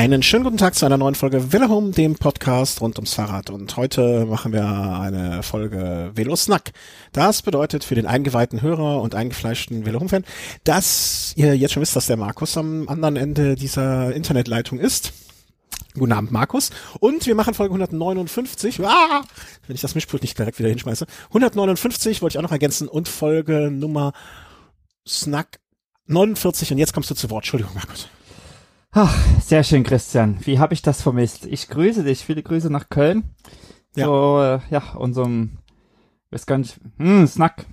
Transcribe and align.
Einen 0.00 0.22
schönen 0.22 0.44
guten 0.44 0.56
Tag 0.56 0.74
zu 0.74 0.86
einer 0.86 0.96
neuen 0.96 1.14
Folge 1.14 1.42
Home, 1.68 1.90
dem 1.90 2.14
Podcast 2.14 2.80
rund 2.80 2.96
ums 2.96 3.12
Fahrrad. 3.12 3.50
Und 3.50 3.76
heute 3.76 4.24
machen 4.24 4.50
wir 4.50 4.64
eine 4.64 5.42
Folge 5.42 6.12
Velo 6.14 6.34
Snack. 6.36 6.72
Das 7.12 7.42
bedeutet 7.42 7.84
für 7.84 7.96
den 7.96 8.06
eingeweihten 8.06 8.62
Hörer 8.62 9.02
und 9.02 9.14
eingefleischten 9.14 9.84
Velo 9.84 10.00
Home 10.00 10.08
Fan, 10.08 10.24
dass 10.64 11.34
ihr 11.36 11.54
jetzt 11.54 11.74
schon 11.74 11.82
wisst, 11.82 11.96
dass 11.96 12.06
der 12.06 12.16
Markus 12.16 12.56
am 12.56 12.88
anderen 12.88 13.16
Ende 13.16 13.56
dieser 13.56 14.14
Internetleitung 14.14 14.78
ist. 14.78 15.12
Guten 15.92 16.12
Abend, 16.12 16.32
Markus. 16.32 16.70
Und 17.00 17.26
wir 17.26 17.34
machen 17.34 17.52
Folge 17.52 17.74
159. 17.74 18.80
Ah, 18.82 19.20
wenn 19.66 19.74
ich 19.74 19.82
das 19.82 19.94
Mischpult 19.94 20.22
nicht 20.22 20.38
direkt 20.38 20.58
wieder 20.58 20.70
hinschmeiße. 20.70 21.04
159 21.26 22.22
wollte 22.22 22.36
ich 22.36 22.38
auch 22.38 22.42
noch 22.42 22.52
ergänzen 22.52 22.88
und 22.88 23.06
Folge 23.06 23.70
Nummer 23.70 24.14
Snack 25.06 25.60
49. 26.06 26.72
Und 26.72 26.78
jetzt 26.78 26.94
kommst 26.94 27.10
du 27.10 27.14
zu 27.14 27.28
Wort. 27.28 27.44
Entschuldigung, 27.44 27.74
Markus. 27.74 28.08
Ach, 28.92 29.16
sehr 29.40 29.62
schön, 29.62 29.84
Christian. 29.84 30.38
Wie 30.44 30.58
habe 30.58 30.74
ich 30.74 30.82
das 30.82 31.02
vermisst? 31.02 31.46
Ich 31.46 31.68
grüße 31.68 32.02
dich. 32.02 32.24
Viele 32.24 32.42
Grüße 32.42 32.70
nach 32.70 32.88
Köln. 32.88 33.24
Ja. 33.94 34.06
So, 34.06 34.40
äh, 34.42 34.58
ja, 34.70 34.82
unserem, 34.96 35.58
weiß 36.30 36.46
gar 36.46 36.58
nicht, 36.58 36.80
hm, 36.98 37.26
Snack 37.26 37.66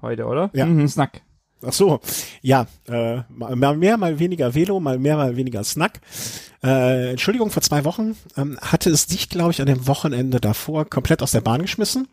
heute, 0.00 0.26
oder? 0.26 0.50
Ja. 0.52 0.66
Mhm, 0.66 0.86
Snack. 0.88 1.22
Ach 1.64 1.72
so, 1.72 2.00
ja, 2.40 2.66
äh, 2.88 3.22
mal 3.28 3.76
mehr, 3.76 3.96
mal 3.96 4.18
weniger 4.18 4.52
Velo, 4.54 4.80
mal 4.80 4.98
mehr, 4.98 5.16
mal 5.16 5.36
weniger 5.36 5.62
Snack. 5.62 6.00
Äh, 6.62 7.10
Entschuldigung, 7.10 7.50
vor 7.50 7.62
zwei 7.62 7.84
Wochen 7.84 8.16
ähm, 8.36 8.58
hatte 8.60 8.90
es 8.90 9.06
dich, 9.06 9.28
glaube 9.28 9.52
ich, 9.52 9.60
an 9.60 9.68
dem 9.68 9.86
Wochenende 9.86 10.40
davor 10.40 10.84
komplett 10.84 11.22
aus 11.22 11.30
der 11.30 11.40
Bahn 11.40 11.62
geschmissen. 11.62 12.08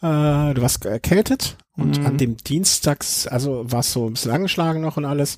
Äh, 0.00 0.54
du 0.54 0.62
warst 0.62 0.86
erkältet 0.86 1.58
und 1.76 2.00
Mhm. 2.00 2.06
an 2.06 2.16
dem 2.18 2.36
Dienstags, 2.38 3.26
also 3.26 3.70
warst 3.70 3.92
so 3.92 4.06
ein 4.06 4.14
bisschen 4.14 4.32
angeschlagen 4.32 4.80
noch 4.80 4.96
und 4.96 5.04
alles. 5.04 5.36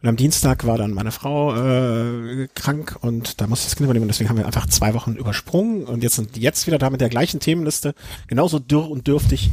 Und 0.00 0.08
am 0.08 0.16
Dienstag 0.16 0.64
war 0.66 0.78
dann 0.78 0.92
meine 0.92 1.10
Frau 1.10 1.54
äh, 1.56 2.48
krank 2.54 2.96
und 3.00 3.40
da 3.40 3.46
musste 3.48 3.64
ich 3.64 3.70
das 3.70 3.76
Kind 3.76 3.84
übernehmen. 3.86 4.04
Und 4.04 4.08
deswegen 4.08 4.30
haben 4.30 4.36
wir 4.38 4.46
einfach 4.46 4.66
zwei 4.66 4.94
Wochen 4.94 5.14
übersprungen 5.14 5.84
und 5.84 6.02
jetzt 6.02 6.16
sind 6.16 6.36
jetzt 6.36 6.66
wieder 6.68 6.78
da 6.78 6.88
mit 6.90 7.00
der 7.00 7.08
gleichen 7.08 7.40
Themenliste, 7.40 7.94
genauso 8.28 8.58
dürr 8.60 8.88
und 8.90 9.06
dürftig. 9.06 9.50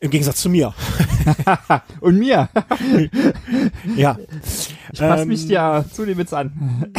Im 0.00 0.10
Gegensatz 0.10 0.40
zu 0.40 0.50
mir. 0.50 0.74
Und 2.00 2.18
mir. 2.18 2.48
Ja. 3.96 4.18
Ich 4.92 4.98
passe 4.98 5.22
Ähm, 5.22 5.28
mich 5.28 5.46
dir 5.46 5.84
zunehmend 5.92 6.32
an. 6.32 6.92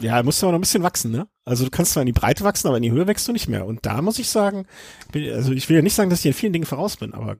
Ja, 0.00 0.20
musst 0.24 0.42
du 0.42 0.46
aber 0.46 0.52
noch 0.54 0.58
ein 0.58 0.62
bisschen 0.62 0.82
wachsen, 0.82 1.12
ne? 1.12 1.28
Also 1.44 1.64
du 1.64 1.70
kannst 1.70 1.92
zwar 1.92 2.02
in 2.02 2.06
die 2.06 2.12
Breite 2.12 2.42
wachsen, 2.42 2.66
aber 2.66 2.78
in 2.78 2.82
die 2.82 2.90
Höhe 2.90 3.06
wächst 3.06 3.28
du 3.28 3.32
nicht 3.32 3.48
mehr. 3.48 3.64
Und 3.64 3.86
da 3.86 4.02
muss 4.02 4.18
ich 4.18 4.28
sagen, 4.28 4.66
also 5.14 5.52
ich 5.52 5.68
will 5.68 5.76
ja 5.76 5.82
nicht 5.82 5.94
sagen, 5.94 6.10
dass 6.10 6.18
ich 6.18 6.26
in 6.26 6.32
vielen 6.32 6.52
Dingen 6.52 6.66
voraus 6.66 6.96
bin, 6.96 7.14
aber 7.14 7.36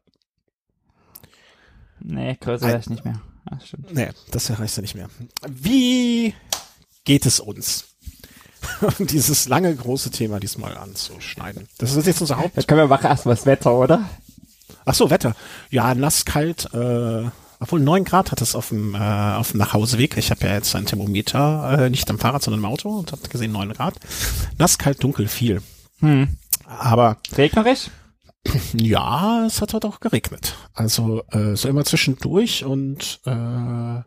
Nee, 2.01 2.37
größer 2.41 2.69
wäre 2.69 2.79
ich 2.79 2.89
nicht 2.91 3.05
mehr. 3.05 3.21
Ja, 3.51 3.61
stimmt. 3.61 3.95
nee, 3.95 4.09
das 4.31 4.51
erreichst 4.51 4.77
du 4.77 4.83
nicht 4.83 4.95
mehr. 4.95 5.09
Wie 5.49 6.35
geht 7.05 7.27
es 7.27 7.41
uns? 7.41 7.85
Dieses 8.99 9.49
lange, 9.49 9.75
große 9.75 10.11
Thema 10.11 10.41
diesmal 10.41 10.77
anzuschneiden. 10.77 11.69
Das 11.79 11.95
ist 11.95 12.07
jetzt 12.07 12.21
unser 12.21 12.39
Haupt... 12.39 12.57
Jetzt 12.57 12.67
können 12.67 12.81
wir 12.81 12.87
machen 12.87 13.07
erstmal 13.07 13.35
das 13.35 13.47
Wetter, 13.47 13.75
oder? 13.75 14.09
Ach 14.87 14.95
so, 14.95 15.11
Wetter. 15.11 15.35
Ja, 15.71 15.95
nass, 15.95 16.25
kalt, 16.25 16.73
äh, 16.73 17.25
obwohl 17.61 17.81
9 17.81 18.05
Grad 18.05 18.33
hat 18.33 18.41
es 18.41 18.55
auf 18.55 18.69
dem, 18.69 18.95
äh, 18.95 18.99
auf 18.99 19.53
dem 19.53 19.59
Nachhauseweg. 19.59 20.17
Ich 20.17 20.31
habe 20.31 20.47
ja 20.47 20.55
jetzt 20.55 20.75
ein 20.75 20.87
Thermometer, 20.87 21.79
äh, 21.79 21.91
nicht 21.91 22.09
am 22.11 22.19
Fahrrad, 22.19 22.43
sondern 22.43 22.61
im 22.61 22.67
Auto 22.67 22.91
und 22.91 23.13
habe 23.13 23.29
gesehen 23.29 23.53
9 23.53 23.73
Grad. 23.73 23.95
Nass, 24.59 24.79
kalt, 24.79 25.03
dunkel, 25.03 25.29
viel. 25.29 25.63
Hm. 26.01 26.37
Aber 26.67 27.19
Regnerisch? 27.37 27.89
Ja, 28.75 29.45
es 29.47 29.61
hat 29.61 29.75
heute 29.75 29.89
auch 29.89 30.01
geregnet. 30.01 30.55
Also 30.75 31.23
äh, 31.31 31.57
so 31.57 31.69
immer 31.69 31.85
zwischendurch 31.85 32.65
und 32.65 33.21
äh, 33.25 34.03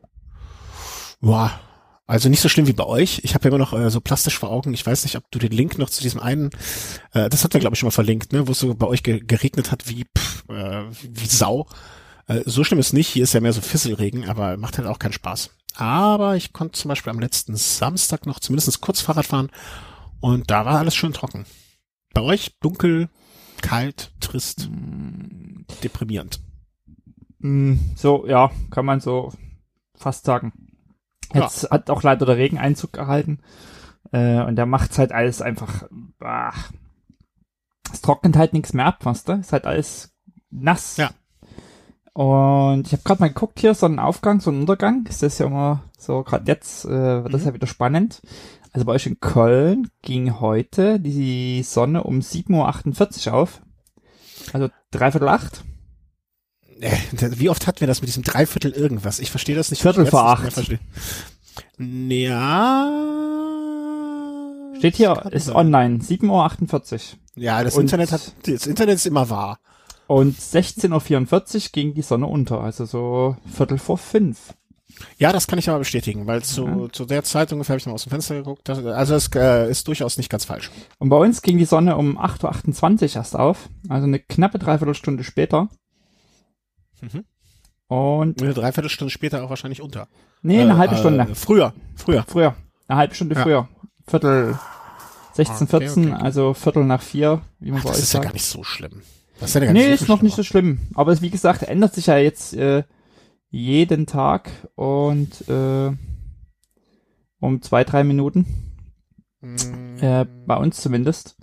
boah, 1.21 1.59
also 2.05 2.29
nicht 2.29 2.39
so 2.39 2.47
schlimm 2.49 2.67
wie 2.67 2.73
bei 2.73 2.85
euch. 2.85 3.19
Ich 3.23 3.33
habe 3.33 3.43
ja 3.43 3.49
immer 3.49 3.57
noch 3.57 3.73
äh, 3.73 3.89
so 3.89 3.99
plastisch 3.99 4.39
vor 4.39 4.49
Augen. 4.49 4.73
Ich 4.73 4.85
weiß 4.85 5.03
nicht, 5.03 5.17
ob 5.17 5.29
du 5.29 5.39
den 5.39 5.51
Link 5.51 5.77
noch 5.77 5.89
zu 5.89 6.01
diesem 6.01 6.21
einen, 6.21 6.51
äh, 7.13 7.29
das 7.29 7.43
hat 7.43 7.53
wir 7.53 7.59
glaube 7.59 7.73
ich 7.73 7.79
schon 7.79 7.87
mal 7.87 7.91
verlinkt, 7.91 8.31
ne, 8.31 8.47
wo 8.47 8.53
es 8.53 8.59
so 8.59 8.73
bei 8.73 8.87
euch 8.87 9.03
ge 9.03 9.19
geregnet 9.19 9.71
hat 9.71 9.89
wie 9.89 10.05
pff, 10.05 10.45
äh, 10.49 10.85
wie 11.01 11.27
Sau. 11.27 11.67
Äh, 12.27 12.41
so 12.45 12.63
schlimm 12.63 12.79
ist 12.79 12.93
nicht. 12.93 13.09
Hier 13.09 13.23
ist 13.23 13.33
ja 13.33 13.41
mehr 13.41 13.53
so 13.53 13.61
Fisselregen, 13.61 14.29
aber 14.29 14.55
macht 14.57 14.77
halt 14.77 14.87
auch 14.87 14.99
keinen 14.99 15.13
Spaß. 15.13 15.49
Aber 15.75 16.35
ich 16.35 16.53
konnte 16.53 16.79
zum 16.79 16.89
Beispiel 16.89 17.11
am 17.11 17.19
letzten 17.19 17.55
Samstag 17.55 18.25
noch 18.25 18.39
zumindest 18.39 18.81
kurz 18.81 19.01
Fahrrad 19.01 19.25
fahren 19.25 19.51
und 20.21 20.49
da 20.49 20.65
war 20.65 20.79
alles 20.79 20.95
schön 20.95 21.13
trocken. 21.13 21.45
Bei 22.13 22.21
euch 22.21 22.57
dunkel, 22.61 23.09
kalt, 23.61 24.11
trist, 24.19 24.69
deprimierend. 25.83 26.39
Hm, 27.41 27.79
so, 27.95 28.25
ja, 28.27 28.51
kann 28.71 28.85
man 28.85 28.99
so 28.99 29.31
fast 29.95 30.25
sagen. 30.25 30.53
Jetzt 31.33 31.69
hat 31.69 31.89
auch 31.89 32.03
leider 32.03 32.25
der 32.25 32.37
Regen 32.37 32.57
Einzug 32.57 32.93
gehalten. 32.93 33.39
Äh, 34.11 34.41
und 34.43 34.55
der 34.55 34.65
macht 34.65 34.97
halt 34.97 35.11
alles 35.11 35.41
einfach. 35.41 35.83
Ah, 36.19 36.53
es 37.91 38.01
trocknet 38.01 38.37
halt 38.37 38.53
nichts 38.53 38.73
mehr 38.73 38.85
ab, 38.85 39.05
weißt 39.05 39.27
du? 39.29 39.33
Ist 39.33 39.53
halt 39.53 39.65
alles 39.65 40.15
nass. 40.49 40.97
Ja. 40.97 41.11
Und 42.13 42.87
ich 42.87 42.93
habe 42.93 43.03
gerade 43.03 43.21
mal 43.21 43.27
geguckt 43.27 43.59
hier, 43.59 43.73
Sonnenaufgang, 43.75 44.39
Sonnenuntergang. 44.39 45.05
Ist 45.05 45.21
das 45.21 45.37
ja 45.37 45.45
immer 45.45 45.83
so, 45.97 46.23
gerade 46.23 46.45
jetzt 46.47 46.85
äh, 46.85 47.23
wird 47.23 47.33
das 47.33 47.41
Mhm. 47.41 47.47
ja 47.47 47.53
wieder 47.53 47.67
spannend. 47.67 48.21
Also 48.77 48.85
bei 48.85 48.93
euch 48.93 49.07
in 49.07 49.19
Köln 49.19 49.89
ging 50.03 50.39
heute 50.39 50.99
die 50.99 51.63
Sonne 51.63 52.03
um 52.03 52.19
7.48 52.19 53.25
Uhr 53.29 53.33
auf. 53.33 53.59
Also 54.53 54.69
dreiviertel 54.91 55.29
acht. 55.29 55.63
Äh, 56.79 56.91
Wie 57.37 57.49
oft 57.49 57.65
hatten 57.65 57.79
wir 57.79 57.87
das 57.87 58.01
mit 58.01 58.07
diesem 58.07 58.21
Dreiviertel 58.21 58.71
irgendwas? 58.73 59.17
Ich 59.17 59.31
verstehe 59.31 59.55
das 59.55 59.71
nicht. 59.71 59.81
Viertel 59.81 60.05
vor 60.05 60.27
acht. 60.29 60.69
Ja. 61.79 62.91
Steht 64.77 64.95
hier, 64.97 65.25
ist 65.31 65.45
sein. 65.45 65.55
online, 65.55 65.97
7.48 65.97 66.93
Uhr. 66.93 66.99
Ja, 67.33 67.63
das 67.63 67.73
Und- 67.77 67.81
Internet 67.81 68.11
hat, 68.11 68.31
das 68.45 68.67
Internet 68.67 68.97
ist 68.97 69.07
immer 69.07 69.31
wahr. 69.31 69.57
Und 70.05 70.37
16.44 70.37 71.55
Uhr 71.55 71.69
ging 71.71 71.95
die 71.95 72.03
Sonne 72.03 72.27
unter, 72.27 72.61
also 72.61 72.85
so 72.85 73.37
Viertel 73.51 73.79
vor 73.79 73.97
fünf. 73.97 74.53
Ja, 75.17 75.31
das 75.33 75.47
kann 75.47 75.59
ich 75.59 75.69
aber 75.69 75.79
bestätigen, 75.79 76.25
weil 76.27 76.43
zu, 76.43 76.65
Ja. 76.65 76.89
zu 76.91 77.05
der 77.05 77.23
Zeit 77.23 77.51
ungefähr 77.51 77.73
habe 77.73 77.79
ich 77.79 77.85
mal 77.85 77.91
aus 77.93 78.03
dem 78.03 78.09
Fenster 78.09 78.35
geguckt. 78.35 78.69
Also 78.69 79.15
es 79.15 79.29
äh, 79.35 79.69
ist 79.69 79.87
durchaus 79.87 80.17
nicht 80.17 80.29
ganz 80.29 80.45
falsch. 80.45 80.71
Und 80.97 81.09
bei 81.09 81.17
uns 81.17 81.41
ging 81.41 81.57
die 81.57 81.65
Sonne 81.65 81.97
um 81.97 82.17
8.28 82.17 83.03
Uhr 83.11 83.15
erst 83.17 83.35
auf, 83.35 83.69
also 83.89 84.05
eine 84.07 84.19
knappe 84.19 84.59
Dreiviertelstunde 84.59 85.23
später. 85.23 85.69
Mhm. 87.01 87.25
Und, 87.87 88.41
Eine 88.41 88.53
Dreiviertelstunde 88.53 89.11
später 89.11 89.43
auch 89.43 89.49
wahrscheinlich 89.49 89.81
unter. 89.81 90.07
nee, 90.41 90.59
eine 90.61 90.73
Äh, 90.73 90.77
halbe 90.77 90.95
äh, 90.95 90.99
Stunde. 90.99 91.27
Früher, 91.35 91.73
früher. 91.95 92.23
Früher. 92.27 92.55
Eine 92.87 92.99
halbe 92.99 93.15
Stunde 93.15 93.35
Ja. 93.35 93.43
früher. 93.43 93.69
Viertel 94.07 94.57
16, 95.33 95.67
Okay, 95.67 95.77
14, 95.87 96.13
okay, 96.13 96.23
also 96.23 96.53
Viertel 96.53 96.83
nach 96.85 97.01
vier, 97.01 97.41
wie 97.59 97.71
man 97.71 97.79
Ach, 97.81 97.83
bei 97.85 97.89
das 97.91 97.99
ist 97.99 98.13
ja 98.13 98.17
sagt. 98.19 98.25
gar 98.25 98.33
nicht 98.33 98.45
so 98.45 98.63
schlimm. 98.63 99.01
Das 99.39 99.49
ist 99.51 99.53
ja 99.53 99.61
gar 99.61 99.73
Nee, 99.73 99.91
nicht 99.91 100.01
ist 100.01 100.07
noch 100.07 100.21
nicht 100.21 100.35
so 100.35 100.43
schlimm. 100.43 100.79
Aber 100.95 101.21
wie 101.21 101.29
gesagt, 101.29 101.61
ändert 101.63 101.93
sich 101.93 102.07
ja 102.07 102.17
jetzt 102.17 102.53
äh, 102.55 102.83
jeden 103.49 104.05
Tag 104.05 104.51
und 104.75 105.47
äh, 105.47 105.91
um 107.39 107.61
zwei, 107.61 107.83
drei 107.83 108.03
Minuten. 108.03 108.45
Mm, 109.41 109.97
Äh, 110.01 110.25
bei 110.45 110.57
uns 110.57 110.81
zumindest. 110.81 111.37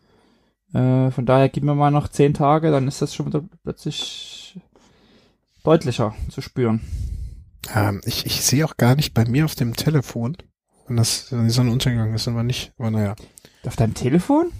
Äh, 0.72 1.10
von 1.10 1.26
daher 1.26 1.48
geben 1.48 1.66
wir 1.66 1.74
mal 1.74 1.90
noch 1.90 2.08
zehn 2.08 2.34
Tage, 2.34 2.70
dann 2.70 2.88
ist 2.88 3.00
das 3.00 3.14
schon 3.14 3.26
wieder 3.26 3.44
plötzlich 3.62 4.58
deutlicher 5.62 6.14
zu 6.30 6.40
spüren. 6.40 6.80
Ähm, 7.74 8.00
ich, 8.04 8.26
ich 8.26 8.42
sehe 8.44 8.64
auch 8.64 8.76
gar 8.76 8.94
nicht 8.96 9.14
bei 9.14 9.24
mir 9.24 9.44
auf 9.44 9.54
dem 9.54 9.74
Telefon, 9.74 10.36
wenn 10.86 10.96
das 10.96 11.32
wenn 11.32 11.44
die 11.44 11.50
Sonne 11.50 11.70
untergegangen 11.70 12.14
ist, 12.14 12.28
aber 12.28 12.42
nicht. 12.42 12.72
Aber 12.78 12.90
naja. 12.90 13.14
Auf 13.64 13.76
deinem 13.76 13.94
Telefon? 13.94 14.52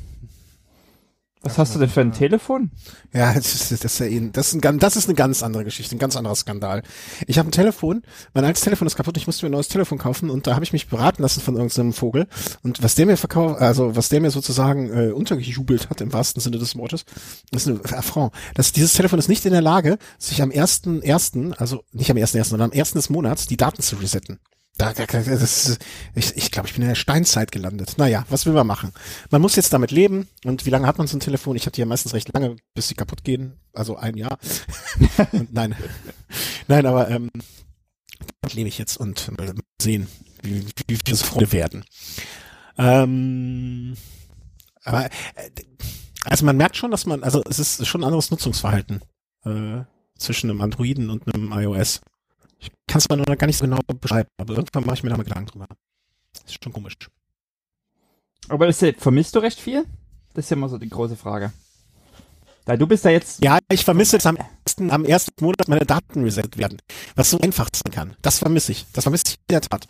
Was 1.45 1.59
hast 1.59 1.75
du 1.75 1.79
denn 1.79 1.91
für 1.91 2.01
ein 2.01 2.13
Telefon? 2.13 2.71
Ja, 3.13 3.35
das 3.35 3.55
ist, 3.55 3.71
das 3.71 3.85
ist 3.85 3.99
ja 4.01 4.07
eh, 4.07 4.31
das 4.33 4.55
ist, 4.55 4.65
ein, 4.65 4.79
das 4.79 4.97
ist 4.97 5.09
eine 5.09 5.15
ganz 5.15 5.43
andere 5.43 5.63
Geschichte, 5.65 5.95
ein 5.95 5.99
ganz 5.99 6.17
anderer 6.17 6.35
Skandal. 6.35 6.83
Ich 7.27 7.39
habe 7.39 7.51
ein 7.51 7.53
Telefon, 7.53 8.03
mein 8.33 8.47
altes 8.47 8.63
Telefon 8.63 8.87
ist 8.87 8.97
kaputt, 8.97 9.17
ich 9.19 9.27
musste 9.27 9.45
mir 9.45 9.51
ein 9.51 9.53
neues 9.53 9.69
Telefon 9.69 9.99
kaufen 9.99 10.31
und 10.31 10.47
da 10.47 10.55
habe 10.55 10.65
ich 10.65 10.73
mich 10.73 10.89
beraten 10.89 11.23
lassen 11.23 11.43
von 11.43 11.55
irgendeinem 11.55 11.93
Vogel 11.93 12.29
und 12.63 12.83
was 12.83 12.95
der 12.95 13.05
mir 13.05 13.19
verkauft, 13.19 13.61
also 13.61 13.95
was 13.95 14.09
der 14.09 14.23
mir 14.23 14.31
sozusagen 14.31 14.91
äh, 14.91 15.13
untergejubelt 15.13 15.91
hat 15.91 16.01
im 16.01 16.15
wahrsten 16.15 16.41
Sinne 16.41 16.59
des 16.59 16.77
Wortes, 16.77 17.05
ist 17.51 17.69
ein 17.69 17.85
Affront. 17.93 18.33
Das, 18.55 18.73
dieses 18.73 18.95
Telefon 18.95 19.19
ist 19.19 19.29
nicht 19.29 19.45
in 19.45 19.53
der 19.53 19.63
Lage, 19.63 19.99
sich 20.19 20.41
am 20.41 20.51
ersten 20.51 21.03
ersten, 21.03 21.53
also 21.53 21.85
nicht 21.93 22.11
am 22.11 22.17
ersten 22.17 22.39
ersten, 22.39 22.53
sondern 22.53 22.71
am 22.71 22.77
ersten 22.77 22.99
des 22.99 23.11
Monats 23.11 23.47
die 23.47 23.59
Daten 23.59 23.83
zu 23.83 23.97
resetten. 23.97 24.39
Da, 24.77 24.93
da, 24.93 25.07
da- 25.07 25.23
das 25.23 25.79
ich, 26.17 26.37
ich 26.37 26.51
glaube, 26.51 26.69
ich 26.69 26.75
bin 26.75 26.83
in 26.83 26.89
der 26.89 26.97
Steinzeit 26.97 27.53
gelandet. 27.53 27.95
Naja, 27.97 28.27
was 28.29 28.45
will 28.45 28.55
man 28.55 28.67
machen? 28.67 28.93
Man 29.31 29.41
muss 29.41 29.55
jetzt 29.55 29.73
damit 29.73 29.93
leben. 29.93 30.29
Und 30.45 30.67
wie 30.67 30.71
lange 30.71 30.87
hat 30.87 30.99
man 30.99 31.07
so 31.07 31.17
ein 31.17 31.21
Telefon? 31.21 31.55
Ich 31.57 31.65
die 31.65 31.81
ja 31.81 31.87
meistens 31.87 32.13
recht 32.13 32.33
lange, 32.35 32.57
bis 32.75 32.89
sie 32.89 32.95
kaputt 32.95 33.23
gehen. 33.23 33.61
Also 33.73 33.97
ein 33.97 34.17
Jahr. 34.17 34.39
nein, 35.53 35.77
nein, 36.67 36.87
aber 36.87 37.09
ähm, 37.09 37.31
damit 38.41 38.55
lebe 38.55 38.69
ich 38.69 38.79
jetzt 38.79 38.97
und 38.97 39.31
sehen, 39.81 40.09
wie, 40.43 40.67
wie 40.89 40.99
wir 41.05 41.17
so 41.17 41.25
Freunde 41.25 41.53
werden. 41.53 41.85
Ähm, 42.77 43.97
aber 44.83 45.07
äh, 45.07 45.11
also 46.25 46.45
man 46.45 46.57
merkt 46.57 46.77
schon, 46.77 46.91
dass 46.91 47.07
man, 47.07 47.23
also 47.23 47.43
es 47.49 47.59
ist 47.59 47.87
schon 47.87 48.01
ein 48.01 48.07
anderes 48.07 48.31
Nutzungsverhalten 48.31 49.03
äh, 49.45 49.83
zwischen 50.19 50.51
einem 50.51 50.61
Androiden 50.63 51.11
und 51.11 51.33
einem 51.33 51.53
iOS. 51.53 52.01
Ich 52.65 52.71
kann 52.87 52.99
es 52.99 53.09
mal 53.09 53.17
noch 53.17 53.27
gar 53.39 53.47
nicht 53.47 53.59
so 53.59 53.65
genau 53.65 53.79
beschreiben, 54.01 54.29
aber 54.39 54.55
irgendwann 54.55 54.87
mache 54.87 54.97
ich 54.97 55.03
mir 55.03 55.11
da 55.11 55.17
mal 55.17 55.25
Gedanken 55.25 55.51
drüber. 55.51 55.67
ist 56.45 56.63
schon 56.63 56.73
komisch. 56.73 56.97
Aber 58.49 58.67
ist, 58.69 58.85
vermisst 58.99 59.35
du 59.35 59.41
recht 59.41 59.61
viel? 59.61 59.85
Das 60.35 60.47
ist 60.47 60.51
ja 60.51 60.57
immer 60.57 60.69
so 60.69 60.79
die 60.79 60.89
große 60.89 61.17
Frage. 61.17 61.53
Da 62.65 62.77
du 62.77 62.87
bist 62.87 63.05
da 63.05 63.11
jetzt. 63.11 63.45
Ja, 63.45 63.59
ich 63.71 63.85
vermisse 63.85 64.17
jetzt 64.17 64.27
am 64.27 64.39
ersten, 64.65 64.91
am 64.91 65.05
ersten 65.05 65.45
Monat 65.45 65.69
meine 65.69 65.85
Daten 65.85 66.25
reset 66.25 66.57
werden. 66.57 66.79
Was 67.15 67.31
so 67.31 67.39
einfach 67.39 67.69
sein 67.75 67.93
kann. 67.93 68.17
Das 68.23 68.39
vermisse 68.39 68.73
ich. 68.73 68.87
Das 68.95 69.05
vermisse 69.05 69.25
ich 69.29 69.35
in 69.35 69.45
der 69.51 69.61
Tat. 69.61 69.87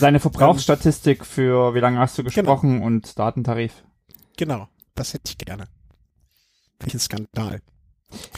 Deine 0.00 0.18
Verbrauchsstatistik 0.18 1.26
für 1.26 1.74
wie 1.74 1.80
lange 1.80 1.98
hast 1.98 2.16
du 2.16 2.22
genau. 2.22 2.34
gesprochen 2.34 2.74
genau. 2.76 2.86
und 2.86 3.18
Datentarif. 3.18 3.84
Genau. 4.38 4.68
Das 4.94 5.12
hätte 5.12 5.30
ich 5.30 5.38
gerne. 5.38 5.68
Welchen 6.80 7.00
Skandal. 7.00 7.60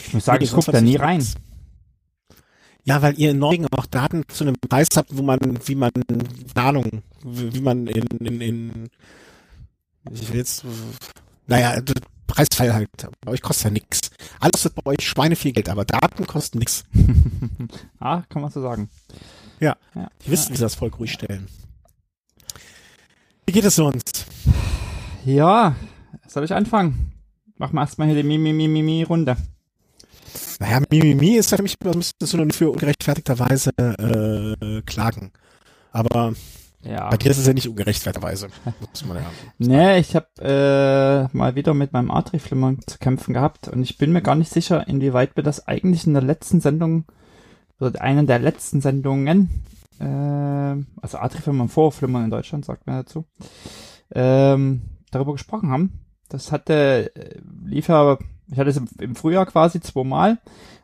Ich 0.00 0.12
muss 0.12 0.24
sagen, 0.24 0.42
ich 0.42 0.52
gucke 0.52 0.72
da 0.72 0.80
nie 0.80 0.96
rein. 0.96 1.24
Ja, 2.88 3.02
weil 3.02 3.20
ihr 3.20 3.32
in 3.32 3.38
Norwegen 3.38 3.66
auch 3.66 3.84
Daten 3.84 4.26
zu 4.28 4.44
einem 4.44 4.56
Preis 4.58 4.88
habt, 4.96 5.14
wo 5.14 5.22
man, 5.22 5.38
wie 5.66 5.74
man, 5.74 5.90
Ahnung, 6.54 7.02
wie 7.22 7.60
man 7.60 7.86
in, 7.86 8.06
in, 8.16 8.40
in 8.40 8.90
ich 10.10 10.32
will 10.32 10.38
jetzt, 10.38 10.64
naja, 11.46 11.82
preisfrei 12.26 12.70
halt. 12.70 12.88
Bei 13.20 13.32
euch 13.32 13.42
kostet 13.42 13.64
ja 13.64 13.70
nichts. 13.72 14.10
Alles 14.40 14.64
wird 14.64 14.74
bei 14.74 14.86
euch 14.86 15.06
Schweine 15.06 15.36
viel 15.36 15.52
Geld, 15.52 15.68
aber 15.68 15.84
Daten 15.84 16.26
kosten 16.26 16.60
nichts. 16.60 16.84
ah, 18.00 18.22
kann 18.30 18.40
man 18.40 18.50
so 18.50 18.62
sagen. 18.62 18.88
Ja. 19.60 19.76
ja. 19.94 20.08
Die 20.24 20.30
wissen, 20.30 20.52
wie 20.52 20.56
sie 20.56 20.62
das 20.62 20.74
Volk 20.74 20.98
ruhig 20.98 21.12
stellen. 21.12 21.46
Wie 23.44 23.52
geht 23.52 23.66
es 23.66 23.76
sonst? 23.76 24.24
Ja, 25.26 25.76
soll 26.26 26.44
ich 26.44 26.54
anfangen? 26.54 27.12
Machen 27.58 27.74
wir 27.74 27.82
erstmal 27.82 28.08
hier 28.08 28.16
die 28.16 28.26
Mimi-Mimi-Mimi-Runde. 28.26 29.36
Naja, 30.60 30.80
Mimimi 30.90 31.36
ist 31.36 31.50
ja 31.50 31.56
für 31.56 31.62
mich 31.62 31.76
so 32.20 32.36
nur 32.36 32.52
für 32.52 32.70
ungerechtfertigterweise 32.70 33.70
äh, 33.78 34.82
Klagen. 34.82 35.32
Aber 35.92 36.34
ja. 36.82 37.10
Bei 37.10 37.16
dir 37.16 37.30
ist 37.30 37.38
es 37.38 37.46
ja 37.46 37.52
nicht 37.52 37.68
ungerechtfertigerweise. 37.68 38.48
Muss 38.80 39.04
man 39.04 39.16
ja. 39.16 39.30
nee, 39.58 39.98
ich 39.98 40.14
habe 40.14 40.28
äh, 40.40 41.36
mal 41.36 41.56
wieder 41.56 41.74
mit 41.74 41.92
meinem 41.92 42.10
Atri-Flimmern 42.10 42.78
zu 42.86 42.98
kämpfen 42.98 43.34
gehabt 43.34 43.68
und 43.68 43.82
ich 43.82 43.98
bin 43.98 44.12
mir 44.12 44.22
gar 44.22 44.36
nicht 44.36 44.52
sicher, 44.52 44.86
inwieweit 44.86 45.34
wir 45.36 45.42
das 45.42 45.66
eigentlich 45.66 46.06
in 46.06 46.14
der 46.14 46.22
letzten 46.22 46.60
Sendung 46.60 47.04
oder 47.80 48.00
einer 48.00 48.22
der 48.24 48.38
letzten 48.38 48.80
Sendungen, 48.80 49.64
äh, 49.98 50.04
also 51.02 51.18
Atri-Flimmern 51.18 51.68
vor 51.68 51.90
Flimmern 51.90 52.24
in 52.24 52.30
Deutschland, 52.30 52.64
sagt 52.64 52.86
man 52.86 52.96
dazu, 52.96 53.24
ähm, 54.14 54.82
darüber 55.10 55.32
gesprochen 55.32 55.70
haben. 55.70 56.00
Das 56.28 56.52
hatte, 56.52 57.10
äh, 57.14 57.40
lief 57.64 57.88
ja, 57.88 58.18
ich 58.50 58.58
hatte 58.58 58.70
es 58.70 58.80
im, 58.98 59.14
Frühjahr 59.14 59.46
quasi 59.46 59.80
zweimal, 59.80 60.38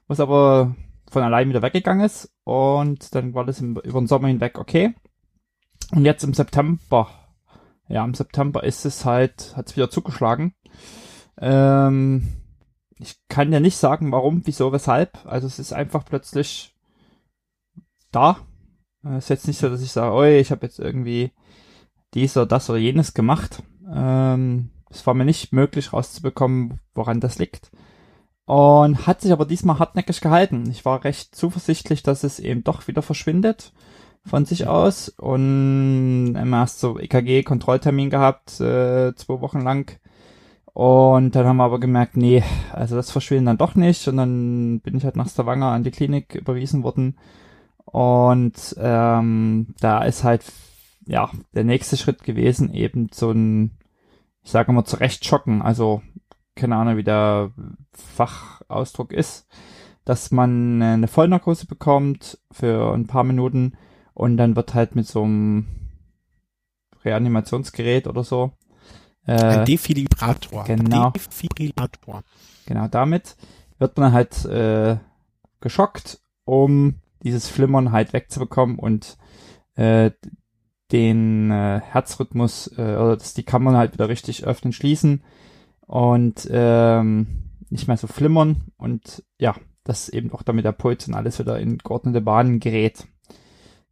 was 0.07 0.21
aber 0.21 0.75
von 1.11 1.23
allein 1.23 1.49
wieder 1.49 1.63
weggegangen 1.63 2.05
ist 2.05 2.33
und 2.45 3.15
dann 3.15 3.35
war 3.35 3.45
das 3.45 3.61
im, 3.61 3.77
über 3.77 4.01
den 4.01 4.07
Sommer 4.07 4.29
hinweg 4.29 4.59
okay. 4.59 4.95
Und 5.93 6.05
jetzt 6.05 6.25
im 6.25 6.35
September, 6.35 7.09
ja, 7.89 8.05
im 8.05 8.15
September 8.15 8.65
ist 8.65 8.85
es 8.85 9.05
halt, 9.05 9.55
hat 9.57 9.69
es 9.69 9.77
wieder 9.77 9.91
zugeschlagen. 9.91 10.55
Ähm, 11.39 12.29
ich 12.99 13.17
kann 13.29 13.53
ja 13.53 13.61
nicht 13.61 13.77
sagen, 13.77 14.13
warum, 14.13 14.43
wieso, 14.45 14.73
weshalb. 14.73 15.25
Also 15.27 15.47
es 15.47 15.59
ist 15.59 15.73
einfach 15.73 16.05
plötzlich 16.05 16.75
da. 18.11 18.39
Es 19.03 19.25
ist 19.25 19.29
jetzt 19.29 19.47
nicht 19.47 19.59
so, 19.59 19.69
dass 19.69 19.83
ich 19.83 19.93
sage, 19.93 20.15
oi, 20.15 20.39
ich 20.39 20.51
habe 20.51 20.65
jetzt 20.65 20.79
irgendwie 20.79 21.33
dies 22.15 22.37
oder 22.37 22.47
das 22.47 22.71
oder 22.71 22.79
jenes 22.79 23.13
gemacht. 23.13 23.63
Ähm, 23.93 24.71
es 24.95 25.07
war 25.07 25.15
mir 25.15 25.25
nicht 25.25 25.53
möglich 25.53 25.93
rauszubekommen, 25.93 26.81
woran 26.95 27.21
das 27.21 27.39
liegt. 27.39 27.71
Und 28.47 29.07
hat 29.07 29.23
sich 29.23 29.33
aber 29.33 29.47
diesmal 29.47 29.79
hartnäckig 29.79 30.21
gehalten. 30.21 30.69
Ich 30.71 30.85
war 30.85 31.05
recht 31.05 31.35
zuversichtlich, 31.35 32.03
dass 32.03 32.25
es 32.25 32.39
eben 32.39 32.63
doch 32.63 32.87
wieder 32.89 33.03
verschwindet 33.03 33.73
von 34.27 34.45
sich 34.45 34.67
aus 34.67 35.11
und 35.11 36.35
immer 36.35 36.59
erst 36.61 36.81
so 36.81 36.99
EKG-Kontrolltermin 36.99 38.11
gehabt, 38.11 38.59
äh, 38.61 39.15
zwei 39.15 39.41
Wochen 39.41 39.61
lang. 39.61 39.99
Und 40.73 41.37
dann 41.37 41.47
haben 41.47 41.59
wir 41.59 41.65
aber 41.65 41.79
gemerkt, 41.79 42.17
nee, 42.17 42.43
also 42.73 42.97
das 42.97 43.11
verschwindet 43.11 43.49
dann 43.49 43.59
doch 43.59 43.75
nicht. 43.77 44.09
Und 44.09 44.17
dann 44.17 44.81
bin 44.81 44.97
ich 44.97 45.05
halt 45.05 45.17
nach 45.17 45.29
Stavanger 45.29 45.69
an 45.69 45.85
die 45.85 45.93
Klinik 45.93 46.35
überwiesen 46.35 46.83
worden. 46.83 47.17
Und 47.85 48.75
ähm, 48.79 49.75
da 49.79 50.03
ist 50.03 50.25
halt, 50.25 50.45
ja, 51.07 51.31
der 51.55 51.65
nächste 51.65 51.97
Schritt 51.97 52.25
gewesen, 52.25 52.75
eben 52.75 53.09
so 53.13 53.31
ein, 53.31 53.73
ich 54.45 54.51
sage 54.51 54.73
mal, 54.73 54.85
zurecht 54.85 55.25
schocken. 55.25 55.63
Also, 55.63 56.03
keine 56.55 56.77
Ahnung, 56.77 56.97
wie 56.97 57.05
der 57.05 57.51
Fachausdruck 57.93 59.13
ist, 59.13 59.47
dass 60.05 60.31
man 60.31 60.83
eine 60.83 61.09
Vollnarkose 61.09 61.67
bekommt 61.67 62.39
für 62.53 62.93
ein 62.93 63.07
paar 63.07 63.25
Minuten 63.25 63.73
und 64.13 64.37
dann 64.37 64.55
wird 64.55 64.75
halt 64.75 64.95
mit 64.95 65.07
so 65.07 65.25
einem 65.25 65.67
Reanimationsgerät 67.05 68.07
oder 68.07 68.23
so. 68.23 68.53
Äh, 69.27 69.33
Ein 69.33 69.65
Defibrillator. 69.65 70.65
Genau. 70.65 71.11
Defibrillator. 71.11 72.23
Genau, 72.67 72.89
damit 72.89 73.37
wird 73.79 73.97
man 73.97 74.13
halt 74.13 74.45
äh, 74.45 74.99
geschockt, 75.61 76.21
um 76.45 76.97
dieses 77.23 77.49
Flimmern 77.49 77.93
halt 77.93 78.13
wegzubekommen 78.13 78.79
und 78.79 79.17
äh, 79.77 80.11
den 80.93 81.51
äh, 81.51 81.81
Herzrhythmus 81.81 82.69
äh, 82.77 82.97
oder 82.97 83.17
dass 83.17 83.35
die 83.35 83.43
Kammern 83.43 83.77
halt 83.77 83.95
wieder 83.95 84.09
richtig 84.09 84.45
öffnen, 84.45 84.73
schließen 84.73 85.23
und 85.87 86.49
ähm, 86.51 87.45
nicht 87.71 87.89
mehr 87.89 87.97
so 87.97 88.07
flimmern 88.07 88.73
und 88.77 89.25
ja, 89.39 89.55
dass 89.85 90.09
eben 90.09 90.33
auch 90.33 90.43
damit 90.43 90.65
der 90.65 90.73
Puls 90.73 91.07
und 91.09 91.15
alles 91.15 91.39
wieder 91.39 91.59
in 91.59 91.79
geordnete 91.79 92.21
Bahnen 92.21 92.61
gerät. 92.61 93.07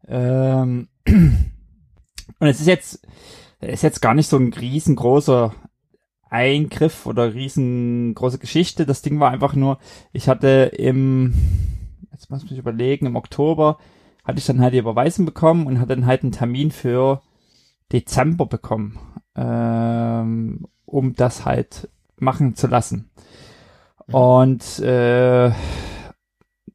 Ähm, 0.07 0.89
und 1.07 2.47
es 2.47 2.61
ist 2.61 2.67
jetzt, 2.67 3.07
ist 3.61 3.83
jetzt 3.83 4.01
gar 4.01 4.15
nicht 4.15 4.29
so 4.29 4.37
ein 4.37 4.53
riesengroßer 4.53 5.55
Eingriff 6.31 7.07
oder 7.07 7.35
riesengroße 7.35 8.39
Geschichte. 8.39 8.87
Das 8.87 9.03
Ding 9.03 9.21
war 9.21 9.31
einfach 9.31 9.55
nur, 9.55 9.79
ich 10.13 10.29
hatte 10.29 10.73
im, 10.77 11.35
jetzt 12.11 12.31
muss 12.31 12.43
ich 12.43 12.51
mich 12.51 12.59
überlegen, 12.59 13.07
im 13.07 13.17
Oktober 13.17 13.79
hatte 14.25 14.39
ich 14.39 14.47
dann 14.47 14.61
halt 14.61 14.75
die 14.75 14.79
Überweisung 14.79 15.27
bekommen 15.27 15.67
und 15.67 15.79
hatte 15.79 15.95
dann 15.95 16.07
halt 16.07 16.23
einen 16.23 16.33
Termin 16.33 16.71
für 16.71 17.23
Dezember 17.93 18.47
bekommen, 18.47 18.99
ähm, 19.35 20.67
um 20.85 21.15
das 21.15 21.45
halt 21.45 21.89
machen 22.17 22.55
zu 22.55 22.67
lassen. 22.67 23.11
Mhm. 24.07 24.15
Und 24.15 24.79
äh, 24.81 25.51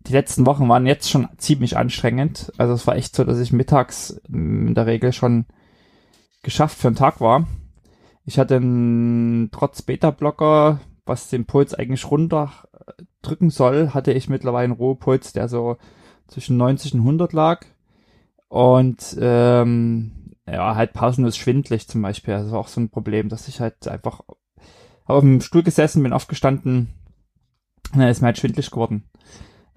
die 0.08 0.14
letzten 0.14 0.46
Wochen 0.46 0.70
waren 0.70 0.86
jetzt 0.86 1.10
schon 1.10 1.28
ziemlich 1.38 1.78
anstrengend. 1.78 2.52
Also 2.58 2.74
es 2.74 2.88
war 2.88 2.96
echt 2.96 3.16
so, 3.16 3.24
dass 3.24 3.40
ich 3.40 3.52
mittags 3.52 4.22
in 4.30 4.74
der 4.76 4.86
Regel 4.86 5.12
schon 5.14 5.46
geschafft 6.44 6.78
für 6.78 6.88
einen 6.88 6.96
Tag 6.96 7.20
war. 7.20 7.48
Ich 8.26 8.40
hatte 8.40 8.58
einen, 8.58 9.50
trotz 9.52 9.82
Beta-Blocker, 9.82 10.82
was 11.06 11.30
den 11.30 11.46
Puls 11.46 11.74
eigentlich 11.74 12.10
runter 12.12 12.52
drücken 13.22 13.50
soll, 13.50 13.94
hatte 13.94 14.14
ich 14.14 14.30
mittlerweile 14.30 14.66
einen 14.66 14.74
Ruhepuls, 14.74 15.34
der 15.34 15.48
so 15.48 15.78
zwischen 16.28 16.58
90 16.58 16.94
und 16.94 17.02
100 17.02 17.34
lag. 17.34 17.66
Und 18.48 19.18
ähm, 19.20 20.34
ja, 20.48 20.76
halt 20.76 20.94
pausenlos 20.94 21.38
schwindlig 21.38 21.88
zum 21.88 22.02
Beispiel. 22.02 22.34
Das 22.34 22.52
war 22.52 22.60
auch 22.60 22.68
so 22.68 22.80
ein 22.80 22.90
Problem, 22.90 23.30
dass 23.30 23.48
ich 23.48 23.60
halt 23.60 23.88
einfach 23.88 24.22
auf 25.06 25.22
dem 25.22 25.42
Stuhl 25.42 25.64
gesessen 25.64 26.04
bin, 26.04 26.14
aufgestanden, 26.14 26.94
und 27.94 28.00
dann 28.00 28.10
ist 28.10 28.22
mir 28.22 28.28
halt 28.28 28.38
schwindlig 28.38 28.70
geworden. 28.72 29.04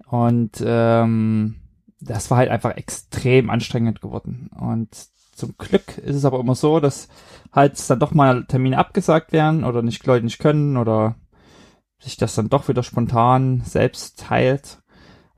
Und 0.07 0.61
ähm, 0.65 1.55
das 1.99 2.29
war 2.29 2.39
halt 2.39 2.49
einfach 2.49 2.75
extrem 2.75 3.49
anstrengend 3.49 4.01
geworden. 4.01 4.49
Und 4.59 4.89
zum 5.33 5.55
Glück 5.57 5.97
ist 5.97 6.15
es 6.15 6.25
aber 6.25 6.39
immer 6.39 6.55
so, 6.55 6.79
dass 6.79 7.07
halt 7.51 7.89
dann 7.89 7.99
doch 7.99 8.13
mal 8.13 8.45
Termine 8.45 8.77
abgesagt 8.77 9.31
werden 9.31 9.63
oder 9.63 9.81
nicht 9.81 10.05
Leute 10.05 10.25
nicht 10.25 10.39
können 10.39 10.77
oder 10.77 11.15
sich 11.99 12.17
das 12.17 12.35
dann 12.35 12.49
doch 12.49 12.67
wieder 12.67 12.83
spontan 12.83 13.61
selbst 13.61 14.19
teilt. 14.19 14.80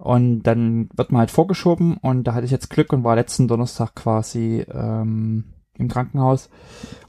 Und 0.03 0.43
dann 0.43 0.89
wird 0.93 1.13
man 1.13 1.19
halt 1.19 1.31
vorgeschoben 1.31 1.95
und 1.95 2.25
da 2.25 2.33
hatte 2.33 2.43
ich 2.43 2.51
jetzt 2.51 2.69
Glück 2.69 2.91
und 2.91 3.05
war 3.05 3.15
letzten 3.15 3.47
Donnerstag 3.47 3.95
quasi 3.95 4.65
ähm, 4.69 5.45
im 5.77 5.87
Krankenhaus 5.87 6.49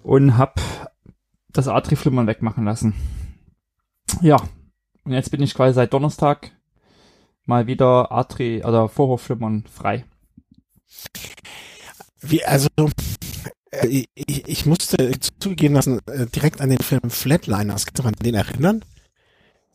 und 0.04 0.38
hab 0.38 0.60
das 1.52 1.66
Atriflimmern 1.66 2.28
wegmachen 2.28 2.64
lassen. 2.64 2.94
Ja, 4.20 4.36
und 5.02 5.10
jetzt 5.10 5.32
bin 5.32 5.42
ich 5.42 5.54
quasi 5.54 5.74
seit 5.74 5.92
Donnerstag 5.92 6.52
mal 7.46 7.66
wieder 7.66 8.12
Atri 8.12 8.62
oder 8.64 8.88
Vorhofflimmern 8.88 9.64
frei. 9.66 10.04
Wie, 12.20 12.44
also, 12.44 12.68
äh, 13.72 14.04
ich, 14.14 14.46
ich 14.46 14.66
musste 14.66 15.18
zugeben 15.40 15.74
lassen, 15.74 15.98
äh, 16.06 16.26
direkt 16.26 16.60
an 16.60 16.70
den 16.70 16.78
Film 16.78 17.10
Flatliners, 17.10 17.86
kannst 17.86 17.98
du 17.98 18.04
an 18.04 18.14
den 18.22 18.36
erinnern? 18.36 18.84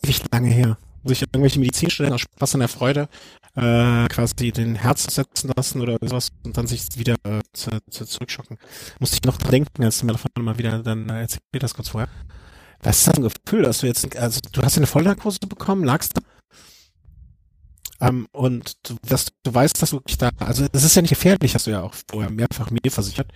Nicht 0.05 0.31
lange 0.31 0.51
her. 0.51 0.77
Sich 1.03 1.21
irgendwelche 1.21 1.59
Medizinstudenten 1.59 2.15
aus 2.15 2.21
Spaß 2.21 2.55
an 2.55 2.59
der 2.59 2.69
Freude 2.69 3.09
äh, 3.55 4.07
quasi 4.09 4.51
den 4.51 4.75
Herz 4.75 5.03
setzen 5.13 5.51
lassen 5.55 5.81
oder 5.81 5.97
sowas 6.01 6.29
und 6.43 6.57
dann 6.57 6.67
sich 6.67 6.81
wieder 6.95 7.15
äh, 7.23 7.41
zu, 7.53 7.71
zu 7.89 8.05
zurückschocken. 8.05 8.57
Musste 8.99 9.15
ich 9.15 9.23
noch 9.23 9.37
dran 9.37 9.51
denken, 9.51 9.83
als 9.83 9.99
du 9.99 10.05
mir 10.05 10.13
davon 10.13 10.31
mal 10.39 10.57
wieder 10.57 10.79
dann 10.79 11.09
äh, 11.09 11.21
erzählt 11.21 11.41
das 11.53 11.73
kurz 11.73 11.89
vorher. 11.89 12.09
Was 12.81 12.99
ist 12.99 13.07
das 13.07 13.15
ein 13.15 13.23
Gefühl, 13.23 13.63
dass 13.63 13.79
du 13.79 13.87
jetzt, 13.87 14.15
also 14.17 14.39
du 14.51 14.61
hast 14.61 14.77
eine 14.77 14.87
Vollnarkose 14.87 15.39
bekommen, 15.39 15.83
lagst 15.83 16.17
da 16.17 16.21
ähm, 18.01 18.27
und 18.31 18.77
du, 18.89 18.95
dass 19.07 19.27
du 19.43 19.53
weißt, 19.53 19.81
dass 19.81 19.89
du 19.89 19.97
wirklich 19.97 20.17
da, 20.17 20.29
also 20.39 20.65
es 20.71 20.83
ist 20.83 20.95
ja 20.95 21.01
nicht 21.01 21.09
gefährlich, 21.09 21.55
hast 21.55 21.67
du 21.67 21.71
ja 21.71 21.81
auch 21.81 21.93
vorher 22.09 22.31
mehrfach 22.31 22.71
mir 22.71 22.79
versichert. 22.89 23.31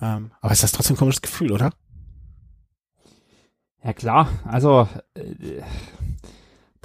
Ähm, 0.00 0.30
aber 0.40 0.52
ist 0.52 0.62
das 0.62 0.72
trotzdem 0.72 0.94
ein 0.94 0.98
komisches 0.98 1.22
Gefühl, 1.22 1.52
oder? 1.52 1.70
Ja 3.84 3.92
klar, 3.92 4.28
also 4.44 4.88
äh, 5.14 5.62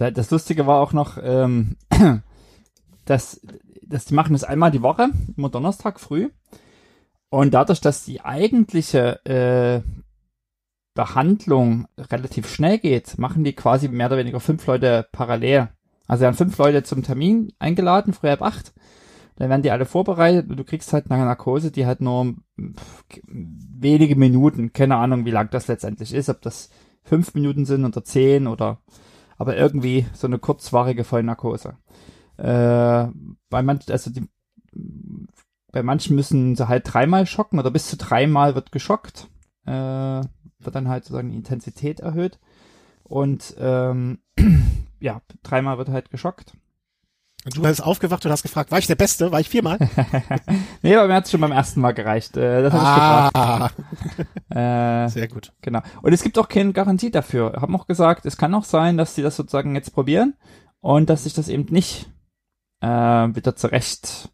das 0.10 0.32
Lustige 0.32 0.66
war 0.66 0.80
auch 0.80 0.94
noch, 0.94 1.18
ähm, 1.22 1.76
dass, 3.06 3.42
dass 3.84 4.06
die 4.06 4.14
machen 4.14 4.34
das 4.34 4.44
einmal 4.44 4.72
die 4.72 4.82
Woche, 4.82 5.10
immer 5.38 5.50
Donnerstag 5.50 6.00
früh. 6.00 6.30
Und 7.30 7.54
dadurch, 7.54 7.80
dass 7.80 8.04
die 8.04 8.22
eigentliche 8.22 9.24
äh, 9.26 9.82
Behandlung 10.94 11.88
relativ 11.98 12.50
schnell 12.50 12.80
geht, 12.80 13.18
machen 13.18 13.44
die 13.44 13.54
quasi 13.54 13.88
mehr 13.88 14.08
oder 14.08 14.18
weniger 14.18 14.40
fünf 14.40 14.66
Leute 14.68 15.08
parallel. 15.12 15.70
Also 16.08 16.24
werden 16.24 16.36
fünf 16.36 16.58
Leute 16.58 16.84
zum 16.84 17.04
Termin 17.04 17.54
eingeladen, 17.60 18.14
früh 18.14 18.30
ab 18.30 18.42
acht. 18.42 18.74
Dann 19.38 19.50
werden 19.50 19.62
die 19.62 19.72
alle 19.72 19.86
vorbereitet 19.86 20.50
und 20.50 20.58
du 20.58 20.64
kriegst 20.66 20.92
halt 20.92 21.10
eine 21.10 21.24
Narkose, 21.24 21.72
die 21.72 21.86
halt 21.86 22.02
nur 22.02 22.36
wenige 22.58 24.16
Minuten, 24.18 24.74
keine 24.74 24.98
Ahnung, 24.98 25.26
wie 25.26 25.32
lang 25.32 25.50
das 25.52 25.68
letztendlich 25.68 26.14
ist, 26.14 26.30
ob 26.30 26.42
das 26.42 26.70
fünf 27.04 27.34
Minuten 27.34 27.66
sind 27.66 27.86
oder 27.86 28.04
zehn 28.04 28.46
oder 28.48 28.82
aber 29.42 29.58
irgendwie 29.58 30.06
so 30.14 30.28
eine 30.28 30.38
kurzwarige 30.38 31.04
Vollnarkose. 31.04 31.76
Äh, 32.38 33.08
bei 33.50 33.64
manchen, 33.64 33.92
also 33.92 34.12
die, 34.12 34.30
bei 35.72 35.82
manchen 35.82 36.16
müssen 36.16 36.56
sie 36.56 36.68
halt 36.68 36.84
dreimal 36.86 37.26
schocken 37.26 37.58
oder 37.58 37.72
bis 37.72 37.88
zu 37.88 37.98
dreimal 37.98 38.54
wird 38.54 38.72
geschockt. 38.72 39.30
Äh, 39.66 39.72
wird 39.72 40.76
dann 40.76 40.90
halt 40.90 41.06
sozusagen 41.06 41.32
die 41.32 41.38
Intensität 41.38 42.02
erhöht. 42.02 42.38
Und 43.04 43.56
ähm, 43.58 44.20
ja, 45.00 45.24
dreimal 45.42 45.80
wird 45.80 45.90
halt 45.90 46.12
geschockt. 46.12 46.54
Und 47.44 47.58
du 47.58 47.66
hast 47.66 47.82
aufgewacht 47.82 48.24
und 48.26 48.32
hast 48.32 48.44
gefragt, 48.44 48.72
war 48.72 48.78
ich 48.78 48.86
der 48.86 48.96
Beste? 48.96 49.32
War 49.32 49.40
ich 49.40 49.50
viermal? 49.50 49.80
nee, 50.84 50.96
aber 50.96 51.08
mir 51.08 51.16
hat 51.16 51.26
es 51.26 51.32
schon 51.32 51.42
beim 51.42 51.52
ersten 51.52 51.82
Mal 51.82 51.94
gereicht. 51.94 52.38
Äh, 52.38 52.62
das 52.62 52.74
habe 52.74 52.86
ah. 52.86 53.70
ich 53.70 53.76
gefragt. 53.76 53.76
Äh, 54.52 55.08
Sehr 55.08 55.30
gut. 55.30 55.54
Genau. 55.62 55.80
Und 56.02 56.12
es 56.12 56.24
gibt 56.24 56.38
auch 56.38 56.50
keine 56.50 56.74
Garantie 56.74 57.10
dafür. 57.10 57.54
Haben 57.62 57.76
auch 57.76 57.88
gesagt, 57.88 58.26
es 58.26 58.36
kann 58.36 58.54
auch 58.54 58.66
sein, 58.66 58.98
dass 58.98 59.16
sie 59.16 59.22
das 59.22 59.38
sozusagen 59.38 59.76
jetzt 59.76 59.94
probieren 59.94 60.36
und 60.82 61.10
dass 61.10 61.24
sich 61.24 61.34
das 61.34 61.48
eben 61.48 61.72
nicht 61.72 62.12
äh, 62.82 62.88
wieder 62.88 63.56
zurecht 63.56 64.30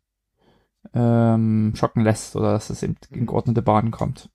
ähm, 0.94 1.74
schocken 1.76 2.04
lässt 2.04 2.36
oder 2.36 2.54
dass 2.54 2.72
es 2.72 2.82
eben 2.82 2.96
in 3.12 3.28
geordnete 3.28 3.62
Bahnen 3.62 3.92
kommt. 3.92 4.30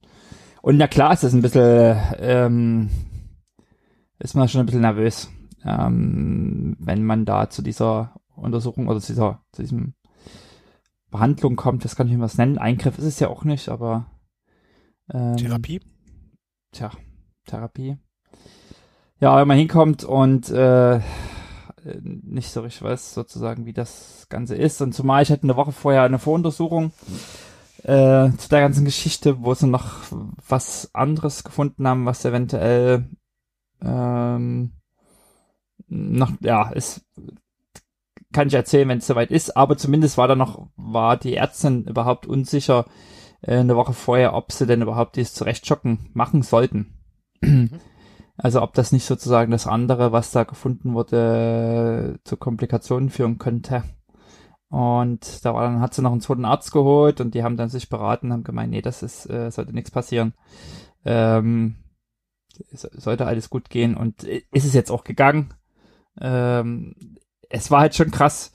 Und 0.62 0.76
na 0.76 0.86
klar 0.86 1.12
ist 1.12 1.24
es 1.24 1.32
ein 1.32 1.42
bisschen, 1.42 1.98
ähm, 2.18 2.90
ist 4.20 4.34
man 4.34 4.48
schon 4.48 4.60
ein 4.60 4.66
bisschen 4.66 4.82
nervös, 4.82 5.28
ähm, 5.64 6.76
wenn 6.78 7.04
man 7.04 7.24
da 7.24 7.50
zu 7.50 7.62
dieser 7.62 8.14
Untersuchung 8.42 8.88
oder 8.88 9.00
zu 9.00 9.12
dieser, 9.12 9.42
zu 9.52 9.62
diesem 9.62 9.94
Behandlung 11.10 11.56
kommt, 11.56 11.84
das 11.84 11.96
kann 11.96 12.08
ich 12.08 12.14
mir 12.14 12.20
was 12.20 12.38
nennen. 12.38 12.58
Eingriff 12.58 12.98
ist 12.98 13.04
es 13.04 13.20
ja 13.20 13.28
auch 13.28 13.44
nicht, 13.44 13.68
aber 13.68 14.06
ähm, 15.12 15.36
Therapie? 15.36 15.80
Tja, 16.72 16.90
Therapie. 17.46 17.98
Ja, 19.20 19.36
wenn 19.38 19.48
man 19.48 19.58
hinkommt 19.58 20.04
und 20.04 20.50
äh, 20.50 21.00
nicht 22.02 22.50
so 22.50 22.60
richtig 22.62 22.82
weiß, 22.82 23.14
sozusagen, 23.14 23.66
wie 23.66 23.72
das 23.72 24.26
Ganze 24.28 24.56
ist. 24.56 24.80
Und 24.80 24.92
zumal 24.94 25.22
ich 25.22 25.30
hatte 25.30 25.44
eine 25.44 25.56
Woche 25.56 25.72
vorher 25.72 26.02
eine 26.02 26.18
Voruntersuchung 26.18 26.92
äh, 27.82 28.30
zu 28.30 28.48
der 28.48 28.60
ganzen 28.60 28.84
Geschichte, 28.84 29.42
wo 29.42 29.54
sie 29.54 29.66
noch 29.66 29.96
was 30.48 30.94
anderes 30.94 31.44
gefunden 31.44 31.86
haben, 31.86 32.06
was 32.06 32.24
eventuell 32.24 33.08
ähm, 33.80 34.72
noch, 35.88 36.32
ja, 36.40 36.70
ist 36.70 37.04
kann 38.32 38.48
ich 38.48 38.54
erzählen, 38.54 38.88
wenn 38.88 38.98
es 38.98 39.06
soweit 39.06 39.30
ist, 39.30 39.56
aber 39.56 39.76
zumindest 39.76 40.18
war 40.18 40.28
da 40.28 40.34
noch, 40.34 40.68
war 40.76 41.16
die 41.16 41.36
Ärztin 41.36 41.84
überhaupt 41.84 42.26
unsicher 42.26 42.86
äh, 43.42 43.56
eine 43.56 43.76
Woche 43.76 43.92
vorher, 43.92 44.34
ob 44.34 44.52
sie 44.52 44.66
denn 44.66 44.82
überhaupt 44.82 45.16
dieses 45.16 45.34
Zurechtschocken 45.34 46.10
machen 46.14 46.42
sollten. 46.42 46.98
Mhm. 47.40 47.70
Also 48.36 48.62
ob 48.62 48.72
das 48.74 48.92
nicht 48.92 49.04
sozusagen 49.04 49.52
das 49.52 49.66
andere, 49.66 50.12
was 50.12 50.30
da 50.30 50.44
gefunden 50.44 50.94
wurde, 50.94 52.18
zu 52.24 52.36
Komplikationen 52.36 53.10
führen 53.10 53.38
könnte. 53.38 53.84
Und 54.68 55.44
da 55.44 55.52
war 55.52 55.64
dann, 55.64 55.80
hat 55.80 55.92
sie 55.92 56.00
noch 56.00 56.12
einen 56.12 56.22
zweiten 56.22 56.46
Arzt 56.46 56.72
geholt 56.72 57.20
und 57.20 57.34
die 57.34 57.42
haben 57.44 57.58
dann 57.58 57.68
sich 57.68 57.90
beraten, 57.90 58.32
haben 58.32 58.42
gemeint, 58.42 58.70
nee, 58.70 58.80
das 58.80 59.02
ist, 59.02 59.28
äh, 59.28 59.50
sollte 59.50 59.74
nichts 59.74 59.90
passieren. 59.90 60.32
Ähm, 61.04 61.76
sollte 62.70 63.26
alles 63.26 63.50
gut 63.50 63.68
gehen 63.68 63.96
und 63.96 64.24
ist 64.24 64.64
es 64.64 64.72
jetzt 64.72 64.90
auch 64.90 65.04
gegangen. 65.04 65.52
Ähm, 66.20 66.94
es 67.52 67.70
war 67.70 67.80
halt 67.80 67.94
schon 67.94 68.10
krass, 68.10 68.52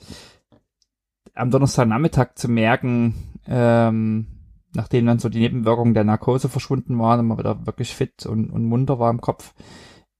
am 1.34 1.50
Donnerstagnachmittag 1.50 2.34
zu 2.34 2.48
merken, 2.48 3.14
ähm, 3.46 4.26
nachdem 4.74 5.06
dann 5.06 5.18
so 5.18 5.28
die 5.28 5.38
Nebenwirkungen 5.38 5.94
der 5.94 6.04
Narkose 6.04 6.48
verschwunden 6.48 6.98
waren 6.98 7.20
und 7.20 7.26
man 7.28 7.38
wieder 7.38 7.66
wirklich 7.66 7.94
fit 7.94 8.26
und, 8.26 8.50
und 8.50 8.64
munter 8.64 8.98
war 8.98 9.10
im 9.10 9.20
Kopf, 9.20 9.54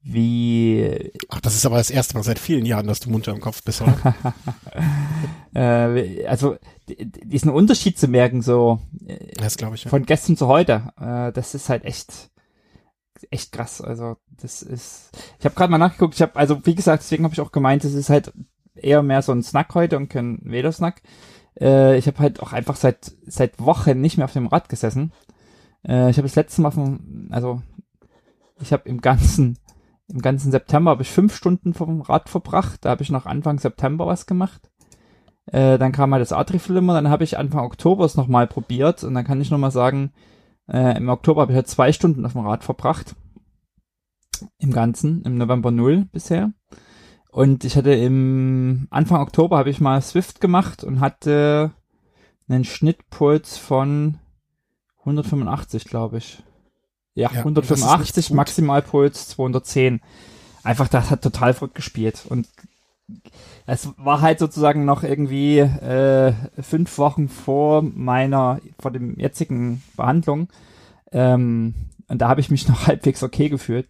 wie. 0.00 1.12
Ach, 1.28 1.40
das 1.40 1.56
ist 1.56 1.66
aber 1.66 1.76
das 1.76 1.90
erste 1.90 2.14
Mal 2.14 2.22
seit 2.22 2.38
vielen 2.38 2.64
Jahren, 2.64 2.86
dass 2.86 3.00
du 3.00 3.10
munter 3.10 3.32
im 3.32 3.40
Kopf 3.40 3.62
bist, 3.64 3.82
oder? 3.82 4.14
äh, 5.54 6.24
also 6.26 6.56
diesen 6.88 7.50
Unterschied 7.50 7.98
zu 7.98 8.06
merken, 8.06 8.40
so 8.40 8.80
das 9.34 9.56
glaube 9.56 9.74
ich, 9.74 9.84
ja. 9.84 9.90
von 9.90 10.06
gestern 10.06 10.36
zu 10.36 10.46
heute, 10.46 10.92
äh, 11.00 11.32
das 11.32 11.54
ist 11.54 11.68
halt 11.68 11.84
echt 11.84 12.30
echt 13.30 13.52
krass. 13.52 13.80
Also 13.80 14.16
das 14.40 14.62
ist. 14.62 15.10
Ich 15.38 15.44
habe 15.44 15.54
gerade 15.54 15.70
mal 15.70 15.78
nachgeguckt. 15.78 16.14
Ich 16.14 16.22
habe 16.22 16.36
also 16.36 16.64
wie 16.64 16.74
gesagt, 16.74 17.02
deswegen 17.02 17.24
habe 17.24 17.34
ich 17.34 17.40
auch 17.40 17.52
gemeint, 17.52 17.84
es 17.84 17.94
ist 17.94 18.10
halt 18.10 18.32
eher 18.84 19.02
mehr 19.02 19.22
so 19.22 19.32
ein 19.32 19.42
Snack 19.42 19.74
heute 19.74 19.96
und 19.96 20.08
kein 20.08 20.40
Velo-Snack. 20.42 21.02
Äh, 21.60 21.98
ich 21.98 22.06
habe 22.06 22.18
halt 22.18 22.40
auch 22.42 22.52
einfach 22.52 22.76
seit 22.76 23.12
seit 23.26 23.60
Wochen 23.60 24.00
nicht 24.00 24.16
mehr 24.16 24.24
auf 24.24 24.32
dem 24.32 24.46
Rad 24.46 24.68
gesessen. 24.68 25.12
Äh, 25.86 26.10
ich 26.10 26.16
habe 26.18 26.28
das 26.28 26.36
letzte 26.36 26.62
Mal 26.62 26.70
vom, 26.70 27.28
also 27.30 27.62
ich 28.60 28.72
habe 28.72 28.88
im 28.88 29.00
ganzen 29.00 29.58
im 30.08 30.22
ganzen 30.22 30.50
September 30.50 30.92
habe 30.92 31.02
ich 31.02 31.10
fünf 31.10 31.34
Stunden 31.36 31.74
vom 31.74 32.00
Rad 32.00 32.28
verbracht. 32.28 32.84
Da 32.84 32.90
habe 32.90 33.02
ich 33.02 33.10
noch 33.10 33.26
Anfang 33.26 33.58
September 33.58 34.06
was 34.06 34.26
gemacht. 34.26 34.70
Äh, 35.46 35.78
dann 35.78 35.92
kam 35.92 36.10
mal 36.10 36.18
das 36.18 36.32
Atriflimmer, 36.32 36.94
dann 36.94 37.08
habe 37.08 37.24
ich 37.24 37.38
Anfang 37.38 37.64
Oktober 37.64 38.04
es 38.04 38.16
nochmal 38.16 38.46
probiert 38.46 39.02
und 39.04 39.14
dann 39.14 39.24
kann 39.24 39.40
ich 39.40 39.50
nochmal 39.50 39.70
sagen, 39.70 40.12
äh, 40.66 40.96
im 40.96 41.08
Oktober 41.08 41.42
habe 41.42 41.52
ich 41.52 41.56
halt 41.56 41.68
zwei 41.68 41.92
Stunden 41.92 42.26
auf 42.26 42.32
dem 42.32 42.46
Rad 42.46 42.64
verbracht. 42.64 43.14
Im 44.58 44.72
Ganzen, 44.72 45.22
im 45.22 45.36
November 45.36 45.70
null 45.70 46.06
bisher. 46.12 46.52
Und 47.38 47.62
ich 47.62 47.76
hatte 47.76 47.92
im 47.94 48.88
Anfang 48.90 49.20
Oktober 49.20 49.58
habe 49.58 49.70
ich 49.70 49.80
mal 49.80 50.02
Swift 50.02 50.40
gemacht 50.40 50.82
und 50.82 50.98
hatte 50.98 51.70
einen 52.48 52.64
Schnittpuls 52.64 53.56
von 53.56 54.18
185, 55.02 55.84
glaube 55.84 56.18
ich. 56.18 56.42
Ja, 57.14 57.30
ja 57.30 57.38
185, 57.38 58.32
Maximalpuls 58.32 59.28
210. 59.28 60.00
Einfach, 60.64 60.88
das 60.88 61.12
hat 61.12 61.22
total 61.22 61.54
verrückt 61.54 61.76
gespielt. 61.76 62.24
Und 62.28 62.48
es 63.66 63.88
war 63.98 64.20
halt 64.20 64.40
sozusagen 64.40 64.84
noch 64.84 65.04
irgendwie 65.04 65.60
äh, 65.60 66.32
fünf 66.60 66.98
Wochen 66.98 67.28
vor 67.28 67.82
meiner, 67.82 68.58
vor 68.80 68.90
dem 68.90 69.16
jetzigen 69.16 69.84
Behandlung. 69.96 70.48
Ähm, 71.12 71.76
und 72.08 72.18
da 72.18 72.30
habe 72.30 72.40
ich 72.40 72.50
mich 72.50 72.66
noch 72.66 72.86
halbwegs 72.88 73.22
okay 73.22 73.48
gefühlt. 73.48 73.86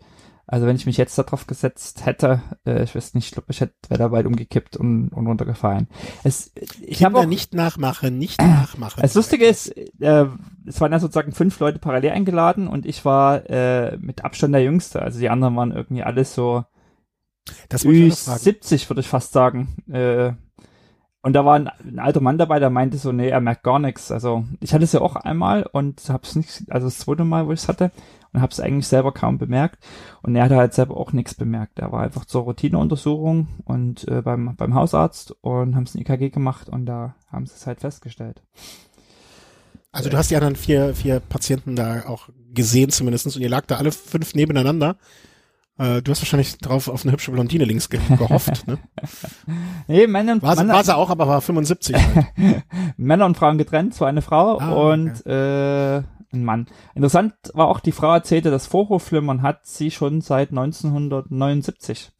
Also 0.50 0.66
wenn 0.66 0.76
ich 0.76 0.86
mich 0.86 0.96
jetzt 0.96 1.18
darauf 1.18 1.46
gesetzt 1.46 2.06
hätte, 2.06 2.40
äh, 2.66 2.82
ich 2.82 2.94
weiß 2.94 3.12
nicht, 3.12 3.26
ich 3.26 3.32
glaube, 3.32 3.48
ich 3.50 3.60
hätte 3.60 3.74
wäre 3.88 3.98
dabei 3.98 4.26
umgekippt 4.26 4.78
und, 4.78 5.10
und 5.10 5.26
runtergefallen. 5.26 5.88
Es, 6.24 6.52
ich 6.80 7.04
habe 7.04 7.26
nicht 7.26 7.52
nachmachen, 7.52 8.16
nicht 8.16 8.40
nachmachen. 8.42 9.02
Das 9.02 9.14
Lustige 9.14 9.44
ist, 9.44 9.68
äh, 10.00 10.26
es 10.66 10.80
waren 10.80 10.90
ja 10.90 11.00
sozusagen 11.00 11.32
fünf 11.32 11.60
Leute 11.60 11.78
parallel 11.78 12.12
eingeladen 12.12 12.66
und 12.66 12.86
ich 12.86 13.04
war 13.04 13.48
äh, 13.50 13.98
mit 13.98 14.24
Abstand 14.24 14.54
der 14.54 14.62
Jüngste. 14.62 15.02
Also 15.02 15.20
die 15.20 15.28
anderen 15.28 15.54
waren 15.54 15.70
irgendwie 15.70 16.02
alles 16.02 16.34
so 16.34 16.64
das 17.68 17.82
70, 17.82 18.88
würde 18.88 19.00
ich 19.02 19.08
fast 19.08 19.32
sagen. 19.32 19.76
Äh, 19.90 20.32
und 21.20 21.34
da 21.34 21.44
war 21.44 21.56
ein, 21.56 21.68
ein, 21.68 21.98
alter 21.98 22.22
Mann 22.22 22.38
dabei, 22.38 22.58
der 22.58 22.70
meinte 22.70 22.96
so, 22.96 23.12
nee, 23.12 23.28
er 23.28 23.42
merkt 23.42 23.64
gar 23.64 23.78
nichts. 23.78 24.10
Also 24.10 24.44
ich 24.60 24.72
hatte 24.72 24.84
es 24.84 24.92
ja 24.92 25.02
auch 25.02 25.16
einmal 25.16 25.64
und 25.70 26.00
hab's 26.08 26.36
nicht, 26.36 26.64
also 26.70 26.86
das 26.86 26.98
zweite 26.98 27.24
Mal, 27.24 27.46
wo 27.46 27.52
ich 27.52 27.60
es 27.60 27.68
hatte, 27.68 27.90
und 28.32 28.40
habe 28.40 28.52
es 28.52 28.60
eigentlich 28.60 28.86
selber 28.86 29.12
kaum 29.12 29.38
bemerkt. 29.38 29.84
Und 30.22 30.36
er 30.36 30.44
hatte 30.44 30.56
halt 30.56 30.74
selber 30.74 30.96
auch 30.96 31.12
nichts 31.12 31.34
bemerkt. 31.34 31.78
Er 31.78 31.92
war 31.92 32.02
einfach 32.02 32.24
zur 32.24 32.42
Routineuntersuchung 32.42 33.48
und 33.64 34.06
äh, 34.08 34.22
beim, 34.22 34.56
beim 34.56 34.74
Hausarzt 34.74 35.34
und 35.40 35.74
haben 35.74 35.84
es 35.84 35.94
ein 35.94 36.00
EKG 36.00 36.30
gemacht 36.30 36.68
und 36.68 36.86
da 36.86 37.14
haben 37.30 37.46
sie 37.46 37.54
es 37.54 37.66
halt 37.66 37.80
festgestellt. 37.80 38.42
Also 39.92 40.10
du 40.10 40.16
hast 40.16 40.30
die 40.30 40.36
anderen 40.36 40.56
vier, 40.56 40.94
vier 40.94 41.20
Patienten 41.20 41.74
da 41.74 42.04
auch 42.06 42.28
gesehen 42.52 42.90
zumindestens 42.90 43.36
und 43.36 43.42
ihr 43.42 43.48
lag 43.48 43.66
da 43.66 43.76
alle 43.76 43.92
fünf 43.92 44.34
nebeneinander. 44.34 44.96
Äh, 45.78 46.02
du 46.02 46.10
hast 46.10 46.20
wahrscheinlich 46.20 46.58
drauf 46.58 46.88
auf 46.88 47.04
eine 47.04 47.12
hübsche 47.12 47.30
Blondine 47.30 47.64
links 47.64 47.88
ge 47.88 48.00
gehofft, 48.16 48.66
ne? 48.66 48.78
nee, 49.86 50.06
Männer 50.08 50.32
und 50.32 50.42
war, 50.42 50.56
Männer, 50.56 50.74
war 50.74 50.84
sie 50.84 50.96
auch, 50.96 51.08
aber 51.08 51.28
war 51.28 51.40
75. 51.40 51.94
Halt. 51.96 52.26
Männer 52.96 53.26
und 53.26 53.36
Frauen 53.36 53.58
getrennt, 53.58 53.94
so 53.94 54.04
eine 54.04 54.20
Frau 54.20 54.58
ah, 54.58 54.72
und 54.72 55.20
okay. 55.20 55.98
äh, 55.98 56.02
ein 56.32 56.44
Mann. 56.44 56.66
Interessant 56.94 57.34
war 57.54 57.68
auch, 57.68 57.80
die 57.80 57.92
Frau 57.92 58.12
erzählte, 58.12 58.50
das 58.50 58.66
Vorhofflimmern 58.66 59.42
hat 59.42 59.66
sie 59.66 59.90
schon 59.90 60.20
seit 60.20 60.50
1979. 60.50 62.10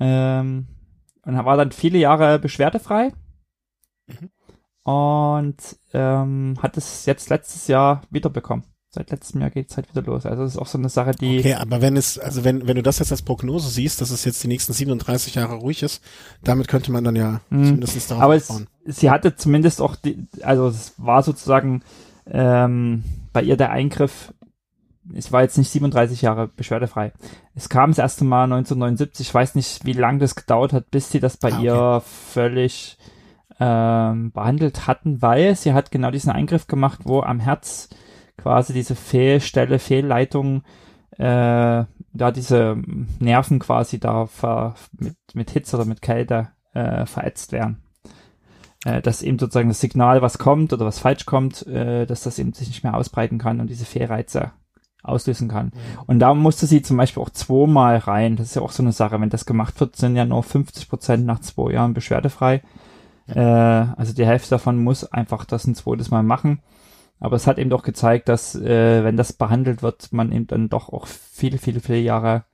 Ähm, 0.00 0.68
und 1.24 1.44
war 1.44 1.56
dann 1.56 1.72
viele 1.72 1.98
Jahre 1.98 2.38
beschwerdefrei. 2.38 3.12
Mhm. 4.06 4.30
Und 4.84 5.76
ähm, 5.92 6.54
hat 6.62 6.76
es 6.76 7.06
jetzt 7.06 7.28
letztes 7.30 7.66
Jahr 7.66 8.02
wiederbekommen. 8.10 8.64
Seit 8.94 9.10
letztem 9.10 9.40
Jahr 9.40 9.50
geht's 9.50 9.76
halt 9.76 9.88
wieder 9.90 10.02
los. 10.02 10.24
Also 10.26 10.42
das 10.44 10.52
ist 10.52 10.58
auch 10.58 10.66
so 10.66 10.78
eine 10.78 10.88
Sache, 10.88 11.12
die. 11.12 11.38
Okay, 11.40 11.54
aber 11.54 11.82
wenn 11.82 11.96
es, 11.96 12.18
also 12.18 12.44
wenn, 12.44 12.66
wenn 12.66 12.76
du 12.76 12.82
das 12.82 12.98
jetzt 13.00 13.12
als 13.12 13.22
Prognose 13.22 13.68
siehst, 13.68 14.00
dass 14.00 14.10
es 14.10 14.24
jetzt 14.24 14.42
die 14.42 14.48
nächsten 14.48 14.72
37 14.72 15.34
Jahre 15.34 15.54
ruhig 15.56 15.82
ist, 15.82 16.02
damit 16.42 16.68
könnte 16.68 16.90
man 16.92 17.04
dann 17.04 17.16
ja 17.16 17.40
Mhm. 17.50 17.64
zumindest 17.64 18.10
darauf 18.10 18.22
Aber 18.22 18.36
es, 18.36 18.48
aufbauen. 18.50 18.66
sie 18.86 19.10
hatte 19.10 19.36
zumindest 19.36 19.80
auch 19.82 19.96
die, 19.96 20.26
also 20.42 20.68
es 20.68 20.94
war 20.96 21.22
sozusagen 21.22 21.82
ähm, 22.30 23.04
bei 23.32 23.42
ihr 23.42 23.56
der 23.56 23.70
Eingriff, 23.70 24.32
es 25.14 25.30
war 25.32 25.42
jetzt 25.42 25.58
nicht 25.58 25.70
37 25.70 26.22
Jahre 26.22 26.48
beschwerdefrei. 26.48 27.12
Es 27.54 27.68
kam 27.68 27.90
das 27.90 27.98
erste 27.98 28.24
Mal 28.24 28.44
1979, 28.44 29.28
ich 29.28 29.34
weiß 29.34 29.54
nicht, 29.54 29.84
wie 29.84 29.92
lange 29.92 30.18
das 30.20 30.34
gedauert 30.34 30.72
hat, 30.72 30.90
bis 30.90 31.10
sie 31.10 31.20
das 31.20 31.36
bei 31.36 31.52
Ah, 31.52 31.56
okay. 31.56 31.64
ihr 31.66 32.02
völlig 32.32 32.96
ähm, 33.60 34.32
behandelt 34.32 34.86
hatten, 34.86 35.20
weil 35.22 35.54
sie 35.54 35.74
hat 35.74 35.90
genau 35.90 36.10
diesen 36.10 36.32
Eingriff 36.32 36.66
gemacht, 36.66 37.00
wo 37.04 37.20
am 37.20 37.38
Herz 37.40 37.88
quasi 38.36 38.72
diese 38.72 38.94
Fehlstelle, 38.94 39.78
Fehlleitung, 39.78 40.62
äh, 41.18 41.84
da 42.12 42.30
diese 42.34 42.76
Nerven 43.18 43.58
quasi 43.58 43.98
da 43.98 44.26
ver, 44.26 44.74
mit, 44.98 45.16
mit 45.34 45.50
Hitze 45.50 45.76
oder 45.76 45.84
mit 45.84 46.02
Kälte 46.02 46.48
äh, 46.72 47.06
verätzt 47.06 47.52
werden 47.52 47.84
äh, 48.84 49.02
dass 49.02 49.22
eben 49.22 49.38
sozusagen 49.38 49.68
das 49.68 49.80
Signal, 49.80 50.22
was 50.22 50.38
kommt 50.38 50.72
oder 50.72 50.86
was 50.86 50.98
falsch 50.98 51.26
kommt, 51.26 51.66
äh, 51.66 52.06
dass 52.06 52.22
das 52.22 52.38
eben 52.38 52.52
sich 52.52 52.68
nicht 52.68 52.84
mehr 52.84 52.96
ausbreiten 52.96 53.38
kann 53.38 53.60
und 53.60 53.68
diese 53.68 53.84
Fehlreize 53.84 54.52
auslösen 55.02 55.48
kann. 55.48 55.72
Und 56.06 56.18
da 56.18 56.32
musste 56.34 56.66
sie 56.66 56.82
zum 56.82 56.96
Beispiel 56.96 57.22
auch 57.22 57.30
zweimal 57.30 57.98
rein. 57.98 58.36
Das 58.36 58.48
ist 58.48 58.56
ja 58.56 58.62
auch 58.62 58.72
so 58.72 58.82
eine 58.82 58.92
Sache. 58.92 59.20
Wenn 59.20 59.30
das 59.30 59.44
gemacht 59.44 59.78
wird, 59.80 59.96
sind 59.96 60.16
ja 60.16 60.24
nur 60.24 60.42
50 60.42 60.88
Prozent 60.88 61.26
nach 61.26 61.40
zwei 61.40 61.72
Jahren 61.72 61.94
beschwerdefrei. 61.94 62.62
Äh, 63.26 63.40
also 63.40 64.14
die 64.14 64.26
Hälfte 64.26 64.50
davon 64.50 64.82
muss 64.82 65.04
einfach 65.04 65.44
das 65.44 65.66
ein 65.66 65.74
zweites 65.74 66.10
Mal 66.10 66.22
machen. 66.22 66.60
Aber 67.20 67.36
es 67.36 67.46
hat 67.46 67.58
eben 67.58 67.70
doch 67.70 67.82
gezeigt, 67.82 68.28
dass 68.28 68.54
äh, 68.54 69.04
wenn 69.04 69.16
das 69.16 69.32
behandelt 69.32 69.82
wird, 69.82 70.12
man 70.12 70.32
eben 70.32 70.46
dann 70.46 70.68
doch 70.68 70.88
auch 70.90 71.06
viele, 71.06 71.58
viele, 71.58 71.80
viele 71.80 72.00
Jahre 72.00 72.44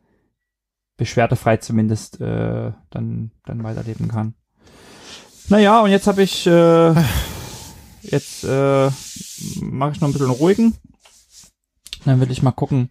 beschwerdefrei 0.97 1.57
zumindest 1.57 2.21
äh, 2.21 2.73
dann, 2.91 3.31
dann 3.47 3.65
weiterleben 3.65 4.09
kann. 4.09 4.35
Naja, 5.49 5.81
und 5.81 5.91
jetzt 5.91 6.07
habe 6.07 6.23
ich, 6.23 6.47
äh, 6.47 6.95
jetzt 8.03 8.45
äh, 8.45 8.91
mache 9.61 9.93
ich 9.93 10.01
noch 10.01 10.09
ein 10.09 10.13
bisschen 10.13 10.31
ruhigen. 10.31 10.75
Dann 12.05 12.21
will 12.21 12.31
ich 12.31 12.43
mal 12.43 12.53
gucken, 12.53 12.91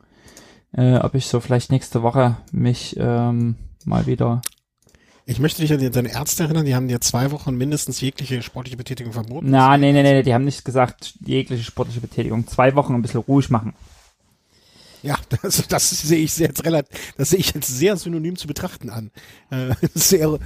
äh, 0.74 0.98
ob 0.98 1.16
ich 1.16 1.28
so 1.28 1.40
vielleicht 1.40 1.72
nächste 1.72 2.04
Woche 2.04 2.38
mich 2.52 2.96
ähm, 3.00 3.56
mal 3.86 4.08
wieder. 4.08 4.42
Ich 5.30 5.38
möchte 5.38 5.62
dich 5.62 5.72
an 5.72 5.92
deine 5.92 6.12
Ärzte 6.12 6.46
erinnern, 6.46 6.66
die 6.66 6.74
haben 6.74 6.88
dir 6.88 7.02
zwei 7.02 7.30
Wochen 7.30 7.56
mindestens 7.56 8.02
jegliche 8.02 8.42
sportliche 8.42 8.78
Betätigung 8.78 9.14
verboten. 9.14 9.52
Na, 9.52 9.78
nee, 9.78 9.94
nee, 9.94 10.02
nee, 10.02 10.24
die 10.24 10.34
haben 10.34 10.44
nicht 10.44 10.66
gesagt, 10.66 11.14
jegliche 11.24 11.64
sportliche 11.64 12.02
Betätigung. 12.02 12.48
Zwei 12.48 12.74
Wochen 12.74 12.96
ein 12.96 13.04
bisschen 13.04 13.20
ruhig 13.20 13.52
machen. 13.52 13.76
Ja, 15.04 15.18
das, 15.44 15.68
das 15.68 15.90
sehe 15.92 16.18
ich 16.18 16.36
jetzt 16.40 16.66
relativ, 16.66 17.14
das 17.16 17.30
sehe 17.30 17.40
ich 17.40 17.54
jetzt 17.54 17.68
sehr 17.68 17.96
synonym 17.96 18.38
zu 18.38 18.48
betrachten 18.48 18.90
an. 18.90 19.12
Äh, 19.52 19.76
sehr, 19.94 20.40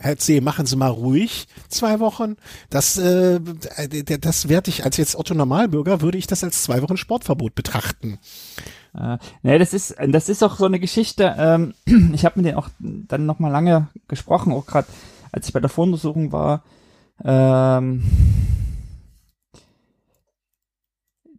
Herr 0.00 0.18
C., 0.18 0.40
machen 0.40 0.66
Sie 0.66 0.74
mal 0.74 0.88
ruhig 0.88 1.46
zwei 1.68 2.00
Wochen. 2.00 2.34
Das, 2.68 2.98
äh, 2.98 3.38
das 3.38 4.48
werde 4.48 4.70
ich 4.70 4.84
als 4.84 4.96
jetzt 4.96 5.14
Otto 5.14 5.34
Normalbürger 5.34 6.00
würde 6.00 6.18
ich 6.18 6.26
das 6.26 6.42
als 6.42 6.64
zwei 6.64 6.82
Wochen 6.82 6.96
Sportverbot 6.96 7.54
betrachten. 7.54 8.18
Äh, 8.94 9.18
nee, 9.42 9.58
das 9.58 9.72
ist, 9.74 9.96
das 10.08 10.28
ist 10.28 10.42
auch 10.42 10.56
so 10.56 10.66
eine 10.66 10.80
Geschichte. 10.80 11.34
Ähm, 11.38 11.74
ich 12.12 12.24
habe 12.24 12.38
mit 12.38 12.46
denen 12.46 12.58
auch 12.58 12.68
dann 12.78 13.26
noch 13.26 13.38
mal 13.38 13.50
lange 13.50 13.88
gesprochen, 14.08 14.52
auch 14.52 14.66
gerade 14.66 14.88
als 15.32 15.46
ich 15.46 15.52
bei 15.52 15.60
der 15.60 15.70
Voruntersuchung 15.70 16.32
war. 16.32 16.64
Ähm, 17.24 18.02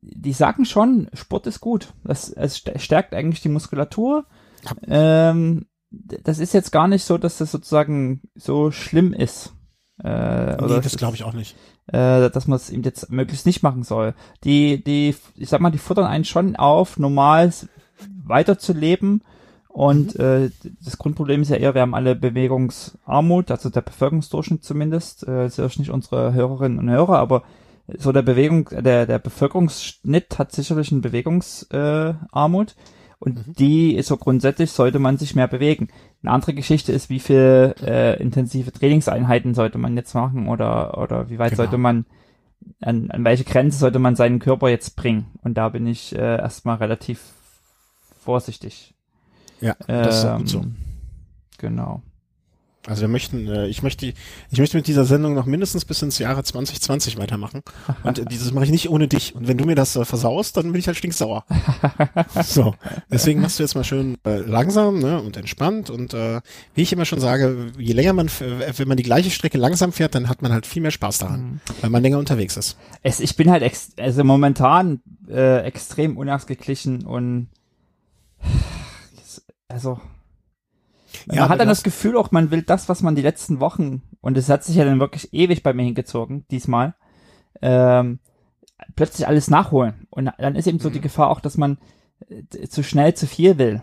die 0.02 0.34
sagen 0.34 0.66
schon, 0.66 1.10
Sport 1.14 1.48
ist 1.48 1.60
gut. 1.62 1.94
Das, 2.04 2.30
es 2.30 2.58
st- 2.58 2.80
stärkt 2.80 3.14
eigentlich 3.14 3.42
die 3.42 3.50
Muskulatur. 3.50 4.26
Ähm, 4.88 5.66
das 5.90 6.40
ist 6.40 6.54
jetzt 6.54 6.72
gar 6.72 6.88
nicht 6.88 7.04
so, 7.04 7.18
dass 7.18 7.38
das 7.38 7.52
sozusagen 7.52 8.22
so 8.36 8.72
schlimm 8.72 9.14
ist. 9.14 9.54
Äh, 10.04 10.58
oder 10.58 10.76
Nee, 10.76 10.82
das 10.82 10.98
glaube 10.98 11.16
ich 11.16 11.24
auch 11.24 11.34
nicht. 11.34 11.56
äh, 11.88 12.30
dass 12.30 12.48
man 12.48 12.56
es 12.56 12.70
eben 12.70 12.84
jetzt 12.84 13.12
möglichst 13.12 13.46
nicht 13.46 13.64
machen 13.64 13.84
soll. 13.84 14.14
Die, 14.44 14.84
die, 14.84 15.16
ich 15.36 15.50
sag 15.50 15.62
mal, 15.62 15.70
die 15.72 15.78
futtern 15.78 16.06
einen 16.06 16.26
schon 16.26 16.56
auf, 16.56 16.98
normal 16.98 17.52
weiterzuleben. 18.26 19.24
Und 19.68 20.18
äh, 20.18 20.50
das 20.84 20.98
Grundproblem 20.98 21.44
ist 21.44 21.50
ja 21.50 21.56
eher, 21.56 21.74
wir 21.74 21.82
haben 21.82 21.96
alle 21.96 22.16
Bewegungsarmut, 22.16 23.52
also 23.52 23.70
der 23.70 23.82
Bevölkerungsdurchschnitt 23.82 24.64
zumindest. 24.64 25.24
Äh, 25.24 25.44
das 25.44 25.60
ist 25.60 25.80
nicht 25.80 25.92
unsere 25.92 26.34
Hörerinnen 26.34 26.80
und 26.80 26.90
Hörer, 26.90 27.20
aber 27.20 27.44
so 27.98 28.12
der 28.12 28.22
Bewegung, 28.22 28.70
der, 28.72 29.06
der 29.06 29.20
Bevölkerungsschnitt 29.20 30.38
hat 30.40 30.52
sicherlich 30.52 30.92
eine 30.92 31.02
Bewegungsarmut. 31.02 32.72
Äh, 32.72 32.74
Und 33.24 33.60
die 33.60 33.96
ist 33.96 34.08
so 34.08 34.18
grundsätzlich 34.18 34.72
sollte 34.72 34.98
man 34.98 35.18
sich 35.20 35.36
mehr 35.36 35.48
bewegen. 35.48 35.90
Eine 36.24 36.32
andere 36.32 36.56
Geschichte 36.56 36.92
ist, 36.92 37.12
wie 37.12 37.20
viel 37.20 37.76
äh, 37.86 38.20
intensive 38.20 38.72
Trainingseinheiten 38.72 39.54
sollte 39.54 39.78
man 39.78 39.96
jetzt 39.96 40.16
machen 40.16 40.48
oder 40.48 40.98
oder 40.98 41.30
wie 41.30 41.38
weit 41.38 41.52
Genau. 41.52 41.58
sollte 41.64 41.78
man 41.78 42.06
an, 42.82 43.12
an 43.12 43.24
welche 43.24 43.44
Grenze 43.44 43.78
sollte 43.78 44.00
man 44.00 44.16
seinen 44.16 44.40
Körper 44.40 44.70
jetzt 44.70 44.96
bringen? 44.96 45.28
Und 45.44 45.56
da 45.56 45.70
bin 45.70 45.86
ich 45.86 46.16
äh, 46.16 46.38
erstmal 46.38 46.78
relativ 46.78 47.22
vorsichtig. 48.20 48.96
Ja, 49.60 49.76
das 49.88 50.20
ist 50.20 50.26
auch 50.26 50.38
gut 50.40 50.50
so. 50.50 50.60
Ähm, 50.62 50.76
Genau. 51.60 52.02
Also 52.88 53.02
wir 53.02 53.08
möchten, 53.08 53.48
äh, 53.48 53.68
ich 53.68 53.84
möchte, 53.84 54.08
ich 54.08 54.60
möchte 54.60 54.78
mit 54.78 54.88
dieser 54.88 55.06
Sendung 55.06 55.36
noch 55.36 55.46
mindestens 55.46 55.86
bis 55.86 56.02
ins 56.02 56.18
Jahre 56.18 56.44
2020 56.44 57.18
weitermachen. 57.18 57.62
Und 58.04 58.18
äh, 58.18 58.26
dieses 58.26 58.52
mache 58.54 58.66
ich 58.66 58.72
nicht 58.72 58.90
ohne 58.90 59.08
dich. 59.08 59.36
Und 59.36 59.48
wenn 59.48 59.58
du 59.58 59.66
mir 59.66 59.76
das 59.76 59.96
äh, 59.96 60.04
versaust, 60.04 60.58
dann 60.58 60.72
bin 60.72 60.80
ich 60.80 60.88
halt 60.88 60.98
stinksauer. 60.98 61.46
so, 62.44 62.74
deswegen 63.12 63.42
machst 63.42 63.60
du 63.60 63.64
jetzt 63.64 63.76
mal 63.76 63.84
schön 63.84 64.18
äh, 64.26 64.38
langsam 64.38 65.00
ne, 65.00 65.22
und 65.22 65.38
entspannt. 65.38 65.92
Und 65.92 66.16
äh, 66.16 66.42
wie 66.74 66.82
ich 66.82 66.92
immer 66.92 67.06
schon 67.06 67.20
sage, 67.20 67.72
je 67.78 67.94
länger 67.94 68.14
man, 68.14 68.28
äh, 68.28 68.74
wenn 68.76 68.88
man 68.88 68.98
die 68.98 69.04
gleiche 69.04 69.30
Strecke 69.30 69.60
langsam 69.60 69.92
fährt, 69.92 70.16
dann 70.16 70.28
hat 70.28 70.42
man 70.42 70.52
halt 70.52 70.66
viel 70.66 70.82
mehr 70.82 70.92
Spaß 70.92 71.20
daran, 71.20 71.62
weil 71.82 71.92
man 71.92 72.02
länger 72.02 72.18
unterwegs 72.18 72.58
ist. 72.58 72.78
Es, 73.04 73.20
ich 73.20 73.36
bin 73.36 73.52
halt 73.52 73.62
ex 73.62 73.92
also 74.00 74.24
momentan 74.24 75.02
äh, 75.30 75.60
extrem 75.60 76.18
unausgeglichen 76.18 77.06
und 77.06 77.50
also 79.68 80.00
man 81.26 81.36
Ja, 81.36 81.50
hat 81.50 81.60
dann 81.60 81.68
du 81.68 81.72
das 81.72 81.84
Gefühl 81.84 82.18
auch, 82.18 82.32
man 82.32 82.52
will 82.52 82.62
das, 82.64 82.90
was 82.90 83.02
man 83.02 83.16
die 83.16 83.22
letzten 83.22 83.60
Wochen 83.60 84.02
und 84.22 84.38
es 84.38 84.50
hat 84.50 84.64
sich 84.64 84.76
ja 84.76 84.86
dann 84.86 85.00
wirklich 85.00 85.34
ewig 85.34 85.64
bei 85.64 85.74
mir 85.74 85.84
hingezogen 85.84 86.46
diesmal 86.52 86.96
ähm, 87.62 88.20
plötzlich 88.96 89.28
alles 89.28 89.50
nachholen 89.50 90.08
und 90.10 90.32
dann 90.38 90.56
ist 90.56 90.68
eben 90.68 90.80
so 90.80 90.90
die 90.90 91.02
Gefahr 91.02 91.30
auch, 91.30 91.42
dass 91.42 91.58
man 91.58 91.78
äh, 92.30 92.68
zu 92.68 92.84
schnell 92.84 93.14
zu 93.14 93.28
viel 93.28 93.58
will. 93.58 93.82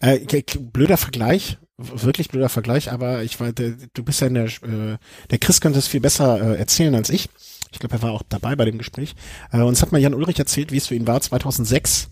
Äh, 0.00 0.18
k- 0.20 0.42
k- 0.42 0.58
blöder 0.58 0.96
Vergleich, 0.96 1.58
wirklich 1.78 2.28
blöder 2.28 2.48
Vergleich, 2.48 2.90
aber 2.90 3.22
ich 3.22 3.38
war, 3.40 3.52
der, 3.52 3.74
du 3.94 4.02
bist 4.02 4.20
ja 4.20 4.26
in 4.26 4.34
der, 4.34 4.46
äh, 4.46 4.98
der 5.30 5.38
Chris 5.38 5.60
könnte 5.60 5.78
es 5.78 5.86
viel 5.88 6.00
besser 6.00 6.40
äh, 6.54 6.58
erzählen 6.58 6.94
als 6.94 7.10
ich. 7.10 7.28
Ich 7.72 7.78
glaube, 7.78 7.94
er 7.96 8.02
war 8.02 8.12
auch 8.12 8.22
dabei 8.28 8.56
bei 8.56 8.64
dem 8.64 8.78
Gespräch. 8.78 9.14
Äh, 9.52 9.60
uns 9.62 9.80
hat 9.80 9.92
mal 9.92 10.00
Jan 10.00 10.14
Ulrich 10.14 10.38
erzählt, 10.38 10.72
wie 10.72 10.76
es 10.76 10.88
für 10.88 10.94
ihn 10.94 11.06
war, 11.06 11.20
2006, 11.20 12.08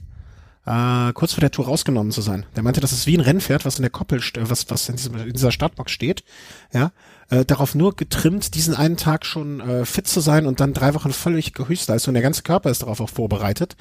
äh, 0.66 1.12
kurz 1.12 1.32
vor 1.32 1.40
der 1.40 1.50
Tour 1.50 1.66
rausgenommen 1.66 2.12
zu 2.12 2.20
sein. 2.20 2.46
Der 2.56 2.62
meinte, 2.62 2.80
das 2.80 2.92
ist 2.92 3.06
wie 3.06 3.16
ein 3.16 3.22
Rennpferd, 3.22 3.64
was 3.64 3.76
in 3.78 3.82
der 3.82 3.90
Koppel, 3.90 4.20
was, 4.40 4.70
was 4.70 4.88
in, 4.88 4.96
diesem, 4.96 5.16
in 5.16 5.32
dieser 5.32 5.52
Startbox 5.52 5.90
steht, 5.90 6.22
ja, 6.72 6.92
äh, 7.30 7.44
darauf 7.44 7.74
nur 7.74 7.96
getrimmt, 7.96 8.54
diesen 8.54 8.74
einen 8.74 8.96
Tag 8.96 9.24
schon 9.24 9.60
äh, 9.60 9.84
fit 9.84 10.06
zu 10.06 10.20
sein 10.20 10.46
und 10.46 10.60
dann 10.60 10.74
drei 10.74 10.94
Wochen 10.94 11.12
völlig 11.12 11.52
Höchstleistung. 11.56 12.14
Der 12.14 12.22
ganze 12.22 12.42
Körper 12.42 12.70
ist 12.70 12.82
darauf 12.82 13.00
auch 13.00 13.08
vorbereitet. 13.08 13.76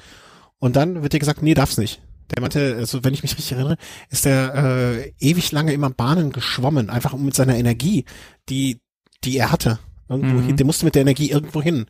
Und 0.58 0.76
dann 0.76 1.02
wird 1.02 1.12
dir 1.12 1.18
gesagt, 1.18 1.42
nee, 1.42 1.54
darf's 1.54 1.78
nicht. 1.78 2.02
Der 2.34 2.40
meinte, 2.40 2.76
also 2.76 3.02
wenn 3.02 3.14
ich 3.14 3.22
mich 3.22 3.32
richtig 3.32 3.52
erinnere, 3.52 3.76
ist 4.08 4.24
der 4.24 4.54
äh, 4.54 5.12
ewig 5.18 5.50
lange 5.52 5.72
immer 5.72 5.90
Bahnen 5.90 6.32
geschwommen, 6.32 6.88
einfach 6.88 7.12
um 7.12 7.24
mit 7.24 7.34
seiner 7.34 7.56
Energie, 7.56 8.04
die, 8.48 8.78
die 9.24 9.36
er 9.36 9.50
hatte, 9.50 9.78
irgendwo 10.08 10.36
Mhm. 10.36 10.46
hin, 10.46 10.56
der 10.56 10.66
musste 10.66 10.84
mit 10.84 10.94
der 10.94 11.02
Energie 11.02 11.30
irgendwo 11.30 11.60
hin. 11.60 11.86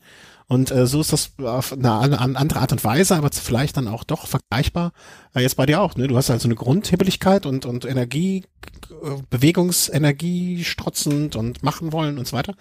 Und 0.50 0.72
äh, 0.72 0.84
so 0.84 1.00
ist 1.00 1.12
das 1.12 1.30
auf 1.38 1.72
eine, 1.72 1.92
an- 1.92 2.34
andere 2.34 2.58
Art 2.58 2.72
und 2.72 2.82
Weise, 2.82 3.14
aber 3.14 3.30
vielleicht 3.32 3.76
dann 3.76 3.86
auch 3.86 4.02
doch 4.02 4.26
vergleichbar. 4.26 4.90
Äh, 5.32 5.42
jetzt 5.42 5.54
bei 5.56 5.64
dir 5.64 5.80
auch, 5.80 5.94
ne? 5.94 6.08
Du 6.08 6.16
hast 6.16 6.28
also 6.28 6.48
eine 6.48 6.56
Grundhebbeligkeit 6.56 7.46
und, 7.46 7.66
und 7.66 7.84
Energie, 7.84 8.42
äh, 8.90 9.22
Bewegungsenergie 9.30 10.64
strotzend 10.64 11.36
und 11.36 11.62
machen 11.62 11.92
wollen 11.92 12.18
und 12.18 12.26
so 12.26 12.36
weiter. 12.36 12.54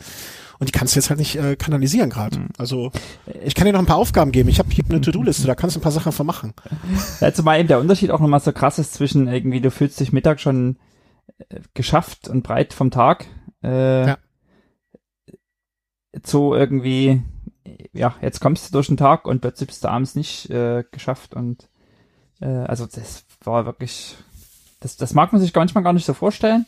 Und 0.59 0.67
die 0.69 0.71
kannst 0.71 0.93
du 0.95 0.99
jetzt 0.99 1.09
halt 1.09 1.17
nicht 1.19 1.35
äh, 1.35 1.55
kanalisieren 1.55 2.11
gerade. 2.11 2.37
Mhm. 2.37 2.49
Also 2.59 2.91
ich 3.43 3.55
kann 3.55 3.65
dir 3.65 3.73
noch 3.73 3.79
ein 3.79 3.87
paar 3.87 3.97
Aufgaben 3.97 4.31
geben. 4.31 4.49
Ich 4.49 4.59
habe 4.59 4.69
hier 4.69 4.83
eine 4.87 5.01
To-Do-Liste, 5.01 5.47
da 5.47 5.55
kannst 5.55 5.75
du 5.75 5.79
ein 5.79 5.83
paar 5.83 5.91
Sachen 5.91 6.11
von 6.11 6.27
machen. 6.27 6.53
Ja, 7.21 7.33
zumal 7.33 7.57
eben 7.59 7.69
der 7.69 7.79
Unterschied 7.79 8.11
auch 8.11 8.19
nochmal 8.19 8.39
so 8.39 8.51
krass 8.51 8.77
ist 8.77 8.93
zwischen 8.93 9.27
irgendwie, 9.27 9.61
du 9.61 9.71
fühlst 9.71 9.99
dich 9.99 10.13
Mittag 10.13 10.39
schon 10.39 10.77
äh, 11.49 11.59
geschafft 11.73 12.27
und 12.27 12.43
breit 12.43 12.73
vom 12.75 12.91
Tag, 12.91 13.25
äh, 13.63 14.09
Ja. 14.09 14.17
zu 16.21 16.53
irgendwie, 16.53 17.23
ja, 17.93 18.15
jetzt 18.21 18.39
kommst 18.39 18.67
du 18.69 18.73
durch 18.73 18.87
den 18.87 18.97
Tag 18.97 19.25
und 19.27 19.41
plötzlich 19.41 19.67
bist 19.67 19.83
du 19.83 19.89
abends 19.89 20.15
nicht 20.15 20.49
äh, 20.49 20.83
geschafft 20.91 21.33
und 21.33 21.67
äh, 22.41 22.47
also 22.47 22.85
das 22.85 23.25
war 23.43 23.65
wirklich, 23.65 24.15
das, 24.79 24.97
das 24.97 25.13
mag 25.13 25.31
man 25.31 25.41
sich 25.41 25.53
manchmal 25.53 25.83
gar 25.83 25.93
nicht 25.93 26.05
so 26.05 26.13
vorstellen, 26.13 26.65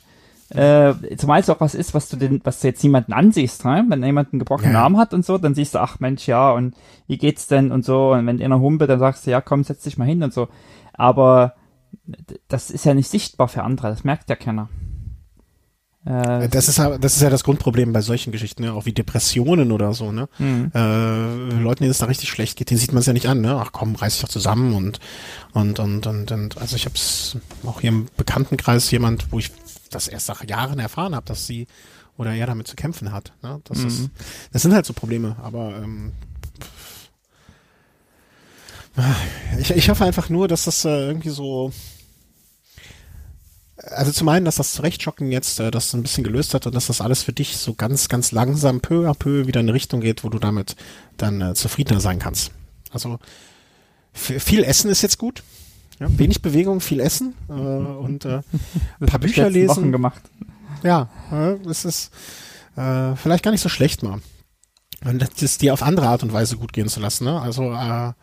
Äh, 0.53 1.15
zumal 1.15 1.39
es 1.39 1.49
auch 1.49 1.61
was 1.61 1.75
ist, 1.75 1.93
was 1.93 2.09
du 2.09 2.17
den, 2.17 2.41
was 2.43 2.59
du 2.59 2.67
jetzt 2.67 2.83
niemanden 2.83 3.13
ansiehst, 3.13 3.63
ne? 3.63 3.85
wenn 3.87 4.03
jemand 4.03 4.33
einen 4.33 4.39
gebrochenen 4.39 4.73
Ja. 4.73 4.83
Arm 4.83 4.97
hat 4.97 5.13
und 5.13 5.23
so, 5.25 5.37
dann 5.37 5.55
siehst 5.55 5.75
du, 5.75 5.79
ach 5.79 6.01
Mensch, 6.01 6.27
ja, 6.27 6.51
und 6.51 6.75
wie 7.07 7.17
geht's 7.17 7.47
denn 7.47 7.71
und 7.71 7.85
so, 7.85 8.11
und 8.11 8.27
wenn 8.27 8.41
einer 8.41 8.59
humpelt, 8.59 8.89
dann 8.89 8.99
sagst 8.99 9.25
du, 9.25 9.31
ja, 9.31 9.39
komm, 9.39 9.63
setz 9.63 9.83
dich 9.83 9.97
mal 9.97 10.03
hin 10.07 10.23
und 10.23 10.33
so. 10.33 10.49
Aber 10.91 11.53
das 12.49 12.69
ist 12.69 12.83
ja 12.83 12.93
nicht 12.93 13.07
sichtbar 13.07 13.47
für 13.47 13.63
andere, 13.63 13.87
das 13.87 14.03
merkt 14.03 14.29
ja 14.29 14.35
keiner. 14.35 14.67
Äh, 16.05 16.49
Das 16.49 16.67
ist, 16.67 16.77
ja- 16.79 16.97
das 16.97 17.15
ist 17.15 17.21
ja 17.21 17.29
das 17.29 17.43
Grundproblem 17.43 17.93
bei 17.93 18.01
solchen 18.01 18.31
Geschichten, 18.31 18.63
ne? 18.63 18.73
auch 18.73 18.85
wie 18.85 18.93
Depressionen 18.93 19.71
oder 19.71 19.93
so, 19.93 20.11
ne? 20.11 20.27
hm. 20.37 20.71
Äh, 20.73 21.59
Leuten, 21.61 21.83
denen 21.83 21.91
es 21.91 21.99
da 21.99 22.07
richtig 22.07 22.29
schlecht 22.29 22.57
geht, 22.57 22.69
denen 22.71 22.79
sieht 22.79 22.91
man 22.91 23.01
es 23.01 23.05
ja 23.05 23.13
nicht 23.13 23.27
an, 23.27 23.41
ne? 23.41 23.55
Ach 23.63 23.71
komm, 23.71 23.93
reiß 23.95 24.13
dich 24.13 24.21
doch 24.23 24.29
zusammen 24.29 24.73
und 24.73 24.99
und 25.53 25.79
und 25.79 26.07
und, 26.07 26.31
und 26.31 26.57
also 26.57 26.75
ich 26.75 26.85
habe 26.85 26.95
es 26.95 27.37
auch 27.65 27.81
hier 27.81 27.89
im 27.89 28.07
Bekanntenkreis 28.17 28.89
jemand, 28.89 29.31
wo 29.31 29.37
ich 29.39 29.51
das 29.91 30.07
erst 30.07 30.27
nach 30.29 30.43
Jahren 30.47 30.79
erfahren 30.79 31.13
habe, 31.15 31.25
dass 31.27 31.45
sie 31.45 31.67
oder 32.17 32.33
er 32.33 32.47
damit 32.47 32.67
zu 32.67 32.75
kämpfen 32.75 33.11
hat. 33.11 33.33
Ne? 33.43 33.61
Das 33.65 33.79
ist, 33.83 34.09
das 34.51 34.61
sind 34.63 34.73
halt 34.73 34.85
so 34.85 34.93
Probleme, 34.93 35.35
aber 35.43 35.75
ähm, 35.83 36.13
ich, 39.59 39.71
ich 39.71 39.89
hoffe 39.89 40.03
einfach 40.05 40.29
nur, 40.29 40.47
dass 40.47 40.65
das 40.65 40.83
äh, 40.85 40.89
irgendwie 41.07 41.29
so 41.29 41.71
also 43.83 44.11
zum 44.11 44.29
einen, 44.29 44.45
dass 44.45 44.55
das 44.55 44.73
Zurechtschocken 44.73 45.31
jetzt 45.31 45.59
äh, 45.59 45.71
das 45.71 45.93
ein 45.93 46.03
bisschen 46.03 46.23
gelöst 46.23 46.53
hat 46.53 46.67
und 46.67 46.75
dass 46.75 46.87
das 46.87 47.01
alles 47.01 47.23
für 47.23 47.33
dich 47.33 47.57
so 47.57 47.73
ganz, 47.73 48.09
ganz 48.09 48.31
langsam 48.31 48.81
peu 48.81 49.09
à 49.09 49.13
peu 49.13 49.47
wieder 49.47 49.59
in 49.59 49.67
eine 49.67 49.73
Richtung 49.73 50.01
geht, 50.01 50.23
wo 50.23 50.29
du 50.29 50.39
damit 50.39 50.75
dann 51.17 51.41
äh, 51.41 51.53
zufriedener 51.53 51.99
sein 51.99 52.19
kannst. 52.19 52.51
Also 52.91 53.19
viel 54.13 54.63
Essen 54.63 54.91
ist 54.91 55.01
jetzt 55.01 55.17
gut. 55.17 55.43
Ja, 55.99 56.07
wenig 56.17 56.41
Bewegung, 56.41 56.81
viel 56.81 56.99
Essen 56.99 57.35
äh, 57.49 57.53
und 57.53 58.25
äh, 58.25 58.41
ein 58.99 59.05
paar 59.07 59.19
Bücher 59.19 59.49
letzten 59.49 59.67
Wochen 59.67 59.79
lesen. 59.81 59.91
gemacht. 59.91 60.21
Ja, 60.83 61.09
äh, 61.31 61.55
das 61.63 61.85
ist 61.85 62.11
äh, 62.75 63.15
vielleicht 63.15 63.43
gar 63.43 63.51
nicht 63.51 63.61
so 63.61 63.69
schlecht 63.69 64.03
mal. 64.03 64.19
Und 65.03 65.21
das 65.21 65.41
ist 65.41 65.61
dir 65.61 65.73
auf 65.73 65.81
andere 65.81 66.07
Art 66.07 66.21
und 66.23 66.33
Weise 66.33 66.57
gut 66.57 66.73
gehen 66.73 66.87
zu 66.87 66.99
lassen. 66.99 67.25
Ne? 67.25 67.41
Also 67.41 67.71
äh, 67.73 68.13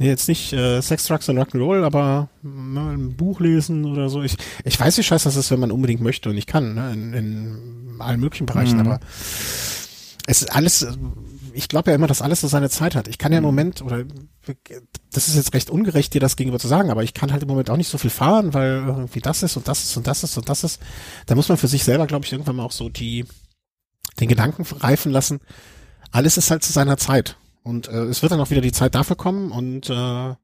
nee, 0.00 0.08
jetzt 0.08 0.26
nicht 0.26 0.52
äh, 0.52 0.80
Sex, 0.80 1.06
Drugs 1.06 1.28
und 1.28 1.38
Rock'n'Roll, 1.38 1.84
aber 1.84 2.28
mal 2.42 2.94
ein 2.94 3.16
Buch 3.16 3.38
lesen 3.38 3.84
oder 3.84 4.08
so. 4.08 4.22
Ich, 4.22 4.36
ich 4.64 4.80
weiß, 4.80 4.98
wie 4.98 5.02
scheiße 5.04 5.24
das 5.26 5.36
ist, 5.36 5.50
wenn 5.52 5.60
man 5.60 5.70
unbedingt 5.70 6.00
möchte 6.00 6.30
und 6.30 6.36
ich 6.36 6.46
kann, 6.46 6.74
ne? 6.74 6.92
in, 6.92 7.12
in 7.12 7.96
allen 8.00 8.18
möglichen 8.18 8.46
Bereichen, 8.46 8.78
Mhm. 8.78 8.86
aber 8.86 9.00
es 10.26 10.42
ist 10.42 10.54
alles, 10.54 10.86
ich 11.52 11.68
glaube 11.68 11.90
ja 11.90 11.94
immer, 11.94 12.06
dass 12.06 12.22
alles 12.22 12.40
so 12.40 12.48
seine 12.48 12.70
Zeit 12.70 12.94
hat. 12.94 13.08
Ich 13.08 13.18
kann 13.18 13.32
ja 13.32 13.38
im 13.38 13.44
Moment, 13.44 13.82
oder 13.82 14.04
das 15.12 15.28
ist 15.28 15.36
jetzt 15.36 15.52
recht 15.54 15.70
ungerecht, 15.70 16.14
dir 16.14 16.20
das 16.20 16.36
gegenüber 16.36 16.58
zu 16.58 16.68
sagen, 16.68 16.90
aber 16.90 17.02
ich 17.02 17.14
kann 17.14 17.30
halt 17.32 17.42
im 17.42 17.48
Moment 17.48 17.68
auch 17.68 17.76
nicht 17.76 17.88
so 17.90 17.98
viel 17.98 18.10
fahren, 18.10 18.54
weil 18.54 18.82
irgendwie 18.86 19.20
das 19.20 19.42
ist 19.42 19.56
und 19.56 19.68
das 19.68 19.84
ist 19.84 19.96
und 19.96 20.06
das 20.06 20.24
ist 20.24 20.36
und 20.38 20.48
das 20.48 20.64
ist. 20.64 20.80
Da 21.26 21.34
muss 21.34 21.48
man 21.48 21.58
für 21.58 21.68
sich 21.68 21.84
selber, 21.84 22.06
glaube 22.06 22.24
ich, 22.24 22.32
irgendwann 22.32 22.56
mal 22.56 22.64
auch 22.64 22.72
so 22.72 22.88
die, 22.88 23.26
den 24.18 24.28
Gedanken 24.28 24.62
reifen 24.78 25.12
lassen. 25.12 25.40
Alles 26.10 26.36
ist 26.38 26.50
halt 26.50 26.64
zu 26.64 26.72
seiner 26.72 26.96
Zeit. 26.96 27.36
Und 27.62 27.88
äh, 27.88 28.04
es 28.04 28.22
wird 28.22 28.32
dann 28.32 28.40
auch 28.40 28.50
wieder 28.50 28.60
die 28.60 28.72
Zeit 28.72 28.94
dafür 28.94 29.16
kommen 29.16 29.52
und 29.52 29.90
äh, 29.90 30.34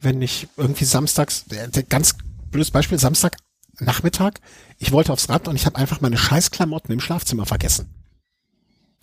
wenn 0.00 0.22
ich 0.22 0.48
irgendwie 0.56 0.84
samstags, 0.84 1.44
der 1.46 1.82
ganz 1.82 2.16
blödes 2.50 2.70
Beispiel, 2.70 2.98
Samstag 2.98 3.36
Nachmittag, 3.80 4.40
ich 4.78 4.92
wollte 4.92 5.12
aufs 5.12 5.28
Rad 5.28 5.48
und 5.48 5.56
ich 5.56 5.66
habe 5.66 5.76
einfach 5.76 6.00
meine 6.00 6.18
Scheißklamotten 6.18 6.92
im 6.92 7.00
Schlafzimmer 7.00 7.46
vergessen. 7.46 7.88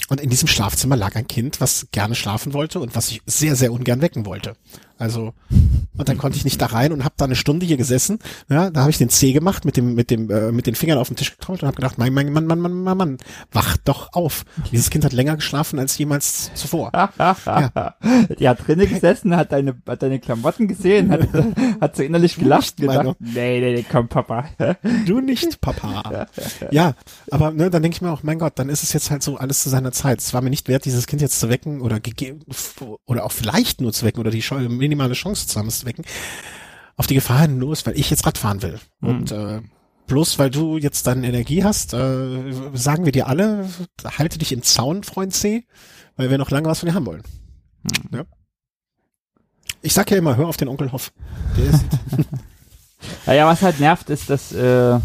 Und 0.09 0.21
in 0.21 0.29
diesem 0.29 0.47
Schlafzimmer 0.47 0.95
lag 0.95 1.15
ein 1.15 1.27
Kind, 1.27 1.61
was 1.61 1.87
gerne 1.91 2.15
schlafen 2.15 2.53
wollte 2.53 2.79
und 2.79 2.95
was 2.95 3.09
ich 3.09 3.21
sehr, 3.25 3.55
sehr 3.55 3.71
ungern 3.71 4.01
wecken 4.01 4.25
wollte. 4.25 4.55
Also, 4.97 5.33
und 5.97 6.09
dann 6.09 6.17
konnte 6.17 6.37
ich 6.37 6.45
nicht 6.45 6.61
da 6.61 6.67
rein 6.67 6.93
und 6.93 7.03
habe 7.03 7.15
da 7.17 7.25
eine 7.25 7.35
Stunde 7.35 7.65
hier 7.65 7.77
gesessen. 7.77 8.19
Ja, 8.49 8.69
da 8.69 8.81
habe 8.81 8.91
ich 8.91 8.97
den 8.97 9.09
C 9.09 9.33
gemacht, 9.33 9.65
mit 9.65 9.75
dem, 9.77 9.93
mit 9.95 10.09
dem, 10.09 10.29
äh, 10.29 10.51
mit 10.51 10.67
den 10.67 10.75
Fingern 10.75 10.97
auf 10.97 11.07
den 11.09 11.17
Tisch 11.17 11.31
getrommelt 11.31 11.63
und 11.63 11.67
habe 11.67 11.75
gedacht, 11.75 11.97
mein, 11.97 12.13
mein, 12.13 12.31
Mann, 12.31 12.45
Mann, 12.47 12.59
Mann, 12.59 12.83
Mann, 12.83 12.97
Mann, 12.97 13.17
wach 13.51 13.77
doch 13.77 14.13
auf. 14.13 14.45
Dieses 14.71 14.89
Kind 14.89 15.03
hat 15.03 15.13
länger 15.13 15.35
geschlafen 15.35 15.79
als 15.79 15.97
jemals 15.97 16.51
zuvor. 16.53 16.91
Die 18.39 18.47
hat 18.47 18.65
drinnen 18.67 18.89
gesessen, 18.89 19.35
hat 19.35 19.51
deine, 19.51 19.75
hat 19.85 20.01
deine 20.01 20.19
Klamotten 20.19 20.67
gesehen, 20.67 21.11
hat, 21.11 21.27
hat 21.81 21.95
so 21.95 22.03
innerlich 22.03 22.35
gelacht 22.37 22.79
und 22.79 22.87
gedacht, 22.87 23.17
nee, 23.19 23.59
nee, 23.59 23.73
nee, 23.75 23.85
komm, 23.89 24.07
Papa. 24.07 24.45
Du 25.05 25.19
nicht, 25.19 25.59
Papa. 25.61 26.27
Ja, 26.71 26.93
aber 27.31 27.51
ne, 27.51 27.69
dann 27.69 27.81
denke 27.81 27.95
ich 27.95 28.01
mir 28.01 28.11
auch, 28.11 28.23
mein 28.23 28.39
Gott, 28.39 28.53
dann 28.55 28.69
ist 28.69 28.83
es 28.83 28.93
jetzt 28.93 29.11
halt 29.11 29.23
so 29.23 29.37
alles 29.37 29.61
zu 29.63 29.69
seiner 29.69 29.91
Zeit. 29.91 30.19
Es 30.19 30.33
war 30.33 30.41
mir 30.41 30.49
nicht 30.49 30.67
wert, 30.67 30.85
dieses 30.85 31.05
Kind 31.07 31.21
jetzt 31.21 31.39
zu 31.39 31.49
wecken 31.49 31.81
oder 31.81 31.99
gegeben 31.99 32.39
oder 33.05 33.25
auch 33.25 33.31
vielleicht 33.31 33.81
nur 33.81 33.93
zu 33.93 34.05
wecken 34.05 34.19
oder 34.19 34.31
die 34.31 34.39
Chance- 34.39 34.84
minimale 34.85 35.13
Chance 35.13 35.47
zu 35.47 35.59
haben, 35.59 35.67
es 35.67 35.79
zu 35.79 35.85
wecken. 35.85 36.05
Auf 36.97 37.07
die 37.07 37.15
Gefahr 37.15 37.41
hin 37.41 37.59
los, 37.59 37.85
weil 37.85 37.99
ich 37.99 38.09
jetzt 38.09 38.25
Rad 38.25 38.37
fahren 38.37 38.61
will. 38.61 38.79
Und 39.01 39.31
äh, 39.31 39.61
bloß 40.07 40.39
weil 40.39 40.49
du 40.49 40.77
jetzt 40.77 41.07
deine 41.07 41.27
Energie 41.27 41.63
hast, 41.63 41.93
äh, 41.93 42.53
sagen 42.73 43.05
wir 43.05 43.11
dir 43.11 43.27
alle, 43.27 43.67
halte 44.17 44.37
dich 44.37 44.51
im 44.51 44.63
Zaun, 44.63 45.03
Freund 45.03 45.33
C, 45.33 45.65
weil 46.15 46.29
wir 46.29 46.37
noch 46.37 46.51
lange 46.51 46.69
was 46.69 46.79
von 46.79 46.87
dir 46.87 46.95
haben 46.95 47.05
wollen. 47.05 47.23
Ja. 48.11 48.23
Ich 49.81 49.93
sag 49.93 50.09
ja 50.09 50.17
immer, 50.17 50.37
hör 50.37 50.47
auf 50.47 50.57
den 50.57 50.67
Onkel 50.67 50.91
Hoff. 50.91 51.11
Der 51.57 51.65
ist, 51.65 51.85
Naja, 53.25 53.47
was 53.47 53.61
halt 53.61 53.79
nervt, 53.79 54.09
ist, 54.09 54.29
dass, 54.29 54.51
äh, 54.51 54.99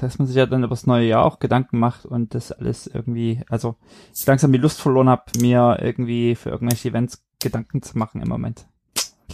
dass 0.00 0.18
man 0.18 0.26
sich 0.26 0.36
ja 0.36 0.46
dann 0.46 0.62
über 0.62 0.70
das 0.70 0.86
neue 0.86 1.06
Jahr 1.06 1.24
auch 1.24 1.38
Gedanken 1.38 1.78
macht 1.78 2.04
und 2.04 2.34
das 2.34 2.52
alles 2.52 2.86
irgendwie, 2.86 3.42
also 3.48 3.76
ich 4.14 4.26
langsam 4.26 4.52
die 4.52 4.58
Lust 4.58 4.80
verloren 4.80 5.08
habe, 5.08 5.24
mir 5.40 5.78
irgendwie 5.80 6.34
für 6.34 6.50
irgendwelche 6.50 6.88
Events 6.88 7.22
Gedanken 7.42 7.82
zu 7.82 7.98
machen 7.98 8.22
im 8.22 8.28
Moment. 8.28 8.66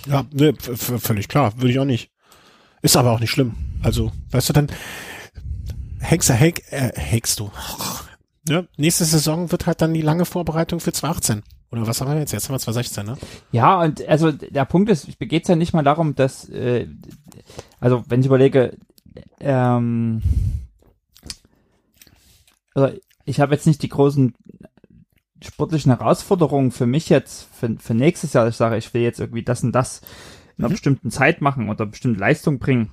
Ja, 0.07 0.25
ne, 0.33 0.55
völlig 0.55 1.29
klar, 1.29 1.57
würde 1.57 1.71
ich 1.71 1.79
auch 1.79 1.85
nicht. 1.85 2.11
Ist 2.83 2.97
aber 2.97 3.13
auch 3.13 3.21
nicht 3.21 3.31
schlimm. 3.31 3.55
Also, 3.83 4.13
weißt 4.31 4.49
du, 4.49 4.53
dann 4.53 4.69
hängst 6.01 6.29
du, 6.29 6.35
häng, 6.35 6.55
äh, 6.71 6.93
hängst 6.95 7.41
du. 7.41 7.51
Ja, 8.49 8.65
nächste 8.77 9.05
Saison 9.05 9.51
wird 9.51 9.67
halt 9.67 9.83
dann 9.83 9.95
die 9.95 10.01
lange 10.01 10.25
Vorbereitung 10.25 10.81
für 10.81 10.93
2018. 10.93 11.43
Oder 11.71 11.87
was 11.87 12.01
haben 12.01 12.11
wir 12.11 12.19
jetzt? 12.19 12.33
Jetzt 12.33 12.49
haben 12.49 12.55
wir 12.55 12.61
2016, 12.61 13.05
ne? 13.07 13.19
Ja, 13.53 13.83
und 13.83 14.07
also 14.09 14.33
der 14.33 14.65
Punkt 14.65 14.89
ist, 14.89 15.21
mir 15.21 15.27
geht's 15.27 15.49
ja 15.49 15.57
nicht 15.57 15.75
mal 15.75 15.83
darum, 15.83 16.15
dass, 16.15 16.49
äh, 16.49 16.87
also 17.79 18.05
wenn 18.09 18.21
ich 18.21 18.27
überlege, 18.27 18.79
ähm, 19.41 20.23
also 22.75 22.97
ich 23.27 23.41
habe 23.41 23.55
jetzt 23.55 23.67
nicht 23.67 23.83
die 23.83 23.91
großen 23.91 24.35
sportlichen 25.43 25.97
Herausforderungen 25.97 26.71
für 26.71 26.87
mich 26.87 27.09
jetzt 27.09 27.49
für, 27.55 27.77
für 27.79 27.95
nächstes 27.95 28.33
Jahr. 28.33 28.49
Ich 28.49 28.57
sage, 28.57 28.77
ich 28.77 28.93
will 28.95 29.03
jetzt 29.03 29.21
irgendwie 29.21 29.45
das 29.45 29.63
und 29.63 29.73
das 29.73 30.01
in 30.57 30.65
einer 30.65 30.69
Mhm. 30.69 30.73
bestimmten 30.73 31.11
Zeit 31.11 31.41
machen 31.41 31.69
oder 31.69 31.87
bestimmte 31.87 32.19
Leistung 32.21 32.59
bringen. 32.59 32.91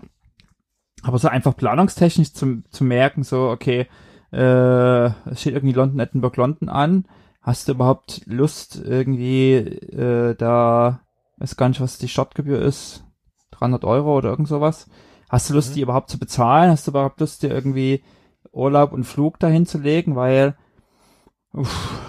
Aber 1.03 1.19
so 1.19 1.27
einfach 1.27 1.55
planungstechnisch 1.55 2.33
zu, 2.33 2.63
zu 2.69 2.83
merken, 2.83 3.23
so, 3.23 3.49
okay, 3.49 3.87
äh, 4.31 5.05
es 5.29 5.41
steht 5.41 5.53
irgendwie 5.53 5.73
London, 5.75 5.99
Edinburgh, 5.99 6.37
London 6.39 6.69
an. 6.69 7.05
Hast 7.41 7.67
du 7.67 7.73
überhaupt 7.73 8.21
Lust, 8.25 8.81
irgendwie 8.83 9.53
äh, 9.53 10.35
da, 10.35 11.01
weiß 11.37 11.57
gar 11.57 11.69
nicht, 11.69 11.81
was 11.81 11.97
die 11.99 12.07
Startgebühr 12.07 12.59
ist, 12.61 13.03
300 13.51 13.83
Euro 13.85 14.17
oder 14.17 14.29
irgend 14.29 14.47
sowas? 14.47 14.89
Hast 15.29 15.49
du 15.49 15.53
Lust, 15.53 15.71
Mhm. 15.71 15.73
die 15.75 15.81
überhaupt 15.81 16.09
zu 16.09 16.17
bezahlen? 16.17 16.71
Hast 16.71 16.87
du 16.87 16.91
überhaupt 16.91 17.19
Lust, 17.19 17.43
dir 17.43 17.49
irgendwie 17.51 18.03
Urlaub 18.51 18.91
und 18.93 19.03
Flug 19.03 19.39
dahin 19.39 19.65
zu 19.67 19.77
legen? 19.77 20.15
Weil, 20.15 20.55
uff, 21.53 21.99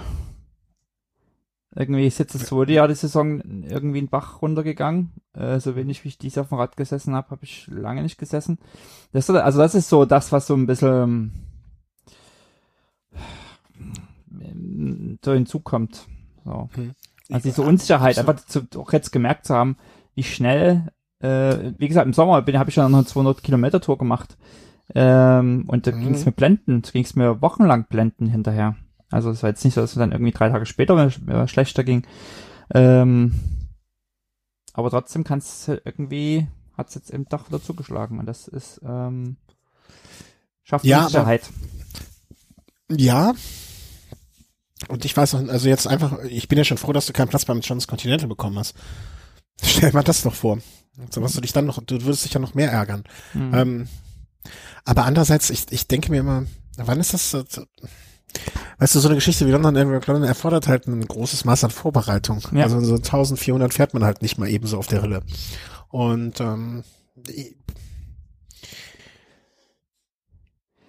irgendwie 1.76 2.06
ist 2.06 2.18
jetzt 2.18 2.34
das 2.34 2.46
zweite 2.46 2.72
Jahr 2.72 2.88
die 2.88 2.94
Saison 2.94 3.40
irgendwie 3.62 3.98
einen 3.98 4.08
Bach 4.08 4.40
runtergegangen. 4.42 5.12
Äh, 5.34 5.60
so 5.60 5.76
wenig 5.76 6.02
wie 6.04 6.08
ich 6.08 6.18
dies 6.18 6.38
auf 6.38 6.48
dem 6.48 6.58
Rad 6.58 6.76
gesessen 6.76 7.14
habe, 7.14 7.30
habe 7.30 7.44
ich 7.44 7.66
lange 7.68 8.02
nicht 8.02 8.18
gesessen. 8.18 8.58
Das, 9.12 9.28
also 9.28 9.58
das 9.58 9.74
ist 9.74 9.88
so 9.88 10.04
das, 10.06 10.32
was 10.32 10.46
so 10.46 10.54
ein 10.54 10.66
bisschen 10.66 11.32
ähm, 14.40 15.18
so 15.24 15.32
hinzukommt. 15.32 16.06
So. 16.44 16.68
Hm. 16.74 16.92
Also 17.30 17.48
diese 17.48 17.62
Unsicherheit, 17.62 18.18
einfach 18.18 18.36
zu, 18.36 18.66
auch 18.76 18.92
jetzt 18.92 19.10
gemerkt 19.10 19.46
zu 19.46 19.54
haben, 19.54 19.76
wie 20.14 20.22
schnell, 20.22 20.92
äh, 21.20 21.72
wie 21.76 21.88
gesagt, 21.88 22.06
im 22.06 22.12
Sommer 22.12 22.40
bin 22.42 22.58
habe 22.58 22.70
ich 22.70 22.76
ja 22.76 22.88
noch 22.88 22.98
eine 22.98 23.06
200 23.06 23.42
Kilometer 23.42 23.80
Tour 23.80 23.98
gemacht. 23.98 24.36
Ähm, 24.94 25.64
und 25.66 25.86
da 25.86 25.92
Mhm. 25.92 26.00
ging 26.02 26.14
es 26.14 26.24
mir 26.24 26.32
blenden, 26.32 26.82
da 26.82 26.90
ging 26.90 27.02
es 27.04 27.16
mir 27.16 27.42
wochenlang 27.42 27.86
blenden 27.88 28.28
hinterher. 28.28 28.76
Also 29.10 29.30
es 29.30 29.42
war 29.42 29.50
jetzt 29.50 29.64
nicht 29.64 29.74
so, 29.74 29.80
dass 29.80 29.90
es 29.92 29.98
dann 29.98 30.12
irgendwie 30.12 30.32
drei 30.32 30.48
Tage 30.48 30.66
später 30.66 31.10
schlechter 31.48 31.84
ging. 31.84 32.06
Ähm, 32.74 33.34
aber 34.72 34.90
trotzdem 34.90 35.24
kannst 35.24 35.68
du 35.68 35.80
irgendwie, 35.84 36.48
hat 36.76 36.88
es 36.88 36.94
jetzt 36.94 37.10
eben 37.10 37.24
doch 37.28 37.48
wieder 37.48 37.62
zugeschlagen 37.62 38.18
und 38.18 38.26
das 38.26 38.48
ist, 38.48 38.80
ähm, 38.84 39.36
schafft 40.64 40.84
Ja, 40.84 40.98
aber- 40.98 41.04
Unsicherheit. 41.06 41.50
Ja. 42.90 43.34
Und 44.88 45.04
ich 45.04 45.16
weiß 45.16 45.32
noch, 45.32 45.48
also 45.48 45.68
jetzt 45.68 45.86
einfach, 45.88 46.22
ich 46.24 46.48
bin 46.48 46.58
ja 46.58 46.64
schon 46.64 46.76
froh, 46.78 46.92
dass 46.92 47.06
du 47.06 47.12
keinen 47.12 47.28
Platz 47.28 47.44
beim 47.44 47.60
Trans 47.62 47.88
Continental 47.88 48.28
bekommen 48.28 48.58
hast. 48.58 48.74
Stell 49.62 49.90
dir 49.90 49.94
mal 49.96 50.02
das 50.04 50.22
doch 50.22 50.34
vor. 50.34 50.58
So 51.10 51.22
was 51.22 51.32
du 51.32 51.40
dich 51.40 51.52
dann 51.52 51.66
noch, 51.66 51.82
du 51.82 52.02
würdest 52.02 52.24
dich 52.24 52.32
ja 52.34 52.40
noch 52.40 52.54
mehr 52.54 52.70
ärgern. 52.70 53.04
Mhm. 53.34 53.54
Ähm, 53.54 53.88
aber 54.84 55.04
andererseits, 55.04 55.50
ich, 55.50 55.64
ich 55.70 55.88
denke 55.88 56.10
mir 56.10 56.20
immer, 56.20 56.44
wann 56.76 57.00
ist 57.00 57.12
das 57.14 57.30
so, 57.30 57.42
weißt 58.79 58.94
du, 58.94 59.01
so 59.01 59.09
eine 59.09 59.14
Geschichte 59.16 59.46
wie 59.46 59.51
London, 59.51 59.75
London 59.75 60.22
erfordert 60.25 60.68
halt 60.68 60.87
ein 60.87 61.07
großes 61.07 61.44
Maß 61.44 61.64
an 61.64 61.70
Vorbereitung. 61.70 62.40
Ja. 62.53 62.64
Also 62.64 62.81
so 62.81 62.94
1400 62.96 63.72
fährt 63.75 63.94
man 63.94 64.05
halt 64.05 64.22
nicht 64.22 64.38
mal 64.38 64.49
eben 64.49 64.66
so 64.66 64.79
auf 64.79 64.87
der 64.87 65.03
Rille. 65.03 65.22
Und 65.88 66.40
ähm, 66.40 66.85
ich- 67.29 67.57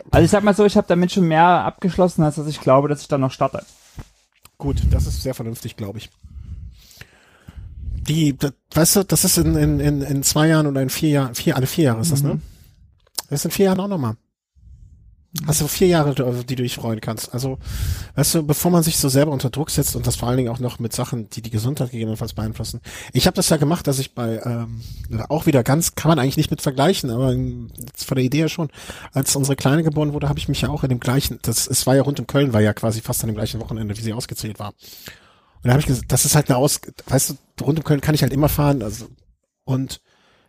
Also 0.10 0.24
ich 0.24 0.32
sag 0.32 0.44
mal 0.44 0.56
so, 0.56 0.66
ich 0.66 0.78
habe 0.78 0.88
damit 0.88 1.12
schon 1.12 1.28
mehr 1.28 1.44
abgeschlossen, 1.66 2.24
als 2.24 2.36
dass 2.36 2.48
ich 2.48 2.62
glaube, 2.62 2.88
dass 2.88 3.02
ich 3.02 3.08
dann 3.10 3.22
noch 3.22 3.32
starte. 3.32 3.64
Gut, 4.58 4.82
das 4.90 5.06
ist 5.06 5.22
sehr 5.22 5.34
vernünftig, 5.34 5.76
glaube 5.76 5.98
ich. 6.00 6.10
Die, 8.08 8.38
das, 8.38 8.54
weißt 8.74 8.96
du, 8.96 9.04
das 9.04 9.26
ist 9.26 9.38
in, 9.38 9.56
in, 9.56 9.80
in, 9.82 10.02
in 10.02 10.24
zwei 10.24 10.48
Jahren 10.48 10.66
oder 10.66 10.82
in 10.82 10.90
vier 10.90 11.10
Jahren, 11.10 11.36
vier, 11.36 11.58
alle 11.58 11.68
vier 11.68 11.84
Jahre 11.86 12.00
ist 12.02 12.12
das, 12.14 12.24
ne? 12.24 12.36
Mhm. 12.36 12.42
Das 13.30 13.42
ist 13.42 13.46
in 13.46 13.52
vier 13.52 13.66
Jahren 13.66 13.80
auch 13.82 13.90
nochmal. 13.90 14.16
Hast 15.46 15.62
du 15.62 15.68
vier 15.68 15.88
Jahre, 15.88 16.26
auf 16.26 16.44
die 16.46 16.56
du 16.56 16.64
dich 16.64 16.76
freuen 16.76 17.00
kannst. 17.00 17.34
Also, 17.34 17.60
weißt 18.16 18.36
du, 18.36 18.44
bevor 18.44 18.72
man 18.72 18.84
sich 18.84 18.98
so 18.98 19.10
selber 19.10 19.32
unter 19.32 19.50
Druck 19.50 19.70
setzt 19.70 19.96
und 19.96 20.08
das 20.08 20.16
vor 20.16 20.28
allen 20.28 20.38
Dingen 20.38 20.50
auch 20.50 20.60
noch 20.60 20.80
mit 20.80 20.94
Sachen, 20.94 21.30
die 21.30 21.42
die 21.42 21.50
Gesundheit 21.50 21.92
gegebenenfalls 21.92 22.34
beeinflussen. 22.34 22.82
Ich 23.14 23.28
habe 23.28 23.36
das 23.36 23.50
ja 23.50 23.58
gemacht, 23.58 23.88
dass 23.88 24.00
ich 24.00 24.14
bei, 24.14 24.42
ähm, 24.44 24.82
auch 25.30 25.46
wieder 25.46 25.64
ganz, 25.64 25.96
kann 25.96 26.10
man 26.10 26.20
eigentlich 26.20 26.38
nicht 26.38 26.52
mit 26.52 26.62
vergleichen, 26.62 27.12
aber 27.12 27.32
von 27.32 28.16
der 28.16 28.24
Idee 28.24 28.40
her 28.40 28.50
schon, 28.50 28.70
als 29.14 29.36
unsere 29.36 29.56
Kleine 29.56 29.84
geboren 29.84 30.14
wurde, 30.14 30.30
habe 30.30 30.40
ich 30.40 30.48
mich 30.48 30.62
ja 30.62 30.70
auch 30.70 30.84
in 30.84 30.90
dem 30.90 31.00
gleichen, 31.00 31.40
das, 31.42 31.68
es 31.68 31.86
war 31.86 31.96
ja 31.96 32.02
rund 32.02 32.20
um 32.20 32.28
Köln, 32.28 32.54
war 32.54 32.62
ja 32.62 32.74
quasi 32.74 33.02
fast 33.02 33.24
an 33.24 33.28
dem 33.28 33.36
gleichen 33.36 33.60
Wochenende, 33.62 33.98
wie 33.98 34.02
sie 34.02 34.14
ausgezählt 34.14 34.60
war. 34.60 34.70
Und 34.70 35.66
da 35.66 35.72
habe 35.72 35.82
ich 35.82 35.88
gesagt, 35.88 36.12
das 36.12 36.26
ist 36.26 36.36
halt 36.36 36.50
eine 36.50 36.58
Aus, 36.58 36.80
weißt 37.08 37.36
du, 37.58 37.64
rund 37.64 37.80
um 37.80 37.84
Köln 37.84 38.02
kann 38.02 38.16
ich 38.16 38.22
halt 38.22 38.34
immer 38.34 38.50
fahren, 38.50 38.82
also, 38.82 39.08
und 39.66 40.02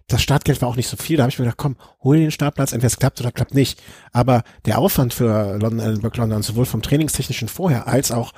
das 0.09 0.23
Startgeld 0.23 0.61
war 0.62 0.68
auch 0.68 0.77
nicht 0.77 0.88
so 0.88 0.97
viel. 0.97 1.18
Da 1.18 1.23
habe 1.25 1.31
ich 1.31 1.38
mir 1.38 1.44
gedacht, 1.44 1.59
komm, 1.59 1.77
hol 2.03 2.18
den 2.18 2.31
Startplatz, 2.31 2.73
entweder 2.73 2.88
es 2.88 2.99
klappt 2.99 3.21
oder 3.21 3.31
klappt 3.31 3.55
nicht. 3.55 3.81
Aber 4.12 4.42
der 4.64 4.79
Aufwand 4.79 5.12
für 5.14 5.59
London 5.59 5.81
Edinburgh 5.81 6.18
London, 6.18 6.42
sowohl 6.42 6.64
vom 6.64 6.83
Trainingstechnischen 6.83 7.49
vorher 7.49 7.87
als 7.87 8.11
auch 8.11 8.33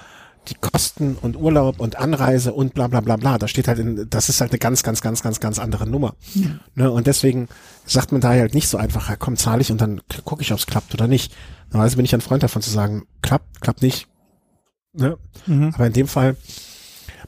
die 0.48 0.54
Kosten 0.54 1.16
und 1.20 1.36
Urlaub 1.36 1.78
und 1.78 1.96
Anreise 1.96 2.52
und 2.52 2.74
bla 2.74 2.88
bla 2.88 3.00
bla 3.00 3.16
bla, 3.16 3.38
da 3.38 3.46
steht 3.46 3.68
halt 3.68 3.78
in, 3.78 4.08
das 4.10 4.28
ist 4.28 4.40
halt 4.40 4.50
eine 4.50 4.58
ganz, 4.58 4.82
ganz, 4.82 5.00
ganz, 5.00 5.22
ganz, 5.22 5.38
ganz 5.38 5.58
andere 5.58 5.86
Nummer. 5.86 6.14
Ja. 6.34 6.48
Ne? 6.74 6.90
Und 6.90 7.06
deswegen 7.06 7.48
sagt 7.84 8.10
man 8.10 8.20
da 8.20 8.30
halt 8.30 8.54
nicht 8.54 8.68
so 8.68 8.76
einfach, 8.76 9.08
ja, 9.08 9.16
komm, 9.16 9.36
zahle 9.36 9.60
ich 9.60 9.70
und 9.70 9.80
dann 9.80 10.00
gucke 10.24 10.42
ich, 10.42 10.52
ob 10.52 10.58
es 10.58 10.66
klappt 10.66 10.92
oder 10.94 11.06
nicht. 11.06 11.32
Normalerweise 11.68 11.96
bin 11.96 12.04
ich 12.04 12.14
ein 12.14 12.20
Freund 12.20 12.42
davon 12.42 12.62
zu 12.62 12.70
sagen, 12.70 13.04
klappt, 13.22 13.60
klappt 13.60 13.82
nicht. 13.82 14.08
Ne? 14.92 15.18
Mhm. 15.46 15.72
Aber 15.74 15.86
in 15.86 15.92
dem 15.92 16.08
Fall 16.08 16.36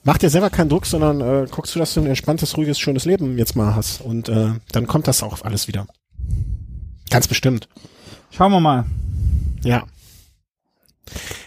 mach 0.04 0.18
dir 0.18 0.30
selber 0.30 0.50
keinen 0.50 0.68
Druck, 0.68 0.86
sondern 0.86 1.20
äh, 1.20 1.46
guckst 1.50 1.74
du, 1.74 1.78
dass 1.78 1.94
du 1.94 2.00
ein 2.00 2.06
entspanntes, 2.06 2.56
ruhiges, 2.56 2.78
schönes 2.78 3.04
Leben 3.04 3.38
jetzt 3.38 3.56
mal 3.56 3.74
hast. 3.74 4.00
Und 4.00 4.28
äh, 4.28 4.52
dann 4.72 4.86
kommt 4.86 5.08
das 5.08 5.22
auch 5.22 5.42
alles 5.42 5.68
wieder. 5.68 5.86
Ganz 7.10 7.28
bestimmt. 7.28 7.68
Schauen 8.30 8.52
wir 8.52 8.60
mal. 8.60 8.86
Ja. 9.62 9.86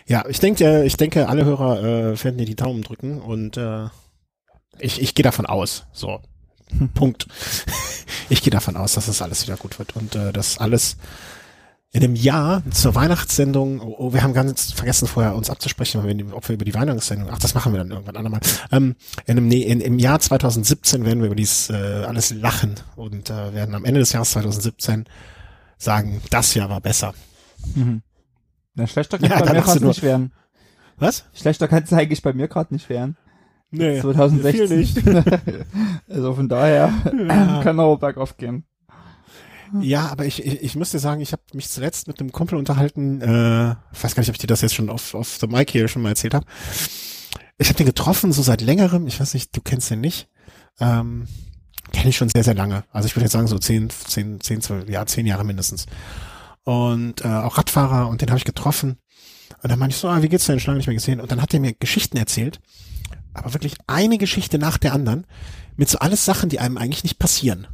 Ja, 0.07 0.25
ich 0.27 0.39
denke, 0.39 0.83
ich 0.83 0.97
denke, 0.97 1.27
alle 1.27 1.45
Hörer 1.45 1.79
äh, 1.79 2.23
werden 2.23 2.37
dir 2.37 2.45
die 2.45 2.55
Daumen 2.55 2.83
drücken 2.83 3.19
und 3.19 3.57
äh, 3.57 3.85
ich, 4.77 5.01
ich 5.01 5.15
gehe 5.15 5.23
davon 5.23 5.45
aus. 5.45 5.85
So. 5.93 6.19
Punkt. 6.93 7.27
Ich 8.29 8.41
gehe 8.41 8.51
davon 8.51 8.75
aus, 8.75 8.93
dass 8.93 9.05
das 9.05 9.21
alles 9.21 9.45
wieder 9.45 9.57
gut 9.57 9.77
wird 9.79 9.95
und 9.95 10.15
äh, 10.15 10.33
dass 10.33 10.57
alles 10.57 10.97
in 11.95 12.03
einem 12.03 12.15
Jahr 12.15 12.61
zur 12.71 12.93
Weihnachtssendung, 12.93 13.79
oh, 13.79 13.95
oh, 13.97 14.13
wir 14.13 14.21
haben 14.21 14.33
ganz 14.33 14.73
vergessen 14.73 15.07
vorher 15.07 15.33
uns 15.33 15.49
abzusprechen, 15.49 15.99
ob 16.33 16.49
wir, 16.49 16.53
über 16.55 16.65
die 16.65 16.73
Weihnachtssendung, 16.73 17.29
ach, 17.31 17.39
das 17.39 17.53
machen 17.55 17.71
wir 17.71 17.77
dann 17.77 17.89
irgendwann 17.91 18.17
andermal. 18.17 18.41
Ähm, 18.69 18.95
in 19.25 19.37
einem, 19.37 19.47
nee, 19.47 19.61
in, 19.61 19.79
Im 19.79 19.97
Jahr 19.97 20.19
2017 20.19 21.05
werden 21.05 21.19
wir 21.21 21.27
über 21.27 21.35
dieses 21.35 21.69
äh, 21.69 21.73
alles 22.05 22.33
lachen 22.33 22.75
und 22.97 23.29
äh, 23.29 23.53
werden 23.53 23.73
am 23.75 23.85
Ende 23.85 24.01
des 24.01 24.11
Jahres 24.11 24.31
2017 24.31 25.05
sagen, 25.77 26.21
das 26.31 26.53
Jahr 26.53 26.69
war 26.69 26.81
besser. 26.81 27.13
Mhm. 27.75 28.01
Na, 28.73 28.87
schlechter 28.87 29.17
kann 29.17 29.29
Ja, 29.29 29.35
es 29.35 29.39
bei 29.39 29.45
dann 29.47 29.55
mir 29.55 29.63
fast 29.63 29.79
nur- 29.79 29.87
nicht 29.91 30.03
werden. 30.03 30.33
Was? 30.97 31.23
Schlechter 31.33 31.69
kann 31.69 31.83
es 31.83 31.93
eigentlich 31.93 32.21
bei 32.21 32.33
mir 32.33 32.49
gerade 32.49 32.73
nicht 32.73 32.89
werden. 32.89 33.15
Nee, 33.71 34.01
2016. 34.01 34.67
viel 34.67 34.77
nicht. 34.77 35.01
also 36.09 36.33
von 36.33 36.49
daher 36.49 36.91
Ja. 37.25 37.61
kann 37.63 37.79
auch 37.79 37.95
bergauf 37.99 38.35
gehen. 38.35 38.65
Ja, 39.81 40.07
aber 40.07 40.25
ich, 40.25 40.45
ich, 40.45 40.61
ich 40.61 40.75
muss 40.75 40.91
dir 40.91 40.99
sagen, 40.99 41.21
ich 41.21 41.31
habe 41.31 41.43
mich 41.53 41.69
zuletzt 41.69 42.07
mit 42.07 42.19
einem 42.19 42.31
Kumpel 42.31 42.57
unterhalten, 42.57 43.21
äh, 43.21 43.71
ich 43.93 44.03
weiß 44.03 44.15
gar 44.15 44.21
nicht, 44.21 44.29
ob 44.29 44.35
ich 44.35 44.39
dir 44.39 44.47
das 44.47 44.61
jetzt 44.61 44.75
schon 44.75 44.89
auf, 44.89 45.13
auf 45.13 45.37
the 45.39 45.47
Mic 45.47 45.71
hier 45.71 45.87
schon 45.87 46.01
mal 46.01 46.09
erzählt 46.09 46.33
habe. 46.33 46.45
Ich 47.57 47.67
habe 47.67 47.77
den 47.77 47.85
getroffen, 47.85 48.31
so 48.31 48.41
seit 48.41 48.61
längerem, 48.61 49.07
ich 49.07 49.19
weiß 49.19 49.33
nicht, 49.33 49.55
du 49.55 49.61
kennst 49.61 49.89
den 49.89 50.01
nicht. 50.01 50.27
Ähm, 50.79 51.27
Kenne 51.93 52.09
ich 52.09 52.17
schon 52.17 52.29
sehr, 52.29 52.43
sehr 52.43 52.55
lange. 52.55 52.83
Also 52.91 53.05
ich 53.05 53.15
würde 53.15 53.25
jetzt 53.25 53.33
sagen, 53.33 53.47
so 53.47 53.59
zehn, 53.59 53.89
zehn, 53.89 54.41
zehn, 54.41 54.61
zwölf, 54.61 54.89
ja, 54.89 55.05
zehn 55.05 55.25
Jahre 55.25 55.45
mindestens. 55.45 55.85
Und 56.63 57.23
äh, 57.23 57.27
auch 57.27 57.57
Radfahrer 57.57 58.09
und 58.09 58.21
den 58.21 58.29
habe 58.29 58.39
ich 58.39 58.45
getroffen. 58.45 58.97
Und 59.61 59.71
dann 59.71 59.79
meinte 59.79 59.95
ich 59.95 60.01
so, 60.01 60.09
ah, 60.09 60.21
wie 60.21 60.29
geht's 60.29 60.45
denn? 60.45 60.59
Schon 60.59 60.71
lange 60.71 60.79
nicht 60.79 60.87
mehr 60.87 60.95
gesehen. 60.95 61.21
Und 61.21 61.31
dann 61.31 61.41
hat 61.41 61.53
er 61.53 61.59
mir 61.59 61.73
Geschichten 61.73 62.17
erzählt, 62.17 62.59
aber 63.33 63.53
wirklich 63.53 63.75
eine 63.87 64.17
Geschichte 64.17 64.57
nach 64.57 64.77
der 64.77 64.93
anderen, 64.93 65.25
mit 65.75 65.89
so 65.89 65.99
alles 65.99 66.25
Sachen, 66.25 66.49
die 66.49 66.59
einem 66.59 66.77
eigentlich 66.77 67.03
nicht 67.03 67.19
passieren. 67.19 67.67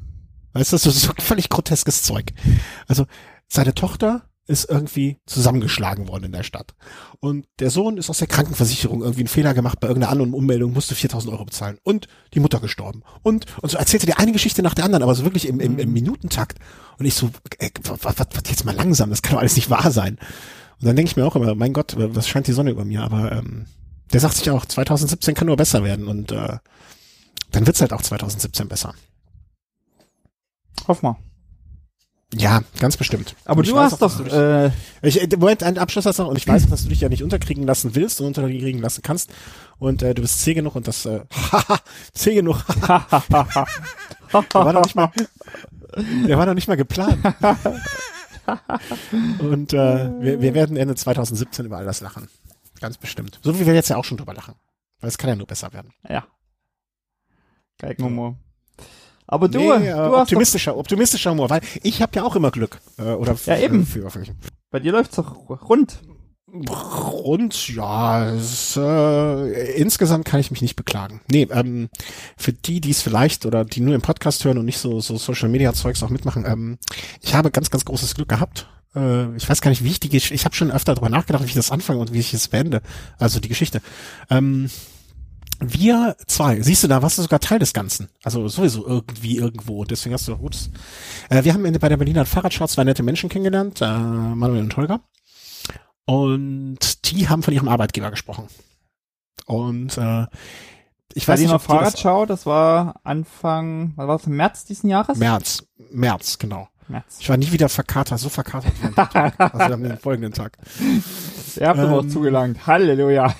Weißt 0.54 0.74
du, 0.74 0.78
so, 0.78 0.92
so 0.92 1.12
völlig 1.20 1.50
groteskes 1.50 2.04
Zeug. 2.04 2.34
Also 2.88 3.06
seine 3.48 3.74
Tochter 3.74 4.24
ist 4.48 4.70
irgendwie 4.70 5.18
zusammengeschlagen 5.26 6.08
worden 6.08 6.26
in 6.26 6.32
der 6.32 6.44
Stadt. 6.44 6.74
Und 7.20 7.46
der 7.60 7.70
Sohn 7.70 7.98
ist 7.98 8.10
aus 8.10 8.18
der 8.18 8.28
Krankenversicherung 8.28 9.02
irgendwie 9.02 9.22
einen 9.22 9.28
Fehler 9.28 9.54
gemacht 9.54 9.80
bei 9.80 9.88
irgendeiner 9.88 10.12
anderen 10.12 10.34
Ummeldung, 10.34 10.74
musste 10.74 10.96
4000 10.96 11.32
Euro 11.32 11.46
bezahlen. 11.46 11.78
Und 11.84 12.08
die 12.34 12.40
Mutter 12.40 12.60
gestorben. 12.60 13.04
Und, 13.22 13.46
und 13.62 13.70
so 13.70 13.78
erzählte 13.78 14.08
dir 14.08 14.20
eine 14.20 14.32
Geschichte 14.32 14.62
nach 14.62 14.74
der 14.74 14.86
anderen, 14.86 15.04
aber 15.04 15.16
so 15.16 15.24
wirklich 15.24 15.48
im, 15.48 15.60
im, 15.60 15.80
im 15.80 15.94
Minutentakt. 15.94 16.60
Und 16.98 17.06
ich 17.06 17.14
so, 17.14 17.30
ey, 17.60 17.72
was, 17.84 18.04
was, 18.04 18.16
was 18.18 18.50
jetzt 18.50 18.66
mal 18.66 18.76
langsam, 18.76 19.10
das 19.10 19.22
kann 19.22 19.34
doch 19.34 19.40
alles 19.40 19.56
nicht 19.56 19.70
wahr 19.70 19.92
sein. 19.92 20.18
Und 20.80 20.88
dann 20.88 20.96
denke 20.96 21.12
ich 21.12 21.16
mir 21.16 21.26
auch 21.26 21.36
immer, 21.36 21.56
mein 21.56 21.74
Gott, 21.74 21.96
was 21.96 22.28
scheint 22.28 22.48
die 22.48 22.54
Sonne 22.54 22.72
über 22.72 22.84
mir? 22.84 23.04
Aber 23.04 23.32
ähm, 23.32 23.68
der 24.12 24.20
sagt 24.20 24.36
sich 24.36 24.50
auch, 24.50 24.66
2017 24.66 25.36
kann 25.36 25.48
nur 25.48 25.58
besser 25.58 25.84
werden. 25.84 26.08
Und 26.08 26.32
äh, 26.32 26.58
dann 27.52 27.68
wird's 27.68 27.82
halt 27.82 27.94
auch 27.94 28.02
2017 28.02 28.68
besser. 28.68 28.96
Hoff 30.88 31.02
mal. 31.02 31.16
Ja, 32.34 32.62
ganz 32.80 32.96
bestimmt. 32.96 33.36
Aber 33.44 33.60
Und 33.60 33.68
du 33.68 33.78
hast 33.78 34.02
doch, 34.02 34.16
du 34.18 34.24
dich- 34.24 34.32
äh, 34.34 34.72
Ich, 35.02 35.22
äh, 35.22 35.28
Moment, 35.38 35.64
einen 35.64 35.78
Abschluss 35.78 36.06
hast 36.06 36.20
du 36.20 36.24
noch. 36.24 36.30
Und 36.30 36.38
ich 36.38 36.48
weiß, 36.48 36.70
dass 36.70 36.84
du 36.84 36.90
dich 36.90 37.02
ja 37.02 37.10
nicht 37.10 37.24
unterkriegen 37.24 37.66
lassen 37.66 37.94
willst 37.94 38.22
und 38.22 38.28
unterkriegen 38.28 38.80
lassen 38.82 39.02
kannst. 39.02 39.32
Und 39.80 40.02
äh, 40.02 40.14
du 40.14 40.22
bist 40.22 40.40
zäh 40.42 40.54
genug 40.54 40.76
und 40.76 40.88
das, 40.88 41.06
äh, 41.06 41.26
haha, 41.52 41.78
zäh 42.14 42.34
genug. 42.36 42.64
der 42.88 43.66
war 44.54 44.72
noch 44.74 44.84
nicht 44.86 44.96
mal, 44.96 45.12
der 46.28 46.38
war 46.38 46.46
noch 46.46 46.54
nicht 46.54 46.70
mal 46.70 46.78
geplant. 46.78 47.20
und 49.40 49.74
äh, 49.74 50.22
wir, 50.22 50.42
wir 50.42 50.54
werden 50.54 50.78
Ende 50.78 50.96
2017 50.96 51.66
über 51.66 51.78
all 51.78 51.86
das 51.86 52.02
lachen. 52.02 52.30
Ganz 52.80 52.98
bestimmt. 52.98 53.40
So 53.44 53.60
wie 53.60 53.66
wir 53.66 53.74
jetzt 53.74 53.90
ja 53.90 53.98
auch 53.98 54.06
schon 54.06 54.18
drüber 54.18 54.34
lachen. 54.34 54.56
Weil 55.02 55.10
es 55.10 55.18
kann 55.18 55.30
ja 55.30 55.36
nur 55.36 55.48
besser 55.48 55.74
werden. 55.74 55.92
ja. 56.10 56.26
Geigenhumor. 57.78 58.36
Aber 59.32 59.48
du, 59.48 59.60
Nee, 59.60 59.88
äh, 59.88 59.94
du 59.94 60.18
optimistischer, 60.18 60.78
optimistischer 60.78 61.32
Humor, 61.32 61.50
weil 61.50 61.62
ich 61.82 62.02
habe 62.02 62.12
ja 62.16 62.24
auch 62.24 62.36
immer 62.36 62.52
Glück. 62.52 62.80
Äh, 63.00 63.14
oder 63.14 63.36
Ja, 63.46 63.58
eben. 63.58 63.88
Bei 64.70 64.80
dir 64.80 64.92
läuft's 64.92 65.16
doch 65.16 65.50
rund. 65.50 66.00
Rund, 66.54 67.70
ja, 67.70 68.30
es, 68.30 68.76
äh, 68.76 69.72
insgesamt 69.80 70.26
kann 70.26 70.42
ich 70.42 70.52
mich 70.52 70.62
nicht 70.62 70.76
beklagen. 70.76 71.22
Nee, 71.32 71.48
ähm, 71.50 71.88
für 72.36 72.52
die, 72.52 72.82
die 72.82 72.92
es 72.92 73.02
vielleicht 73.02 73.46
oder 73.46 73.64
die 73.64 73.80
nur 73.80 73.96
im 73.96 74.02
Podcast 74.02 74.44
hören 74.44 74.58
und 74.58 74.66
nicht 74.66 74.78
so, 74.80 75.00
so 75.00 75.16
Social 75.18 75.48
Media 75.48 75.74
Zeugs 75.74 76.04
auch 76.04 76.10
mitmachen, 76.10 76.44
ähm, 76.46 76.78
ich 77.22 77.36
habe 77.36 77.52
ganz, 77.52 77.70
ganz 77.70 77.86
großes 77.86 78.16
Glück 78.16 78.28
gehabt. 78.28 78.68
Äh, 78.94 79.34
ich 79.38 79.48
weiß 79.48 79.62
gar 79.62 79.70
nicht, 79.70 79.86
wie 79.86 79.92
ich 79.92 80.02
die 80.02 80.10
Gesch 80.10 80.32
ich 80.32 80.44
habe 80.44 80.54
schon 80.54 80.72
öfter 80.72 80.94
darüber 80.94 81.10
nachgedacht, 81.10 81.44
wie 81.44 81.48
ich 81.48 81.54
das 81.54 81.72
anfange 81.72 82.00
und 82.00 82.12
wie 82.12 82.20
ich 82.20 82.34
es 82.34 82.50
beende. 82.50 82.82
Also 83.18 83.40
die 83.40 83.48
Geschichte. 83.48 83.82
Ähm, 84.30 84.70
wir 85.62 86.16
zwei, 86.28 86.62
siehst 86.62 86.84
du, 86.84 86.88
da 86.88 87.02
warst 87.02 87.18
du 87.18 87.22
sogar 87.22 87.40
Teil 87.40 87.60
des 87.60 87.74
Ganzen. 87.74 88.10
Also 88.24 88.48
sowieso 88.48 88.86
irgendwie 88.86 89.38
irgendwo. 89.38 89.86
Deswegen 89.86 90.14
hast 90.14 90.28
du 90.28 90.38
gutes. 90.38 90.72
Äh, 91.30 91.44
wir 91.44 91.54
haben 91.54 91.64
bei 91.64 91.90
der 91.90 91.98
Berliner 91.98 92.26
Fahrradschau 92.26 92.68
zwei 92.68 92.84
nette 92.84 93.04
Menschen 93.04 93.30
kennengelernt, 93.30 93.82
äh, 93.82 93.86
Manuel 93.98 94.64
und 94.64 94.76
Holger. 94.76 95.02
Und 96.06 97.12
die 97.12 97.30
haben 97.30 97.44
von 97.44 97.54
ihrem 97.54 97.68
Arbeitgeber 97.68 98.12
gesprochen. 98.12 98.48
Und 99.46 99.98
äh, 99.98 100.26
ich 101.14 101.28
weiß 101.28 101.40
nicht, 101.40 101.50
Berliner 101.50 101.56
ob 101.56 101.62
dir 101.62 101.68
das 101.68 101.78
Fahrradschau, 101.94 102.26
das 102.26 102.46
war 102.46 103.00
Anfang, 103.04 103.94
was 103.96 104.08
war 104.08 104.18
das, 104.18 104.28
im 104.28 104.36
März 104.36 104.66
diesen 104.66 104.90
Jahres? 104.90 105.18
März, 105.18 105.64
März, 105.92 106.38
genau. 106.38 106.68
März. 106.88 107.18
Ich 107.20 107.30
war 107.30 107.38
nie 107.38 107.52
wieder 107.52 107.70
verkatert, 107.70 108.20
so 108.20 108.30
verkatert 108.30 108.74
wie 108.80 108.88
dem 108.88 108.96
Tag, 108.96 109.40
also 109.40 109.74
am 109.74 109.98
folgenden 110.02 110.34
Tag. 110.34 110.58
Ihr 111.60 111.68
habt 111.68 111.80
aber 111.80 112.00
auch 112.00 112.04
Ähm, 112.04 112.10
zugelangt. 112.10 112.66
Halleluja. 112.68 113.34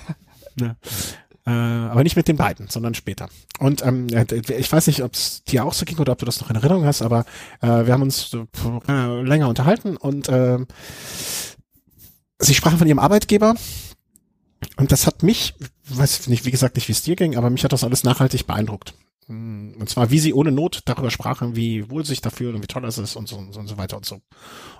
Äh, 1.44 1.50
aber 1.50 2.04
nicht 2.04 2.16
mit 2.16 2.28
den 2.28 2.36
beiden, 2.36 2.68
sondern 2.68 2.94
später. 2.94 3.28
Und 3.58 3.84
ähm, 3.84 4.06
äh, 4.08 4.24
ich 4.56 4.70
weiß 4.70 4.86
nicht, 4.86 5.02
ob 5.02 5.14
es 5.14 5.42
dir 5.42 5.64
auch 5.64 5.74
so 5.74 5.84
ging 5.84 5.98
oder 5.98 6.12
ob 6.12 6.18
du 6.18 6.26
das 6.26 6.40
noch 6.40 6.50
in 6.50 6.56
Erinnerung 6.56 6.84
hast, 6.84 7.02
aber 7.02 7.24
äh, 7.60 7.66
wir 7.86 7.92
haben 7.92 8.02
uns 8.02 8.30
äh, 8.88 9.22
länger 9.22 9.48
unterhalten 9.48 9.96
und 9.96 10.28
äh, 10.28 10.58
sie 12.38 12.54
sprachen 12.54 12.78
von 12.78 12.86
ihrem 12.86 13.00
Arbeitgeber 13.00 13.56
und 14.76 14.92
das 14.92 15.06
hat 15.06 15.22
mich, 15.24 15.54
weiß 15.88 16.28
nicht, 16.28 16.44
wie 16.44 16.52
gesagt, 16.52 16.76
nicht 16.76 16.88
wie 16.88 16.92
es 16.92 17.02
dir 17.02 17.16
ging, 17.16 17.36
aber 17.36 17.50
mich 17.50 17.64
hat 17.64 17.72
das 17.72 17.84
alles 17.84 18.04
nachhaltig 18.04 18.46
beeindruckt. 18.46 18.94
Mm, 19.26 19.72
Und 19.78 19.88
zwar, 19.88 20.10
wie 20.10 20.18
sie 20.18 20.34
ohne 20.34 20.52
Not 20.52 20.82
darüber 20.84 21.10
sprachen, 21.10 21.56
wie 21.56 21.90
wohl 21.90 22.04
sich 22.04 22.20
dafür 22.20 22.54
und 22.54 22.62
wie 22.62 22.66
toll 22.66 22.82
das 22.82 22.98
ist 22.98 23.16
und 23.16 23.28
so, 23.28 23.36
und 23.36 23.52
so 23.52 23.60
und 23.60 23.66
so 23.66 23.78
weiter 23.78 23.96
und 23.96 24.06
so. 24.06 24.20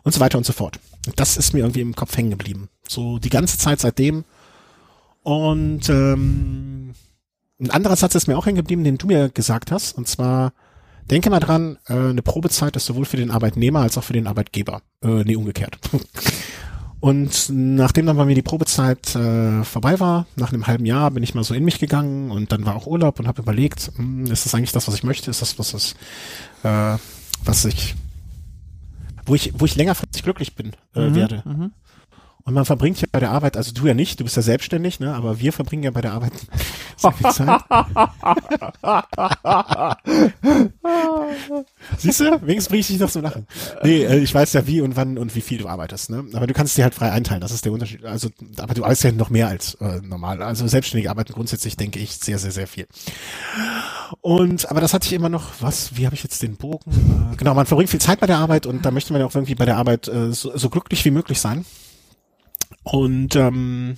Und 0.03 0.13
so 0.13 0.21
weiter 0.21 0.39
und 0.39 0.47
so 0.47 0.53
fort. 0.53 0.79
Und 1.07 1.19
das 1.19 1.37
ist 1.37 1.55
mir 1.55 1.61
irgendwie 1.61 1.81
im 1.81 1.97
Kopf 1.97 2.17
hängen 2.17 2.31
geblieben. 2.31 2.69
So 2.89 3.19
die 3.19 3.31
ganze 3.31 3.59
Zeit 3.59 3.81
seitdem. 3.81 4.25
Und 5.23 5.89
ähm, 5.89 6.93
ein 7.61 7.71
anderer 7.71 7.97
Satz 7.97 8.15
ist 8.15 8.27
mir 8.27 8.37
auch 8.37 8.47
hängen 8.47 8.57
geblieben, 8.57 8.85
den 8.85 8.99
du 8.99 9.07
mir 9.07 9.29
gesagt 9.29 9.71
hast. 9.71 9.97
Und 9.97 10.09
zwar, 10.09 10.53
denke 11.11 11.31
mal 11.31 11.41
dran, 11.41 11.79
äh, 11.87 11.95
eine 11.95 12.23
Probezeit 12.23 12.77
ist 12.77 12.87
sowohl 12.87 13.05
für 13.05 13.17
den 13.17 13.31
Arbeitnehmer 13.31 13.81
als 13.81 13.97
auch 13.97 14.05
für 14.05 14.13
den 14.13 14.27
Arbeitgeber. 14.27 14.83
Äh, 15.03 15.25
nee, 15.25 15.37
umgekehrt. 15.37 15.79
Und 17.03 17.49
nachdem 17.51 18.07
dann 18.07 18.17
bei 18.17 18.25
mir 18.25 18.37
die 18.37 18.43
Probezeit 18.43 19.17
äh, 19.17 19.65
vorbei 19.65 19.99
war, 19.99 20.27
nach 20.37 20.53
einem 20.53 20.69
halben 20.69 20.87
Jahr 20.87 21.11
bin 21.11 21.25
ich 21.25 21.35
mal 21.35 21.43
so 21.43 21.53
in 21.53 21.65
mich 21.65 21.81
gegangen 21.81 22.31
und 22.31 22.53
dann 22.53 22.65
war 22.65 22.77
auch 22.77 22.87
Urlaub 22.87 23.19
und 23.19 23.27
habe 23.27 23.43
überlegt, 23.43 23.91
hm, 23.97 24.27
ist 24.27 24.47
das 24.47 24.55
eigentlich 24.55 24.71
das, 24.71 24.87
was 24.87 24.95
ich 24.95 25.03
möchte? 25.03 25.29
Ist 25.29 25.43
das, 25.43 25.59
was 25.59 25.73
das, 25.73 25.97
äh, 26.63 26.97
was 27.45 27.65
ich, 27.65 27.97
wo 29.27 29.35
ich, 29.35 29.53
wo 29.59 29.65
ich 29.65 29.75
längerfristig 29.75 30.23
glücklich 30.23 30.55
bin 30.55 30.75
äh, 30.95 31.09
mhm, 31.09 31.15
werde. 31.17 31.43
Mhm. 31.45 31.73
Und 32.45 32.55
man 32.55 32.65
verbringt 32.65 33.01
ja 33.01 33.07
bei 33.11 33.21
der 33.21 33.31
Arbeit, 33.31 33.57
also 33.57 33.73
du 33.73 33.87
ja 33.87 33.95
nicht, 33.95 34.19
du 34.19 34.25
bist 34.25 34.35
ja 34.37 34.43
selbstständig, 34.43 34.99
ne? 34.99 35.15
Aber 35.15 35.39
wir 35.39 35.53
verbringen 35.53 35.85
ja 35.85 35.93
bei 35.93 36.01
der 36.01 36.13
Arbeit 36.13 36.33
sehr 36.97 37.13
viel 37.13 37.31
Zeit. 37.31 37.63
Siehst 41.99 42.21
du? 42.21 42.43
Wenigstens 42.43 42.69
bringe 42.69 42.81
ich 42.81 42.87
dich 42.89 42.99
noch 42.99 43.11
zum 43.11 43.23
Lachen. 43.23 43.47
Nee, 43.85 44.03
äh, 44.05 44.19
ich 44.19 44.35
weiß 44.35 44.53
ja 44.55 44.67
wie 44.67 44.81
und 44.81 44.97
wann 44.97 45.19
und 45.19 45.37
wie 45.37 45.41
viel 45.41 45.59
du 45.59 45.69
arbeitest, 45.69 46.11
ne? 46.11 46.25
Aber 46.33 46.49
du 46.49 46.55
kannst 46.55 46.77
dir 46.77 46.83
halt 46.83 46.95
frei 46.95 47.13
einteilen, 47.13 47.41
das 47.41 47.53
ist 47.53 47.65
der 47.65 47.73
Unterschied. 47.73 48.05
Also, 48.05 48.29
aber 48.59 48.75
du 48.75 48.83
arbeitest 48.83 49.05
ja 49.05 49.13
noch 49.13 49.31
mehr 49.31 49.47
als 49.47 49.75
äh, 49.75 50.01
normal. 50.03 50.43
Also 50.43 50.67
selbstständige 50.67 51.11
arbeiten 51.11 51.33
grundsätzlich, 51.33 51.77
denke 51.77 52.01
ich, 52.01 52.17
sehr, 52.17 52.39
sehr, 52.39 52.51
sehr 52.51 52.67
viel. 52.67 52.89
Und 54.21 54.69
aber 54.69 54.81
das 54.81 54.95
hatte 54.95 55.07
ich 55.07 55.13
immer 55.13 55.29
noch, 55.29 55.45
was, 55.61 55.97
wie 55.97 56.07
habe 56.07 56.17
ich 56.17 56.25
jetzt 56.25 56.43
den 56.43 56.57
Bogen? 56.57 57.31
Äh, 57.33 57.37
genau, 57.37 57.55
man 57.55 57.67
verbringt 57.67 57.91
viel 57.91 58.01
Zeit 58.01 58.19
bei 58.19 58.27
der 58.27 58.39
Arbeit 58.39 58.67
und 58.67 58.85
da 58.85 58.91
möchte 58.91 59.13
man 59.13 59.21
ja 59.21 59.27
auch 59.27 59.35
irgendwie 59.35 59.55
bei 59.55 59.65
der 59.65 59.77
Arbeit 59.77 60.09
äh, 60.09 60.33
so, 60.33 60.57
so 60.57 60.71
glücklich 60.71 61.05
wie 61.05 61.13
möglich 61.13 61.41
sein. 61.41 61.65
Und 62.83 63.37
ähm, 63.37 63.97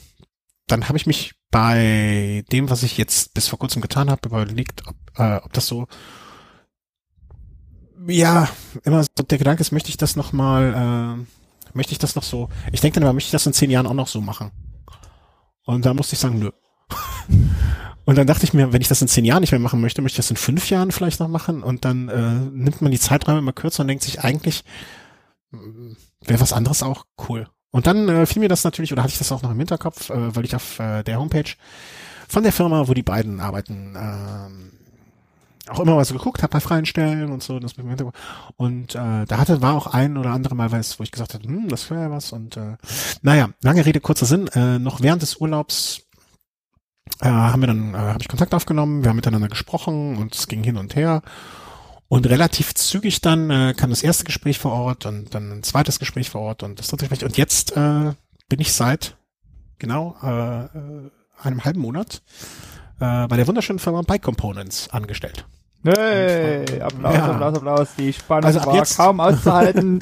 dann 0.67 0.89
habe 0.89 0.99
ich 0.99 1.07
mich 1.07 1.35
bei 1.51 2.45
dem, 2.53 2.69
was 2.71 2.83
ich 2.83 2.99
jetzt 2.99 3.35
bis 3.35 3.49
vor 3.49 3.59
kurzem 3.59 3.83
getan 3.83 4.11
habe, 4.11 4.29
überlegt, 4.29 4.87
ob, 4.87 4.97
äh, 5.17 5.37
ob 5.37 5.53
das 5.53 5.67
so 5.67 5.87
ja, 8.07 8.49
immer 8.83 9.03
so 9.03 9.23
der 9.23 9.39
Gedanke 9.39 9.61
ist, 9.61 9.73
möchte 9.73 9.89
ich 9.89 9.97
das 9.97 10.17
noch 10.17 10.33
mal, 10.33 11.17
äh, 11.25 11.77
möchte 11.77 11.93
ich 11.93 11.99
das 11.99 12.15
noch 12.15 12.23
so, 12.23 12.49
ich 12.73 12.81
denke 12.81 12.95
dann 12.95 13.05
immer, 13.05 13.13
möchte 13.13 13.29
ich 13.29 13.33
das 13.33 13.47
in 13.47 13.53
zehn 13.53 13.71
Jahren 13.71 13.87
auch 13.87 13.95
noch 13.95 14.09
so 14.09 14.21
machen? 14.21 14.51
Und 15.65 15.87
da 15.87 15.95
musste 15.95 16.15
ich 16.15 16.21
sagen, 16.21 16.39
nö. 16.39 16.51
Und 18.07 18.19
dann 18.19 18.27
dachte 18.27 18.45
ich 18.45 18.53
mir, 18.53 18.73
wenn 18.73 18.83
ich 18.83 18.89
das 18.89 19.01
in 19.01 19.09
zehn 19.09 19.25
Jahren 19.25 19.41
nicht 19.41 19.53
mehr 19.53 19.61
machen 19.61 19.81
möchte, 19.81 20.03
möchte 20.03 20.17
ich 20.17 20.27
das 20.27 20.31
in 20.31 20.37
fünf 20.37 20.69
Jahren 20.69 20.93
vielleicht 20.93 21.21
noch 21.21 21.29
machen. 21.29 21.63
Und 21.63 21.87
dann 21.87 22.11
äh, 22.11 22.35
nimmt 22.53 22.83
man 22.83 22.93
die 22.93 22.99
Zeiträume 22.99 23.39
immer 23.39 23.55
kürzer 23.55 23.81
und 23.81 23.89
denkt 23.89 24.05
sich 24.05 24.21
eigentlich, 24.21 24.63
wäre 25.51 26.41
was 26.41 26.53
anderes 26.53 26.83
auch 26.83 27.07
cool. 27.29 27.49
Und 27.75 27.89
dann 27.89 28.09
äh, 28.09 28.25
fiel 28.25 28.39
mir 28.39 28.49
das 28.49 28.63
natürlich, 28.63 28.93
oder 28.93 29.03
hatte 29.03 29.15
ich 29.15 29.19
das 29.19 29.33
auch 29.33 29.43
noch 29.43 29.51
im 29.51 29.59
Hinterkopf, 29.59 30.09
äh, 30.09 30.37
weil 30.37 30.45
ich 30.45 30.55
auf 30.55 30.79
äh, 30.79 31.03
der 31.03 31.19
Homepage 31.19 31.51
von 32.29 32.45
der 32.45 32.53
Firma, 32.53 32.87
wo 32.87 32.95
die 32.95 33.03
beiden 33.03 33.41
arbeiten, 33.41 33.97
äh, 33.97 35.71
auch 35.73 35.81
immer 35.81 35.97
mal 35.97 36.05
so 36.05 36.15
geguckt 36.15 36.45
habe 36.45 36.53
bei 36.53 36.61
freien 36.61 36.87
Stellen 36.87 37.33
und 37.33 37.43
so. 37.43 37.59
Das 37.59 37.73
und 38.57 38.95
äh, 38.95 39.25
da 39.25 39.39
hatte 39.39 39.61
war 39.61 39.75
auch 39.75 39.89
ein 39.89 40.17
oder 40.17 40.31
andere 40.31 40.55
Mal 40.55 40.71
was, 40.71 41.01
wo 41.01 41.03
ich 41.03 41.11
gesagt 41.11 41.35
habe, 41.35 41.43
hm, 41.43 41.67
das 41.67 41.91
wäre 41.91 42.03
ja 42.03 42.11
was. 42.13 42.31
Und 42.31 42.57
äh, 42.57 42.77
naja, 43.23 43.49
lange 43.61 43.85
Rede, 43.85 43.99
kurzer 43.99 44.27
Sinn. 44.27 44.47
Äh, 44.55 44.79
noch 44.79 45.03
während 45.03 45.23
des 45.23 45.39
Urlaubs 45.39 46.03
äh, 47.23 47.27
haben 47.27 47.61
wir 47.61 47.67
dann, 47.67 47.93
äh, 47.95 47.99
habe 47.99 48.21
ich 48.21 48.29
Kontakt 48.29 48.55
aufgenommen, 48.55 49.03
wir 49.03 49.09
haben 49.09 49.17
miteinander 49.17 49.49
gesprochen 49.49 50.17
und 50.17 50.33
es 50.33 50.47
ging 50.47 50.63
hin 50.63 50.77
und 50.77 50.95
her. 50.95 51.23
Und 52.09 52.29
relativ 52.29 52.75
zügig 52.75 53.21
dann 53.21 53.51
äh, 53.51 53.75
kam 53.77 53.91
das 53.91 54.03
erste 54.03 54.25
Gespräch 54.25 54.59
vor 54.59 54.73
Ort 54.73 55.07
und 55.07 55.35
dann 55.35 55.51
ein 55.51 55.63
zweites 55.63 55.99
Gespräch 55.99 56.31
vor 56.31 56.43
Ort 56.43 56.63
und 56.63 56.79
das 56.79 56.89
dritte 56.89 57.09
Gespräch. 57.09 57.25
Und 57.25 57.37
jetzt 57.37 57.77
äh, 57.77 58.13
bin 58.49 58.61
ich 58.61 58.73
seit 58.73 59.17
genau 59.79 60.17
äh, 60.23 60.65
äh 60.65 61.11
einem 61.43 61.65
halben 61.65 61.81
Monat 61.81 62.23
äh, 63.01 63.27
bei 63.27 63.37
der 63.37 63.47
wunderschönen 63.47 63.79
Firma 63.79 64.03
Bike 64.03 64.23
Components 64.23 64.89
angestellt. 64.89 65.47
Hey, 65.85 66.81
Applaus, 66.81 67.15
ja. 67.15 67.31
Applaus, 67.31 67.57
Applaus. 67.57 67.89
Die 67.99 68.13
Spannung 68.13 68.45
also 68.45 68.65
war 68.65 68.75
jetzt, 68.75 68.97
kaum 68.97 69.21
auszuhalten. 69.21 70.01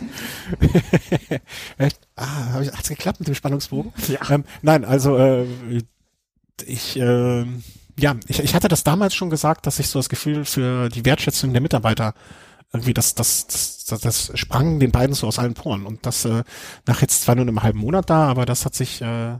ah, 2.14 2.52
hab 2.52 2.62
ich, 2.62 2.72
hat's 2.72 2.88
geklappt 2.88 3.18
mit 3.18 3.26
dem 3.26 3.34
Spannungsbogen? 3.34 3.92
Ja. 4.06 4.20
Ähm, 4.30 4.44
nein, 4.62 4.84
also 4.84 5.16
äh, 5.18 5.44
ich 6.64 6.96
äh, 6.96 7.46
ja, 7.98 8.16
ich, 8.26 8.38
ich 8.40 8.54
hatte 8.54 8.68
das 8.68 8.84
damals 8.84 9.14
schon 9.14 9.30
gesagt, 9.30 9.66
dass 9.66 9.78
ich 9.78 9.88
so 9.88 9.98
das 9.98 10.08
Gefühl 10.08 10.44
für 10.44 10.88
die 10.88 11.04
Wertschätzung 11.04 11.52
der 11.52 11.62
Mitarbeiter 11.62 12.14
irgendwie 12.72 12.94
das, 12.94 13.14
das, 13.14 13.46
das, 13.46 14.00
das 14.00 14.32
sprang 14.34 14.80
den 14.80 14.92
beiden 14.92 15.14
so 15.14 15.26
aus 15.26 15.38
allen 15.38 15.54
Poren. 15.54 15.84
Und 15.84 16.06
das 16.06 16.24
äh, 16.24 16.42
nach 16.86 17.02
jetzt 17.02 17.22
zwar 17.22 17.34
nur 17.34 17.42
einem 17.42 17.62
halben 17.62 17.78
Monat 17.78 18.08
da, 18.08 18.28
aber 18.28 18.46
das 18.46 18.64
hat 18.64 18.74
sich, 18.74 19.02
äh, 19.02 19.36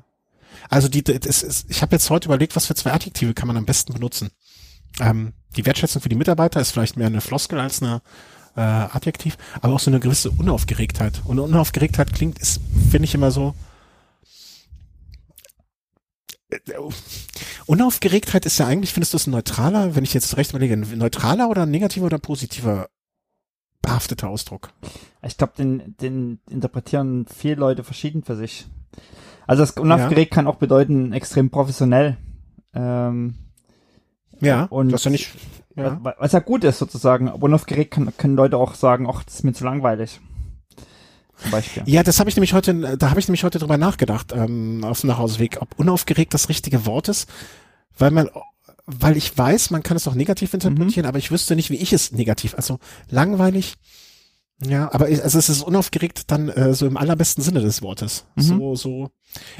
also 0.68 0.88
die, 0.88 1.02
das 1.02 1.42
ist, 1.42 1.70
ich 1.70 1.80
habe 1.82 1.94
jetzt 1.94 2.10
heute 2.10 2.28
überlegt, 2.28 2.54
was 2.56 2.66
für 2.66 2.74
zwei 2.74 2.92
Adjektive 2.92 3.32
kann 3.32 3.48
man 3.48 3.56
am 3.56 3.64
besten 3.64 3.94
benutzen. 3.94 4.30
Ähm, 5.00 5.32
die 5.56 5.64
Wertschätzung 5.64 6.02
für 6.02 6.10
die 6.10 6.16
Mitarbeiter 6.16 6.60
ist 6.60 6.72
vielleicht 6.72 6.96
mehr 6.96 7.06
eine 7.06 7.22
Floskel 7.22 7.58
als 7.58 7.82
eine 7.82 8.02
äh, 8.54 8.60
Adjektiv, 8.60 9.38
aber 9.62 9.74
auch 9.74 9.80
so 9.80 9.90
eine 9.90 10.00
gewisse 10.00 10.30
Unaufgeregtheit. 10.30 11.22
Und 11.24 11.38
Unaufgeregtheit 11.38 12.12
klingt, 12.12 12.38
ist, 12.38 12.60
finde 12.90 13.04
ich 13.04 13.14
immer 13.14 13.30
so, 13.30 13.54
Unaufgeregtheit 17.66 18.46
ist 18.46 18.58
ja 18.58 18.66
eigentlich, 18.66 18.92
findest 18.92 19.12
du 19.12 19.16
es 19.16 19.26
ein 19.26 19.30
neutraler, 19.30 19.94
wenn 19.94 20.04
ich 20.04 20.14
jetzt 20.14 20.36
recht 20.36 20.50
überlege, 20.50 20.74
ein 20.74 20.98
neutraler 20.98 21.48
oder 21.48 21.62
ein 21.62 21.70
negativer 21.70 22.06
oder 22.06 22.18
positiver 22.18 22.88
behafteter 23.80 24.28
Ausdruck? 24.28 24.70
Ich 25.22 25.36
glaube, 25.36 25.54
den, 25.56 25.96
den 26.00 26.40
interpretieren 26.50 27.26
viele 27.26 27.56
Leute 27.56 27.84
verschieden 27.84 28.22
für 28.22 28.36
sich. 28.36 28.66
Also 29.46 29.62
das 29.62 29.72
unaufgeregt 29.72 30.32
ja. 30.32 30.34
kann 30.34 30.46
auch 30.46 30.56
bedeuten 30.56 31.12
extrem 31.12 31.50
professionell. 31.50 32.16
Ähm, 32.74 33.34
ja, 34.40 34.64
und 34.64 34.90
das 34.90 35.04
ja 35.04 35.10
nicht. 35.10 35.30
Ja. 35.74 36.00
Was 36.18 36.32
ja 36.32 36.40
gut 36.40 36.64
ist 36.64 36.78
sozusagen. 36.78 37.28
Unaufgeregt 37.28 37.92
kann, 37.92 38.12
können 38.16 38.36
Leute 38.36 38.58
auch 38.58 38.74
sagen, 38.74 39.08
ach, 39.08 39.24
das 39.24 39.36
ist 39.36 39.44
mir 39.44 39.52
zu 39.52 39.64
langweilig 39.64 40.20
zum 41.42 41.50
Beispiel. 41.50 41.82
Ja, 41.86 42.02
das 42.02 42.20
habe 42.20 42.30
ich 42.30 42.36
nämlich 42.36 42.54
heute, 42.54 42.96
da 42.96 43.10
habe 43.10 43.20
ich 43.20 43.28
nämlich 43.28 43.44
heute 43.44 43.58
drüber 43.58 43.76
nachgedacht, 43.76 44.32
ähm, 44.32 44.84
auf 44.84 45.00
dem 45.00 45.08
Nachhauseweg, 45.08 45.58
ob 45.60 45.78
unaufgeregt 45.78 46.32
das 46.32 46.48
richtige 46.48 46.86
Wort 46.86 47.08
ist, 47.08 47.28
weil 47.98 48.10
man, 48.10 48.30
weil 48.86 49.16
ich 49.16 49.36
weiß, 49.36 49.70
man 49.70 49.82
kann 49.82 49.96
es 49.96 50.08
auch 50.08 50.14
negativ 50.14 50.54
interpretieren, 50.54 51.04
mhm. 51.04 51.08
aber 51.08 51.18
ich 51.18 51.30
wüsste 51.30 51.56
nicht, 51.56 51.70
wie 51.70 51.76
ich 51.76 51.92
es 51.92 52.12
negativ, 52.12 52.54
also 52.54 52.78
langweilig, 53.08 53.74
ja, 54.66 54.92
aber 54.92 55.06
also 55.06 55.38
es 55.38 55.48
ist 55.48 55.62
unaufgeregt 55.62 56.30
dann 56.30 56.48
äh, 56.48 56.74
so 56.74 56.86
im 56.86 56.96
allerbesten 56.96 57.42
Sinne 57.42 57.60
des 57.60 57.82
Wortes. 57.82 58.26
Mhm. 58.36 58.42
So, 58.42 58.74
so. 58.76 59.10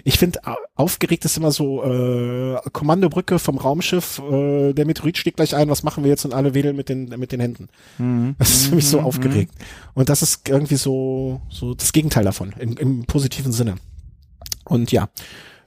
Ich 0.04 0.18
finde, 0.18 0.40
aufgeregt 0.74 1.24
ist 1.24 1.36
immer 1.36 1.50
so 1.50 1.82
äh, 1.82 2.58
Kommandobrücke 2.72 3.38
vom 3.38 3.58
Raumschiff, 3.58 4.20
äh, 4.20 4.72
der 4.72 4.86
Meteorit 4.86 5.16
schlägt 5.18 5.36
gleich 5.36 5.56
ein, 5.56 5.70
was 5.70 5.82
machen 5.82 6.04
wir 6.04 6.10
jetzt 6.10 6.24
und 6.24 6.34
alle 6.34 6.54
wedeln 6.54 6.76
mit 6.76 6.88
den 6.88 7.08
mit 7.08 7.32
den 7.32 7.40
Händen. 7.40 7.68
Mhm. 7.98 8.36
Das 8.38 8.50
ist 8.50 8.66
für 8.66 8.74
mich 8.74 8.88
so 8.88 9.00
mhm. 9.00 9.06
aufgeregt. 9.06 9.54
Und 9.94 10.08
das 10.08 10.22
ist 10.22 10.48
irgendwie 10.48 10.76
so 10.76 11.40
so 11.48 11.74
das 11.74 11.92
Gegenteil 11.92 12.24
davon, 12.24 12.54
im, 12.58 12.76
im 12.76 13.04
positiven 13.04 13.52
Sinne. 13.52 13.76
Und 14.64 14.92
ja, 14.92 15.08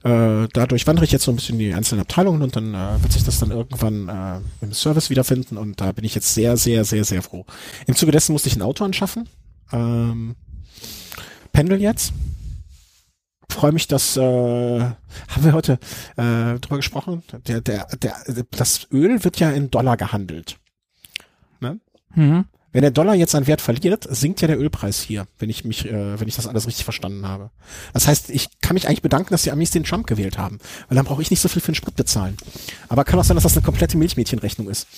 äh, 0.06 0.48
dadurch 0.52 0.86
wandere 0.86 1.04
ich 1.04 1.10
jetzt 1.10 1.24
so 1.24 1.32
ein 1.32 1.36
bisschen 1.36 1.56
in 1.56 1.70
die 1.70 1.74
einzelnen 1.74 2.02
Abteilungen 2.02 2.42
und 2.42 2.54
dann 2.54 2.74
äh, 2.74 3.02
wird 3.02 3.12
sich 3.12 3.24
das 3.24 3.40
dann 3.40 3.50
irgendwann 3.50 4.08
äh, 4.08 4.64
im 4.64 4.72
Service 4.72 5.10
wiederfinden 5.10 5.56
und 5.56 5.80
da 5.80 5.90
bin 5.90 6.04
ich 6.04 6.14
jetzt 6.14 6.32
sehr, 6.32 6.56
sehr, 6.56 6.84
sehr, 6.84 7.04
sehr 7.04 7.22
froh. 7.22 7.44
Im 7.86 7.96
Zuge 7.96 8.12
dessen 8.12 8.32
musste 8.32 8.48
ich 8.48 8.54
ein 8.54 8.62
Auto 8.62 8.84
anschaffen. 8.84 9.28
Ähm, 9.72 10.36
pendel 11.52 11.80
jetzt. 11.80 12.12
Freue 13.50 13.72
mich, 13.72 13.88
dass 13.88 14.16
äh, 14.16 14.20
haben 14.80 15.44
wir 15.44 15.52
heute 15.52 15.78
äh, 16.16 16.58
drüber 16.60 16.76
gesprochen. 16.76 17.24
Der, 17.48 17.60
der, 17.60 17.86
der, 17.96 18.14
das 18.50 18.86
Öl 18.92 19.24
wird 19.24 19.40
ja 19.40 19.50
in 19.50 19.70
Dollar 19.70 19.96
gehandelt. 19.96 20.58
Ne? 21.60 21.80
Mhm. 22.14 22.44
Wenn 22.76 22.82
der 22.82 22.90
Dollar 22.90 23.14
jetzt 23.14 23.34
an 23.34 23.46
Wert 23.46 23.62
verliert, 23.62 24.06
sinkt 24.10 24.42
ja 24.42 24.48
der 24.48 24.60
Ölpreis 24.60 25.00
hier, 25.00 25.26
wenn 25.38 25.48
ich 25.48 25.64
mich, 25.64 25.86
äh, 25.86 26.20
wenn 26.20 26.28
ich 26.28 26.36
das 26.36 26.46
alles 26.46 26.66
richtig 26.66 26.84
verstanden 26.84 27.26
habe. 27.26 27.48
Das 27.94 28.06
heißt, 28.06 28.28
ich 28.28 28.60
kann 28.60 28.74
mich 28.74 28.86
eigentlich 28.86 29.00
bedanken, 29.00 29.30
dass 29.30 29.44
die 29.44 29.50
Amis 29.50 29.70
den 29.70 29.82
Trump 29.82 30.06
gewählt 30.06 30.36
haben, 30.36 30.58
weil 30.86 30.96
dann 30.96 31.06
brauche 31.06 31.22
ich 31.22 31.30
nicht 31.30 31.40
so 31.40 31.48
viel 31.48 31.62
für 31.62 31.72
den 31.72 31.76
Sprit 31.76 31.96
bezahlen. 31.96 32.36
Aber 32.90 33.04
kann 33.04 33.18
auch 33.18 33.24
sein, 33.24 33.34
dass 33.34 33.44
das 33.44 33.56
eine 33.56 33.64
komplette 33.64 33.96
Milchmädchenrechnung 33.96 34.68
ist. 34.68 34.88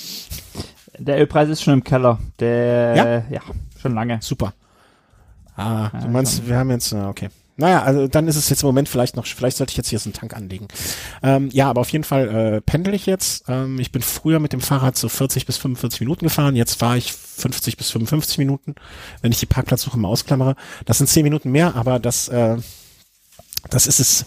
Der 0.98 1.20
Ölpreis 1.20 1.50
ist 1.50 1.62
schon 1.62 1.74
im 1.74 1.84
Keller. 1.84 2.18
Der, 2.40 2.96
ja, 2.96 3.36
ja 3.36 3.42
schon 3.80 3.94
lange. 3.94 4.18
Super. 4.22 4.54
Ah, 5.54 5.88
ja, 5.92 6.00
du 6.00 6.08
meinst, 6.08 6.48
wir 6.48 6.56
haben 6.56 6.72
jetzt, 6.72 6.92
okay. 6.92 7.28
Naja, 7.60 7.82
also 7.82 8.06
dann 8.06 8.28
ist 8.28 8.36
es 8.36 8.48
jetzt 8.50 8.62
im 8.62 8.68
Moment 8.68 8.88
vielleicht 8.88 9.16
noch, 9.16 9.26
vielleicht 9.26 9.56
sollte 9.56 9.72
ich 9.72 9.76
jetzt 9.76 9.88
hier 9.88 9.98
so 9.98 10.06
einen 10.06 10.12
Tank 10.12 10.32
anlegen. 10.32 10.68
Ähm, 11.24 11.50
ja, 11.52 11.68
aber 11.68 11.80
auf 11.80 11.90
jeden 11.90 12.04
Fall 12.04 12.28
äh, 12.28 12.60
pendel 12.60 12.94
ich 12.94 13.04
jetzt. 13.04 13.46
Ähm, 13.48 13.80
ich 13.80 13.90
bin 13.90 14.00
früher 14.00 14.38
mit 14.38 14.52
dem 14.52 14.60
Fahrrad 14.60 14.96
so 14.96 15.08
40 15.08 15.44
bis 15.44 15.56
45 15.56 16.00
Minuten 16.00 16.24
gefahren. 16.24 16.54
Jetzt 16.54 16.78
fahre 16.78 16.98
ich 16.98 17.12
50 17.12 17.76
bis 17.76 17.90
55 17.90 18.38
Minuten, 18.38 18.76
wenn 19.22 19.32
ich 19.32 19.40
die 19.40 19.46
Parkplatzsuche 19.46 19.98
mal 19.98 20.06
ausklammere. 20.06 20.54
Das 20.84 20.98
sind 20.98 21.08
10 21.08 21.24
Minuten 21.24 21.50
mehr, 21.50 21.74
aber 21.74 21.98
das, 21.98 22.28
äh, 22.28 22.58
das 23.70 23.88
ist 23.88 23.98
es 23.98 24.24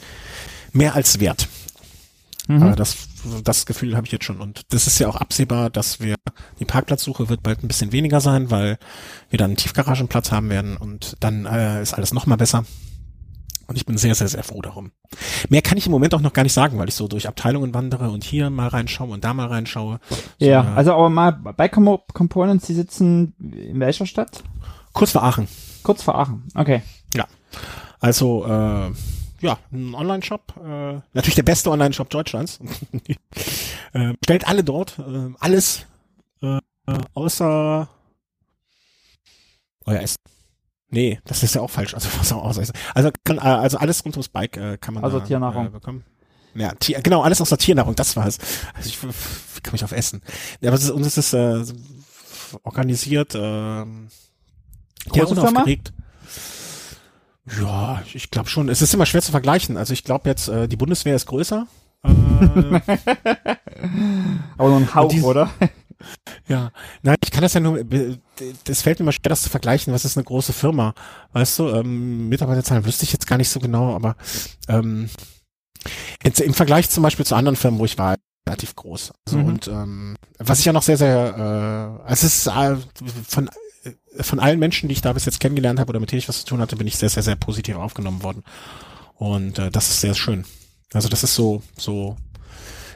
mehr 0.74 0.96
als 0.96 1.22
wert. 1.22 1.48
Mhm. 2.50 2.74
Äh, 2.74 2.76
das, 2.76 2.98
das 3.46 3.66
Gefühl 3.66 3.96
habe 3.96 4.08
ich 4.08 4.12
jetzt 4.12 4.26
schon. 4.26 4.42
Und 4.42 4.64
das 4.74 4.88
ist 4.88 5.00
ja 5.00 5.08
auch 5.08 5.16
absehbar, 5.16 5.70
dass 5.70 6.02
wir, 6.02 6.16
die 6.60 6.66
Parkplatzsuche 6.66 7.30
wird 7.30 7.44
bald 7.44 7.64
ein 7.64 7.70
bisschen 7.70 7.94
weniger 7.94 8.20
sein, 8.20 8.52
weil 8.52 8.78
wir 9.30 9.40
dann 9.40 9.52
einen 9.52 9.58
Tiefgaragenplatz 9.58 10.34
haben 10.34 10.50
werden 10.50 10.76
und 10.76 11.16
dann 11.22 11.46
äh, 11.46 11.82
ist 11.82 11.94
alles 11.94 12.14
noch 12.14 12.26
mal 12.26 12.36
besser. 12.36 12.66
Und 13.72 13.78
ich 13.78 13.86
bin 13.86 13.98
sehr, 13.98 14.14
sehr, 14.16 14.28
sehr 14.28 14.44
froh 14.44 14.62
darum. 14.62 14.92
Mehr 15.48 15.62
kann 15.62 15.78
ich 15.78 15.86
im 15.86 15.94
Moment 15.94 16.14
auch 16.14 16.20
noch 16.20 16.34
gar 16.34 16.44
nicht 16.44 16.52
sagen, 16.52 16.78
weil 16.78 16.90
ich 16.90 16.96
so 16.96 17.08
durch 17.08 17.26
Abteilungen 17.30 17.74
wandere 17.74 18.10
und 18.10 18.22
hier 18.26 18.50
mal 18.50 18.68
reinschaue 18.68 19.08
und 19.14 19.24
da 19.24 19.34
mal 19.34 19.48
reinschaue. 19.48 20.02
So 20.10 20.46
ja, 20.46 20.60
eine- 20.60 20.74
also 20.76 20.92
aber 20.94 21.10
mal 21.10 21.32
bei 21.32 21.70
Com 21.70 22.00
Components, 22.14 22.68
die 22.68 22.74
sitzen 22.74 23.34
in 23.40 23.80
welcher 23.80 24.06
Stadt? 24.06 24.44
kurz 24.92 25.12
vor 25.14 25.24
Aachen. 25.24 25.48
Kurz 25.84 26.04
vor 26.04 26.16
Aachen. 26.16 26.44
Okay. 26.54 26.82
Ja. 27.16 27.28
Also, 28.02 28.46
äh, 28.46 28.92
ja, 29.40 29.58
ein 29.72 29.96
Online-Shop, 29.96 30.54
äh, 30.62 31.00
natürlich 31.14 31.36
der 31.36 31.44
beste 31.44 31.72
Online-Shop 31.72 32.10
Deutschlands. 32.10 32.60
äh, 33.94 34.14
stellt 34.22 34.48
alle 34.50 34.66
dort, 34.66 35.00
äh, 35.00 35.30
alles, 35.40 35.86
äh, 36.42 36.60
außer 37.14 37.88
euer 39.86 40.00
Essen. 40.02 40.18
Nee, 40.92 41.20
das 41.26 41.42
ist 41.42 41.56
ja 41.56 41.62
auch 41.62 41.70
falsch. 41.70 41.94
Also, 41.94 42.10
was 42.20 42.32
auch 42.32 42.58
Essen. 42.58 42.74
Also, 42.94 43.10
kann, 43.24 43.38
äh, 43.38 43.42
also 43.42 43.78
alles 43.78 44.04
rund 44.06 44.16
ums 44.16 44.30
Bike 44.30 44.58
äh, 44.58 44.78
kann 44.78 44.94
man 44.94 45.04
Also 45.04 45.20
da, 45.20 45.26
Tiernahrung. 45.26 45.68
Äh, 45.68 45.70
bekommen. 45.70 46.04
Ja, 46.54 46.74
Tier, 46.76 47.02
genau, 47.02 47.22
alles 47.22 47.40
außer 47.40 47.58
Tiernahrung, 47.58 47.96
das 47.96 48.18
war 48.18 48.28
es. 48.28 48.38
Also 48.74 48.90
ich, 48.90 48.98
ich 49.56 49.64
komme 49.64 49.76
ich 49.76 49.84
auf 49.86 49.94
Essen. 49.94 50.22
Ja, 50.60 50.70
aber 50.70 50.76
es 50.78 50.84
ist, 50.84 50.90
und 50.92 51.06
es 51.06 51.18
ist 51.18 51.34
äh, 51.34 51.64
organisiert, 52.64 53.34
ähm, 53.36 54.10
ja, 55.14 55.24
unaufgeregt. 55.24 55.94
Ja, 57.60 58.04
ich 58.14 58.30
glaube 58.32 58.50
schon. 58.50 58.68
Es 58.70 58.82
ist 58.82 58.94
immer 58.94 59.06
schwer 59.06 59.22
zu 59.22 59.32
vergleichen. 59.32 59.78
Also 59.78 59.94
ich 59.94 60.04
glaube 60.04 60.30
jetzt, 60.30 60.48
äh, 60.50 60.68
die 60.68 60.76
Bundeswehr 60.76 61.16
ist 61.16 61.26
größer. 61.26 61.68
Äh, 62.04 62.10
Aber 64.58 64.70
nur 64.70 64.78
ein 64.78 64.94
Hauch, 64.94 65.10
die- 65.10 65.22
oder? 65.22 65.50
ja, 66.48 66.72
nein, 67.02 67.18
ich 67.24 67.32
kann 67.32 67.42
das 67.44 67.54
ja 67.54 67.60
nur, 67.62 67.80
das 68.66 68.82
fällt 68.82 69.00
mir 69.00 69.04
immer 69.06 69.12
schwer, 69.12 69.30
das 69.30 69.42
zu 69.44 69.50
vergleichen. 69.50 69.94
Was 69.94 70.06
ist 70.06 70.18
eine 70.18 70.24
große 70.24 70.54
Firma? 70.54 70.94
Weißt 71.34 71.60
du, 71.60 71.70
ähm, 71.70 72.30
Mitarbeiterzahlen 72.30 72.86
wüsste 72.86 73.06
ich 73.06 73.14
jetzt 73.14 73.28
gar 73.28 73.38
nicht 73.38 73.50
so 73.50 73.60
genau, 73.60 73.96
aber 73.96 74.16
ähm, 74.68 75.10
jetzt 76.24 76.40
im 76.42 76.54
Vergleich 76.54 76.90
zum 76.90 77.04
Beispiel 77.04 77.26
zu 77.26 77.36
anderen 77.36 77.56
Firmen, 77.56 77.80
wo 77.80 77.86
ich 77.86 77.98
war, 77.98 78.16
relativ 78.48 78.76
groß. 78.76 79.14
Also 79.26 79.38
Mhm. 79.38 79.46
und 79.46 79.68
ähm, 79.68 80.16
was 80.40 80.60
ich 80.60 80.66
ja 80.66 80.74
noch 80.74 80.84
sehr, 80.84 80.98
sehr, 80.98 82.00
äh, 82.06 82.08
also 82.08 82.26
es 82.28 82.46
ist 82.46 82.48
äh, 82.48 82.78
von 83.28 83.48
äh, 83.84 84.24
von 84.24 84.40
allen 84.40 84.60
Menschen, 84.60 84.90
die 84.90 84.94
ich 84.94 85.02
da 85.02 85.14
bis 85.14 85.26
jetzt 85.26 85.40
kennengelernt 85.40 85.80
habe 85.80 85.90
oder 85.90 86.00
mit 86.00 86.12
denen 86.12 86.20
ich 86.20 86.28
was 86.30 86.40
zu 86.40 86.46
tun 86.46 86.62
hatte, 86.62 86.76
bin 86.76 86.88
ich 86.88 86.98
sehr, 86.98 87.10
sehr, 87.10 87.24
sehr 87.24 87.36
positiv 87.36 87.76
aufgenommen 87.78 88.24
worden. 88.24 88.44
Und 89.16 89.58
äh, 89.60 89.72
das 89.72 89.90
ist 89.90 90.02
sehr 90.02 90.16
schön. 90.16 90.46
Also 90.94 91.08
das 91.10 91.24
ist 91.24 91.36
so, 91.36 91.62
so. 91.78 92.18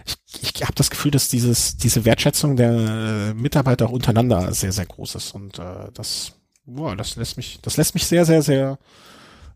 Ich, 0.05 0.17
ich 0.55 0.61
habe 0.63 0.73
das 0.75 0.89
Gefühl, 0.89 1.11
dass 1.11 1.29
dieses, 1.29 1.77
diese 1.77 2.05
Wertschätzung 2.05 2.55
der 2.55 2.71
äh, 2.71 3.33
Mitarbeiter 3.33 3.87
auch 3.87 3.91
untereinander 3.91 4.53
sehr, 4.53 4.71
sehr 4.71 4.85
groß 4.85 5.15
ist. 5.15 5.31
Und 5.33 5.57
äh, 5.59 5.89
das, 5.93 6.33
boah, 6.65 6.95
das 6.95 7.15
lässt 7.15 7.37
mich, 7.37 7.59
das 7.61 7.77
lässt 7.77 7.93
mich 7.95 8.05
sehr, 8.05 8.25
sehr, 8.25 8.41
sehr. 8.41 8.77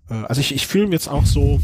Äh, 0.10 0.14
also 0.26 0.42
ich, 0.42 0.54
ich 0.56 0.66
fühle 0.68 0.86
mich 0.86 0.94
jetzt 0.94 1.08
auch 1.10 1.26
so 1.26 1.60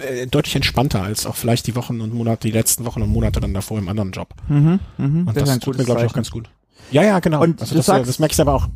äh, 0.00 0.26
deutlich 0.26 0.56
entspannter 0.56 1.02
als 1.02 1.24
auch 1.26 1.36
vielleicht 1.36 1.66
die 1.66 1.76
Wochen 1.76 2.00
und 2.00 2.12
Monate, 2.12 2.48
die 2.48 2.52
letzten 2.52 2.84
Wochen 2.84 3.02
und 3.02 3.10
Monate 3.10 3.40
dann 3.40 3.54
davor 3.54 3.78
im 3.78 3.88
anderen 3.88 4.10
Job. 4.12 4.34
Mhm, 4.48 4.80
mhm. 4.98 5.28
Und 5.28 5.36
Das 5.36 5.58
tut 5.60 5.78
mir, 5.78 5.84
glaube 5.84 6.00
ich, 6.00 6.06
auch 6.08 6.14
ganz 6.14 6.30
gut. 6.30 6.50
Ja, 6.90 7.02
ja, 7.04 7.20
genau. 7.20 7.42
Und 7.42 7.60
also 7.60 7.74
du 7.74 7.78
das, 7.78 7.86
äh, 7.88 7.92
sagst- 7.92 8.08
das 8.08 8.18
merke 8.18 8.32
ich 8.34 8.40
aber 8.40 8.54
auch. 8.54 8.68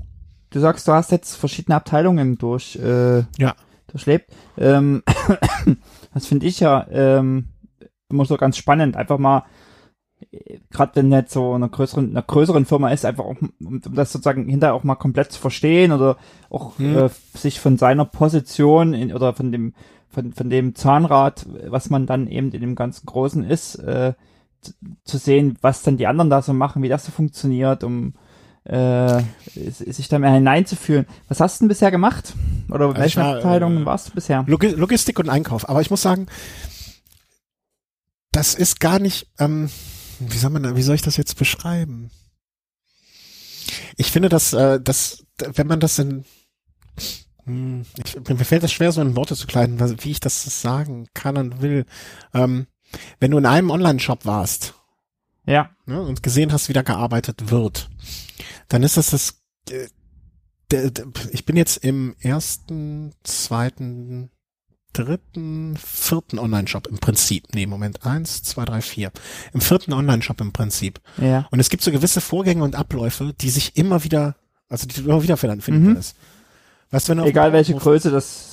Du 0.51 0.61
sagst, 0.61 0.87
du 0.87 0.93
hast 0.93 1.11
jetzt 1.11 1.35
verschiedene 1.35 1.75
Abteilungen 1.75 2.39
durch, 2.39 2.77
äh, 2.77 3.25
Ja. 3.37 3.57
durchlebt. 3.89 4.31
Ähm, 4.57 5.03
das 6.15 6.27
finde 6.27 6.47
ich 6.47 6.61
ja 6.61 6.87
ähm, 6.91 7.49
immer 8.11 8.25
so 8.25 8.37
ganz 8.37 8.57
spannend. 8.57 8.97
Einfach 8.97 9.19
mal, 9.19 9.45
gerade 10.71 10.97
wenn 10.97 11.13
jetzt 11.13 11.33
so 11.33 11.53
eine 11.53 11.69
größeren, 11.69 12.11
einer 12.11 12.23
größeren 12.23 12.65
Firma 12.65 12.91
ist, 12.91 13.05
einfach 13.05 13.25
auch, 13.25 13.37
um, 13.41 13.53
um 13.61 13.95
das 13.95 14.13
sozusagen 14.13 14.49
hinterher 14.49 14.75
auch 14.75 14.85
mal 14.85 14.95
komplett 14.95 15.33
zu 15.33 15.41
verstehen 15.41 15.93
oder 15.93 16.17
auch 16.51 16.79
Hm. 16.79 16.97
äh, 16.99 17.09
sich 17.35 17.61
von 17.61 17.77
seiner 17.79 18.05
Position 18.05 18.95
in, 18.95 19.13
oder 19.13 19.35
von 19.35 19.53
dem 19.53 19.75
von, 20.09 20.33
von 20.33 20.49
dem 20.49 20.75
Zahnrad, 20.75 21.47
was 21.67 21.91
man 21.91 22.07
dann 22.07 22.27
eben 22.29 22.51
in 22.53 22.61
dem 22.61 22.75
ganzen 22.75 23.05
Großen 23.07 23.45
ist, 23.45 23.75
äh, 23.77 24.15
zu, 24.63 24.73
zu 25.05 25.19
sehen, 25.19 25.59
was 25.61 25.83
dann 25.83 25.99
die 25.99 26.07
anderen 26.07 26.31
da 26.31 26.41
so 26.41 26.55
machen, 26.55 26.83
wie 26.83 26.89
das 26.89 27.05
so 27.05 27.13
funktioniert, 27.13 27.85
um 27.85 28.15
äh, 28.65 29.21
sich 29.55 30.09
da 30.09 30.19
mehr 30.19 30.33
hineinzufühlen. 30.33 31.07
Was 31.29 31.41
hast 31.41 31.61
du 31.61 31.65
denn 31.65 31.69
bisher 31.69 31.91
gemacht? 31.91 32.35
Oder 32.71 32.87
Also 32.87 32.97
welche 32.97 33.21
ich 33.21 33.25
war, 33.25 33.37
Abteilungen 33.37 33.83
äh, 33.83 33.87
warst 33.87 34.09
du 34.09 34.13
bisher? 34.15 34.45
Logi 34.47 34.69
Logistik 34.69 35.19
und 35.19 35.29
Einkauf. 35.29 35.69
Aber 35.69 35.81
ich 35.83 35.91
muss 35.91 36.03
sagen, 36.03 36.27
das 38.37 38.55
ist 38.55 38.81
gar 38.81 38.99
nicht, 38.99 39.29
ähm, 39.39 39.71
wie 40.19 40.37
soll 40.37 40.51
man, 40.51 40.77
wie 40.77 40.83
soll 40.83 40.95
ich 40.95 41.03
das 41.03 41.17
jetzt 41.17 41.39
beschreiben? 41.39 42.11
Ich 43.97 44.13
finde, 44.13 44.29
dass, 44.29 44.53
äh, 44.53 44.79
dass, 44.79 45.25
wenn 45.39 45.67
man 45.67 45.81
das 45.81 45.99
in, 45.99 46.27
hm, 47.45 47.87
ich, 48.05 48.17
mir 48.29 48.45
fällt 48.45 48.63
das 48.63 48.73
schwer, 48.73 48.93
so 48.93 49.01
in 49.01 49.17
Worte 49.17 49.37
zu 49.37 49.47
kleiden, 49.47 49.81
wie 50.05 50.11
ich 50.11 50.21
das 50.21 50.61
sagen 50.61 51.07
kann 51.15 51.39
und 51.39 51.63
will. 51.63 51.87
Ähm, 52.35 52.67
wenn 53.21 53.31
du 53.31 53.39
in 53.39 53.47
einem 53.47 53.71
Online-Shop 53.71 54.27
warst, 54.27 54.75
Ja. 55.47 55.71
ne, 55.87 56.03
und 56.03 56.23
gesehen 56.23 56.53
hast, 56.53 56.69
wie 56.69 56.75
da 56.75 56.83
gearbeitet 56.83 57.51
wird, 57.51 57.89
dann 58.69 58.83
ist 58.83 58.99
das 58.99 59.11
das, 59.11 59.43
äh, 59.71 59.89
ich 61.31 61.47
bin 61.47 61.57
jetzt 61.57 61.79
im 61.79 62.17
ersten, 62.21 63.15
zweiten, 63.23 64.31
dritten, 64.97 65.77
vierten 65.77 66.39
Online-Shop 66.39 66.87
im 66.87 66.99
Prinzip. 66.99 67.45
Nee, 67.55 67.67
Moment, 67.67 68.05
eins, 68.07 68.43
zwei, 68.43 68.65
drei, 68.65 68.81
vier. 68.81 69.11
Im 69.53 69.61
vierten 69.61 69.93
Online-Shop 69.93 70.41
im 70.41 70.53
Prinzip. 70.53 71.01
Ja. 71.19 71.47
Und 71.51 71.61
es 71.61 71.69
gibt 71.69 71.83
so 71.83 71.91
gewisse 71.93 72.21
Vorgänge 72.21 72.65
und 72.65 72.75
Abläufe, 72.75 73.35
die 73.41 73.51
sich 73.51 73.77
immer 73.77 74.05
wieder, 74.05 74.37
also 74.69 74.87
die 74.87 75.03
du 75.03 75.09
immer 75.09 75.23
wieder 75.23 75.37
finden 75.37 75.61
Mhm. 75.85 75.97
Weißt 76.91 77.09
wenn 77.09 77.19
du 77.19 77.25
Egal 77.25 77.53
welche 77.53 77.73
Bauernhof- 77.75 77.83
Größe 77.83 78.11
das. 78.11 78.53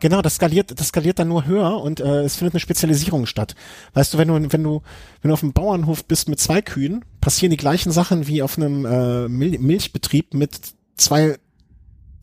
Genau, 0.00 0.22
das 0.22 0.36
skaliert, 0.36 0.78
das 0.78 0.88
skaliert 0.88 1.18
dann 1.18 1.26
nur 1.26 1.44
höher 1.44 1.82
und 1.82 1.98
äh, 1.98 2.22
es 2.22 2.36
findet 2.36 2.54
eine 2.54 2.60
Spezialisierung 2.60 3.26
statt. 3.26 3.56
Weißt 3.92 4.14
du, 4.14 4.18
wenn 4.18 4.28
du, 4.28 4.52
wenn 4.52 4.62
du, 4.62 4.82
wenn 5.20 5.28
du 5.30 5.32
auf 5.32 5.42
einem 5.42 5.52
Bauernhof 5.52 6.04
bist 6.04 6.28
mit 6.28 6.38
zwei 6.38 6.62
Kühen, 6.62 7.04
passieren 7.20 7.50
die 7.50 7.56
gleichen 7.56 7.90
Sachen 7.90 8.28
wie 8.28 8.40
auf 8.40 8.56
einem 8.56 8.86
äh, 8.86 9.28
Mil 9.28 9.58
Milchbetrieb 9.58 10.32
mit 10.32 10.60
zwei 10.96 11.38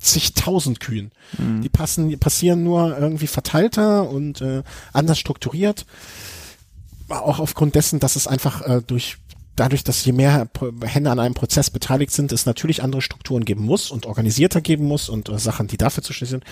zigtausend 0.06 0.80
Kühen. 0.80 1.12
Mhm. 1.38 1.62
Die 1.62 1.70
passen, 1.70 2.10
die 2.10 2.18
passieren 2.18 2.64
nur 2.64 2.98
irgendwie 2.98 3.28
verteilter 3.28 4.10
und 4.10 4.42
äh, 4.42 4.64
anders 4.94 5.20
strukturiert. 5.20 5.86
Auch 7.10 7.40
aufgrund 7.40 7.76
dessen, 7.76 8.00
dass 8.00 8.16
es 8.16 8.28
einfach 8.28 8.62
äh, 8.62 8.82
durch 8.86 9.18
dadurch, 9.56 9.84
dass 9.84 10.04
je 10.04 10.12
mehr 10.12 10.50
Hände 10.84 11.12
an 11.12 11.20
einem 11.20 11.34
Prozess 11.34 11.70
beteiligt 11.70 12.12
sind, 12.12 12.32
es 12.32 12.46
natürlich 12.46 12.84
andere 12.84 13.02
Strukturen 13.02 13.46
geben 13.46 13.64
muss 13.64 13.90
und 13.90 14.06
organisierter 14.06 14.62
geben 14.62 14.86
muss 14.86 15.10
und 15.10 15.30
äh, 15.30 15.40
Sachen, 15.40 15.68
die 15.68 15.78
dafür 15.78 16.04
zuständig 16.04 16.32
sind. 16.32 16.44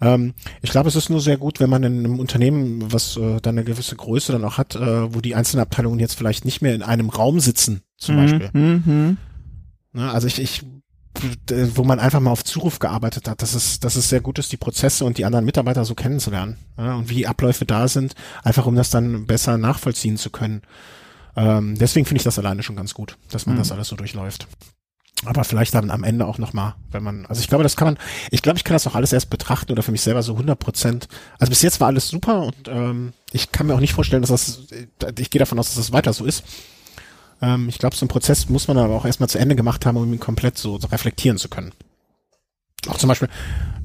Ähm, 0.00 0.34
ich 0.62 0.70
glaube, 0.70 0.88
es 0.88 0.96
ist 0.96 1.10
nur 1.10 1.20
sehr 1.20 1.38
gut, 1.38 1.60
wenn 1.60 1.70
man 1.70 1.82
in 1.82 1.98
einem 1.98 2.18
Unternehmen, 2.18 2.92
was 2.92 3.16
äh, 3.16 3.40
dann 3.40 3.56
eine 3.56 3.64
gewisse 3.64 3.96
Größe 3.96 4.32
dann 4.32 4.44
auch 4.44 4.58
hat, 4.58 4.76
äh, 4.76 5.14
wo 5.14 5.20
die 5.20 5.34
einzelnen 5.34 5.62
Abteilungen 5.62 5.98
jetzt 5.98 6.14
vielleicht 6.14 6.44
nicht 6.44 6.62
mehr 6.62 6.74
in 6.74 6.82
einem 6.82 7.08
Raum 7.08 7.40
sitzen, 7.40 7.82
zum 7.96 8.16
Beispiel. 8.16 8.50
Mhm. 8.52 8.82
Mhm. 8.84 9.16
Ne, 9.92 10.10
also 10.10 10.26
ich, 10.26 10.38
ich, 10.38 10.62
wo 11.74 11.84
man 11.84 11.98
einfach 12.00 12.20
mal 12.20 12.30
auf 12.30 12.44
Zuruf 12.44 12.78
gearbeitet 12.78 13.28
hat, 13.28 13.42
dass 13.42 13.54
es, 13.54 13.80
dass 13.80 13.96
es 13.96 14.08
sehr 14.08 14.20
gut 14.20 14.38
ist, 14.38 14.52
die 14.52 14.56
Prozesse 14.56 15.04
und 15.04 15.18
die 15.18 15.24
anderen 15.24 15.44
Mitarbeiter 15.44 15.84
so 15.84 15.94
kennenzulernen 15.94 16.56
ja, 16.78 16.94
und 16.96 17.08
wie 17.08 17.14
die 17.14 17.26
Abläufe 17.26 17.64
da 17.66 17.88
sind, 17.88 18.14
einfach 18.42 18.66
um 18.66 18.74
das 18.76 18.90
dann 18.90 19.26
besser 19.26 19.58
nachvollziehen 19.58 20.16
zu 20.16 20.30
können. 20.30 20.62
Ähm, 21.36 21.76
deswegen 21.78 22.06
finde 22.06 22.18
ich 22.18 22.24
das 22.24 22.38
alleine 22.38 22.62
schon 22.62 22.76
ganz 22.76 22.94
gut, 22.94 23.16
dass 23.30 23.46
man 23.46 23.56
Mhm. 23.56 23.60
das 23.60 23.72
alles 23.72 23.88
so 23.88 23.96
durchläuft. 23.96 24.46
Aber 25.24 25.44
vielleicht 25.44 25.74
dann 25.74 25.90
am 25.90 26.04
Ende 26.04 26.26
auch 26.26 26.36
nochmal, 26.36 26.74
wenn 26.90 27.02
man, 27.02 27.24
also 27.26 27.40
ich 27.40 27.48
glaube, 27.48 27.62
das 27.62 27.74
kann 27.76 27.88
man, 27.88 27.98
ich 28.30 28.42
glaube, 28.42 28.58
ich 28.58 28.64
kann 28.64 28.74
das 28.74 28.86
auch 28.86 28.94
alles 28.94 29.14
erst 29.14 29.30
betrachten 29.30 29.72
oder 29.72 29.82
für 29.82 29.92
mich 29.92 30.02
selber 30.02 30.22
so 30.22 30.32
100 30.34 30.58
Prozent. 30.58 31.08
Also 31.38 31.50
bis 31.50 31.62
jetzt 31.62 31.80
war 31.80 31.88
alles 31.88 32.08
super 32.08 32.42
und 32.42 32.68
ähm, 32.68 33.14
ich 33.32 33.50
kann 33.50 33.66
mir 33.66 33.74
auch 33.74 33.80
nicht 33.80 33.94
vorstellen, 33.94 34.22
dass 34.22 34.30
das, 34.30 34.60
ich 35.18 35.30
gehe 35.30 35.38
davon 35.38 35.58
aus, 35.58 35.68
dass 35.68 35.76
das 35.76 35.92
weiter 35.92 36.12
so 36.12 36.26
ist. 36.26 36.44
Ähm, 37.42 37.68
ich 37.68 37.78
glaube, 37.78 37.96
so 37.96 38.04
ein 38.04 38.08
Prozess 38.08 38.48
muss 38.48 38.68
man 38.68 38.78
aber 38.78 38.94
auch 38.94 39.04
erstmal 39.04 39.28
zu 39.28 39.38
Ende 39.38 39.56
gemacht 39.56 39.84
haben, 39.86 39.96
um 39.96 40.12
ihn 40.12 40.20
komplett 40.20 40.56
so, 40.58 40.78
so 40.78 40.88
reflektieren 40.88 41.38
zu 41.38 41.48
können. 41.48 41.72
Auch 42.88 42.98
zum 42.98 43.08
Beispiel, 43.08 43.28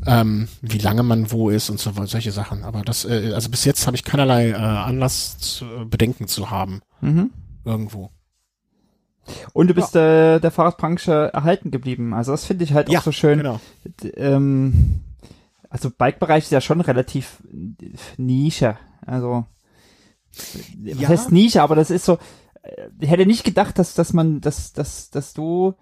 ähm, 0.05 0.47
wie 0.61 0.77
lange 0.77 1.03
man 1.03 1.31
wo 1.31 1.49
ist 1.49 1.69
und 1.69 1.79
so 1.79 1.91
solche 2.05 2.31
Sachen. 2.31 2.63
Aber 2.63 2.81
das, 2.81 3.03
äh, 3.05 3.31
also 3.33 3.49
bis 3.49 3.65
jetzt 3.65 3.87
habe 3.87 3.95
ich 3.95 4.03
keinerlei 4.03 4.49
äh, 4.51 4.53
Anlass 4.55 5.37
zu, 5.39 5.65
Bedenken 5.89 6.27
zu 6.27 6.49
haben 6.51 6.81
Mhm. 7.01 7.31
irgendwo. 7.65 8.11
Und 9.53 9.67
du 9.67 9.73
bist 9.73 9.95
äh, 9.95 10.39
der 10.39 10.51
Fahrradbranche 10.51 11.31
erhalten 11.33 11.71
geblieben. 11.71 12.13
Also 12.13 12.31
das 12.31 12.45
finde 12.45 12.63
ich 12.63 12.73
halt 12.73 12.89
auch 12.95 13.01
so 13.03 13.11
schön. 13.11 13.37
Genau. 13.39 13.59
Ähm, 14.15 15.01
also 15.69 15.89
Bike-Bereich 15.89 16.45
ist 16.45 16.51
ja 16.51 16.61
schon 16.61 16.81
relativ 16.81 17.37
Nische. 18.17 18.77
Also 19.05 19.45
was 20.83 20.99
Ja. 20.99 21.07
heißt 21.09 21.31
Nische, 21.31 21.61
aber 21.61 21.75
das 21.75 21.91
ist 21.91 22.05
so. 22.05 22.17
Äh, 22.63 22.89
Ich 22.99 23.09
hätte 23.09 23.25
nicht 23.25 23.43
gedacht, 23.43 23.77
dass 23.79 23.93
dass 23.93 24.13
man, 24.13 24.41
dass 24.41 24.73
dass 24.73 25.09
dass 25.09 25.33
du 25.33 25.75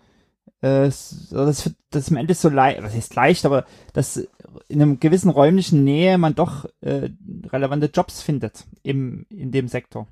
äh, 0.62 0.90
so, 0.92 1.46
das 1.46 1.70
das 1.90 2.10
am 2.10 2.18
Ende 2.18 2.34
so 2.34 2.50
leicht, 2.50 2.82
was 2.84 2.94
heißt 2.94 3.16
leicht, 3.16 3.46
aber 3.46 3.66
dass 3.94 4.18
in 4.68 4.82
einem 4.82 5.00
gewissen 5.00 5.30
räumlichen 5.30 5.84
Nähe 5.84 6.18
man 6.18 6.36
doch 6.36 6.66
äh, 6.82 7.10
relevante 7.48 7.90
Jobs 7.94 8.22
findet 8.22 8.66
im 8.84 9.26
in 9.30 9.52
dem 9.52 9.68
Sektor. 9.68 10.08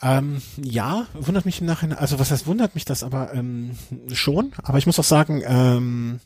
Ähm, 0.00 0.42
ja, 0.56 1.06
wundert 1.14 1.44
mich 1.44 1.60
im 1.60 1.66
Nachhinein, 1.66 1.98
also 1.98 2.18
was 2.18 2.30
heißt 2.30 2.46
wundert 2.46 2.74
mich 2.74 2.84
das, 2.84 3.04
aber 3.04 3.34
ähm, 3.34 3.76
schon. 4.12 4.52
Aber 4.62 4.78
ich 4.78 4.86
muss 4.86 4.98
auch 4.98 5.04
sagen, 5.04 5.42
ähm, 5.46 6.18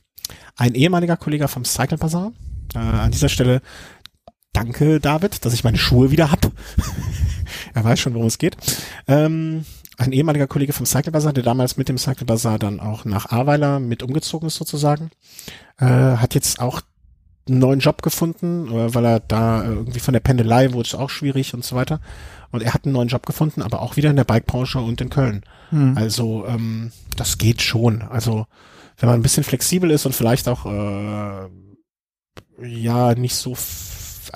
ein 0.56 0.74
ehemaliger 0.74 1.16
Kollege 1.16 1.48
vom 1.48 1.64
Cycle 1.64 1.98
Bazaar, 1.98 2.32
äh, 2.74 2.78
an 2.78 3.10
dieser 3.10 3.28
Stelle 3.28 3.60
Danke, 4.56 5.00
David, 5.00 5.44
dass 5.44 5.52
ich 5.52 5.64
meine 5.64 5.76
Schuhe 5.76 6.10
wieder 6.10 6.30
hab. 6.30 6.40
er 7.76 7.84
weiß 7.84 8.00
schon, 8.00 8.14
worum 8.14 8.26
es 8.26 8.38
geht. 8.38 8.56
Ähm, 9.06 9.64
ein 9.98 10.12
ehemaliger 10.12 10.46
Kollege 10.46 10.72
vom 10.72 10.86
Cycle 10.86 11.12
Bazaar, 11.12 11.34
der 11.34 11.44
damals 11.44 11.76
mit 11.76 11.88
dem 11.88 11.98
Cycle 11.98 12.26
Bazaar 12.26 12.58
dann 12.58 12.80
auch 12.80 13.04
nach 13.04 13.26
Ahrweiler 13.26 13.80
mit 13.80 14.02
umgezogen 14.02 14.46
ist 14.46 14.56
sozusagen, 14.56 15.10
äh, 15.78 15.84
hat 15.84 16.34
jetzt 16.34 16.58
auch 16.58 16.80
einen 17.46 17.58
neuen 17.58 17.80
Job 17.80 18.00
gefunden, 18.00 18.68
äh, 18.68 18.94
weil 18.94 19.04
er 19.04 19.20
da 19.20 19.62
irgendwie 19.62 20.00
von 20.00 20.14
der 20.14 20.20
Pendelei 20.20 20.72
wurde 20.72 20.88
es 20.88 20.94
auch 20.94 21.10
schwierig 21.10 21.52
und 21.52 21.64
so 21.64 21.76
weiter. 21.76 22.00
Und 22.50 22.62
er 22.62 22.72
hat 22.72 22.86
einen 22.86 22.94
neuen 22.94 23.08
Job 23.08 23.26
gefunden, 23.26 23.60
aber 23.60 23.82
auch 23.82 23.96
wieder 23.96 24.08
in 24.08 24.16
der 24.16 24.24
Bikebranche 24.24 24.80
und 24.80 25.00
in 25.02 25.10
Köln. 25.10 25.42
Hm. 25.68 25.98
Also 25.98 26.46
ähm, 26.46 26.92
das 27.16 27.36
geht 27.36 27.60
schon. 27.60 28.00
Also 28.02 28.46
wenn 28.96 29.08
man 29.10 29.20
ein 29.20 29.22
bisschen 29.22 29.44
flexibel 29.44 29.90
ist 29.90 30.06
und 30.06 30.14
vielleicht 30.14 30.48
auch 30.48 30.64
äh, 30.64 31.48
ja 32.62 33.14
nicht 33.14 33.34
so 33.34 33.54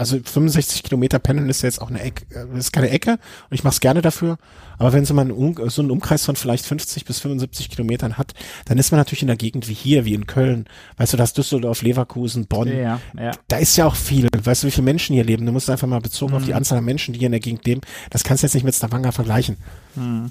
also 0.01 0.19
65 0.19 0.83
Kilometer 0.83 1.19
pendeln 1.19 1.51
ist 1.51 1.61
ja 1.61 1.67
jetzt 1.67 1.83
auch 1.83 1.91
eine 1.91 2.01
Ecke, 2.01 2.25
äh, 2.35 2.59
ist 2.59 2.73
keine 2.73 2.89
Ecke 2.89 3.13
und 3.13 3.55
ich 3.55 3.65
mache 3.65 3.75
es 3.75 3.81
gerne 3.81 4.01
dafür. 4.01 4.39
Aber 4.79 4.95
wenn 4.95 5.05
so 5.05 5.13
man 5.13 5.29
so 5.69 5.83
einen 5.83 5.91
Umkreis 5.91 6.25
von 6.25 6.37
vielleicht 6.37 6.65
50 6.65 7.05
bis 7.05 7.21
75 7.21 7.69
Kilometern 7.69 8.17
hat, 8.17 8.33
dann 8.65 8.79
ist 8.79 8.93
man 8.93 8.99
natürlich 8.99 9.21
in 9.21 9.29
der 9.29 9.37
Gegend 9.37 9.69
wie 9.69 9.75
hier, 9.75 10.07
wie 10.07 10.15
in 10.15 10.27
Köln. 10.27 10.65
Weißt 10.97 11.13
du, 11.13 11.19
das 11.19 11.35
Düsseldorf, 11.35 11.83
Leverkusen, 11.83 12.47
Bonn. 12.47 12.69
Ja, 12.69 12.99
ja. 13.15 13.33
Da 13.49 13.59
ist 13.59 13.77
ja 13.77 13.85
auch 13.85 13.95
viel. 13.95 14.29
Weißt 14.43 14.63
du, 14.63 14.69
wie 14.69 14.71
viele 14.71 14.87
Menschen 14.87 15.13
hier 15.13 15.25
leben? 15.25 15.45
Du 15.45 15.53
musst 15.53 15.69
einfach 15.69 15.87
mal 15.87 16.01
bezogen 16.01 16.33
mhm. 16.33 16.37
auf 16.39 16.45
die 16.45 16.53
mhm. 16.53 16.57
Anzahl 16.57 16.77
der 16.77 16.83
Menschen, 16.83 17.13
die 17.13 17.19
hier 17.19 17.27
in 17.27 17.33
der 17.33 17.41
Gegend 17.41 17.67
leben, 17.67 17.83
das 18.09 18.25
kannst 18.25 18.43
du 18.43 18.47
jetzt 18.47 18.55
nicht 18.55 18.65
mit 18.65 18.75
Stavanger 18.75 19.13
vergleichen. 19.13 19.59
Mhm. 19.97 20.31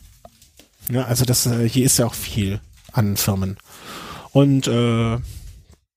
Ja, 0.92 1.04
also 1.04 1.26
das 1.26 1.46
äh, 1.46 1.70
hier 1.70 1.86
ist 1.86 2.00
ja 2.00 2.08
auch 2.08 2.16
viel 2.16 2.60
an 2.92 3.18
Firmen. 3.18 3.58
Und 4.32 4.68
äh, 4.68 5.18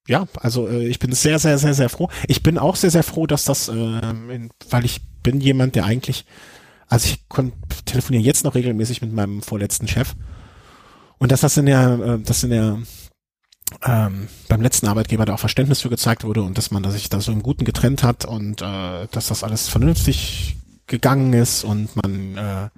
ja, 0.08 0.26
also 0.34 0.68
äh, 0.68 0.86
ich 0.86 0.98
bin 0.98 1.12
sehr, 1.12 1.38
sehr, 1.38 1.58
sehr, 1.58 1.74
sehr 1.74 1.88
froh. 1.88 2.08
Ich 2.26 2.42
bin 2.42 2.58
auch 2.58 2.76
sehr, 2.76 2.90
sehr 2.90 3.02
froh, 3.02 3.26
dass 3.26 3.44
das, 3.44 3.68
äh, 3.68 3.72
in, 3.72 4.50
weil 4.70 4.84
ich 4.84 5.00
bin 5.22 5.40
jemand, 5.40 5.76
der 5.76 5.84
eigentlich, 5.84 6.24
also 6.88 7.08
ich 7.08 7.24
telefoniere 7.84 8.24
jetzt 8.24 8.44
noch 8.44 8.54
regelmäßig 8.54 9.02
mit 9.02 9.12
meinem 9.12 9.42
vorletzten 9.42 9.88
Chef 9.88 10.14
und 11.18 11.30
dass 11.30 11.42
das 11.42 11.56
in 11.56 11.66
der, 11.66 11.98
äh, 12.00 12.18
das 12.18 12.42
in 12.42 12.50
der 12.50 12.78
ähm, 13.84 14.28
beim 14.48 14.60
letzten 14.60 14.86
Arbeitgeber 14.86 15.24
da 15.24 15.34
auch 15.34 15.40
Verständnis 15.40 15.80
für 15.80 15.88
gezeigt 15.88 16.24
wurde 16.24 16.42
und 16.42 16.58
dass 16.58 16.70
man 16.70 16.82
dass 16.82 16.92
sich 16.92 17.08
da 17.08 17.20
so 17.20 17.32
im 17.32 17.42
Guten 17.42 17.64
getrennt 17.64 18.02
hat 18.02 18.24
und 18.24 18.60
äh, 18.60 19.06
dass 19.10 19.28
das 19.28 19.44
alles 19.44 19.68
vernünftig 19.68 20.56
gegangen 20.86 21.32
ist 21.32 21.64
und 21.64 21.96
man 21.96 22.36
äh, 22.36 22.68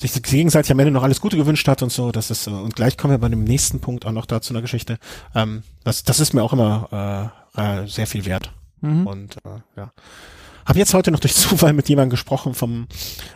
sich 0.00 0.22
gegenseitig 0.22 0.72
am 0.72 0.78
Ende 0.78 0.90
noch 0.92 1.02
alles 1.02 1.20
Gute 1.20 1.36
gewünscht 1.36 1.68
hat 1.68 1.82
und 1.82 1.92
so. 1.92 2.10
Das 2.12 2.30
ist 2.30 2.46
äh, 2.46 2.50
und 2.50 2.74
gleich 2.74 2.96
kommen 2.96 3.12
wir 3.12 3.18
bei 3.18 3.28
dem 3.28 3.44
nächsten 3.44 3.80
Punkt 3.80 4.06
auch 4.06 4.12
noch 4.12 4.26
dazu 4.26 4.52
einer 4.52 4.62
Geschichte. 4.62 4.98
Ähm, 5.34 5.62
das, 5.84 6.02
das 6.02 6.20
ist 6.20 6.32
mir 6.32 6.42
auch 6.42 6.52
immer 6.52 7.32
äh, 7.56 7.82
äh, 7.82 7.86
sehr 7.86 8.06
viel 8.06 8.24
wert. 8.24 8.52
Mhm. 8.80 9.06
Und 9.06 9.36
äh, 9.44 9.60
ja. 9.76 9.92
Habe 10.64 10.78
jetzt 10.78 10.94
heute 10.94 11.10
noch 11.10 11.20
durch 11.20 11.34
Zufall 11.36 11.72
mit 11.72 11.88
jemandem 11.88 12.10
gesprochen, 12.10 12.54
vom, 12.54 12.86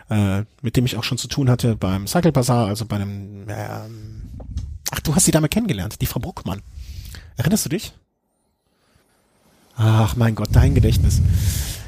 äh, 0.09 0.43
mit 0.63 0.77
dem 0.77 0.87
ich 0.87 0.97
auch 0.97 1.05
schon 1.05 1.19
zu 1.19 1.29
tun 1.29 1.51
hatte 1.51 1.77
beim 1.77 2.07
Cycle 2.07 2.33
Bazaar, 2.33 2.69
also 2.69 2.87
bei 2.87 2.97
einem 2.97 3.47
ähm, 3.49 4.23
Ach, 4.91 5.01
du 5.01 5.15
hast 5.15 5.27
die 5.27 5.33
Dame 5.33 5.49
kennengelernt, 5.49 6.01
die 6.01 6.07
Frau 6.07 6.21
Bruckmann. 6.21 6.63
Erinnerst 7.37 7.65
du 7.65 7.69
dich? 7.71 7.93
Ach 9.77 10.15
mein 10.15 10.37
Gott, 10.37 10.51
dein 10.53 10.75
Gedächtnis. 10.75 11.21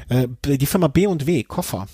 Äh, 0.09 0.27
die 0.45 0.65
Firma 0.65 0.87
B 0.87 1.07
und 1.07 1.25
W, 1.25 1.43
Koffer 1.43 1.87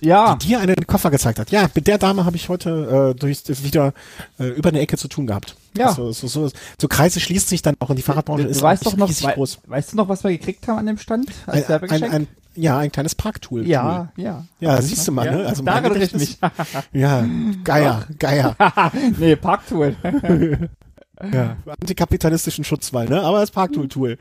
ja. 0.00 0.36
die 0.36 0.48
dir 0.48 0.60
einen 0.60 0.86
Koffer 0.86 1.10
gezeigt 1.10 1.38
hat. 1.38 1.50
Ja, 1.50 1.68
mit 1.74 1.86
der 1.86 1.98
Dame 1.98 2.24
habe 2.24 2.36
ich 2.36 2.48
heute 2.48 3.14
äh, 3.14 3.18
durch, 3.18 3.42
wieder 3.62 3.92
äh, 4.38 4.46
über 4.48 4.68
eine 4.70 4.80
Ecke 4.80 4.96
zu 4.96 5.08
tun 5.08 5.26
gehabt. 5.26 5.56
Ja. 5.76 5.88
Also, 5.88 6.12
so, 6.12 6.26
so, 6.26 6.50
so 6.80 6.88
Kreise 6.88 7.20
schließt 7.20 7.48
sich 7.48 7.62
dann 7.62 7.76
auch 7.80 7.90
in 7.90 7.96
die 7.96 8.02
Fahrradbranche. 8.02 8.44
Du, 8.44 8.52
du 8.52 8.62
weißt 8.62 8.86
doch 8.86 8.96
noch, 8.96 9.10
groß. 9.10 9.58
weißt 9.66 9.92
du 9.92 9.96
noch, 9.96 10.08
was 10.08 10.24
wir 10.24 10.30
gekriegt 10.30 10.66
haben 10.68 10.78
an 10.78 10.86
dem 10.86 10.98
Stand 10.98 11.30
als 11.46 11.68
ein, 11.68 11.90
ein, 11.90 12.04
ein, 12.04 12.28
Ja, 12.54 12.78
ein 12.78 12.92
kleines 12.92 13.14
Parktool. 13.14 13.66
Ja, 13.66 14.12
ja. 14.16 14.44
Ja, 14.60 14.80
siehst 14.80 15.06
du 15.06 15.12
mal, 15.12 15.26
ja, 15.26 15.32
ne? 15.32 15.46
Also 15.46 15.62
da 15.62 15.78
erinnere 15.78 16.04
ich 16.04 16.14
mich. 16.14 16.38
ja, 16.92 17.24
Geier, 17.64 18.06
Geier. 18.18 18.56
nee, 19.18 19.36
Parktool. 19.36 19.96
ja, 21.32 21.56
antikapitalistischen 21.66 22.64
Schutzwall, 22.64 23.08
ne? 23.08 23.22
Aber 23.22 23.40
das 23.40 23.50
Parktool-Tool 23.50 24.18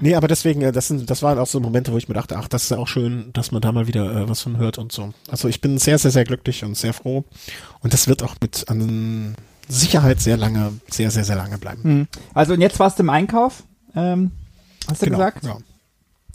nee, 0.00 0.14
aber 0.14 0.28
deswegen, 0.28 0.62
äh, 0.62 0.72
das 0.72 0.88
sind, 0.88 1.08
das 1.08 1.22
waren 1.22 1.38
auch 1.38 1.46
so 1.46 1.60
Momente, 1.60 1.92
wo 1.92 1.98
ich 1.98 2.08
mir 2.08 2.14
dachte, 2.14 2.36
ach, 2.36 2.48
das 2.48 2.64
ist 2.64 2.70
ja 2.70 2.78
auch 2.78 2.88
schön, 2.88 3.32
dass 3.32 3.52
man 3.52 3.62
da 3.62 3.72
mal 3.72 3.86
wieder 3.86 4.10
äh, 4.14 4.28
was 4.28 4.42
von 4.42 4.56
hört 4.56 4.78
und 4.78 4.92
so. 4.92 5.12
Also 5.30 5.48
ich 5.48 5.60
bin 5.60 5.78
sehr, 5.78 5.98
sehr, 5.98 6.10
sehr 6.10 6.24
glücklich 6.24 6.64
und 6.64 6.76
sehr 6.76 6.92
froh. 6.92 7.24
Und 7.80 7.92
das 7.92 8.08
wird 8.08 8.22
auch 8.22 8.36
mit 8.40 8.68
an 8.68 9.36
Sicherheit 9.68 10.20
sehr 10.20 10.36
lange, 10.36 10.72
sehr, 10.88 11.10
sehr, 11.10 11.24
sehr 11.24 11.36
lange 11.36 11.58
bleiben. 11.58 11.80
Mhm. 11.82 12.08
Also 12.34 12.54
und 12.54 12.60
jetzt 12.60 12.78
warst 12.78 12.98
du 12.98 13.02
im 13.02 13.10
Einkauf, 13.10 13.62
ähm, 13.94 14.32
hast 14.88 15.02
du 15.02 15.06
genau, 15.06 15.18
gesagt? 15.18 15.44
Ja. 15.44 15.58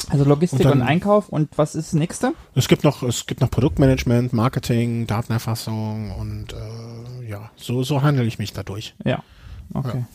Also 0.09 0.23
Logistik 0.23 0.59
und, 0.61 0.65
dann, 0.65 0.81
und, 0.81 0.87
Einkauf 0.87 1.29
und 1.29 1.49
was 1.57 1.75
ist 1.75 1.93
das 1.93 1.99
nächste? 1.99 2.33
Es 2.55 2.67
gibt 2.67 2.83
noch, 2.83 3.03
es 3.03 3.27
gibt 3.27 3.41
noch 3.41 3.51
Produktmanagement, 3.51 4.33
Marketing, 4.33 5.05
Datenerfassung 5.05 6.11
und 6.11 6.53
äh, 6.53 7.29
ja, 7.29 7.51
so, 7.55 7.83
so 7.83 8.01
handle 8.01 8.25
ich 8.25 8.39
mich 8.39 8.51
dadurch. 8.51 8.95
Ja. 9.05 9.23
Okay. 9.73 9.99
Ja. 9.99 10.05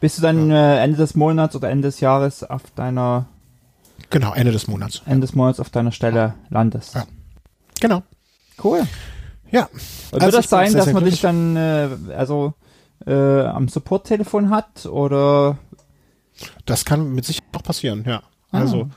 Bis 0.00 0.16
du 0.16 0.22
dann 0.22 0.50
ja. 0.50 0.74
äh, 0.74 0.84
Ende 0.84 0.96
des 0.96 1.14
Monats 1.14 1.56
oder 1.56 1.70
Ende 1.70 1.88
des 1.88 2.00
Jahres 2.00 2.44
auf 2.44 2.62
deiner 2.74 3.26
Genau, 4.10 4.32
Ende 4.32 4.52
des 4.52 4.68
Monats. 4.68 5.02
Ende 5.06 5.26
des 5.26 5.34
Monats 5.34 5.60
auf 5.60 5.70
deiner 5.70 5.92
Stelle 5.92 6.34
landest. 6.48 6.94
Ja. 6.94 7.04
Genau. 7.80 8.02
Cool. 8.62 8.82
Ja. 9.50 9.68
Und 10.10 10.22
also 10.22 10.26
wird 10.26 10.34
das 10.34 10.50
sein, 10.50 10.70
sehr, 10.70 10.78
dass 10.78 10.84
sehr 10.86 10.94
man 10.94 11.04
dich 11.04 11.20
dann 11.20 11.56
äh, 11.56 11.88
also 12.16 12.54
äh, 13.06 13.42
am 13.42 13.68
Support-Telefon 13.68 14.50
hat 14.50 14.86
oder? 14.86 15.58
Das 16.64 16.84
kann 16.84 17.12
mit 17.14 17.24
Sicherheit 17.24 17.48
auch 17.54 17.62
passieren, 17.62 18.04
ja. 18.06 18.22
Ah. 18.50 18.60
Also 18.60 18.88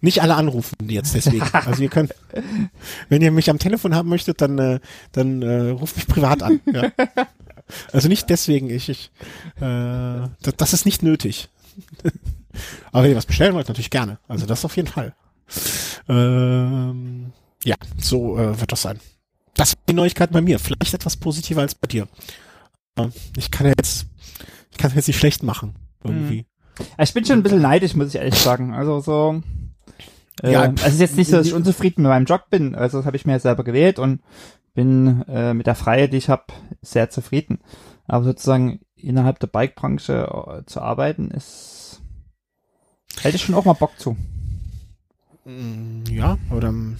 nicht 0.00 0.22
alle 0.22 0.34
anrufen 0.34 0.76
jetzt 0.88 1.14
deswegen. 1.14 1.46
Also 1.52 1.82
ihr 1.82 1.88
könnt, 1.88 2.14
wenn 3.08 3.22
ihr 3.22 3.30
mich 3.30 3.48
am 3.48 3.58
Telefon 3.58 3.94
haben 3.94 4.08
möchtet, 4.10 4.40
dann 4.40 4.58
äh, 4.58 4.80
dann 5.12 5.40
äh, 5.40 5.70
ruft 5.70 5.96
mich 5.96 6.06
privat 6.06 6.42
an. 6.42 6.60
Ja. 6.70 6.90
Also 7.92 8.08
nicht 8.08 8.30
deswegen, 8.30 8.70
ich, 8.70 8.88
ich 8.88 9.10
äh, 9.56 10.28
das, 10.42 10.56
das 10.56 10.72
ist 10.72 10.86
nicht 10.86 11.02
nötig. 11.02 11.48
Aber 12.92 13.02
wenn 13.02 13.10
ihr 13.10 13.16
was 13.16 13.26
bestellen 13.26 13.54
wollt, 13.54 13.68
natürlich 13.68 13.90
gerne. 13.90 14.18
Also 14.28 14.46
das 14.46 14.64
auf 14.64 14.76
jeden 14.76 14.88
Fall. 14.88 15.14
Ähm, 16.08 17.32
ja, 17.64 17.76
so 17.98 18.38
äh, 18.38 18.60
wird 18.60 18.72
das 18.72 18.82
sein. 18.82 19.00
Das 19.54 19.70
ist 19.70 19.78
die 19.88 19.94
Neuigkeit 19.94 20.30
bei 20.32 20.40
mir. 20.40 20.58
Vielleicht 20.58 20.94
etwas 20.94 21.16
positiver 21.16 21.62
als 21.62 21.74
bei 21.74 21.86
dir. 21.86 22.08
Ich 23.36 23.50
kann 23.50 23.66
ja 23.66 23.72
jetzt, 23.76 24.06
ich 24.70 24.78
kann 24.78 24.92
jetzt 24.94 25.06
nicht 25.06 25.18
schlecht 25.18 25.42
machen. 25.42 25.74
Irgendwie. 26.02 26.44
Hm. 26.78 26.86
Ich 26.98 27.14
bin 27.14 27.24
schon 27.24 27.38
ein 27.38 27.42
bisschen 27.42 27.62
neidisch, 27.62 27.94
muss 27.94 28.08
ich 28.08 28.16
ehrlich 28.16 28.34
sagen. 28.34 28.74
Also 28.74 29.00
so. 29.00 29.42
Äh, 30.42 30.52
ja, 30.52 30.62
also 30.62 30.84
es 30.84 30.94
ist 30.94 31.00
jetzt 31.00 31.16
nicht 31.16 31.30
so, 31.30 31.36
dass 31.36 31.46
ich 31.46 31.54
unzufrieden 31.54 32.02
mit 32.02 32.10
meinem 32.10 32.26
Job 32.26 32.50
bin. 32.50 32.74
Also 32.74 32.98
das 32.98 33.06
habe 33.06 33.16
ich 33.16 33.24
mir 33.24 33.32
ja 33.32 33.38
selber 33.38 33.64
gewählt 33.64 33.98
und 33.98 34.20
bin 34.74 35.22
äh, 35.28 35.54
mit 35.54 35.66
der 35.66 35.74
Freiheit, 35.74 36.12
die 36.12 36.18
ich 36.18 36.28
habe, 36.28 36.44
sehr 36.82 37.10
zufrieden. 37.10 37.60
Aber 38.06 38.24
sozusagen 38.24 38.80
innerhalb 38.96 39.38
der 39.38 39.46
Bike-Branche 39.46 40.28
äh, 40.48 40.66
zu 40.66 40.80
arbeiten, 40.80 41.30
ist 41.30 42.02
hätte 43.22 43.36
ich 43.36 43.42
schon 43.42 43.54
auch 43.54 43.64
mal 43.64 43.74
Bock 43.74 43.98
zu. 43.98 44.16
Mm, 45.44 46.04
ja, 46.10 46.38
oder 46.50 46.68
ähm, 46.68 46.96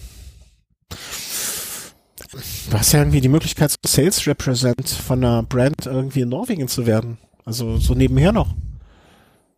du 2.70 2.78
hast 2.78 2.92
ja 2.92 3.00
irgendwie 3.00 3.20
die 3.20 3.28
Möglichkeit, 3.28 3.70
so 3.70 3.76
Sales 3.86 4.26
Represent 4.26 4.88
von 4.88 5.24
einer 5.24 5.42
Brand 5.42 5.86
irgendwie 5.86 6.20
in 6.22 6.28
Norwegen 6.28 6.68
zu 6.68 6.86
werden. 6.86 7.18
Also 7.44 7.76
so 7.78 7.94
nebenher 7.94 8.32
noch. 8.32 8.54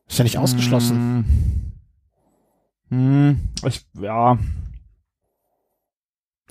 Ist 0.08 0.18
ja 0.18 0.24
nicht 0.24 0.38
ausgeschlossen. 0.38 1.74
Hm. 2.88 2.98
Hm, 2.98 3.40
ich, 3.66 3.84
ja, 4.00 4.38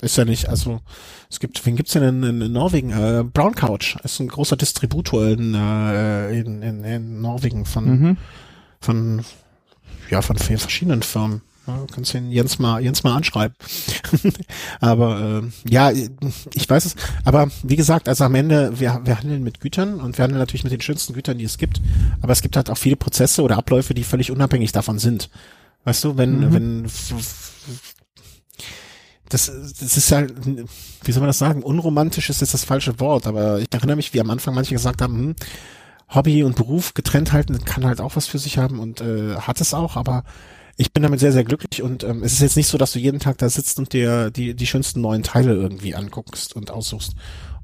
ist 0.02 0.16
ja 0.16 0.24
nicht, 0.24 0.48
also 0.48 0.80
es 1.30 1.40
gibt, 1.40 1.64
wen 1.64 1.76
gibt's 1.76 1.92
denn 1.92 2.02
in, 2.02 2.40
in, 2.42 2.52
Norwegen? 2.52 2.90
Äh, 2.90 3.24
Brown 3.24 3.54
Couch 3.54 3.96
ist 4.04 4.20
ein 4.20 4.28
großer 4.28 4.56
Distributor 4.56 5.26
in, 5.26 5.54
äh, 5.54 6.38
in, 6.38 6.62
in, 6.62 6.84
in 6.84 7.20
Norwegen 7.20 7.64
von, 7.64 7.84
mhm. 7.88 8.16
von, 8.80 9.24
ja, 10.10 10.20
von 10.20 10.36
verschiedenen 10.36 11.02
Firmen. 11.02 11.40
Ja, 11.66 11.78
du 11.78 11.86
kannst 11.92 12.14
den 12.14 12.30
Jens 12.30 12.60
mal, 12.60 12.80
Jens 12.80 13.02
mal 13.02 13.16
anschreiben. 13.16 13.56
aber 14.80 15.42
äh, 15.42 15.70
ja, 15.70 15.90
ich 15.90 16.70
weiß 16.70 16.84
es. 16.84 16.94
Aber 17.24 17.48
wie 17.64 17.74
gesagt, 17.74 18.08
also 18.08 18.22
am 18.22 18.36
Ende, 18.36 18.78
wir, 18.78 19.00
wir 19.04 19.18
handeln 19.18 19.42
mit 19.42 19.60
Gütern 19.60 19.98
und 20.00 20.16
wir 20.16 20.22
handeln 20.22 20.38
natürlich 20.38 20.62
mit 20.62 20.72
den 20.72 20.80
schönsten 20.80 21.12
Gütern, 21.12 21.38
die 21.38 21.44
es 21.44 21.58
gibt. 21.58 21.80
Aber 22.20 22.32
es 22.32 22.42
gibt 22.42 22.56
halt 22.56 22.70
auch 22.70 22.78
viele 22.78 22.96
Prozesse 22.96 23.42
oder 23.42 23.56
Abläufe, 23.56 23.94
die 23.94 24.04
völlig 24.04 24.30
unabhängig 24.30 24.70
davon 24.70 25.00
sind. 25.00 25.28
Weißt 25.84 26.04
du, 26.04 26.16
wenn, 26.16 26.38
mhm. 26.38 26.52
wenn 26.52 26.86
das, 29.28 29.46
das 29.46 29.96
ist 29.96 30.12
halt, 30.12 30.34
wie 30.44 31.12
soll 31.12 31.20
man 31.20 31.28
das 31.28 31.38
sagen? 31.38 31.62
Unromantisch 31.62 32.30
ist 32.30 32.40
jetzt 32.40 32.54
das 32.54 32.64
falsche 32.64 33.00
Wort, 33.00 33.26
aber 33.26 33.58
ich 33.60 33.68
erinnere 33.72 33.96
mich, 33.96 34.14
wie 34.14 34.20
am 34.20 34.30
Anfang 34.30 34.54
manche 34.54 34.74
gesagt 34.74 35.02
haben, 35.02 35.14
hm, 35.14 35.36
Hobby 36.08 36.44
und 36.44 36.56
Beruf 36.56 36.94
getrennt 36.94 37.32
halten 37.32 37.64
kann 37.64 37.84
halt 37.84 38.00
auch 38.00 38.14
was 38.14 38.28
für 38.28 38.38
sich 38.38 38.58
haben 38.58 38.78
und 38.78 39.00
äh, 39.00 39.36
hat 39.36 39.60
es 39.60 39.74
auch, 39.74 39.96
aber 39.96 40.22
ich 40.76 40.92
bin 40.92 41.02
damit 41.02 41.20
sehr, 41.20 41.32
sehr 41.32 41.44
glücklich 41.44 41.82
und 41.82 42.04
ähm, 42.04 42.22
es 42.22 42.34
ist 42.34 42.42
jetzt 42.42 42.56
nicht 42.56 42.68
so, 42.68 42.78
dass 42.78 42.92
du 42.92 42.98
jeden 42.98 43.18
Tag 43.18 43.38
da 43.38 43.48
sitzt 43.48 43.78
und 43.78 43.92
dir 43.92 44.30
die, 44.30 44.54
die 44.54 44.66
schönsten 44.66 45.00
neuen 45.00 45.22
Teile 45.22 45.54
irgendwie 45.54 45.94
anguckst 45.94 46.54
und 46.54 46.70
aussuchst. 46.70 47.14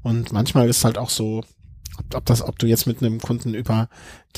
Und 0.01 0.33
manchmal 0.33 0.67
ist 0.67 0.83
halt 0.83 0.97
auch 0.97 1.11
so, 1.11 1.43
ob, 1.97 2.15
ob 2.15 2.25
das, 2.25 2.41
ob 2.41 2.57
du 2.59 2.65
jetzt 2.65 2.87
mit 2.87 3.01
einem 3.01 3.19
Kunden 3.19 3.53
über 3.53 3.87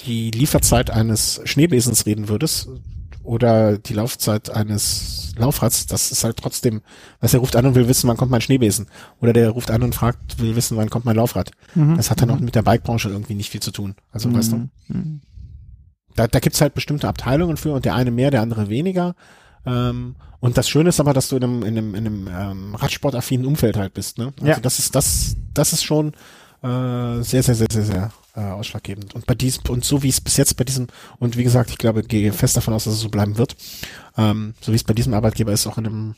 die 0.06 0.30
Lieferzeit 0.30 0.92
eines 0.92 1.42
Schneebesens 1.46 2.06
reden 2.06 2.28
würdest, 2.28 2.68
oder 3.26 3.78
die 3.78 3.94
Laufzeit 3.94 4.50
eines 4.50 5.34
Laufrads, 5.38 5.88
das 5.88 6.12
ist 6.12 6.24
halt 6.24 6.38
trotzdem, 6.38 6.82
was 7.20 7.34
er 7.34 7.40
ruft 7.40 7.56
an 7.56 7.66
und 7.66 7.76
will 7.76 7.88
wissen, 7.88 8.08
wann 8.08 8.18
kommt 8.18 8.32
mein 8.32 8.42
Schneebesen. 8.42 8.88
Oder 9.20 9.34
der 9.34 9.50
ruft 9.50 9.72
an 9.72 9.84
und 9.84 9.96
fragt, 9.96 10.40
will 10.40 10.56
wissen, 10.56 10.78
wann 10.78 10.90
kommt 10.90 11.06
mein 11.06 11.16
Laufrad. 11.16 11.52
Mhm. 11.74 11.98
Das 11.98 12.10
hat 12.10 12.22
dann 12.22 12.30
auch 12.30 12.40
mit 12.40 12.56
der 12.56 12.62
Bikebranche 12.62 13.10
irgendwie 13.10 13.36
nicht 13.36 13.50
viel 13.50 13.62
zu 13.62 13.72
tun. 13.72 13.96
Also 14.12 14.30
mhm. 14.30 14.36
weißt 14.38 14.52
du. 14.54 14.70
Mhm. 14.88 15.22
Da, 16.16 16.28
da 16.28 16.40
gibt's 16.40 16.62
halt 16.62 16.74
bestimmte 16.74 17.08
Abteilungen 17.08 17.58
für 17.58 17.74
und 17.74 17.84
der 17.84 17.96
eine 17.96 18.12
mehr, 18.12 18.32
der 18.32 18.42
andere 18.42 18.70
weniger. 18.70 19.16
Ähm, 19.66 20.16
und 20.40 20.58
das 20.58 20.70
Schöne 20.70 20.90
ist 20.90 21.00
aber, 21.00 21.14
dass 21.14 21.28
du 21.28 21.38
in 21.38 21.44
einem, 21.44 21.64
in 21.64 21.78
einem, 21.78 21.96
in 21.96 22.06
einem 22.06 22.28
ähm, 22.28 22.76
Radsportaffinen 22.76 23.46
Umfeld 23.46 23.78
halt 23.78 23.94
bist. 23.94 24.18
Ne? 24.18 24.32
Also 24.38 24.52
ja. 24.52 24.60
das 24.60 24.80
ist 24.80 24.96
das, 24.96 25.36
das 25.54 25.74
ist 25.74 25.84
schon 25.84 26.14
äh, 26.62 27.22
sehr, 27.22 27.44
sehr, 27.44 27.56
sehr, 27.56 27.68
sehr, 27.70 27.84
sehr 27.84 28.12
äh, 28.36 28.42
ausschlaggebend. 28.42 29.16
Und 29.16 29.26
bei 29.26 29.36
diesem, 29.36 29.64
und 29.70 29.86
so 29.86 30.04
wie 30.04 30.10
es 30.10 30.22
bis 30.22 30.38
jetzt 30.38 30.58
bei 30.58 30.64
diesem, 30.64 30.88
und 31.20 31.38
wie 31.38 31.44
gesagt, 31.44 31.70
ich 31.70 31.78
glaube, 31.78 32.04
gehe 32.04 32.32
fest 32.34 32.58
davon 32.58 32.74
aus, 32.74 32.86
dass 32.86 32.94
es 32.94 33.00
so 33.00 33.10
bleiben 33.10 33.38
wird, 33.38 33.56
ähm, 34.18 34.54
so 34.62 34.72
wie 34.72 34.76
es 34.76 34.84
bei 34.84 34.94
diesem 34.94 35.14
Arbeitgeber 35.14 35.52
ist, 35.52 35.68
auch 35.68 35.78
in 35.78 35.86
einem, 35.86 36.16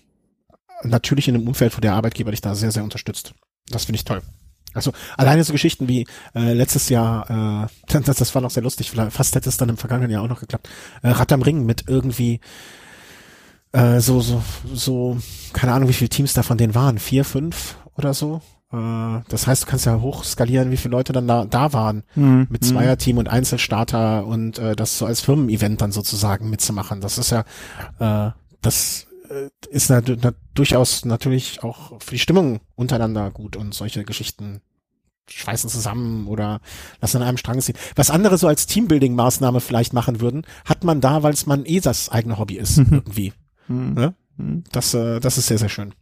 natürlich 0.84 1.28
in 1.28 1.36
einem 1.36 1.48
Umfeld, 1.48 1.76
wo 1.76 1.82
der 1.82 1.94
Arbeitgeber 1.94 2.32
dich 2.32 2.42
da 2.42 2.56
sehr, 2.56 2.72
sehr 2.72 2.84
unterstützt. 2.84 3.34
Das 3.70 3.86
finde 3.86 3.98
ich 3.98 4.06
toll. 4.06 4.22
Also 4.74 4.92
alleine 5.18 5.44
so 5.44 5.54
Geschichten 5.54 5.88
wie 5.88 6.06
äh, 6.36 6.54
letztes 6.54 6.90
Jahr, 6.90 7.68
äh, 7.90 8.00
das, 8.04 8.18
das 8.18 8.36
war 8.36 8.42
noch 8.42 8.52
sehr 8.52 8.64
lustig, 8.64 8.92
fast 8.92 9.36
hätte 9.36 9.50
es 9.50 9.58
dann 9.58 9.70
im 9.70 9.78
vergangenen 9.78 10.12
Jahr 10.12 10.24
auch 10.24 10.30
noch 10.30 10.40
geklappt, 10.40 10.70
äh, 11.02 11.10
Rad 11.10 11.32
am 11.32 11.42
Ring 11.42 11.66
mit 11.66 11.86
irgendwie 11.88 12.40
äh, 13.72 14.00
so, 14.00 14.22
so, 14.22 14.42
so, 14.74 15.18
keine 15.54 15.74
Ahnung, 15.74 15.90
wie 15.90 15.94
viele 15.94 16.10
Teams 16.10 16.34
da 16.34 16.44
von 16.44 16.58
denen 16.58 16.76
waren, 16.76 17.00
vier, 17.00 17.26
fünf 17.26 17.76
oder 17.96 18.14
so. 18.14 18.42
Äh, 18.72 19.22
das 19.30 19.48
heißt, 19.48 19.64
du 19.64 19.68
kannst 19.68 19.86
ja 19.86 20.02
hochskalieren, 20.02 20.72
wie 20.72 20.78
viele 20.78 20.92
Leute 20.92 21.14
dann 21.14 21.28
da, 21.28 21.46
da 21.46 21.74
waren 21.74 22.04
mhm. 22.16 22.48
mit 22.50 22.66
Zweierteam 22.66 23.18
und 23.18 23.28
Einzelstarter 23.28 24.26
und 24.26 24.60
äh, 24.60 24.76
das 24.76 24.98
so 24.98 25.06
als 25.06 25.22
Firmen-Event 25.22 25.82
dann 25.82 25.92
sozusagen 25.92 26.50
mitzumachen. 26.50 27.02
Das 27.02 27.18
ist 27.18 27.32
ja, 27.32 27.46
äh, 28.00 28.32
das 28.62 29.08
äh, 29.30 29.50
ist 29.70 29.90
na, 29.90 30.02
na, 30.22 30.34
durchaus 30.54 31.06
natürlich 31.06 31.64
auch 31.64 32.02
für 32.02 32.12
die 32.12 32.20
Stimmung 32.20 32.60
untereinander 32.76 33.32
gut 33.32 33.56
und 33.56 33.74
solche 33.74 34.04
Geschichten 34.04 34.62
schweißen 35.30 35.70
zusammen 35.70 36.28
oder 36.28 36.62
lassen 37.02 37.18
an 37.18 37.28
einem 37.28 37.38
Strang 37.38 37.62
ziehen. 37.62 37.76
Was 37.96 38.10
andere 38.10 38.38
so 38.38 38.48
als 38.48 38.68
Teambuilding-Maßnahme 38.68 39.60
vielleicht 39.60 39.94
machen 39.94 40.22
würden, 40.22 40.44
hat 40.66 40.84
man 40.84 41.02
da, 41.02 41.24
weil 41.24 41.34
es 41.34 41.46
man 41.46 41.66
eh 41.66 41.80
das 41.80 42.10
eigene 42.10 42.38
Hobby 42.38 42.56
ist, 42.56 42.78
mhm. 42.78 42.88
irgendwie. 42.92 43.34
Mhm. 43.68 43.94
Ne? 43.94 44.16
Mhm. 44.38 44.64
Das, 44.72 44.94
äh, 44.94 45.20
das 45.20 45.38
ist 45.38 45.48
sehr, 45.48 45.58
sehr 45.58 45.70
schön. 45.70 45.94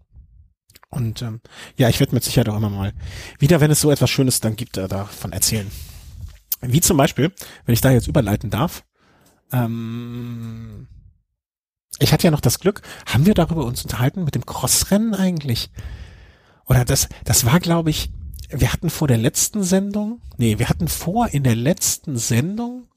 Und 0.96 1.22
ähm, 1.22 1.42
ja, 1.78 1.90
ich 1.90 2.00
werde 2.00 2.16
mit 2.16 2.24
Sicherheit 2.24 2.48
auch 2.48 2.56
immer 2.56 2.70
mal 2.70 2.94
wieder, 3.38 3.60
wenn 3.60 3.70
es 3.70 3.82
so 3.82 3.92
etwas 3.92 4.10
Schönes 4.10 4.40
dann 4.40 4.56
gibt, 4.56 4.78
äh, 4.78 4.88
davon 4.88 5.34
erzählen. 5.34 5.70
Wie 6.62 6.80
zum 6.80 6.96
Beispiel, 6.96 7.34
wenn 7.66 7.74
ich 7.74 7.82
da 7.82 7.92
jetzt 7.92 8.08
überleiten 8.08 8.50
darf, 8.50 8.86
ähm, 9.52 10.88
ich 12.00 12.14
hatte 12.14 12.24
ja 12.24 12.32
noch 12.32 12.40
das 12.40 12.60
Glück, 12.60 12.82
haben 13.06 13.26
wir 13.26 13.34
darüber 13.34 13.66
uns 13.66 13.84
unterhalten 13.84 14.24
mit 14.24 14.36
dem 14.36 14.46
Crossrennen 14.46 15.14
eigentlich? 15.14 15.70
Oder 16.66 16.86
das, 16.86 17.10
das 17.26 17.46
war, 17.46 17.60
glaube 17.60 17.90
ich, 17.90 18.10
wir 18.50 18.72
hatten 18.72 18.90
vor 18.90 19.10
der 19.10 19.18
letzten 19.18 19.64
Sendung, 19.64 20.22
nee, 20.38 20.60
wir 20.60 20.70
hatten 20.70 20.88
vor 20.88 21.28
in 21.28 21.44
der 21.44 21.56
letzten 21.56 22.18
Sendung 22.18 22.88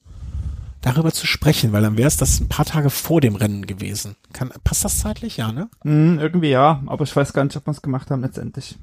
darüber 0.81 1.11
zu 1.11 1.27
sprechen, 1.27 1.71
weil 1.71 1.81
dann 1.81 1.97
wäre 1.97 2.07
es 2.07 2.17
das 2.17 2.39
ein 2.39 2.49
paar 2.49 2.65
Tage 2.65 2.89
vor 2.89 3.21
dem 3.21 3.35
Rennen 3.35 3.67
gewesen. 3.67 4.15
Kann, 4.33 4.51
passt 4.63 4.85
das 4.85 4.99
zeitlich? 4.99 5.37
Ja, 5.37 5.51
ne? 5.51 5.69
Mm, 5.83 6.19
irgendwie 6.19 6.49
ja, 6.49 6.81
aber 6.85 7.03
ich 7.03 7.15
weiß 7.15 7.33
gar 7.33 7.43
nicht, 7.43 7.55
ob 7.57 7.67
wir 7.67 7.71
es 7.71 7.81
gemacht 7.81 8.11
haben 8.11 8.21
letztendlich. 8.21 8.77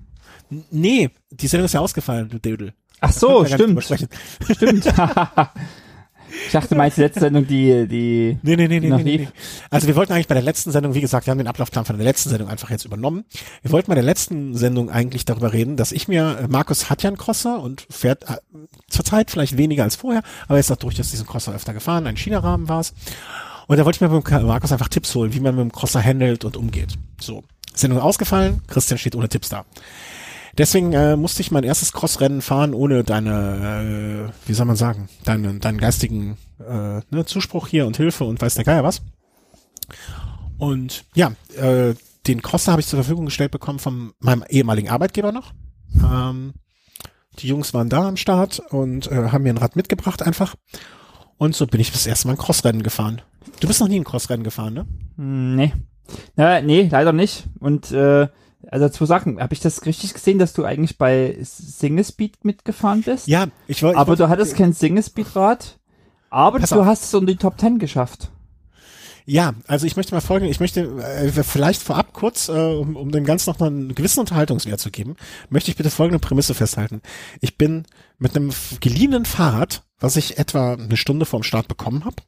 Nee, 0.70 1.10
die 1.30 1.46
Sendung 1.46 1.64
ist 1.66 1.72
ja 1.72 1.80
ausgefallen, 1.80 2.28
du 2.28 2.38
Dödel. 2.38 2.74
Ach 3.00 3.12
so, 3.12 3.44
stimmt. 3.44 3.82
Stimmt. 3.84 4.86
Ich 6.46 6.52
dachte, 6.52 6.74
meinst 6.74 6.96
die 6.96 7.02
letzte 7.02 7.20
Sendung, 7.20 7.46
die, 7.46 7.86
die. 7.86 8.38
Nee, 8.42 8.56
nee, 8.56 8.68
nee, 8.68 8.80
nee, 8.80 8.88
nee, 8.88 9.02
nee. 9.02 9.28
Also 9.70 9.86
wir 9.86 9.96
wollten 9.96 10.12
eigentlich 10.12 10.28
bei 10.28 10.34
der 10.34 10.42
letzten 10.42 10.70
Sendung, 10.70 10.94
wie 10.94 11.00
gesagt, 11.00 11.26
wir 11.26 11.30
haben 11.30 11.38
den 11.38 11.46
Ablaufplan 11.46 11.84
von 11.84 11.96
der 11.96 12.04
letzten 12.04 12.30
Sendung 12.30 12.48
einfach 12.48 12.70
jetzt 12.70 12.84
übernommen. 12.84 13.24
Wir 13.62 13.72
wollten 13.72 13.88
bei 13.88 13.94
der 13.94 14.04
letzten 14.04 14.54
Sendung 14.54 14.90
eigentlich 14.90 15.24
darüber 15.24 15.52
reden, 15.52 15.76
dass 15.76 15.92
ich 15.92 16.08
mir, 16.08 16.38
äh, 16.40 16.48
Markus 16.48 16.90
hat 16.90 17.02
ja 17.02 17.08
einen 17.08 17.16
Crosser 17.16 17.60
und 17.60 17.86
fährt 17.90 18.24
äh, 18.24 18.36
zurzeit 18.88 19.30
vielleicht 19.30 19.56
weniger 19.56 19.84
als 19.84 19.96
vorher, 19.96 20.22
aber 20.46 20.58
er 20.58 20.60
ist 20.60 20.70
auch 20.70 20.76
durchaus 20.76 21.10
diesen 21.10 21.26
Crosser 21.26 21.54
öfter 21.54 21.74
gefahren, 21.74 22.06
ein 22.06 22.16
China-Rahmen 22.16 22.68
war 22.68 22.80
es. 22.80 22.94
Und 23.66 23.78
da 23.78 23.84
wollte 23.84 23.96
ich 23.96 24.00
mir 24.00 24.14
mit 24.14 24.30
Markus 24.30 24.72
einfach 24.72 24.88
Tipps 24.88 25.14
holen, 25.14 25.34
wie 25.34 25.40
man 25.40 25.56
mit 25.56 25.64
dem 25.64 25.72
Crosser 25.72 26.02
handelt 26.02 26.44
und 26.44 26.56
umgeht. 26.56 26.94
So. 27.20 27.42
Sendung 27.74 28.00
ausgefallen, 28.00 28.62
Christian 28.68 28.98
steht 28.98 29.14
ohne 29.16 29.28
Tipps 29.28 29.50
da. 29.50 29.64
Deswegen 30.58 30.92
äh, 30.92 31.16
musste 31.16 31.42
ich 31.42 31.50
mein 31.50 31.64
erstes 31.64 31.92
Crossrennen 31.92 32.40
fahren, 32.40 32.72
ohne 32.72 33.04
deine, 33.04 34.30
äh, 34.32 34.48
wie 34.48 34.54
soll 34.54 34.66
man 34.66 34.76
sagen, 34.76 35.08
deinen, 35.24 35.60
deinen 35.60 35.78
geistigen 35.78 36.38
äh, 36.60 37.00
ne, 37.10 37.24
Zuspruch 37.26 37.68
hier 37.68 37.86
und 37.86 37.96
Hilfe 37.96 38.24
und 38.24 38.40
weiß 38.40 38.54
der 38.54 38.64
Geier 38.64 38.84
was. 38.84 39.02
Und 40.58 41.04
ja, 41.14 41.32
äh, 41.56 41.94
den 42.26 42.42
Crosser 42.42 42.72
habe 42.72 42.80
ich 42.80 42.88
zur 42.88 42.98
Verfügung 42.98 43.26
gestellt 43.26 43.50
bekommen 43.50 43.78
von 43.78 44.12
meinem 44.18 44.44
ehemaligen 44.48 44.88
Arbeitgeber 44.88 45.30
noch. 45.30 45.52
Ähm, 46.02 46.54
die 47.38 47.48
Jungs 47.48 47.74
waren 47.74 47.88
da 47.88 48.08
am 48.08 48.16
Start 48.16 48.60
und 48.70 49.10
äh, 49.10 49.28
haben 49.28 49.42
mir 49.42 49.50
ein 49.50 49.58
Rad 49.58 49.76
mitgebracht 49.76 50.22
einfach. 50.22 50.54
Und 51.36 51.54
so 51.54 51.66
bin 51.66 51.80
ich 51.80 51.92
das 51.92 52.06
erste 52.06 52.28
Mal 52.28 52.34
ein 52.34 52.38
Crossrennen 52.38 52.82
gefahren. 52.82 53.20
Du 53.60 53.68
bist 53.68 53.80
noch 53.80 53.88
nie 53.88 54.00
ein 54.00 54.04
Crossrennen 54.04 54.44
gefahren, 54.44 54.74
ne? 54.74 54.86
Hm, 55.16 55.54
nee. 55.54 55.72
Ja, 56.36 56.60
nee, 56.62 56.88
leider 56.90 57.12
nicht. 57.12 57.44
Und 57.60 57.92
äh, 57.92 58.28
also 58.70 58.88
zwei 58.88 59.06
Sachen. 59.06 59.40
Habe 59.40 59.54
ich 59.54 59.60
das 59.60 59.86
richtig 59.86 60.14
gesehen, 60.14 60.38
dass 60.38 60.52
du 60.52 60.64
eigentlich 60.64 60.98
bei 60.98 61.36
Single 61.42 62.04
Speed 62.04 62.44
mitgefahren 62.44 63.02
bist? 63.02 63.28
Ja, 63.28 63.46
ich 63.66 63.82
wollte. 63.82 63.98
Aber 63.98 64.16
du 64.16 64.28
hattest 64.28 64.56
kein 64.56 64.72
Single 64.72 65.02
Speed 65.02 65.34
Rad, 65.36 65.78
aber 66.30 66.58
du 66.58 66.80
auf. 66.80 66.86
hast 66.86 67.04
es 67.04 67.14
in 67.14 67.26
die 67.26 67.36
Top 67.36 67.58
Ten 67.58 67.78
geschafft. 67.78 68.30
Ja, 69.28 69.54
also 69.66 69.86
ich 69.86 69.96
möchte 69.96 70.14
mal 70.14 70.20
folgen, 70.20 70.46
ich 70.46 70.60
möchte 70.60 70.82
äh, 70.82 71.42
vielleicht 71.42 71.82
vorab 71.82 72.12
kurz, 72.12 72.48
äh, 72.48 72.52
um, 72.52 72.94
um 72.94 73.10
dem 73.10 73.24
Ganzen 73.24 73.50
noch 73.50 73.58
mal 73.58 73.66
einen 73.66 73.94
gewissen 73.96 74.20
Unterhaltungswert 74.20 74.78
zu 74.78 74.92
geben, 74.92 75.16
möchte 75.50 75.68
ich 75.70 75.76
bitte 75.76 75.90
folgende 75.90 76.20
Prämisse 76.20 76.54
festhalten. 76.54 77.02
Ich 77.40 77.58
bin 77.58 77.86
mit 78.18 78.36
einem 78.36 78.52
geliehenen 78.78 79.24
Fahrrad, 79.24 79.82
was 79.98 80.14
ich 80.14 80.38
etwa 80.38 80.74
eine 80.74 80.96
Stunde 80.96 81.26
vorm 81.26 81.42
Start 81.42 81.66
bekommen 81.66 82.04
habe, 82.04 82.22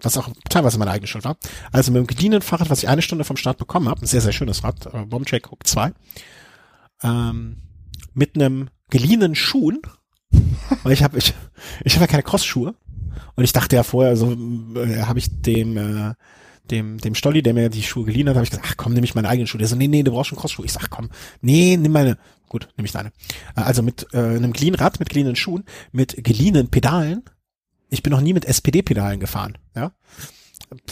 was 0.00 0.16
auch 0.16 0.28
teilweise 0.48 0.78
meine 0.78 0.90
eigene 0.90 1.06
Schuld 1.06 1.24
war. 1.24 1.36
Also 1.72 1.92
mit 1.92 2.00
dem 2.00 2.06
gedienten 2.06 2.42
Fahrrad, 2.42 2.70
was 2.70 2.82
ich 2.82 2.88
eine 2.88 3.02
Stunde 3.02 3.24
vom 3.24 3.36
Start 3.36 3.58
bekommen 3.58 3.88
habe, 3.88 4.02
ein 4.02 4.06
sehr, 4.06 4.20
sehr 4.20 4.32
schönes 4.32 4.64
Rad, 4.64 4.86
äh, 4.86 5.04
Bombcheck 5.04 5.50
Hook 5.50 5.66
2, 5.66 5.92
ähm, 7.02 7.62
mit 8.14 8.34
einem 8.34 8.68
geliehenen 8.90 9.34
Schuhen, 9.34 9.80
weil 10.82 10.92
ich 10.92 11.02
habe 11.02 11.18
ich, 11.18 11.34
ich 11.84 11.94
habe 11.94 12.04
ja 12.04 12.10
keine 12.10 12.22
Crossschuhe 12.22 12.74
und 13.34 13.44
ich 13.44 13.52
dachte 13.52 13.76
ja 13.76 13.82
vorher, 13.82 14.16
so 14.16 14.32
äh, 14.32 15.02
habe 15.02 15.18
ich 15.18 15.42
dem 15.42 15.76
äh, 15.76 16.14
dem 16.70 16.98
dem 16.98 17.14
Stolli, 17.14 17.42
der 17.42 17.54
mir 17.54 17.68
die 17.68 17.82
Schuhe 17.82 18.04
geliehen 18.04 18.28
hat, 18.28 18.36
habe 18.36 18.44
ich 18.44 18.50
gesagt, 18.50 18.66
ach 18.68 18.76
komm, 18.76 18.92
nehme 18.92 19.04
ich 19.04 19.14
meine 19.14 19.28
eigenen 19.28 19.46
Schuhe. 19.46 19.58
Der 19.58 19.68
so, 19.68 19.76
nee, 19.76 19.88
nee, 19.88 20.02
du 20.02 20.10
brauchst 20.10 20.30
schon 20.30 20.38
Crossschuhe. 20.38 20.64
Ich 20.64 20.72
sag, 20.72 20.90
komm, 20.90 21.10
nee, 21.40 21.76
nimm 21.76 21.92
meine. 21.92 22.18
Gut, 22.48 22.68
nehme 22.76 22.86
ich 22.86 22.92
deine. 22.92 23.10
Äh, 23.56 23.60
also 23.62 23.82
mit 23.82 24.06
äh, 24.12 24.18
einem 24.18 24.52
geliehenen 24.52 24.80
Rad, 24.80 24.98
mit 24.98 25.08
geliehenen 25.08 25.36
Schuhen, 25.36 25.64
mit 25.92 26.22
geliehenen 26.22 26.68
Pedalen 26.68 27.22
ich 27.88 28.02
bin 28.02 28.12
noch 28.12 28.20
nie 28.20 28.32
mit 28.32 28.44
SPD-Pedalen 28.44 29.20
gefahren, 29.20 29.58
ja. 29.74 29.92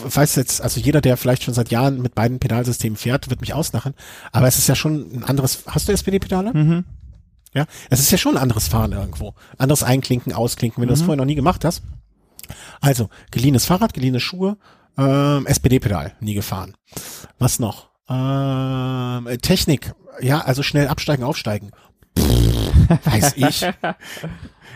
Weiß 0.01 0.37
jetzt, 0.37 0.61
also 0.61 0.81
jeder, 0.81 1.01
der 1.01 1.17
vielleicht 1.17 1.43
schon 1.43 1.55
seit 1.55 1.71
Jahren 1.71 2.01
mit 2.01 2.15
beiden 2.15 2.39
Pedalsystemen 2.39 2.97
fährt, 2.97 3.29
wird 3.29 3.41
mich 3.41 3.55
auslachen. 3.55 3.95
Aber 4.31 4.47
es 4.47 4.57
ist 4.57 4.69
ja 4.69 4.77
schon 4.77 5.13
ein 5.13 5.25
anderes. 5.25 5.65
Hast 5.67 5.89
du 5.89 5.93
SPD-Pedale? 5.93 6.53
Mhm. 6.55 6.85
Ja, 7.55 7.67
es 7.91 7.99
ist 7.99 8.11
ja 8.11 8.19
schon 8.19 8.37
ein 8.37 8.43
anderes 8.43 8.69
Fahren 8.69 8.93
irgendwo. 8.93 9.35
Anderes 9.59 9.83
Einklinken, 9.83 10.33
Ausklinken, 10.33 10.81
wenn 10.81 10.87
mhm. 10.87 10.91
du 10.91 10.95
das 10.95 11.03
vorher 11.03 11.17
noch 11.17 11.25
nie 11.25 11.35
gemacht 11.35 11.65
hast. 11.65 11.83
Also, 12.81 13.09
geliehenes 13.31 13.65
Fahrrad, 13.65 13.95
geliehene 13.95 14.21
Schuhe, 14.21 14.59
ähm, 14.97 15.47
SPD-Pedal, 15.47 16.15
nie 16.21 16.35
gefahren. 16.35 16.77
Was 17.39 17.59
noch? 17.59 17.91
Ähm, 18.09 19.27
Technik, 19.41 19.95
ja, 20.21 20.41
also 20.41 20.63
schnell 20.63 20.89
absteigen, 20.89 21.25
aufsteigen. 21.25 21.71
Pff, 22.19 22.74
weiß 23.05 23.33
ich. 23.37 23.63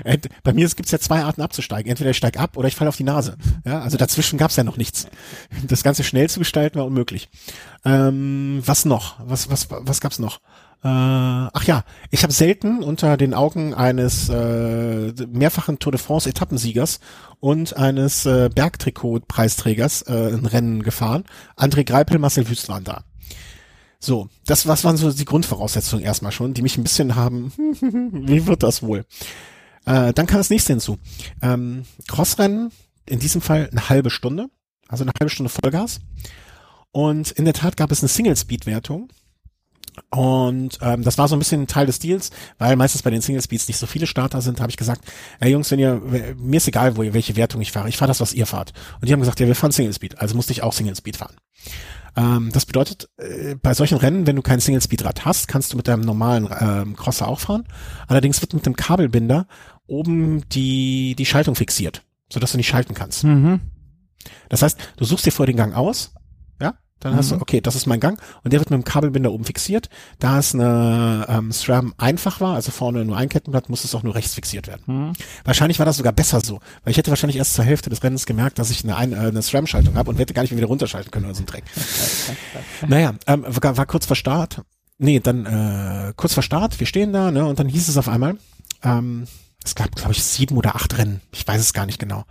Äh, 0.04 0.18
bei 0.42 0.52
mir 0.52 0.68
gibt's 0.68 0.90
ja 0.90 0.98
zwei 0.98 1.22
Arten 1.22 1.42
abzusteigen. 1.42 1.90
Entweder 1.90 2.10
ich 2.10 2.16
steig 2.16 2.38
ab 2.38 2.56
oder 2.56 2.68
ich 2.68 2.76
falle 2.76 2.88
auf 2.88 2.96
die 2.96 3.04
Nase. 3.04 3.36
Ja, 3.64 3.80
also 3.80 3.96
dazwischen 3.96 4.38
gab's 4.38 4.56
ja 4.56 4.64
noch 4.64 4.76
nichts. 4.76 5.06
Das 5.66 5.82
Ganze 5.82 6.04
schnell 6.04 6.28
zu 6.28 6.38
gestalten 6.38 6.78
war 6.78 6.86
unmöglich. 6.86 7.28
Ähm, 7.84 8.62
was 8.64 8.84
noch? 8.84 9.16
Was, 9.20 9.50
was, 9.50 9.68
was 9.70 10.00
gab's 10.00 10.18
noch? 10.18 10.40
Äh, 10.84 10.86
ach 10.86 11.64
ja, 11.64 11.82
ich 12.10 12.22
habe 12.22 12.32
selten 12.32 12.84
unter 12.84 13.16
den 13.16 13.34
Augen 13.34 13.74
eines 13.74 14.28
äh, 14.28 15.12
mehrfachen 15.26 15.80
Tour 15.80 15.90
de 15.90 16.00
France 16.00 16.28
Etappensiegers 16.28 17.00
und 17.40 17.76
eines 17.76 18.26
äh, 18.26 18.48
Bergtrikot-Preisträgers 18.54 20.02
äh, 20.02 20.32
ein 20.32 20.46
Rennen 20.46 20.84
gefahren. 20.84 21.24
André 21.56 21.84
Greipel, 21.84 22.20
Marcel 22.20 22.48
Wüst 22.48 22.68
waren 22.68 22.84
da. 22.84 23.02
So, 24.00 24.28
das 24.46 24.66
was 24.66 24.84
waren 24.84 24.96
so 24.96 25.10
die 25.10 25.24
Grundvoraussetzungen 25.24 26.04
erstmal 26.04 26.32
schon, 26.32 26.54
die 26.54 26.62
mich 26.62 26.78
ein 26.78 26.84
bisschen 26.84 27.16
haben, 27.16 27.52
wie 27.56 28.46
wird 28.46 28.62
das 28.62 28.82
wohl? 28.82 29.04
Äh, 29.86 30.12
dann 30.12 30.26
kam 30.26 30.38
das 30.38 30.50
nächste 30.50 30.72
hinzu. 30.72 30.98
Ähm, 31.42 31.84
Crossrennen, 32.06 32.70
in 33.06 33.18
diesem 33.18 33.40
Fall 33.40 33.68
eine 33.70 33.88
halbe 33.88 34.10
Stunde, 34.10 34.50
also 34.86 35.02
eine 35.02 35.12
halbe 35.18 35.30
Stunde 35.30 35.50
Vollgas. 35.50 36.00
Und 36.92 37.32
in 37.32 37.44
der 37.44 37.54
Tat 37.54 37.76
gab 37.76 37.90
es 37.90 38.00
eine 38.00 38.08
Single-Speed-Wertung. 38.08 39.08
Und 40.10 40.78
ähm, 40.80 41.02
das 41.02 41.18
war 41.18 41.26
so 41.26 41.34
ein 41.34 41.40
bisschen 41.40 41.66
Teil 41.66 41.86
des 41.86 41.98
Deals, 41.98 42.30
weil 42.58 42.76
meistens 42.76 43.02
bei 43.02 43.10
den 43.10 43.20
Single 43.20 43.42
Speeds 43.42 43.66
nicht 43.66 43.78
so 43.78 43.86
viele 43.86 44.06
Starter 44.06 44.40
sind, 44.40 44.60
habe 44.60 44.70
ich 44.70 44.76
gesagt, 44.76 45.02
ey 45.40 45.50
Jungs, 45.50 45.70
wenn 45.72 45.80
ihr, 45.80 46.00
mir 46.36 46.58
ist 46.58 46.68
egal, 46.68 46.96
wo 46.96 47.02
ihr, 47.02 47.14
welche 47.14 47.34
Wertung 47.34 47.60
ich 47.60 47.72
fahre, 47.72 47.88
ich 47.88 47.96
fahre 47.96 48.08
das, 48.08 48.20
was 48.20 48.32
ihr 48.32 48.46
fahrt. 48.46 48.72
Und 49.00 49.08
die 49.08 49.12
haben 49.12 49.20
gesagt, 49.20 49.40
ja, 49.40 49.46
wir 49.46 49.56
fahren 49.56 49.72
Single 49.72 49.92
Speed, 49.92 50.18
also 50.18 50.36
musste 50.36 50.52
ich 50.52 50.62
auch 50.62 50.72
Single 50.72 50.94
Speed 50.94 51.16
fahren. 51.16 51.34
Ähm, 52.18 52.50
das 52.52 52.66
bedeutet, 52.66 53.08
äh, 53.16 53.54
bei 53.54 53.74
solchen 53.74 53.96
Rennen, 53.96 54.26
wenn 54.26 54.34
du 54.34 54.42
kein 54.42 54.58
Single 54.58 54.82
Speed 54.82 55.04
Rad 55.04 55.24
hast, 55.24 55.46
kannst 55.46 55.72
du 55.72 55.76
mit 55.76 55.86
deinem 55.86 56.00
normalen 56.00 56.48
ähm, 56.60 56.96
Crosser 56.96 57.28
auch 57.28 57.38
fahren. 57.38 57.64
Allerdings 58.08 58.40
wird 58.40 58.54
mit 58.54 58.66
dem 58.66 58.74
Kabelbinder 58.74 59.46
oben 59.86 60.48
die, 60.48 61.14
die 61.14 61.26
Schaltung 61.26 61.54
fixiert, 61.54 62.02
sodass 62.28 62.50
du 62.50 62.56
nicht 62.56 62.66
schalten 62.66 62.94
kannst. 62.94 63.22
Mhm. 63.22 63.60
Das 64.48 64.62
heißt, 64.62 64.94
du 64.96 65.04
suchst 65.04 65.26
dir 65.26 65.30
vor 65.30 65.46
den 65.46 65.56
Gang 65.56 65.76
aus, 65.76 66.12
ja, 66.60 66.74
dann 67.00 67.14
hast 67.16 67.30
du, 67.30 67.36
Mhm. 67.36 67.42
okay, 67.42 67.60
das 67.60 67.74
ist 67.76 67.86
mein 67.86 68.00
Gang 68.00 68.20
und 68.44 68.52
der 68.52 68.60
wird 68.60 68.70
mit 68.70 68.78
dem 68.80 68.84
Kabelbinder 68.84 69.32
oben 69.32 69.44
fixiert. 69.44 69.88
Da 70.18 70.38
es 70.38 70.54
eine 70.54 71.26
ähm, 71.28 71.52
SRAM 71.52 71.94
einfach 71.96 72.40
war, 72.40 72.54
also 72.56 72.70
vorne 72.70 73.04
nur 73.04 73.16
ein 73.16 73.28
Kettenblatt, 73.28 73.68
muss 73.68 73.84
es 73.84 73.94
auch 73.94 74.02
nur 74.02 74.14
rechts 74.14 74.34
fixiert 74.34 74.66
werden. 74.66 74.82
Mhm. 74.86 75.12
Wahrscheinlich 75.44 75.78
war 75.78 75.86
das 75.86 75.96
sogar 75.96 76.12
besser 76.12 76.40
so, 76.40 76.60
weil 76.84 76.90
ich 76.90 76.96
hätte 76.96 77.10
wahrscheinlich 77.10 77.36
erst 77.36 77.54
zur 77.54 77.64
Hälfte 77.64 77.88
des 77.90 78.02
Rennens 78.02 78.26
gemerkt, 78.26 78.58
dass 78.58 78.70
ich 78.70 78.82
eine, 78.84 78.96
ein- 78.96 79.12
äh, 79.12 79.16
eine 79.16 79.42
SRAM-Schaltung 79.42 79.94
habe 79.96 80.10
und 80.10 80.18
hätte 80.18 80.34
gar 80.34 80.42
nicht 80.42 80.50
mehr 80.50 80.58
wieder 80.58 80.68
runterschalten 80.68 81.10
können 81.10 81.26
oder 81.26 81.34
so 81.34 81.42
ein 81.42 81.46
Dreck. 81.46 81.64
naja, 82.88 83.14
ähm, 83.26 83.44
war, 83.46 83.76
war 83.76 83.86
kurz 83.86 84.06
vor 84.06 84.16
Start. 84.16 84.62
Nee, 84.98 85.20
dann 85.20 85.46
äh, 85.46 86.12
kurz 86.16 86.34
vor 86.34 86.42
Start, 86.42 86.78
wir 86.80 86.86
stehen 86.86 87.12
da, 87.12 87.30
ne, 87.30 87.44
und 87.46 87.58
dann 87.60 87.68
hieß 87.68 87.88
es 87.88 87.96
auf 87.96 88.08
einmal, 88.08 88.36
ähm, 88.82 89.26
es 89.64 89.74
gab, 89.74 89.94
glaube 89.94 90.12
ich, 90.12 90.22
sieben 90.24 90.56
oder 90.56 90.74
acht 90.74 90.98
Rennen. 90.98 91.20
Ich 91.32 91.46
weiß 91.46 91.60
es 91.60 91.72
gar 91.72 91.86
nicht 91.86 91.98
genau. 92.00 92.24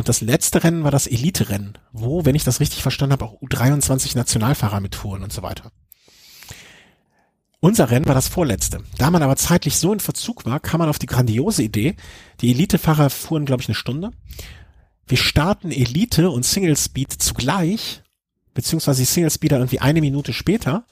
Und 0.00 0.08
das 0.08 0.22
letzte 0.22 0.64
Rennen 0.64 0.82
war 0.82 0.90
das 0.90 1.06
Elite-Rennen, 1.06 1.76
wo, 1.92 2.24
wenn 2.24 2.34
ich 2.34 2.42
das 2.42 2.58
richtig 2.58 2.80
verstanden 2.80 3.12
habe, 3.12 3.26
auch 3.26 3.42
U23 3.42 4.16
Nationalfahrer 4.16 4.80
mitfuhren 4.80 5.22
und 5.22 5.30
so 5.30 5.42
weiter. 5.42 5.72
Unser 7.60 7.90
Rennen 7.90 8.06
war 8.06 8.14
das 8.14 8.26
vorletzte. 8.26 8.82
Da 8.96 9.10
man 9.10 9.22
aber 9.22 9.36
zeitlich 9.36 9.76
so 9.76 9.92
in 9.92 10.00
Verzug 10.00 10.46
war, 10.46 10.58
kam 10.58 10.78
man 10.78 10.88
auf 10.88 10.98
die 10.98 11.04
grandiose 11.04 11.62
Idee. 11.62 11.96
Die 12.40 12.50
Elite-Fahrer 12.50 13.10
fuhren, 13.10 13.44
glaube 13.44 13.60
ich, 13.60 13.68
eine 13.68 13.74
Stunde. 13.74 14.12
Wir 15.06 15.18
starten 15.18 15.70
Elite 15.70 16.30
und 16.30 16.46
Single 16.46 16.78
Speed 16.78 17.12
zugleich, 17.12 18.00
beziehungsweise 18.54 19.04
Single 19.04 19.30
Speeder 19.30 19.58
irgendwie 19.58 19.80
eine 19.80 20.00
Minute 20.00 20.32
später. 20.32 20.86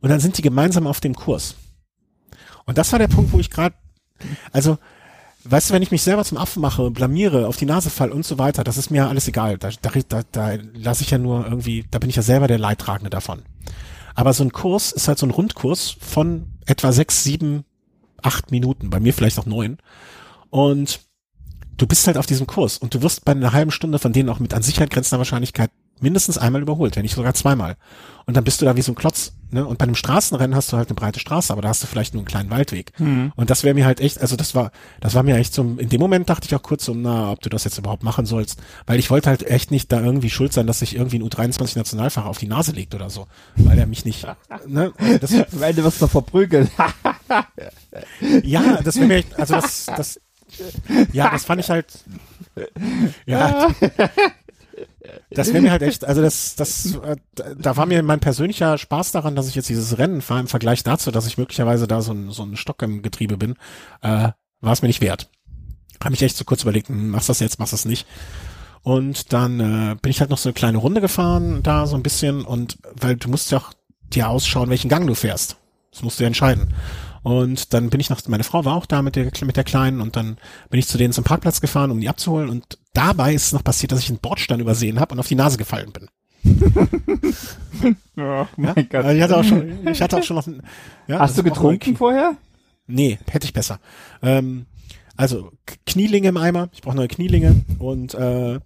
Und 0.00 0.10
dann 0.10 0.20
sind 0.20 0.36
die 0.36 0.42
gemeinsam 0.42 0.86
auf 0.86 1.00
dem 1.00 1.14
Kurs. 1.14 1.54
Und 2.66 2.76
das 2.76 2.92
war 2.92 2.98
der 2.98 3.08
Punkt, 3.08 3.32
wo 3.32 3.38
ich 3.38 3.48
gerade, 3.48 3.76
also, 4.52 4.76
weißt 5.44 5.70
du, 5.70 5.74
wenn 5.74 5.82
ich 5.82 5.90
mich 5.90 6.02
selber 6.02 6.24
zum 6.24 6.38
Affen 6.38 6.60
mache, 6.60 6.90
blamiere, 6.90 7.46
auf 7.46 7.56
die 7.56 7.66
Nase 7.66 7.90
fall 7.90 8.10
und 8.10 8.24
so 8.24 8.38
weiter, 8.38 8.64
das 8.64 8.76
ist 8.76 8.90
mir 8.90 9.08
alles 9.08 9.28
egal. 9.28 9.58
Da, 9.58 9.70
da, 9.80 9.90
da, 10.08 10.22
da 10.30 10.58
lasse 10.74 11.02
ich 11.02 11.10
ja 11.10 11.18
nur 11.18 11.44
irgendwie, 11.44 11.84
da 11.90 11.98
bin 11.98 12.10
ich 12.10 12.16
ja 12.16 12.22
selber 12.22 12.48
der 12.48 12.58
Leidtragende 12.58 13.10
davon. 13.10 13.42
Aber 14.14 14.32
so 14.32 14.44
ein 14.44 14.52
Kurs 14.52 14.92
ist 14.92 15.08
halt 15.08 15.18
so 15.18 15.26
ein 15.26 15.30
Rundkurs 15.30 15.96
von 16.00 16.46
etwa 16.66 16.92
sechs, 16.92 17.24
sieben, 17.24 17.64
acht 18.20 18.50
Minuten, 18.50 18.90
bei 18.90 19.00
mir 19.00 19.14
vielleicht 19.14 19.38
auch 19.38 19.46
neun. 19.46 19.78
Und 20.50 21.00
du 21.76 21.86
bist 21.86 22.06
halt 22.06 22.18
auf 22.18 22.26
diesem 22.26 22.46
Kurs 22.46 22.78
und 22.78 22.94
du 22.94 23.02
wirst 23.02 23.24
bei 23.24 23.32
einer 23.32 23.52
halben 23.52 23.70
Stunde 23.70 23.98
von 23.98 24.12
denen 24.12 24.28
auch 24.28 24.38
mit 24.38 24.54
an 24.54 24.62
Sicherheit 24.62 24.90
grenzender 24.90 25.18
Wahrscheinlichkeit 25.18 25.70
mindestens 26.02 26.38
einmal 26.38 26.62
überholt, 26.62 26.96
wenn 26.96 27.02
nicht 27.02 27.14
sogar 27.14 27.34
zweimal. 27.34 27.76
Und 28.24 28.36
dann 28.36 28.44
bist 28.44 28.60
du 28.60 28.64
da 28.64 28.76
wie 28.76 28.82
so 28.82 28.92
ein 28.92 28.96
Klotz. 28.96 29.32
Ne? 29.50 29.66
Und 29.66 29.78
bei 29.78 29.82
einem 29.82 29.94
Straßenrennen 29.94 30.56
hast 30.56 30.72
du 30.72 30.76
halt 30.76 30.88
eine 30.88 30.94
breite 30.94 31.20
Straße, 31.20 31.52
aber 31.52 31.62
da 31.62 31.68
hast 31.68 31.82
du 31.82 31.86
vielleicht 31.86 32.14
nur 32.14 32.20
einen 32.20 32.28
kleinen 32.28 32.50
Waldweg. 32.50 32.98
Mhm. 32.98 33.32
Und 33.36 33.50
das 33.50 33.64
wäre 33.64 33.74
mir 33.74 33.84
halt 33.84 34.00
echt, 34.00 34.20
also 34.20 34.36
das 34.36 34.54
war, 34.54 34.70
das 35.00 35.14
war 35.14 35.22
mir 35.22 35.36
echt 35.36 35.52
so, 35.52 35.62
in 35.62 35.88
dem 35.88 36.00
Moment 36.00 36.30
dachte 36.30 36.46
ich 36.46 36.54
auch 36.54 36.62
kurz 36.62 36.84
so, 36.84 36.94
na, 36.94 37.32
ob 37.32 37.40
du 37.40 37.48
das 37.48 37.64
jetzt 37.64 37.78
überhaupt 37.78 38.02
machen 38.02 38.24
sollst, 38.24 38.60
weil 38.86 38.98
ich 38.98 39.10
wollte 39.10 39.28
halt 39.28 39.42
echt 39.42 39.70
nicht 39.70 39.92
da 39.92 40.00
irgendwie 40.00 40.30
schuld 40.30 40.52
sein, 40.52 40.66
dass 40.66 40.78
sich 40.78 40.96
irgendwie 40.96 41.18
ein 41.18 41.28
U23 41.28 41.76
Nationalfahrer 41.76 42.28
auf 42.28 42.38
die 42.38 42.46
Nase 42.46 42.72
legt 42.72 42.94
oder 42.94 43.10
so, 43.10 43.26
weil 43.56 43.78
er 43.78 43.86
mich 43.86 44.04
nicht, 44.04 44.26
ne, 44.66 44.92
das, 45.20 45.32
Am 45.32 45.62
Ende 45.62 45.84
wirst 45.84 46.00
du 46.00 46.06
verprügelt. 46.06 46.70
ja, 48.42 48.80
das 48.82 48.96
wäre 48.96 49.06
mir 49.06 49.16
echt, 49.16 49.38
also 49.38 49.54
das, 49.54 49.86
das, 49.86 50.20
ja, 51.12 51.30
das 51.30 51.44
fand 51.44 51.60
ich 51.60 51.70
halt, 51.70 51.86
ja, 53.26 53.68
das 55.30 55.52
wäre 55.52 55.62
mir 55.62 55.70
halt 55.70 55.82
echt, 55.82 56.04
also 56.04 56.22
das, 56.22 56.54
das, 56.54 56.98
da 57.58 57.76
war 57.76 57.86
mir 57.86 58.02
mein 58.02 58.20
persönlicher 58.20 58.78
Spaß 58.78 59.12
daran, 59.12 59.34
dass 59.34 59.48
ich 59.48 59.54
jetzt 59.54 59.68
dieses 59.68 59.98
Rennen 59.98 60.22
fahre 60.22 60.40
im 60.40 60.48
Vergleich 60.48 60.82
dazu, 60.82 61.10
dass 61.10 61.26
ich 61.26 61.38
möglicherweise 61.38 61.86
da 61.86 62.02
so 62.02 62.12
ein, 62.12 62.30
so 62.30 62.42
ein 62.42 62.56
Stock 62.56 62.82
im 62.82 63.02
Getriebe 63.02 63.36
bin, 63.36 63.56
äh, 64.02 64.28
war 64.60 64.72
es 64.72 64.82
mir 64.82 64.88
nicht 64.88 65.00
wert. 65.00 65.30
Habe 66.00 66.12
mich 66.12 66.22
echt 66.22 66.36
so 66.36 66.44
kurz 66.44 66.62
überlegt, 66.62 66.88
hm, 66.88 67.10
machst 67.10 67.28
das 67.28 67.40
jetzt, 67.40 67.58
machst 67.58 67.72
das 67.72 67.84
nicht. 67.84 68.06
Und 68.82 69.32
dann 69.32 69.60
äh, 69.60 69.96
bin 70.00 70.10
ich 70.10 70.20
halt 70.20 70.30
noch 70.30 70.38
so 70.38 70.48
eine 70.48 70.54
kleine 70.54 70.78
Runde 70.78 71.00
gefahren, 71.00 71.62
da 71.62 71.86
so 71.86 71.96
ein 71.96 72.02
bisschen, 72.02 72.44
und 72.44 72.78
weil 72.94 73.16
du 73.16 73.28
musst 73.28 73.50
ja 73.50 73.58
auch 73.58 73.72
dir 74.02 74.28
ausschauen, 74.28 74.70
welchen 74.70 74.88
Gang 74.88 75.06
du 75.06 75.14
fährst. 75.14 75.56
Das 75.90 76.02
musst 76.02 76.18
du 76.18 76.24
ja 76.24 76.28
entscheiden. 76.28 76.74
Und 77.22 77.72
dann 77.72 77.88
bin 77.90 78.00
ich 78.00 78.10
noch, 78.10 78.20
meine 78.28 78.42
Frau 78.44 78.64
war 78.64 78.74
auch 78.76 78.86
da 78.86 79.00
mit 79.02 79.14
der, 79.16 79.30
mit 79.44 79.56
der 79.56 79.64
Kleinen 79.64 80.00
und 80.00 80.16
dann 80.16 80.38
bin 80.70 80.80
ich 80.80 80.88
zu 80.88 80.98
denen 80.98 81.12
zum 81.12 81.22
Parkplatz 81.24 81.60
gefahren, 81.60 81.90
um 81.92 82.00
die 82.00 82.08
abzuholen 82.08 82.48
und 82.50 82.78
dabei 82.94 83.32
ist 83.34 83.46
es 83.46 83.52
noch 83.52 83.62
passiert, 83.64 83.92
dass 83.92 84.00
ich 84.00 84.08
einen 84.08 84.18
Bordstein 84.18 84.58
übersehen 84.60 84.98
habe 84.98 85.14
und 85.14 85.20
auf 85.20 85.28
die 85.28 85.36
Nase 85.36 85.56
gefallen 85.56 85.92
bin. 85.92 86.08
Oh 88.16 88.20
Ja? 88.20 88.48
mein 88.56 88.88
Gott. 88.88 89.04
Also 89.04 89.16
ich 89.16 89.22
hatte 89.22 89.36
auch 89.36 89.44
schon, 89.44 89.86
ich 89.88 90.02
hatte 90.02 90.16
auch 90.18 90.22
schon 90.22 90.36
noch, 90.36 90.46
ein- 90.46 90.62
ja, 91.08 91.18
Hast 91.20 91.38
du 91.38 91.42
getrunken 91.42 91.96
vorher? 91.96 92.36
Nee, 92.86 93.18
hätte 93.30 93.46
ich 93.46 93.52
besser. 93.52 93.78
Ähm, 94.22 94.66
also 95.16 95.50
Knielinge 95.86 96.28
im 96.28 96.36
Eimer, 96.36 96.68
ich 96.72 96.82
brauche 96.82 96.96
neue 96.96 97.08
Knielinge 97.08 97.64
und 97.78 98.14
äh, 98.14 98.58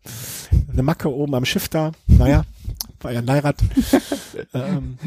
eine 0.73 0.83
Macke 0.83 1.13
oben 1.13 1.35
am 1.35 1.45
Schiff 1.45 1.69
da. 1.69 1.93
Naja, 2.07 2.45
war 3.01 3.13
ja 3.13 3.21
ein 3.21 3.27
Leihrad. 3.27 3.57
ähm, 4.55 4.99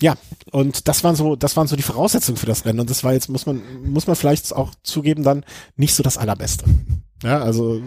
ja, 0.00 0.16
und 0.52 0.88
das 0.88 1.02
waren 1.04 1.16
so, 1.16 1.36
das 1.36 1.56
waren 1.56 1.66
so 1.66 1.76
die 1.76 1.82
Voraussetzungen 1.82 2.36
für 2.36 2.46
das 2.46 2.64
Rennen. 2.64 2.80
Und 2.80 2.90
das 2.90 3.02
war 3.04 3.12
jetzt, 3.12 3.28
muss 3.28 3.46
man, 3.46 3.62
muss 3.84 4.06
man 4.06 4.16
vielleicht 4.16 4.52
auch 4.54 4.72
zugeben, 4.82 5.22
dann 5.24 5.44
nicht 5.76 5.94
so 5.94 6.02
das 6.02 6.16
Allerbeste. 6.16 6.64
Ja, 7.22 7.40
also 7.40 7.82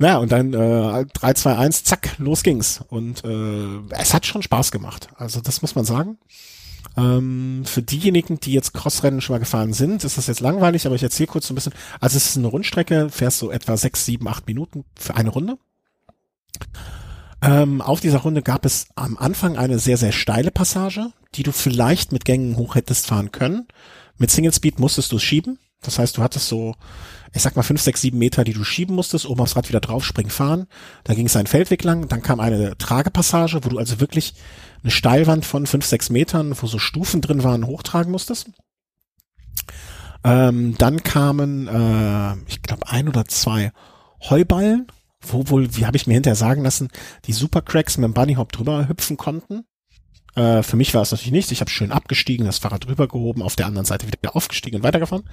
naja, 0.00 0.18
und 0.18 0.32
dann 0.32 0.54
äh, 0.54 1.04
3, 1.12 1.34
2, 1.34 1.56
1, 1.56 1.84
zack, 1.84 2.14
los 2.18 2.42
ging's. 2.42 2.80
Und 2.88 3.24
äh, 3.24 3.80
es 3.90 4.14
hat 4.14 4.26
schon 4.26 4.42
Spaß 4.42 4.70
gemacht. 4.70 5.08
Also 5.16 5.40
das 5.40 5.62
muss 5.62 5.74
man 5.74 5.84
sagen. 5.84 6.18
Ähm, 6.96 7.64
für 7.66 7.82
diejenigen, 7.82 8.40
die 8.40 8.52
jetzt 8.52 8.72
Crossrennen 8.72 9.20
schon 9.20 9.34
mal 9.34 9.40
gefahren 9.40 9.72
sind, 9.72 10.02
ist 10.04 10.16
das 10.16 10.26
jetzt 10.26 10.40
langweilig, 10.40 10.86
aber 10.86 10.94
ich 10.94 11.02
erzähle 11.02 11.26
kurz 11.26 11.46
so 11.46 11.52
ein 11.52 11.56
bisschen. 11.56 11.74
Also 12.00 12.16
es 12.16 12.30
ist 12.30 12.38
eine 12.38 12.46
Rundstrecke, 12.46 13.10
fährst 13.10 13.38
so 13.38 13.50
etwa 13.50 13.76
sechs, 13.76 14.06
sieben, 14.06 14.26
acht 14.26 14.46
Minuten 14.46 14.84
für 14.98 15.16
eine 15.16 15.30
Runde. 15.30 15.58
Ähm, 17.42 17.80
auf 17.80 18.00
dieser 18.00 18.18
Runde 18.18 18.42
gab 18.42 18.66
es 18.66 18.88
am 18.96 19.16
Anfang 19.16 19.56
eine 19.56 19.78
sehr, 19.78 19.96
sehr 19.96 20.12
steile 20.12 20.50
Passage, 20.50 21.12
die 21.34 21.42
du 21.42 21.52
vielleicht 21.52 22.12
mit 22.12 22.24
Gängen 22.24 22.56
hoch 22.56 22.74
hättest 22.74 23.06
fahren 23.06 23.32
können. 23.32 23.66
Mit 24.18 24.30
Single 24.30 24.52
Speed 24.52 24.78
musstest 24.78 25.12
du 25.12 25.16
es 25.16 25.22
schieben. 25.22 25.58
Das 25.80 25.98
heißt, 25.98 26.18
du 26.18 26.22
hattest 26.22 26.48
so, 26.48 26.74
ich 27.32 27.40
sag 27.40 27.56
mal, 27.56 27.62
fünf, 27.62 27.80
sechs, 27.80 28.02
sieben 28.02 28.18
Meter, 28.18 28.44
die 28.44 28.52
du 28.52 28.64
schieben 28.64 28.94
musstest, 28.94 29.24
oben 29.24 29.40
aufs 29.40 29.56
Rad 29.56 29.70
wieder 29.70 29.80
draufspringen, 29.80 30.30
fahren. 30.30 30.66
Da 31.04 31.14
ging 31.14 31.26
es 31.26 31.36
einen 31.36 31.46
Feldweg 31.46 31.82
lang, 31.84 32.08
dann 32.08 32.22
kam 32.22 32.38
eine 32.40 32.76
Tragepassage, 32.76 33.64
wo 33.64 33.70
du 33.70 33.78
also 33.78 34.00
wirklich 34.00 34.34
eine 34.82 34.90
Steilwand 34.90 35.46
von 35.46 35.66
fünf, 35.66 35.86
sechs 35.86 36.10
Metern, 36.10 36.54
wo 36.60 36.66
so 36.66 36.78
Stufen 36.78 37.22
drin 37.22 37.42
waren, 37.42 37.66
hochtragen 37.66 38.12
musstest. 38.12 38.50
Ähm, 40.22 40.74
dann 40.76 41.02
kamen, 41.02 41.66
äh, 41.66 42.34
ich 42.46 42.60
glaube, 42.60 42.86
ein 42.88 43.08
oder 43.08 43.24
zwei 43.24 43.72
Heuballen, 44.28 44.86
wo 45.20 45.48
wohl, 45.48 45.76
wie 45.76 45.86
habe 45.86 45.96
ich 45.96 46.06
mir 46.06 46.14
hinterher 46.14 46.36
sagen 46.36 46.62
lassen, 46.62 46.88
die 47.26 47.32
Supercracks 47.32 47.98
mit 47.98 48.04
dem 48.04 48.14
Bunnyhop 48.14 48.52
drüber 48.52 48.88
hüpfen 48.88 49.16
konnten. 49.16 49.64
Äh, 50.34 50.62
für 50.62 50.76
mich 50.76 50.94
war 50.94 51.02
es 51.02 51.10
natürlich 51.10 51.32
nicht. 51.32 51.52
Ich 51.52 51.60
habe 51.60 51.70
schön 51.70 51.92
abgestiegen, 51.92 52.46
das 52.46 52.58
Fahrrad 52.58 52.86
drüber 52.86 53.08
gehoben, 53.08 53.42
auf 53.42 53.56
der 53.56 53.66
anderen 53.66 53.86
Seite 53.86 54.06
wieder 54.06 54.36
aufgestiegen 54.36 54.76
und 54.76 54.82
weitergefahren. 54.82 55.24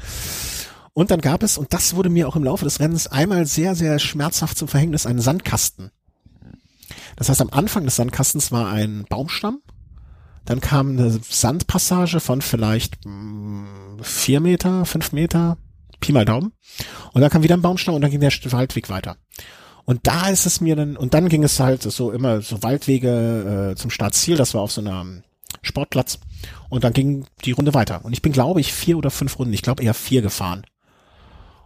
Und 0.93 1.11
dann 1.11 1.21
gab 1.21 1.43
es, 1.43 1.57
und 1.57 1.73
das 1.73 1.95
wurde 1.95 2.09
mir 2.09 2.27
auch 2.27 2.35
im 2.35 2.43
Laufe 2.43 2.65
des 2.65 2.79
Rennens 2.79 3.07
einmal 3.07 3.45
sehr, 3.45 3.75
sehr 3.75 3.99
schmerzhaft 3.99 4.57
zum 4.57 4.67
Verhängnis, 4.67 5.05
einen 5.05 5.21
Sandkasten. 5.21 5.91
Das 7.15 7.29
heißt, 7.29 7.41
am 7.41 7.51
Anfang 7.51 7.85
des 7.85 7.95
Sandkastens 7.95 8.51
war 8.51 8.69
ein 8.69 9.05
Baumstamm. 9.07 9.61
Dann 10.45 10.61
kam 10.61 10.91
eine 10.91 11.19
Sandpassage 11.29 12.19
von 12.19 12.41
vielleicht 12.41 13.05
mh, 13.05 13.67
vier 14.01 14.39
Meter, 14.39 14.85
fünf 14.85 15.11
Meter, 15.11 15.57
Pi 15.99 16.13
mal 16.13 16.25
Daumen. 16.25 16.53
Und 17.13 17.21
dann 17.21 17.29
kam 17.29 17.43
wieder 17.43 17.55
ein 17.55 17.61
Baumstamm 17.61 17.95
und 17.95 18.01
dann 18.01 18.11
ging 18.11 18.19
der 18.19 18.31
Waldweg 18.31 18.89
weiter. 18.89 19.17
Und 19.87 20.05
da 20.05 20.27
ist 20.27 20.45
es 20.45 20.59
mir 20.59 20.75
dann, 20.75 20.97
und 20.97 21.13
dann 21.13 21.29
ging 21.29 21.45
es 21.45 21.61
halt 21.61 21.81
so 21.81 22.11
immer 22.11 22.41
so 22.41 22.61
Waldwege 22.61 23.71
äh, 23.71 23.75
zum 23.77 23.89
Startziel, 23.89 24.35
das 24.35 24.53
war 24.53 24.59
auf 24.59 24.73
so 24.73 24.81
einem 24.81 25.23
Sportplatz. 25.61 26.19
Und 26.67 26.83
dann 26.83 26.91
ging 26.91 27.25
die 27.45 27.53
Runde 27.53 27.73
weiter. 27.73 28.03
Und 28.03 28.11
ich 28.11 28.21
bin, 28.21 28.33
glaube 28.33 28.59
ich, 28.59 28.73
vier 28.73 28.97
oder 28.97 29.11
fünf 29.11 29.39
Runden, 29.39 29.53
ich 29.53 29.61
glaube 29.61 29.81
eher 29.81 29.93
vier 29.93 30.21
gefahren. 30.21 30.65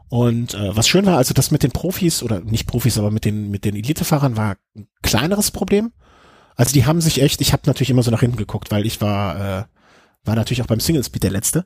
Und 0.07 0.53
äh, 0.53 0.75
was 0.75 0.87
schön 0.87 1.07
war, 1.07 1.17
also 1.17 1.33
das 1.33 1.49
mit 1.49 1.63
den 1.63 1.71
Profis, 1.71 2.21
oder 2.21 2.41
nicht 2.41 2.67
Profis, 2.67 2.99
aber 2.99 3.09
mit 3.09 3.25
den, 3.25 3.49
mit 3.49 3.65
den 3.65 3.75
Elitefahrern 3.75 4.37
war 4.37 4.57
ein 4.75 4.87
kleineres 5.01 5.49
Problem. 5.49 5.91
Also 6.55 6.73
die 6.73 6.85
haben 6.85 7.01
sich 7.01 7.23
echt, 7.23 7.41
ich 7.41 7.53
habe 7.53 7.63
natürlich 7.65 7.89
immer 7.89 8.03
so 8.03 8.11
nach 8.11 8.19
hinten 8.19 8.37
geguckt, 8.37 8.69
weil 8.69 8.85
ich 8.85 9.01
war, 9.01 9.35
äh, 9.35 9.63
war 10.25 10.35
natürlich 10.35 10.61
auch 10.61 10.67
beim 10.67 10.79
Single 10.79 11.03
Speed 11.03 11.23
der 11.23 11.31
Letzte. 11.31 11.65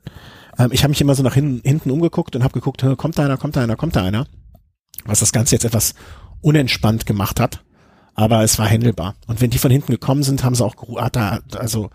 Ähm, 0.57 0.69
ich 0.71 0.83
habe 0.83 0.91
mich 0.91 1.01
immer 1.01 1.15
so 1.15 1.23
nach 1.23 1.33
hinten, 1.33 1.67
hinten 1.67 1.91
umgeguckt 1.91 2.33
und 2.33 2.45
habe 2.45 2.53
geguckt, 2.53 2.85
kommt 2.95 3.17
da 3.17 3.25
einer, 3.25 3.35
kommt 3.35 3.57
da 3.57 3.61
einer, 3.61 3.75
kommt 3.75 3.97
da 3.97 4.03
einer. 4.03 4.25
Was 5.03 5.19
das 5.19 5.33
Ganze 5.33 5.55
jetzt 5.55 5.65
etwas 5.65 5.95
unentspannt 6.45 7.07
gemacht 7.07 7.39
hat. 7.39 7.63
Aber 8.13 8.43
es 8.43 8.59
war 8.59 8.67
händelbar. 8.67 9.15
Und 9.27 9.41
wenn 9.41 9.49
die 9.49 9.57
von 9.57 9.71
hinten 9.71 9.91
gekommen 9.91 10.23
sind, 10.23 10.43
haben 10.43 10.55
sie 10.55 10.63
auch, 10.63 10.75
hat 10.97 11.15
da, 11.15 11.39
also 11.57 11.89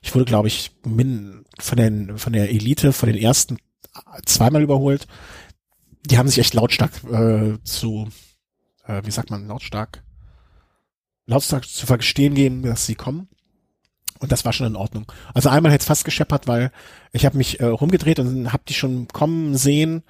ich 0.00 0.14
wurde, 0.14 0.24
glaube 0.24 0.48
ich, 0.48 0.70
min, 0.86 1.44
von, 1.58 1.76
den, 1.76 2.16
von 2.16 2.32
der 2.32 2.48
Elite, 2.50 2.92
von 2.92 3.08
den 3.08 3.18
ersten 3.18 3.58
zweimal 4.24 4.62
überholt. 4.62 5.06
Die 6.08 6.18
haben 6.18 6.28
sich 6.28 6.38
echt 6.38 6.54
lautstark 6.54 6.92
äh, 7.12 7.58
zu, 7.64 8.08
äh, 8.86 9.02
wie 9.04 9.10
sagt 9.10 9.30
man, 9.30 9.48
lautstark, 9.48 10.02
lautstark 11.26 11.68
zu 11.68 11.84
verstehen 11.84 12.34
geben, 12.34 12.62
dass 12.62 12.86
sie 12.86 12.94
kommen. 12.94 13.28
Und 14.20 14.32
das 14.32 14.44
war 14.44 14.52
schon 14.52 14.68
in 14.68 14.76
Ordnung. 14.76 15.10
Also 15.34 15.48
einmal 15.48 15.72
hätte 15.72 15.82
es 15.82 15.88
fast 15.88 16.04
gescheppert, 16.04 16.46
weil 16.46 16.70
ich 17.12 17.26
habe 17.26 17.36
mich 17.36 17.60
äh, 17.60 17.66
rumgedreht 17.66 18.20
und 18.20 18.52
habe 18.52 18.62
die 18.68 18.74
schon 18.74 19.08
kommen 19.08 19.56
sehen 19.56 20.04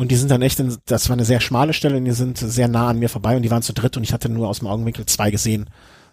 und 0.00 0.10
die 0.10 0.16
sind 0.16 0.30
dann 0.30 0.40
echt, 0.40 0.58
in, 0.58 0.78
das 0.86 1.10
war 1.10 1.14
eine 1.14 1.26
sehr 1.26 1.40
schmale 1.40 1.74
Stelle 1.74 1.98
und 1.98 2.06
die 2.06 2.12
sind 2.12 2.38
sehr 2.38 2.68
nah 2.68 2.88
an 2.88 2.98
mir 2.98 3.10
vorbei 3.10 3.36
und 3.36 3.42
die 3.42 3.50
waren 3.50 3.60
zu 3.60 3.74
dritt 3.74 3.98
und 3.98 4.02
ich 4.02 4.14
hatte 4.14 4.30
nur 4.30 4.48
aus 4.48 4.60
dem 4.60 4.68
Augenwinkel 4.68 5.04
zwei 5.04 5.30
gesehen. 5.30 5.68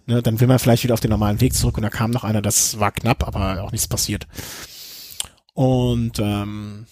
Ne, 0.07 0.21
dann 0.21 0.41
will 0.41 0.47
man 0.49 0.59
vielleicht 0.59 0.83
wieder 0.83 0.93
auf 0.93 0.99
den 0.99 1.11
normalen 1.11 1.39
Weg 1.39 1.53
zurück 1.53 1.77
und 1.77 1.83
da 1.83 1.89
kam 1.89 2.11
noch 2.11 2.25
einer, 2.25 2.41
das 2.41 2.81
war 2.81 2.91
knapp, 2.91 3.25
aber 3.25 3.63
auch 3.63 3.71
nichts 3.71 3.87
passiert. 3.87 4.27
Und 5.53 6.19
ähm, 6.19 6.85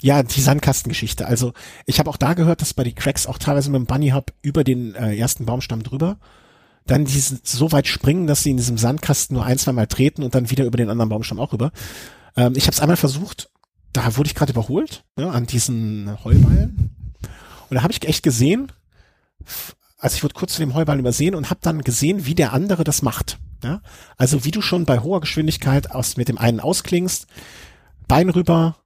ja, 0.00 0.22
die 0.22 0.40
Sandkastengeschichte. 0.40 1.26
Also 1.26 1.52
ich 1.84 1.98
habe 1.98 2.08
auch 2.08 2.16
da 2.16 2.32
gehört, 2.32 2.62
dass 2.62 2.72
bei 2.72 2.82
die 2.82 2.94
Cracks 2.94 3.26
auch 3.26 3.36
teilweise 3.36 3.70
mit 3.70 3.78
dem 3.78 3.86
Bunny 3.86 4.08
Hop 4.08 4.32
über 4.40 4.64
den 4.64 4.94
äh, 4.94 5.14
ersten 5.16 5.44
Baumstamm 5.44 5.82
drüber 5.82 6.16
dann 6.86 7.04
diesen 7.04 7.40
so 7.42 7.72
weit 7.72 7.88
springen, 7.88 8.26
dass 8.26 8.42
sie 8.42 8.52
in 8.52 8.56
diesem 8.56 8.78
Sandkasten 8.78 9.36
nur 9.36 9.44
ein, 9.44 9.58
zwei 9.58 9.72
Mal 9.72 9.86
treten 9.86 10.22
und 10.22 10.34
dann 10.34 10.48
wieder 10.50 10.64
über 10.64 10.78
den 10.78 10.88
anderen 10.88 11.10
Baumstamm 11.10 11.40
auch 11.40 11.52
rüber. 11.52 11.72
Ähm, 12.38 12.54
ich 12.56 12.64
habe 12.64 12.72
es 12.72 12.80
einmal 12.80 12.96
versucht, 12.96 13.50
da 13.96 14.16
wurde 14.16 14.28
ich 14.28 14.34
gerade 14.34 14.52
überholt, 14.52 15.04
ne, 15.16 15.30
an 15.30 15.46
diesen 15.46 16.22
Heuballen. 16.24 16.90
Und 17.68 17.74
da 17.74 17.82
habe 17.82 17.92
ich 17.92 18.06
echt 18.06 18.22
gesehen, 18.22 18.70
also 19.98 20.16
ich 20.16 20.22
wurde 20.22 20.34
kurz 20.34 20.54
zu 20.54 20.60
dem 20.60 20.74
Heuballen 20.74 21.00
übersehen 21.00 21.34
und 21.34 21.50
habe 21.50 21.60
dann 21.62 21.82
gesehen, 21.82 22.26
wie 22.26 22.34
der 22.34 22.52
andere 22.52 22.84
das 22.84 23.02
macht. 23.02 23.38
Ja? 23.64 23.80
Also 24.16 24.44
wie 24.44 24.50
du 24.50 24.60
schon 24.60 24.84
bei 24.84 25.00
hoher 25.00 25.20
Geschwindigkeit 25.20 25.90
aus 25.90 26.16
mit 26.16 26.28
dem 26.28 26.38
einen 26.38 26.60
ausklingst, 26.60 27.26
Bein 28.08 28.28
rüber, 28.28 28.76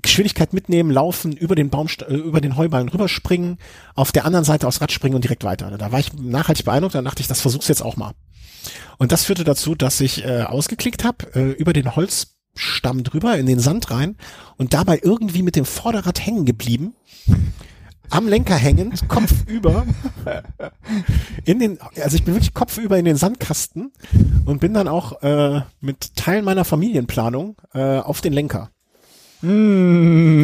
Geschwindigkeit 0.00 0.52
mitnehmen, 0.52 0.90
laufen, 0.90 1.32
über 1.32 1.56
den 1.56 1.70
Baum, 1.70 1.88
äh, 2.06 2.14
über 2.14 2.40
den 2.40 2.56
Heuballen 2.56 2.88
rüberspringen, 2.88 3.58
auf 3.94 4.12
der 4.12 4.24
anderen 4.24 4.44
Seite 4.44 4.68
aufs 4.68 4.80
Rad 4.80 4.92
springen 4.92 5.16
und 5.16 5.24
direkt 5.24 5.42
weiter. 5.42 5.70
Da 5.76 5.90
war 5.90 5.98
ich 5.98 6.12
nachhaltig 6.12 6.64
beeindruckt, 6.64 6.94
dann 6.94 7.04
dachte 7.04 7.22
ich, 7.22 7.28
das 7.28 7.40
versuch's 7.40 7.68
jetzt 7.68 7.82
auch 7.82 7.96
mal. 7.96 8.12
Und 8.98 9.10
das 9.10 9.24
führte 9.24 9.44
dazu, 9.44 9.74
dass 9.74 10.00
ich 10.00 10.24
äh, 10.24 10.42
ausgeklickt 10.42 11.02
habe, 11.02 11.34
äh, 11.34 11.50
über 11.52 11.72
den 11.72 11.96
Holzstamm 12.54 13.02
drüber, 13.04 13.36
in 13.36 13.46
den 13.46 13.58
Sand 13.58 13.90
rein 13.90 14.16
und 14.56 14.74
dabei 14.74 15.00
irgendwie 15.02 15.42
mit 15.42 15.56
dem 15.56 15.64
Vorderrad 15.64 16.24
hängen 16.24 16.44
geblieben. 16.44 16.94
Am 18.10 18.28
Lenker 18.28 18.54
hängend, 18.54 19.08
Kopf 19.08 19.32
über, 19.46 19.86
in 21.44 21.58
den, 21.58 21.78
also 22.02 22.16
ich 22.16 22.24
bin 22.24 22.34
wirklich 22.34 22.54
kopfüber 22.54 22.98
in 22.98 23.06
den 23.06 23.16
Sandkasten 23.16 23.92
und 24.44 24.60
bin 24.60 24.74
dann 24.74 24.88
auch 24.88 25.22
äh, 25.22 25.62
mit 25.80 26.14
Teilen 26.14 26.44
meiner 26.44 26.64
Familienplanung 26.64 27.56
äh, 27.72 27.98
auf 27.98 28.20
den 28.20 28.34
Lenker. 28.34 28.70
Mm. 29.42 30.36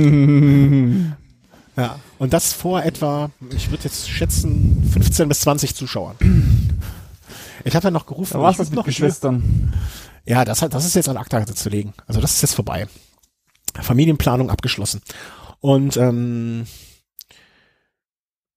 Ja, 1.76 1.96
und 2.18 2.32
das 2.32 2.52
vor 2.52 2.82
etwa, 2.82 3.30
ich 3.54 3.70
würde 3.70 3.84
jetzt 3.84 4.10
schätzen, 4.10 4.90
15 4.92 5.28
bis 5.28 5.40
20 5.40 5.74
Zuschauern. 5.74 6.16
Ich 7.64 7.76
habe 7.76 7.84
ja 7.84 7.90
noch 7.90 8.06
gerufen. 8.06 8.32
Da 8.34 8.40
warst 8.40 8.58
du 8.58 8.74
mit 8.74 8.84
Geschwistern. 8.84 9.72
Ja, 10.24 10.44
das, 10.44 10.60
das 10.60 10.84
ist 10.84 10.94
jetzt 10.94 11.08
an 11.08 11.16
Akta 11.16 11.44
zu 11.46 11.68
legen. 11.68 11.94
Also 12.06 12.20
das 12.20 12.34
ist 12.34 12.42
jetzt 12.42 12.54
vorbei. 12.54 12.86
Familienplanung 13.80 14.50
abgeschlossen. 14.50 15.02
Und 15.60 15.96
ähm, 15.96 16.66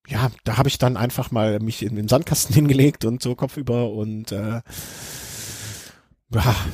ja, 0.07 0.31
da 0.43 0.57
habe 0.57 0.69
ich 0.69 0.77
dann 0.77 0.97
einfach 0.97 1.31
mal 1.31 1.59
mich 1.59 1.83
in 1.83 1.95
den 1.95 2.07
Sandkasten 2.07 2.53
hingelegt 2.55 3.05
und 3.05 3.21
so 3.21 3.35
kopfüber 3.35 3.89
und 3.91 4.31
äh, 4.31 4.61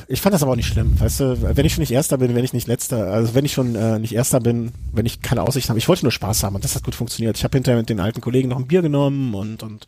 ich 0.08 0.22
fand 0.22 0.32
das 0.32 0.42
aber 0.42 0.52
auch 0.52 0.56
nicht 0.56 0.68
schlimm, 0.68 0.98
weißt 0.98 1.20
du, 1.20 1.56
wenn 1.56 1.66
ich 1.66 1.74
schon 1.74 1.82
nicht 1.82 1.90
Erster 1.90 2.16
bin, 2.16 2.34
wenn 2.34 2.44
ich 2.44 2.54
nicht 2.54 2.66
Letzter, 2.66 3.12
also 3.12 3.34
wenn 3.34 3.44
ich 3.44 3.52
schon 3.52 3.74
äh, 3.74 3.98
nicht 3.98 4.14
Erster 4.14 4.40
bin, 4.40 4.72
wenn 4.92 5.04
ich 5.04 5.20
keine 5.20 5.42
Aussicht 5.42 5.68
habe, 5.68 5.78
ich 5.78 5.86
wollte 5.86 6.06
nur 6.06 6.12
Spaß 6.12 6.44
haben 6.44 6.54
und 6.54 6.64
das 6.64 6.76
hat 6.76 6.84
gut 6.84 6.94
funktioniert. 6.94 7.36
Ich 7.36 7.44
habe 7.44 7.58
hinterher 7.58 7.78
mit 7.78 7.90
den 7.90 8.00
alten 8.00 8.22
Kollegen 8.22 8.48
noch 8.48 8.56
ein 8.56 8.68
Bier 8.68 8.80
genommen 8.80 9.34
und 9.34 9.62
und 9.62 9.86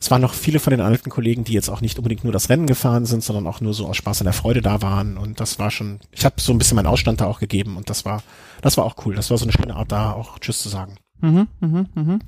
es 0.00 0.10
waren 0.10 0.22
noch 0.22 0.32
viele 0.32 0.60
von 0.60 0.70
den 0.70 0.80
alten 0.80 1.10
Kollegen, 1.10 1.44
die 1.44 1.52
jetzt 1.52 1.68
auch 1.68 1.82
nicht 1.82 1.98
unbedingt 1.98 2.24
nur 2.24 2.32
das 2.32 2.48
Rennen 2.48 2.66
gefahren 2.66 3.04
sind, 3.04 3.22
sondern 3.22 3.46
auch 3.46 3.60
nur 3.60 3.74
so 3.74 3.86
aus 3.86 3.98
Spaß 3.98 4.22
und 4.22 4.24
der 4.24 4.32
Freude 4.32 4.62
da 4.62 4.80
waren 4.80 5.18
und 5.18 5.40
das 5.40 5.58
war 5.58 5.70
schon, 5.70 6.00
ich 6.10 6.24
habe 6.24 6.40
so 6.40 6.52
ein 6.52 6.58
bisschen 6.58 6.76
meinen 6.76 6.86
Ausstand 6.86 7.20
da 7.20 7.26
auch 7.26 7.38
gegeben 7.38 7.76
und 7.76 7.90
das 7.90 8.06
war, 8.06 8.22
das 8.62 8.78
war 8.78 8.84
auch 8.84 8.96
cool. 9.04 9.14
Das 9.14 9.30
war 9.30 9.36
so 9.36 9.44
eine 9.44 9.52
schöne 9.52 9.76
Art 9.76 9.92
da 9.92 10.12
auch 10.12 10.38
Tschüss 10.38 10.58
zu 10.58 10.70
sagen. 10.70 10.96
Mhm, 11.20 11.48
mh, 11.60 11.84
mh. 11.94 12.18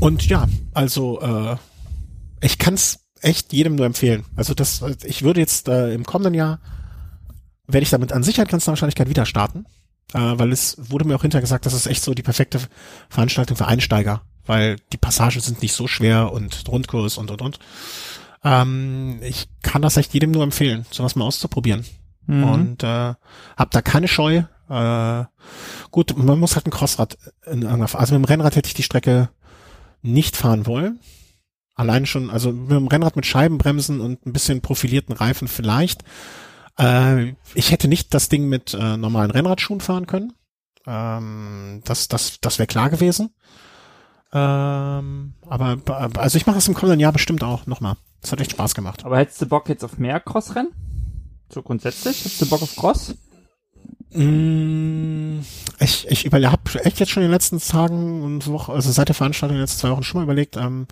Und 0.00 0.26
ja, 0.26 0.48
also 0.72 1.20
äh, 1.20 1.56
ich 2.40 2.58
kann's 2.58 3.00
echt 3.20 3.52
jedem 3.52 3.76
nur 3.76 3.86
empfehlen. 3.86 4.24
Also 4.34 4.54
das, 4.54 4.82
ich 5.04 5.22
würde 5.22 5.40
jetzt 5.40 5.68
äh, 5.68 5.92
im 5.92 6.04
kommenden 6.04 6.34
Jahr 6.34 6.58
werde 7.66 7.84
ich 7.84 7.90
damit 7.90 8.12
an 8.12 8.22
Sicherheit 8.22 8.48
ganz 8.48 8.66
Wahrscheinlichkeit 8.66 9.10
wieder 9.10 9.26
starten, 9.26 9.66
äh, 10.14 10.18
weil 10.18 10.52
es 10.52 10.76
wurde 10.78 11.04
mir 11.04 11.16
auch 11.16 11.22
hinterher 11.22 11.42
gesagt, 11.42 11.66
das 11.66 11.74
ist 11.74 11.86
echt 11.86 12.02
so 12.02 12.14
die 12.14 12.22
perfekte 12.22 12.60
Veranstaltung 13.10 13.58
für 13.58 13.66
Einsteiger, 13.66 14.22
weil 14.46 14.76
die 14.92 14.98
Passagen 14.98 15.40
sind 15.40 15.62
nicht 15.62 15.74
so 15.74 15.86
schwer 15.86 16.32
und 16.32 16.68
Rundkurs 16.68 17.18
und 17.18 17.30
und 17.30 17.42
und. 17.42 17.58
Ähm, 18.44 19.20
ich 19.22 19.48
kann 19.62 19.82
das 19.82 19.96
echt 19.96 20.14
jedem 20.14 20.30
nur 20.30 20.42
empfehlen, 20.42 20.86
sowas 20.90 21.16
mal 21.16 21.24
auszuprobieren. 21.24 21.84
Mhm. 22.26 22.44
Und 22.44 22.82
äh, 22.82 23.14
hab 23.56 23.70
da 23.70 23.82
keine 23.82 24.08
Scheu. 24.08 24.42
Äh, 24.68 25.24
gut, 25.90 26.16
man 26.16 26.38
muss 26.38 26.54
halt 26.54 26.66
ein 26.66 26.70
Crossrad 26.70 27.18
in 27.46 27.62
irgendeiner, 27.62 27.94
also 27.98 28.14
mit 28.14 28.24
dem 28.24 28.30
Rennrad 28.30 28.56
hätte 28.56 28.68
ich 28.68 28.74
die 28.74 28.82
Strecke 28.82 29.30
nicht 30.02 30.36
fahren 30.36 30.66
wollen. 30.66 31.00
Allein 31.74 32.06
schon, 32.06 32.30
also 32.30 32.52
mit 32.52 32.70
dem 32.70 32.88
Rennrad 32.88 33.16
mit 33.16 33.26
Scheibenbremsen 33.26 34.00
und 34.00 34.26
ein 34.26 34.32
bisschen 34.32 34.60
profilierten 34.60 35.14
Reifen 35.14 35.48
vielleicht. 35.48 36.04
Äh, 36.78 37.34
ich 37.54 37.70
hätte 37.70 37.88
nicht 37.88 38.12
das 38.14 38.28
Ding 38.28 38.48
mit 38.48 38.74
äh, 38.74 38.96
normalen 38.96 39.30
Rennradschuhen 39.30 39.80
fahren 39.80 40.06
können. 40.06 40.32
Ähm, 40.86 41.80
das 41.84 42.08
das, 42.08 42.38
das 42.40 42.58
wäre 42.58 42.66
klar 42.66 42.90
gewesen. 42.90 43.34
Ähm, 44.32 45.34
aber 45.46 45.78
also 46.16 46.36
ich 46.36 46.46
mache 46.46 46.58
es 46.58 46.68
im 46.68 46.74
kommenden 46.74 47.00
Jahr 47.00 47.12
bestimmt 47.12 47.44
auch 47.44 47.66
nochmal. 47.66 47.96
Das 48.22 48.32
hat 48.32 48.40
echt 48.40 48.52
Spaß 48.52 48.74
gemacht. 48.74 49.04
Aber 49.04 49.18
hättest 49.18 49.42
du 49.42 49.46
Bock 49.46 49.68
jetzt 49.68 49.84
auf 49.84 49.98
mehr 49.98 50.20
Crossrennen? 50.20 50.72
So 51.52 51.62
grundsätzlich? 51.62 52.20
Hättest 52.24 52.40
du 52.40 52.48
Bock 52.48 52.62
auf 52.62 52.74
Cross? 52.76 53.14
Mm, 54.14 55.40
ich, 55.80 56.06
ich 56.08 56.24
über, 56.24 56.38
habe 56.50 56.84
echt 56.84 57.00
jetzt 57.00 57.10
schon 57.10 57.22
in 57.22 57.28
den 57.28 57.32
letzten 57.32 57.58
Tagen 57.58 58.22
und 58.22 58.46
Wochen, 58.46 58.72
also 58.72 58.90
seit 58.90 59.08
der 59.08 59.14
Veranstaltung 59.14 59.56
in 59.56 59.60
den 59.60 59.64
letzten 59.64 59.80
zwei 59.80 59.90
Wochen 59.90 60.02
schon 60.02 60.20
mal 60.20 60.24
überlegt, 60.24 60.56
ähm, 60.56 60.86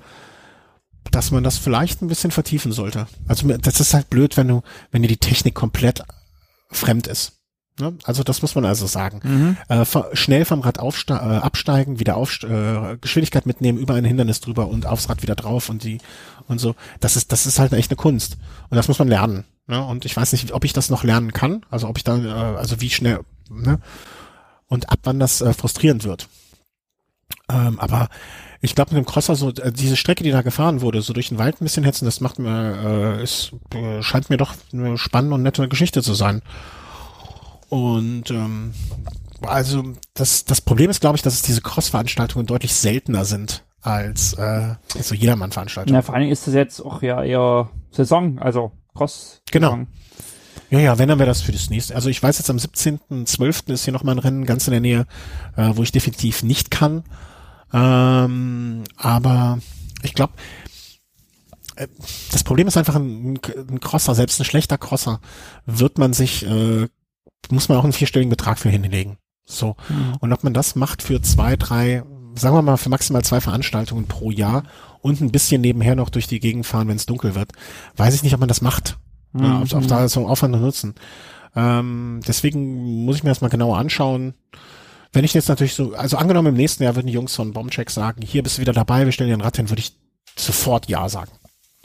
dass 1.10 1.30
man 1.30 1.44
das 1.44 1.58
vielleicht 1.58 2.02
ein 2.02 2.08
bisschen 2.08 2.30
vertiefen 2.30 2.72
sollte. 2.72 3.06
Also 3.26 3.48
das 3.48 3.80
ist 3.80 3.94
halt 3.94 4.10
blöd, 4.10 4.36
wenn 4.36 4.48
du, 4.48 4.62
wenn 4.90 5.02
dir 5.02 5.08
die 5.08 5.16
Technik 5.16 5.54
komplett 5.54 6.02
fremd 6.70 7.06
ist. 7.06 7.39
Ne? 7.78 7.94
Also 8.04 8.22
das 8.22 8.42
muss 8.42 8.54
man 8.54 8.64
also 8.64 8.86
sagen. 8.86 9.20
Mhm. 9.22 9.56
Äh, 9.68 9.84
schnell 10.14 10.44
vom 10.44 10.60
Rad 10.60 10.78
äh, 10.78 11.12
absteigen, 11.12 12.00
wieder 12.00 12.16
auf 12.16 12.42
äh, 12.42 12.96
Geschwindigkeit 13.00 13.46
mitnehmen, 13.46 13.78
über 13.78 13.94
ein 13.94 14.04
Hindernis 14.04 14.40
drüber 14.40 14.68
und 14.68 14.86
aufs 14.86 15.08
Rad 15.08 15.22
wieder 15.22 15.34
drauf 15.34 15.68
und 15.68 15.84
die 15.84 15.98
und 16.48 16.58
so. 16.58 16.74
Das 17.00 17.16
ist 17.16 17.32
das 17.32 17.46
ist 17.46 17.58
halt 17.58 17.72
echt 17.72 17.90
eine 17.90 17.96
Kunst 17.96 18.36
und 18.68 18.76
das 18.76 18.88
muss 18.88 18.98
man 18.98 19.08
lernen. 19.08 19.44
Ne? 19.66 19.84
Und 19.84 20.04
ich 20.04 20.16
weiß 20.16 20.32
nicht, 20.32 20.52
ob 20.52 20.64
ich 20.64 20.72
das 20.72 20.90
noch 20.90 21.04
lernen 21.04 21.32
kann. 21.32 21.64
Also 21.70 21.88
ob 21.88 21.96
ich 21.96 22.04
dann, 22.04 22.26
äh, 22.26 22.28
also 22.28 22.80
wie 22.80 22.90
schnell 22.90 23.20
ne? 23.48 23.78
und 24.66 24.90
ab 24.90 25.00
wann 25.04 25.20
das 25.20 25.40
äh, 25.40 25.52
frustrierend 25.52 26.04
wird. 26.04 26.28
Ähm, 27.48 27.78
aber 27.78 28.08
ich 28.60 28.74
glaube, 28.74 28.94
mit 28.94 29.04
dem 29.04 29.06
Crosser 29.06 29.36
so 29.36 29.50
äh, 29.50 29.72
diese 29.72 29.96
Strecke, 29.96 30.22
die 30.22 30.30
da 30.30 30.42
gefahren 30.42 30.80
wurde, 30.80 31.02
so 31.02 31.12
durch 31.12 31.28
den 31.28 31.38
Wald 31.38 31.60
ein 31.60 31.64
bisschen 31.64 31.84
hetzen, 31.84 32.04
das 32.04 32.20
macht 32.20 32.38
mir, 32.38 33.18
äh, 33.18 33.22
ist, 33.22 33.52
äh, 33.74 34.02
scheint 34.02 34.30
mir 34.30 34.36
doch 34.36 34.54
eine 34.72 34.98
spannende 34.98 35.34
und 35.34 35.42
nette 35.42 35.68
Geschichte 35.68 36.02
zu 36.02 36.14
sein. 36.14 36.42
Und 37.70 38.30
ähm, 38.30 38.74
also 39.42 39.94
das 40.14 40.44
das 40.44 40.60
Problem 40.60 40.90
ist, 40.90 41.00
glaube 41.00 41.16
ich, 41.16 41.22
dass 41.22 41.34
es 41.34 41.42
diese 41.42 41.62
Cross-Veranstaltungen 41.62 42.46
deutlich 42.46 42.74
seltener 42.74 43.24
sind 43.24 43.64
als 43.80 44.34
äh, 44.34 44.74
so 45.00 45.14
Jedermann-Veranstaltungen. 45.14 45.94
Ja, 45.94 46.02
vor 46.02 46.14
allen 46.14 46.22
Dingen 46.22 46.32
ist 46.32 46.46
das 46.46 46.54
jetzt 46.54 46.80
auch 46.80 47.00
ja 47.00 47.22
eher 47.22 47.70
Saison, 47.90 48.38
also 48.38 48.72
Cross. 48.94 49.40
-Saison. 49.46 49.52
Genau. 49.52 49.78
Ja, 50.70 50.78
ja, 50.78 50.98
wenn, 50.98 51.08
dann 51.08 51.18
wäre 51.18 51.28
das 51.28 51.42
für 51.42 51.52
das 51.52 51.68
nächste. 51.70 51.96
Also 51.96 52.08
ich 52.10 52.22
weiß 52.22 52.38
jetzt 52.38 52.50
am 52.50 52.56
17.12. 52.56 53.72
ist 53.72 53.84
hier 53.84 53.92
nochmal 53.92 54.14
ein 54.14 54.20
Rennen 54.20 54.46
ganz 54.46 54.68
in 54.68 54.72
der 54.72 54.80
Nähe, 54.80 55.06
äh, 55.56 55.72
wo 55.74 55.82
ich 55.82 55.90
definitiv 55.90 56.44
nicht 56.44 56.70
kann. 56.70 57.02
Ähm, 57.72 58.84
aber 58.96 59.58
ich 60.02 60.14
glaube, 60.14 60.34
äh, 61.74 61.88
das 62.30 62.44
Problem 62.44 62.68
ist 62.68 62.76
einfach 62.76 62.94
ein, 62.94 63.40
ein 63.68 63.80
Crosser, 63.80 64.14
selbst 64.14 64.40
ein 64.40 64.44
schlechter 64.44 64.78
Crosser, 64.78 65.20
wird 65.66 65.98
man 65.98 66.12
sich, 66.12 66.46
äh, 66.46 66.88
muss 67.50 67.68
man 67.68 67.78
auch 67.78 67.84
einen 67.84 67.92
vierstelligen 67.92 68.30
Betrag 68.30 68.58
für 68.58 68.68
hinlegen. 68.68 69.18
So. 69.44 69.76
Mhm. 69.88 70.16
Und 70.20 70.32
ob 70.32 70.44
man 70.44 70.54
das 70.54 70.76
macht 70.76 71.02
für 71.02 71.20
zwei, 71.22 71.56
drei, 71.56 72.02
sagen 72.34 72.54
wir 72.54 72.62
mal 72.62 72.76
für 72.76 72.88
maximal 72.88 73.24
zwei 73.24 73.40
Veranstaltungen 73.40 74.06
pro 74.06 74.30
Jahr 74.30 74.64
und 75.00 75.20
ein 75.20 75.32
bisschen 75.32 75.60
nebenher 75.60 75.96
noch 75.96 76.10
durch 76.10 76.26
die 76.26 76.40
Gegend 76.40 76.66
fahren, 76.66 76.88
wenn 76.88 76.96
es 76.96 77.06
dunkel 77.06 77.34
wird, 77.34 77.52
weiß 77.96 78.14
ich 78.14 78.22
nicht, 78.22 78.34
ob 78.34 78.40
man 78.40 78.48
das 78.48 78.60
macht. 78.60 78.98
Mhm. 79.32 79.44
Ja, 79.44 79.60
ob, 79.62 79.72
ob 79.72 79.86
da 79.88 80.08
so 80.08 80.26
Aufwand 80.26 80.54
und 80.54 80.62
Nutzen. 80.62 80.94
Ähm, 81.56 82.20
deswegen 82.26 83.04
muss 83.04 83.16
ich 83.16 83.24
mir 83.24 83.30
das 83.30 83.40
mal 83.40 83.48
genauer 83.48 83.78
anschauen. 83.78 84.34
Wenn 85.12 85.24
ich 85.24 85.34
jetzt 85.34 85.48
natürlich 85.48 85.74
so, 85.74 85.94
also 85.94 86.16
angenommen 86.16 86.48
im 86.48 86.54
nächsten 86.54 86.84
Jahr 86.84 86.94
würden 86.94 87.08
die 87.08 87.12
Jungs 87.12 87.34
von 87.34 87.52
Bombcheck 87.52 87.90
sagen, 87.90 88.22
hier 88.22 88.44
bist 88.44 88.58
du 88.58 88.60
wieder 88.60 88.72
dabei, 88.72 89.04
wir 89.04 89.12
stellen 89.12 89.30
dir 89.30 89.36
ein 89.36 89.40
Rad 89.40 89.56
hin, 89.56 89.68
würde 89.68 89.80
ich 89.80 89.96
sofort 90.36 90.88
Ja 90.88 91.08
sagen. 91.08 91.32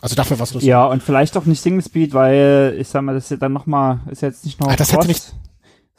Also 0.02 0.16
dafür 0.16 0.40
was 0.40 0.54
lustig. 0.54 0.70
Ja, 0.70 0.86
und 0.86 1.02
vielleicht 1.02 1.36
auch 1.36 1.46
nicht 1.46 1.60
Single 1.60 1.84
Speed, 1.84 2.14
weil 2.14 2.76
ich 2.80 2.88
sag 2.88 3.02
mal, 3.02 3.16
das 3.16 3.24
ist 3.24 3.32
ja 3.32 3.38
dann 3.38 3.54
nochmal, 3.54 4.02
ist 4.12 4.22
jetzt 4.22 4.46
nicht 4.46 4.60
noch. 4.60 4.68
Ah, 4.68 4.76
das 4.76 4.90
Cross, 4.90 4.98
hätte 5.00 5.08
nicht. 5.08 5.34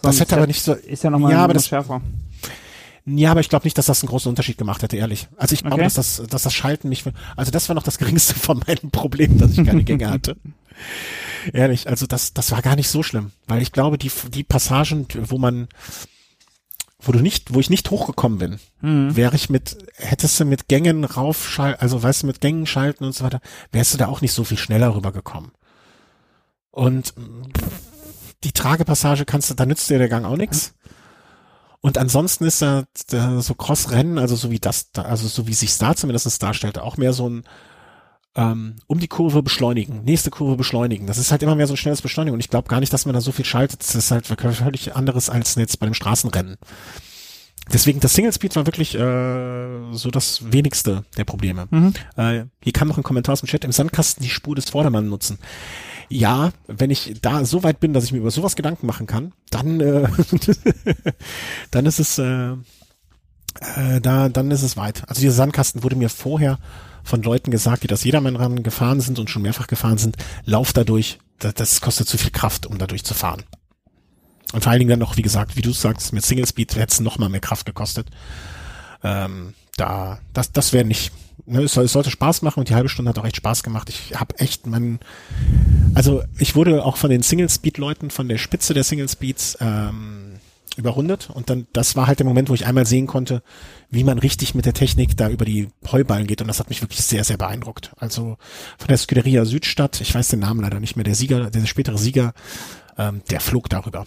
Das 0.07 0.21
hätte 0.21 0.37
aber 0.37 0.47
nicht 0.47 0.63
so. 0.63 0.73
Ist 0.73 1.05
ja 1.05 1.11
nochmal 1.11 1.33
ja, 1.33 1.45
aber 1.45 1.55
das, 1.55 1.69
schärfer. 1.69 2.01
Ja, 3.07 3.31
aber 3.31 3.41
ich 3.41 3.49
glaube 3.49 3.65
nicht, 3.65 3.79
dass 3.79 3.87
das 3.87 4.03
einen 4.03 4.09
großen 4.09 4.29
Unterschied 4.29 4.59
gemacht 4.59 4.83
hätte, 4.83 4.97
ehrlich. 4.97 5.29
Also 5.37 5.55
ich 5.55 5.61
glaube, 5.61 5.77
okay. 5.77 5.85
dass 5.85 5.95
das, 5.95 6.23
dass 6.29 6.43
das 6.43 6.53
Schalten 6.53 6.89
mich, 6.89 7.05
also 7.37 7.53
das 7.53 7.69
war 7.69 7.75
noch 7.75 7.85
das 7.85 7.99
geringste 7.99 8.35
von 8.35 8.63
meinen 8.67 8.91
Problemen, 8.91 9.39
dass 9.39 9.53
ich 9.53 9.65
keine 9.65 9.85
Gänge 9.85 10.11
hatte. 10.11 10.37
ehrlich, 11.53 11.89
also 11.89 12.07
das, 12.07 12.35
das 12.35 12.51
war 12.51 12.63
gar 12.63 12.77
nicht 12.77 12.89
so 12.89 13.03
schlimm, 13.03 13.31
weil 13.47 13.63
ich 13.63 13.73
glaube, 13.73 13.99
die, 13.99 14.11
die 14.33 14.43
Passagen, 14.43 15.07
wo 15.15 15.39
man, 15.39 15.69
wo 17.01 17.13
du 17.13 17.21
nicht, 17.21 17.55
wo 17.55 17.61
ich 17.61 17.71
nicht 17.71 17.91
hochgekommen 17.91 18.39
bin, 18.39 18.59
mhm. 18.81 19.15
wäre 19.15 19.37
ich 19.37 19.51
mit, 19.51 19.79
hättest 19.95 20.41
du 20.41 20.45
mit 20.45 20.67
Gängen 20.67 21.05
raufschalten, 21.05 21.81
also 21.81 22.03
weißt 22.03 22.23
du, 22.23 22.27
mit 22.27 22.41
Gängen 22.41 22.67
schalten 22.67 23.05
und 23.05 23.15
so 23.15 23.25
weiter, 23.25 23.41
wärst 23.71 23.95
du 23.95 23.99
da 23.99 24.09
auch 24.09 24.21
nicht 24.21 24.33
so 24.33 24.45
viel 24.45 24.59
schneller 24.59 24.95
rübergekommen. 24.95 25.53
Und 26.71 27.15
die 28.45 28.53
Tragepassage 28.53 29.24
kannst 29.24 29.51
du, 29.51 29.55
da 29.55 29.66
nützt 29.66 29.89
dir 29.91 29.99
der 29.99 30.09
Gang 30.09 30.24
auch 30.24 30.37
nichts. 30.37 30.74
Und 31.80 31.99
ansonsten 31.99 32.45
ist 32.45 32.62
da, 32.62 32.84
da 33.11 33.41
so 33.41 33.55
Cross-Rennen, 33.55 34.18
also 34.18 34.34
so 34.34 34.51
wie 34.51 34.59
das, 34.59 34.91
also 34.95 35.28
so 35.28 35.47
wie 35.47 35.55
sich 35.55 35.76
da 35.78 35.95
zumindest 35.95 36.43
darstellt, 36.43 36.78
auch 36.78 36.97
mehr 36.97 37.12
so 37.12 37.28
ein 37.28 37.45
ähm, 38.34 38.76
um 38.87 39.01
die 39.01 39.09
Kurve 39.09 39.43
beschleunigen, 39.43 40.05
nächste 40.05 40.30
Kurve 40.30 40.57
beschleunigen. 40.57 41.07
Das 41.07 41.16
ist 41.16 41.30
halt 41.30 41.43
immer 41.43 41.55
mehr 41.55 41.66
so 41.66 41.72
ein 41.72 41.78
schnelles 41.78 42.03
Beschleunigen 42.03 42.34
und 42.34 42.41
ich 42.41 42.51
glaube 42.51 42.68
gar 42.68 42.80
nicht, 42.80 42.93
dass 42.93 43.07
man 43.07 43.14
da 43.14 43.20
so 43.20 43.32
viel 43.32 43.45
schaltet. 43.45 43.80
Das 43.80 43.95
ist 43.95 44.11
halt 44.11 44.26
völlig 44.26 44.95
anderes 44.95 45.30
als 45.30 45.55
jetzt 45.55 45.78
bei 45.80 45.87
dem 45.87 45.95
Straßenrennen. 45.95 46.57
Deswegen, 47.72 47.99
das 47.99 48.14
Single 48.14 48.32
Speed 48.32 48.55
war 48.55 48.66
wirklich 48.66 48.95
äh, 48.95 49.93
so 49.93 50.11
das 50.11 50.53
wenigste 50.53 51.05
der 51.16 51.24
Probleme. 51.24 51.66
Mhm. 51.70 51.95
Äh, 52.16 52.45
hier 52.62 52.72
kam 52.72 52.89
noch 52.89 52.97
ein 52.97 53.03
Kommentar 53.03 53.32
aus 53.32 53.41
dem 53.41 53.49
Chat, 53.49 53.64
im 53.64 53.72
Sandkasten 53.72 54.22
die 54.22 54.30
Spur 54.30 54.55
des 54.55 54.70
Vordermann 54.70 55.09
nutzen 55.09 55.39
ja, 56.09 56.53
wenn 56.67 56.91
ich 56.91 57.15
da 57.21 57.45
so 57.45 57.63
weit 57.63 57.81
bin, 57.81 57.93
dass 57.93 58.05
ich 58.05 58.13
mir 58.13 58.19
über 58.19 58.31
sowas 58.31 58.57
Gedanken 58.57 58.87
machen 58.87 59.07
kann, 59.07 59.33
dann, 59.51 59.81
äh, 59.81 60.09
dann 61.71 61.87
ist 61.87 61.99
es, 61.99 62.19
äh, 62.19 62.53
äh, 62.53 64.01
da, 64.01 64.29
dann 64.29 64.51
ist 64.51 64.63
es 64.63 64.77
weit. 64.77 65.09
Also 65.09 65.21
dieser 65.21 65.35
Sandkasten 65.35 65.83
wurde 65.83 65.97
mir 65.97 66.09
vorher 66.09 66.59
von 67.03 67.23
Leuten 67.23 67.51
gesagt, 67.51 67.83
die 67.85 67.89
das 67.89 68.05
Jedermann 68.05 68.63
gefahren 68.63 69.01
sind 69.01 69.19
und 69.19 69.31
schon 69.31 69.43
mehrfach 69.43 69.69
gefahren 69.69 69.99
sind, 69.99 70.17
lauf 70.45 70.73
dadurch, 70.73 71.19
das, 71.39 71.55
das 71.55 71.81
kostet 71.81 72.09
zu 72.09 72.19
viel 72.19 72.33
Kraft, 72.33 72.67
um 72.67 72.79
dadurch 72.79 73.05
zu 73.05 73.15
fahren. 73.15 73.45
Und 74.53 74.63
vor 74.63 74.71
allen 74.71 74.81
Dingen 74.81 74.91
dann 74.91 74.99
noch, 74.99 75.17
wie 75.17 75.23
gesagt, 75.23 75.57
wie 75.57 75.63
du 75.63 75.73
sagst, 75.73 76.13
mit 76.13 76.25
Single 76.25 76.47
Speed 76.47 76.77
hätte 76.77 76.93
es 76.93 77.01
noch 77.01 77.19
mal 77.19 77.29
mehr 77.29 77.41
Kraft 77.41 77.67
gekostet. 77.67 78.09
Ähm, 79.03 79.55
da, 79.77 80.19
das, 80.33 80.53
das 80.53 80.73
wäre 80.73 80.85
nicht, 80.85 81.13
ne, 81.45 81.62
es, 81.62 81.74
soll, 81.74 81.84
es 81.84 81.93
sollte 81.93 82.11
Spaß 82.11 82.43
machen 82.43 82.61
und 82.61 82.68
die 82.68 82.74
halbe 82.74 82.89
Stunde 82.89 83.11
hat 83.11 83.18
auch 83.18 83.24
echt 83.24 83.37
Spaß 83.37 83.62
gemacht. 83.62 83.89
Ich 83.89 84.18
habe 84.18 84.39
echt 84.39 84.66
meinen, 84.66 85.01
also 85.95 86.22
ich 86.39 86.55
wurde 86.55 86.84
auch 86.84 86.97
von 86.97 87.11
den 87.11 87.22
Single-Speed-Leuten, 87.22 88.11
von 88.11 88.28
der 88.28 88.39
Spitze 88.39 88.74
der 88.74 88.84
Single-Speeds 88.84 89.59
ähm, 89.61 90.34
überrundet 90.76 91.30
und 91.30 91.51
dann, 91.51 91.66
das 91.72 91.97
war 91.97 92.07
halt 92.07 92.18
der 92.18 92.26
Moment, 92.26 92.49
wo 92.49 92.55
ich 92.55 92.66
einmal 92.66 92.87
sehen 92.87 93.07
konnte, 93.07 93.43
wie 93.91 94.05
man 94.05 94.18
richtig 94.18 94.55
mit 94.55 94.66
der 94.66 94.74
Technik 94.74 95.16
da 95.16 95.28
über 95.28 95.45
die 95.45 95.68
Heuballen 95.91 96.26
geht 96.26 96.41
und 96.41 96.49
das 96.49 96.61
hat 96.61 96.68
mich 96.68 96.82
wirklich 96.82 97.01
sehr, 97.01 97.24
sehr 97.24 97.37
beeindruckt. 97.39 97.93
Also 97.97 98.37
von 98.78 98.89
der 98.89 98.99
Scuderia 98.99 99.45
Südstadt, 99.45 100.01
ich 100.01 100.14
weiß 100.14 100.28
den 100.28 100.41
Namen 100.41 100.61
leider 100.61 100.80
nicht 100.80 100.97
mehr, 100.97 101.05
der 101.05 101.14
Sieger, 101.14 101.51
der 101.51 101.66
spätere 101.66 101.99
Sieger, 101.99 102.34
ähm, 102.99 103.22
der 103.30 103.41
flog 103.41 103.68
darüber. 103.68 104.07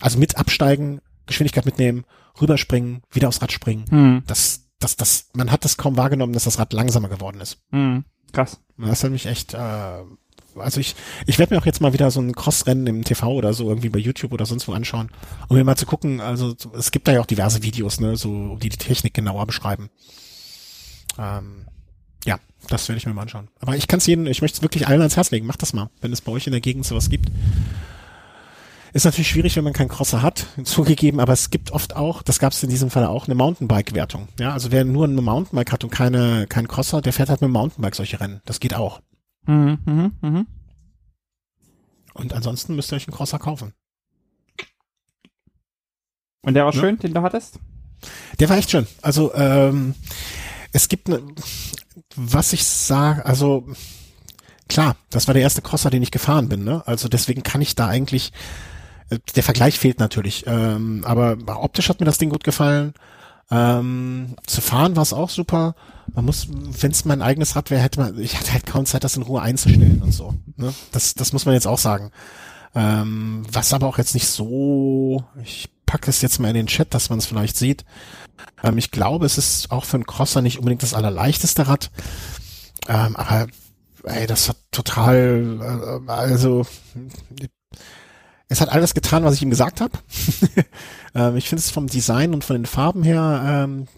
Also 0.00 0.18
mit 0.18 0.36
absteigen, 0.36 1.00
Geschwindigkeit 1.26 1.66
mitnehmen, 1.66 2.04
rüberspringen, 2.40 3.02
wieder 3.10 3.28
aufs 3.28 3.42
Rad 3.42 3.52
springen. 3.52 3.84
Hm. 3.90 4.22
Das, 4.26 4.67
das, 4.78 4.96
das, 4.96 5.30
man 5.34 5.50
hat 5.50 5.64
das 5.64 5.76
kaum 5.76 5.96
wahrgenommen, 5.96 6.32
dass 6.32 6.44
das 6.44 6.58
Rad 6.58 6.72
langsamer 6.72 7.08
geworden 7.08 7.40
ist. 7.40 7.58
Mhm. 7.70 8.04
Krass. 8.32 8.60
Das 8.76 9.02
hat 9.02 9.10
mich 9.10 9.26
echt, 9.26 9.54
äh, 9.54 10.02
also 10.54 10.80
ich, 10.80 10.94
ich 11.26 11.38
werde 11.38 11.54
mir 11.54 11.60
auch 11.60 11.66
jetzt 11.66 11.80
mal 11.80 11.92
wieder 11.92 12.10
so 12.10 12.20
ein 12.20 12.34
Crossrennen 12.34 12.86
im 12.86 13.04
TV 13.04 13.32
oder 13.32 13.52
so 13.54 13.68
irgendwie 13.68 13.88
bei 13.88 13.98
YouTube 13.98 14.32
oder 14.32 14.46
sonst 14.46 14.68
wo 14.68 14.72
anschauen, 14.72 15.10
um 15.48 15.56
mir 15.56 15.64
mal 15.64 15.76
zu 15.76 15.86
gucken, 15.86 16.20
also 16.20 16.54
es 16.76 16.90
gibt 16.90 17.08
da 17.08 17.12
ja 17.12 17.20
auch 17.20 17.26
diverse 17.26 17.62
Videos, 17.62 18.00
ne, 18.00 18.16
so, 18.16 18.56
die 18.56 18.68
die 18.68 18.76
Technik 18.76 19.14
genauer 19.14 19.46
beschreiben. 19.46 19.90
Ähm, 21.18 21.66
ja, 22.24 22.38
das 22.68 22.88
werde 22.88 22.98
ich 22.98 23.06
mir 23.06 23.14
mal 23.14 23.22
anschauen. 23.22 23.48
Aber 23.60 23.76
ich 23.76 23.88
kann 23.88 23.98
es 23.98 24.06
jedem, 24.06 24.26
ich 24.26 24.42
möchte 24.42 24.58
es 24.58 24.62
wirklich 24.62 24.86
allen 24.86 25.00
ans 25.00 25.16
Herz 25.16 25.30
legen, 25.30 25.46
macht 25.46 25.62
das 25.62 25.72
mal, 25.72 25.90
wenn 26.00 26.12
es 26.12 26.20
bei 26.20 26.32
euch 26.32 26.46
in 26.46 26.52
der 26.52 26.60
Gegend 26.60 26.86
sowas 26.86 27.10
gibt. 27.10 27.30
Ist 28.92 29.04
natürlich 29.04 29.28
schwierig, 29.28 29.56
wenn 29.56 29.64
man 29.64 29.72
keinen 29.72 29.88
Crosser 29.88 30.22
hat, 30.22 30.46
zugegeben, 30.64 31.20
aber 31.20 31.32
es 31.32 31.50
gibt 31.50 31.72
oft 31.72 31.94
auch, 31.94 32.22
das 32.22 32.38
gab 32.38 32.52
es 32.52 32.62
in 32.62 32.70
diesem 32.70 32.90
Fall 32.90 33.04
auch, 33.04 33.26
eine 33.26 33.34
Mountainbike-Wertung. 33.34 34.28
Ja, 34.38 34.52
also 34.52 34.72
wer 34.72 34.84
nur 34.84 35.04
eine 35.04 35.20
Mountainbike 35.20 35.72
hat 35.72 35.84
und 35.84 35.90
keine, 35.90 36.46
keinen 36.46 36.68
Crosser, 36.68 37.02
der 37.02 37.12
fährt 37.12 37.28
halt 37.28 37.40
mit 37.40 37.48
dem 37.48 37.52
Mountainbike 37.52 37.94
solche 37.94 38.20
Rennen. 38.20 38.40
Das 38.44 38.60
geht 38.60 38.74
auch. 38.74 39.00
Mhm, 39.46 39.78
mh, 39.84 40.10
mh. 40.20 40.44
Und 42.14 42.32
ansonsten 42.32 42.74
müsst 42.74 42.92
ihr 42.92 42.96
euch 42.96 43.06
einen 43.06 43.16
Crosser 43.16 43.38
kaufen. 43.38 43.72
Und 46.42 46.54
der 46.54 46.64
war 46.64 46.74
ja? 46.74 46.80
schön, 46.80 46.98
den 46.98 47.14
du 47.14 47.22
hattest? 47.22 47.58
Der 48.40 48.48
war 48.48 48.56
echt 48.56 48.70
schön. 48.70 48.86
Also 49.02 49.34
ähm, 49.34 49.94
es 50.72 50.88
gibt 50.88 51.08
eine, 51.08 51.22
was 52.16 52.52
ich 52.52 52.64
sage, 52.64 53.24
also 53.24 53.68
klar, 54.68 54.96
das 55.10 55.26
war 55.26 55.34
der 55.34 55.42
erste 55.42 55.62
Crosser, 55.62 55.90
den 55.90 56.02
ich 56.02 56.10
gefahren 56.10 56.48
bin. 56.48 56.64
Ne? 56.64 56.82
Also 56.86 57.08
deswegen 57.08 57.42
kann 57.42 57.60
ich 57.60 57.74
da 57.74 57.86
eigentlich 57.88 58.32
der 59.34 59.42
Vergleich 59.42 59.78
fehlt 59.78 59.98
natürlich, 60.00 60.44
ähm, 60.46 61.02
aber 61.04 61.36
optisch 61.62 61.88
hat 61.88 62.00
mir 62.00 62.06
das 62.06 62.18
Ding 62.18 62.30
gut 62.30 62.44
gefallen. 62.44 62.94
Ähm, 63.50 64.36
zu 64.46 64.60
fahren 64.60 64.96
war 64.96 65.02
es 65.02 65.14
auch 65.14 65.30
super. 65.30 65.74
Man 66.14 66.26
muss, 66.26 66.48
wenn 66.50 66.90
es 66.90 67.04
mein 67.04 67.22
eigenes 67.22 67.56
Rad 67.56 67.70
wäre, 67.70 67.80
hätte 67.80 68.00
man, 68.00 68.18
ich 68.18 68.38
hatte 68.38 68.52
halt 68.52 68.66
kaum 68.66 68.84
Zeit, 68.84 69.04
das 69.04 69.16
in 69.16 69.22
Ruhe 69.22 69.40
einzustellen 69.40 70.02
und 70.02 70.12
so. 70.12 70.34
Ne? 70.56 70.74
Das, 70.92 71.14
das 71.14 71.32
muss 71.32 71.46
man 71.46 71.54
jetzt 71.54 71.66
auch 71.66 71.78
sagen. 71.78 72.10
Ähm, 72.74 73.44
was 73.50 73.72
aber 73.72 73.86
auch 73.86 73.96
jetzt 73.96 74.14
nicht 74.14 74.26
so, 74.26 75.24
ich 75.42 75.70
packe 75.86 76.10
es 76.10 76.20
jetzt 76.20 76.38
mal 76.38 76.48
in 76.48 76.54
den 76.54 76.66
Chat, 76.66 76.92
dass 76.92 77.08
man 77.08 77.18
es 77.18 77.26
vielleicht 77.26 77.56
sieht. 77.56 77.86
Ähm, 78.62 78.76
ich 78.76 78.90
glaube, 78.90 79.24
es 79.24 79.38
ist 79.38 79.70
auch 79.70 79.86
für 79.86 79.96
einen 79.96 80.06
Crosser 80.06 80.42
nicht 80.42 80.58
unbedingt 80.58 80.82
das 80.82 80.92
allerleichteste 80.92 81.66
Rad. 81.66 81.90
Ähm, 82.86 83.16
aber 83.16 83.46
ey, 84.04 84.26
das 84.26 84.50
hat 84.50 84.58
total, 84.70 86.02
äh, 86.06 86.10
also 86.10 86.66
es 88.48 88.60
hat 88.60 88.70
alles 88.70 88.94
getan, 88.94 89.24
was 89.24 89.34
ich 89.34 89.42
ihm 89.42 89.50
gesagt 89.50 89.80
habe. 89.80 89.98
ähm, 91.14 91.36
ich 91.36 91.48
finde 91.48 91.60
es 91.60 91.70
vom 91.70 91.86
Design 91.86 92.34
und 92.34 92.44
von 92.44 92.56
den 92.56 92.66
Farben 92.66 93.02
her, 93.02 93.42
ähm, 93.44 93.88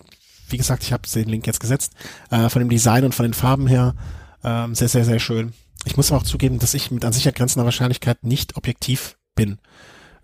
wie 0.48 0.56
gesagt, 0.56 0.82
ich 0.82 0.92
habe 0.92 1.08
den 1.08 1.28
Link 1.28 1.46
jetzt 1.46 1.60
gesetzt, 1.60 1.92
äh, 2.30 2.48
von 2.48 2.60
dem 2.60 2.68
Design 2.68 3.04
und 3.04 3.14
von 3.14 3.24
den 3.24 3.34
Farben 3.34 3.66
her 3.66 3.94
ähm, 4.42 4.74
sehr, 4.74 4.88
sehr, 4.88 5.04
sehr 5.04 5.20
schön. 5.20 5.52
Ich 5.84 5.96
muss 5.96 6.10
aber 6.10 6.20
auch 6.20 6.26
zugeben, 6.26 6.58
dass 6.58 6.74
ich 6.74 6.90
mit 6.90 7.04
an 7.04 7.12
Sicherheit 7.12 7.36
grenzender 7.36 7.64
Wahrscheinlichkeit 7.64 8.24
nicht 8.24 8.56
objektiv 8.56 9.16
bin. 9.34 9.58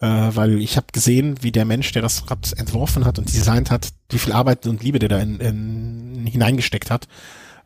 Äh, 0.01 0.07
weil 0.07 0.61
ich 0.61 0.77
habe 0.77 0.89
gesehen, 0.93 1.43
wie 1.43 1.53
der 1.53 1.65
Mensch, 1.65 1.93
der 1.93 2.03
das 2.03 2.31
Rad 2.31 2.53
entworfen 2.59 3.07
hat 3.07 3.19
und 3.19 3.33
designt 3.33 3.71
hat, 3.71 3.93
wie 4.11 4.19
viel 4.19 4.33
Arbeit 4.33 4.67
und 4.67 4.83
Liebe 4.83 4.99
der 4.99 5.09
da 5.09 5.19
in, 5.19 5.41
in, 5.41 6.27
hineingesteckt 6.27 6.91
hat, 6.91 7.09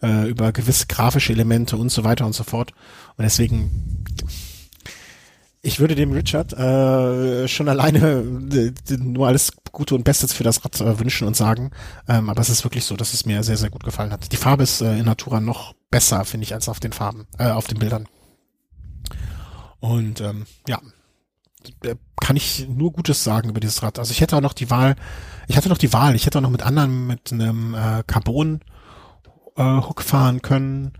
äh, 0.02 0.28
über 0.28 0.52
gewisse 0.52 0.86
grafische 0.86 1.32
Elemente 1.32 1.76
und 1.76 1.90
so 1.90 2.04
weiter 2.04 2.26
und 2.26 2.34
so 2.34 2.44
fort. 2.44 2.72
Und 3.16 3.24
deswegen 3.24 4.04
ich 5.62 5.78
würde 5.78 5.94
dem 5.94 6.12
Richard 6.12 6.52
äh, 6.54 7.46
schon 7.46 7.68
alleine 7.68 8.24
äh, 8.52 8.96
nur 8.96 9.28
alles 9.28 9.52
Gute 9.72 9.94
und 9.94 10.04
Bestes 10.04 10.32
für 10.32 10.44
das 10.44 10.64
Rad 10.64 10.80
äh, 10.80 10.98
wünschen 10.98 11.26
und 11.26 11.36
sagen. 11.36 11.70
Ähm, 12.08 12.30
aber 12.30 12.40
es 12.40 12.48
ist 12.48 12.64
wirklich 12.64 12.84
so, 12.84 12.96
dass 12.96 13.12
es 13.12 13.26
mir 13.26 13.42
sehr, 13.42 13.58
sehr 13.58 13.70
gut 13.70 13.84
gefallen 13.84 14.12
hat. 14.12 14.32
Die 14.32 14.36
Farbe 14.36 14.62
ist 14.62 14.80
äh, 14.80 14.98
in 14.98 15.04
Natura 15.04 15.40
noch 15.40 15.74
besser, 15.90 16.24
finde 16.24 16.44
ich, 16.44 16.54
als 16.54 16.68
auf 16.68 16.80
den 16.80 16.92
Farben, 16.92 17.26
äh, 17.38 17.50
auf 17.50 17.66
den 17.66 17.78
Bildern. 17.78 18.08
Und 19.80 20.22
ähm, 20.22 20.46
ja, 20.66 20.80
äh, 21.84 21.96
kann 22.20 22.36
ich 22.36 22.66
nur 22.68 22.92
Gutes 22.92 23.22
sagen 23.22 23.50
über 23.50 23.60
dieses 23.60 23.82
Rad. 23.82 23.98
Also 23.98 24.12
ich 24.12 24.22
hätte 24.22 24.36
auch 24.36 24.42
noch 24.42 24.54
die 24.54 24.70
Wahl, 24.70 24.96
ich 25.46 25.56
hatte 25.58 25.68
noch 25.68 25.78
die 25.78 25.92
Wahl, 25.92 26.14
ich 26.14 26.24
hätte 26.24 26.38
auch 26.38 26.42
noch 26.42 26.50
mit 26.50 26.62
anderen 26.62 27.06
mit 27.06 27.32
einem 27.32 27.74
äh, 27.74 28.02
Carbon 28.06 28.60
äh, 29.56 29.62
Hook 29.62 30.00
fahren 30.00 30.40
können. 30.40 30.94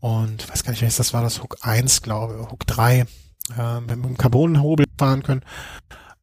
Und 0.00 0.48
weiß 0.48 0.64
gar 0.64 0.72
nicht, 0.72 0.80
welches 0.80 0.96
das 0.96 1.12
war, 1.12 1.22
das 1.22 1.42
Hook 1.42 1.58
1, 1.62 2.02
glaube 2.02 2.48
Hook 2.50 2.66
3 2.66 3.06
äh, 3.56 3.80
mit 3.80 3.90
einem 3.90 4.16
Carbonhobel 4.16 4.86
fahren 4.98 5.22
können. 5.22 5.42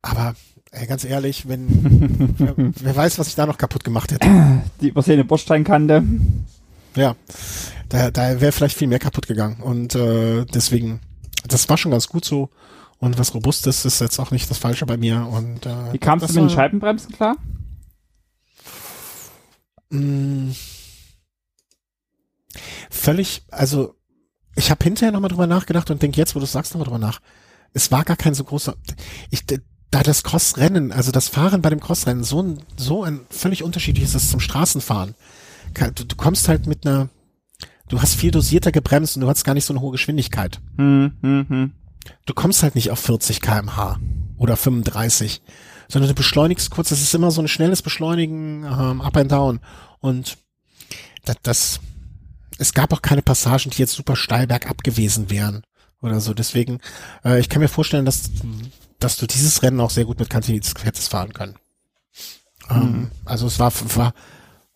Aber 0.01 0.36
ey, 0.71 0.88
ganz 0.88 1.03
ehrlich, 1.03 1.47
wenn 1.47 2.36
wer, 2.38 2.53
wer, 2.57 2.95
weiß, 2.95 3.19
was 3.19 3.28
ich 3.28 3.36
da 3.36 3.45
noch 3.45 3.57
kaputt 3.57 3.84
gemacht 3.84 4.11
hätte. 4.11 4.28
Die 4.82 4.89
übersehene 4.89 5.23
Bordsteinkante. 5.23 6.03
Ja, 6.95 7.15
da, 7.89 8.11
da 8.11 8.39
wäre 8.41 8.51
vielleicht 8.51 8.78
viel 8.78 8.88
mehr 8.88 8.99
kaputt 8.99 9.28
gegangen. 9.28 9.61
Und 9.61 9.95
äh, 9.95 10.45
deswegen, 10.45 11.01
das 11.47 11.67
war 11.69 11.78
schon 11.78 11.91
ganz 11.91 12.07
gut 12.07 12.26
so. 12.26 12.49
Und 12.99 13.19
was 13.19 13.34
Robustes 13.34 13.86
ist 13.86 13.99
jetzt 13.99 14.19
auch 14.19 14.32
nicht 14.32 14.49
das 14.49 14.57
Falsche 14.57 14.86
bei 14.86 14.97
mir. 14.97 15.28
Und 15.28 15.65
äh, 15.65 15.93
Wie 15.93 15.97
kamst 15.97 16.30
du 16.30 16.34
mit 16.34 16.49
den 16.49 16.55
Scheibenbremsen 16.55 17.11
klar? 17.11 17.36
Mh, 19.89 19.99
mm. 19.99 20.55
völlig, 22.89 23.43
also 23.51 23.95
ich 24.55 24.71
habe 24.71 24.83
hinterher 24.83 25.11
nochmal 25.11 25.29
drüber 25.29 25.47
nachgedacht 25.47 25.91
und 25.91 26.01
denke 26.01 26.17
jetzt, 26.17 26.35
wo 26.35 26.39
du 26.39 26.45
sagst, 26.45 26.73
nochmal 26.73 26.85
drüber 26.85 26.99
nach. 26.99 27.19
Es 27.73 27.91
war 27.91 28.03
gar 28.03 28.15
kein 28.15 28.33
so 28.33 28.43
großer. 28.43 28.75
Ich, 29.29 29.45
da 29.91 30.03
das 30.03 30.23
Crossrennen, 30.23 30.91
also 30.91 31.11
das 31.11 31.27
Fahren 31.27 31.61
bei 31.61 31.69
dem 31.69 31.79
Crossrennen 31.79 32.23
so 32.23 32.41
ein, 32.41 32.59
so 32.77 33.03
ein 33.03 33.21
völlig 33.29 33.63
unterschiedliches 33.63 34.15
ist 34.15 34.29
zum 34.29 34.39
Straßenfahren. 34.39 35.15
Du, 35.95 36.05
du 36.05 36.15
kommst 36.15 36.47
halt 36.47 36.67
mit 36.67 36.85
einer, 36.85 37.09
du 37.89 38.01
hast 38.01 38.15
viel 38.15 38.31
dosierter 38.31 38.71
gebremst 38.71 39.15
und 39.15 39.21
du 39.21 39.27
hast 39.27 39.43
gar 39.43 39.53
nicht 39.53 39.65
so 39.65 39.73
eine 39.73 39.81
hohe 39.81 39.91
Geschwindigkeit. 39.91 40.61
Hm, 40.77 41.13
hm, 41.21 41.45
hm. 41.49 41.73
Du 42.25 42.33
kommst 42.33 42.63
halt 42.63 42.75
nicht 42.75 42.91
auf 42.91 42.99
40 42.99 43.41
kmh 43.41 43.99
oder 44.37 44.57
35, 44.57 45.41
sondern 45.89 46.09
du 46.09 46.15
beschleunigst 46.15 46.71
kurz. 46.71 46.89
Das 46.89 47.01
ist 47.01 47.13
immer 47.13 47.31
so 47.31 47.41
ein 47.41 47.47
schnelles 47.47 47.81
Beschleunigen, 47.81 48.63
ähm, 48.63 49.01
up 49.01 49.17
and 49.17 49.31
down. 49.31 49.59
Und 49.99 50.37
das, 51.25 51.37
das, 51.41 51.79
es 52.57 52.73
gab 52.73 52.93
auch 52.93 53.01
keine 53.01 53.21
Passagen, 53.21 53.71
die 53.71 53.79
jetzt 53.79 53.93
super 53.93 54.15
steil 54.15 54.47
bergab 54.47 54.83
gewesen 54.83 55.29
wären 55.29 55.63
oder 56.01 56.19
so. 56.19 56.33
Deswegen, 56.33 56.79
äh, 57.23 57.39
ich 57.39 57.49
kann 57.49 57.61
mir 57.61 57.67
vorstellen, 57.67 58.05
dass, 58.05 58.29
dass 58.99 59.17
du 59.17 59.27
dieses 59.27 59.61
Rennen 59.63 59.79
auch 59.79 59.89
sehr 59.89 60.05
gut 60.05 60.19
mit 60.19 60.29
Cantinizis 60.29 60.73
hättest 60.83 61.09
fahren 61.09 61.33
können. 61.33 61.55
Ähm, 62.69 62.81
mhm. 62.81 63.11
Also 63.25 63.47
es 63.47 63.59
war, 63.59 63.71
war, 63.95 64.13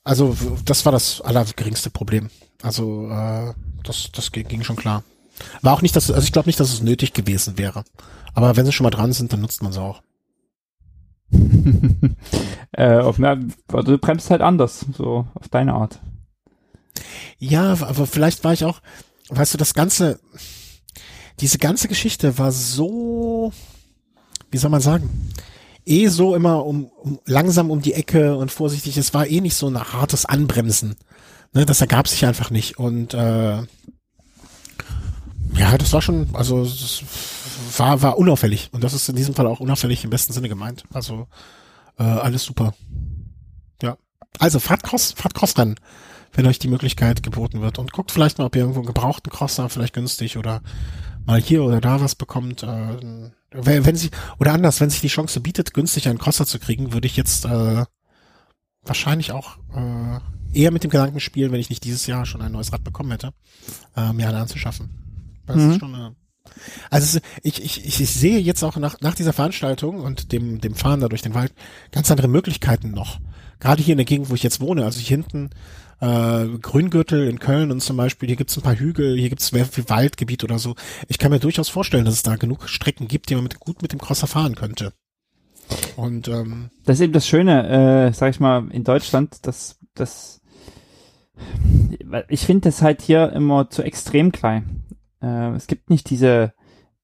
also 0.03 0.35
das 0.65 0.85
war 0.85 0.91
das 0.91 1.21
allergeringste 1.21 1.89
Problem. 1.89 2.29
Also 2.61 3.09
äh, 3.09 3.53
das, 3.83 4.11
das 4.11 4.31
ging 4.31 4.63
schon 4.63 4.75
klar. 4.75 5.03
War 5.61 5.73
auch 5.73 5.81
nicht, 5.81 5.95
dass, 5.95 6.11
also 6.11 6.23
ich 6.23 6.33
glaube 6.33 6.49
nicht, 6.49 6.59
dass 6.59 6.73
es 6.73 6.81
nötig 6.81 7.13
gewesen 7.13 7.57
wäre. 7.57 7.83
Aber 8.33 8.57
wenn 8.57 8.65
sie 8.65 8.71
schon 8.71 8.83
mal 8.83 8.89
dran 8.89 9.13
sind, 9.13 9.31
dann 9.31 9.41
nutzt 9.41 9.63
man 9.63 9.71
sie 9.71 9.81
auch. 9.81 10.01
äh, 12.71 12.97
auf, 12.97 13.19
na, 13.19 13.35
du 13.35 13.97
bremst 13.97 14.29
halt 14.31 14.41
anders, 14.41 14.85
so 14.97 15.27
auf 15.35 15.47
deine 15.49 15.73
Art. 15.73 15.99
Ja, 17.37 17.71
aber 17.81 18.07
vielleicht 18.07 18.43
war 18.43 18.53
ich 18.53 18.65
auch, 18.65 18.81
weißt 19.29 19.53
du, 19.53 19.57
das 19.57 19.73
ganze, 19.73 20.19
diese 21.39 21.57
ganze 21.57 21.87
Geschichte 21.87 22.37
war 22.37 22.51
so, 22.51 23.53
wie 24.51 24.57
soll 24.57 24.69
man 24.69 24.81
sagen, 24.81 25.31
eh 25.85 26.07
so 26.07 26.35
immer 26.35 26.65
um, 26.65 26.85
um 26.85 27.19
langsam 27.25 27.71
um 27.71 27.81
die 27.81 27.93
Ecke 27.93 28.35
und 28.35 28.51
vorsichtig. 28.51 28.97
Es 28.97 29.13
war 29.13 29.27
eh 29.27 29.41
nicht 29.41 29.55
so 29.55 29.67
ein 29.67 29.79
hartes 29.79 30.25
Anbremsen. 30.25 30.95
Ne, 31.53 31.65
das 31.65 31.81
ergab 31.81 32.07
sich 32.07 32.25
einfach 32.25 32.51
nicht. 32.51 32.77
Und 32.77 33.13
äh, 33.13 33.57
ja, 35.55 35.77
das 35.77 35.91
war 35.93 36.01
schon, 36.01 36.29
also 36.33 36.63
das 36.63 37.01
war, 37.77 38.01
war 38.01 38.17
unauffällig. 38.17 38.69
Und 38.71 38.83
das 38.83 38.93
ist 38.93 39.09
in 39.09 39.15
diesem 39.15 39.33
Fall 39.33 39.47
auch 39.47 39.59
unauffällig 39.59 40.03
im 40.03 40.11
besten 40.11 40.33
Sinne 40.33 40.49
gemeint. 40.49 40.83
Also 40.93 41.27
äh, 41.97 42.03
alles 42.03 42.43
super. 42.43 42.73
Ja. 43.81 43.97
Also 44.37 44.59
fahrt 44.59 44.83
Cross, 44.83 45.13
fahrt 45.13 45.33
Crossrennen, 45.33 45.75
wenn 46.33 46.45
euch 46.45 46.59
die 46.59 46.67
Möglichkeit 46.67 47.23
geboten 47.23 47.61
wird. 47.61 47.79
Und 47.79 47.93
guckt 47.93 48.11
vielleicht 48.11 48.37
mal, 48.37 48.45
ob 48.45 48.55
ihr 48.55 48.61
irgendwo 48.61 48.79
einen 48.79 48.87
gebrauchten 48.87 49.31
Crosser 49.31 49.69
vielleicht 49.69 49.93
günstig 49.93 50.37
oder 50.37 50.61
mal 51.25 51.41
hier 51.41 51.63
oder 51.63 51.81
da 51.81 52.01
was 52.01 52.15
bekommt. 52.15 52.63
Äh, 52.63 53.31
wenn, 53.51 53.95
sie, 53.95 54.11
oder 54.39 54.53
anders, 54.53 54.79
wenn 54.79 54.89
sich 54.89 55.01
die 55.01 55.07
Chance 55.07 55.39
bietet, 55.41 55.73
günstig 55.73 56.07
einen 56.07 56.19
Crosser 56.19 56.45
zu 56.45 56.59
kriegen, 56.59 56.93
würde 56.93 57.07
ich 57.07 57.17
jetzt 57.17 57.45
äh, 57.45 57.85
wahrscheinlich 58.83 59.31
auch 59.31 59.57
äh, 59.75 60.19
eher 60.53 60.71
mit 60.71 60.83
dem 60.83 60.91
Gedanken 60.91 61.19
spielen, 61.19 61.51
wenn 61.51 61.59
ich 61.59 61.69
nicht 61.69 61.83
dieses 61.83 62.05
Jahr 62.07 62.25
schon 62.25 62.41
ein 62.41 62.51
neues 62.51 62.71
Rad 62.73 62.83
bekommen 62.83 63.11
hätte, 63.11 63.33
äh, 63.95 64.13
mir 64.13 64.27
einen 64.27 64.37
anzuschaffen. 64.37 64.89
Das 65.45 65.57
mhm. 65.57 65.71
ist 65.71 65.79
schon 65.79 65.95
eine, 65.95 66.15
also 66.89 67.19
ich, 67.43 67.63
ich, 67.63 67.99
ich 67.99 68.09
sehe 68.09 68.39
jetzt 68.39 68.63
auch 68.63 68.77
nach, 68.77 68.99
nach 69.01 69.15
dieser 69.15 69.33
Veranstaltung 69.33 69.99
und 69.99 70.31
dem, 70.31 70.61
dem 70.61 70.75
Fahren 70.75 70.99
da 70.99 71.07
durch 71.07 71.21
den 71.21 71.33
Wald 71.33 71.53
ganz 71.91 72.09
andere 72.11 72.27
Möglichkeiten 72.27 72.91
noch. 72.91 73.19
Gerade 73.59 73.83
hier 73.83 73.93
in 73.93 73.97
der 73.97 74.05
Gegend, 74.05 74.29
wo 74.29 74.35
ich 74.35 74.43
jetzt 74.43 74.61
wohne, 74.61 74.85
also 74.85 74.99
hier 74.99 75.17
hinten 75.17 75.49
äh, 75.99 76.47
Grüngürtel 76.61 77.27
in 77.27 77.39
Köln 77.39 77.71
und 77.71 77.81
zum 77.81 77.97
Beispiel, 77.97 78.27
hier 78.27 78.35
gibt's 78.35 78.57
ein 78.57 78.63
paar 78.63 78.75
Hügel, 78.75 79.17
hier 79.17 79.29
gibt's 79.29 79.47
sehr 79.47 79.65
viel 79.65 79.89
Waldgebiet 79.89 80.43
oder 80.43 80.59
so. 80.59 80.75
Ich 81.07 81.17
kann 81.17 81.31
mir 81.31 81.39
durchaus 81.39 81.69
vorstellen, 81.69 82.05
dass 82.05 82.15
es 82.15 82.23
da 82.23 82.35
genug 82.35 82.67
Strecken 82.69 83.07
gibt, 83.07 83.29
die 83.29 83.35
man 83.35 83.43
mit, 83.43 83.59
gut 83.59 83.81
mit 83.81 83.91
dem 83.91 83.99
Crosser 83.99 84.27
fahren 84.27 84.55
könnte. 84.55 84.93
Und 85.95 86.27
ähm, 86.27 86.71
das 86.85 86.97
ist 86.97 87.03
eben 87.03 87.13
das 87.13 87.27
Schöne, 87.27 88.07
äh, 88.07 88.13
sag 88.13 88.31
ich 88.31 88.39
mal, 88.39 88.69
in 88.71 88.83
Deutschland, 88.83 89.45
dass 89.45 89.77
das 89.93 90.39
ich 92.27 92.45
finde 92.45 92.69
das 92.69 92.81
halt 92.81 93.01
hier 93.01 93.31
immer 93.33 93.69
zu 93.69 93.83
extrem 93.83 94.31
klein. 94.31 94.83
Äh, 95.21 95.51
es 95.51 95.67
gibt 95.67 95.89
nicht 95.89 96.09
diese 96.09 96.53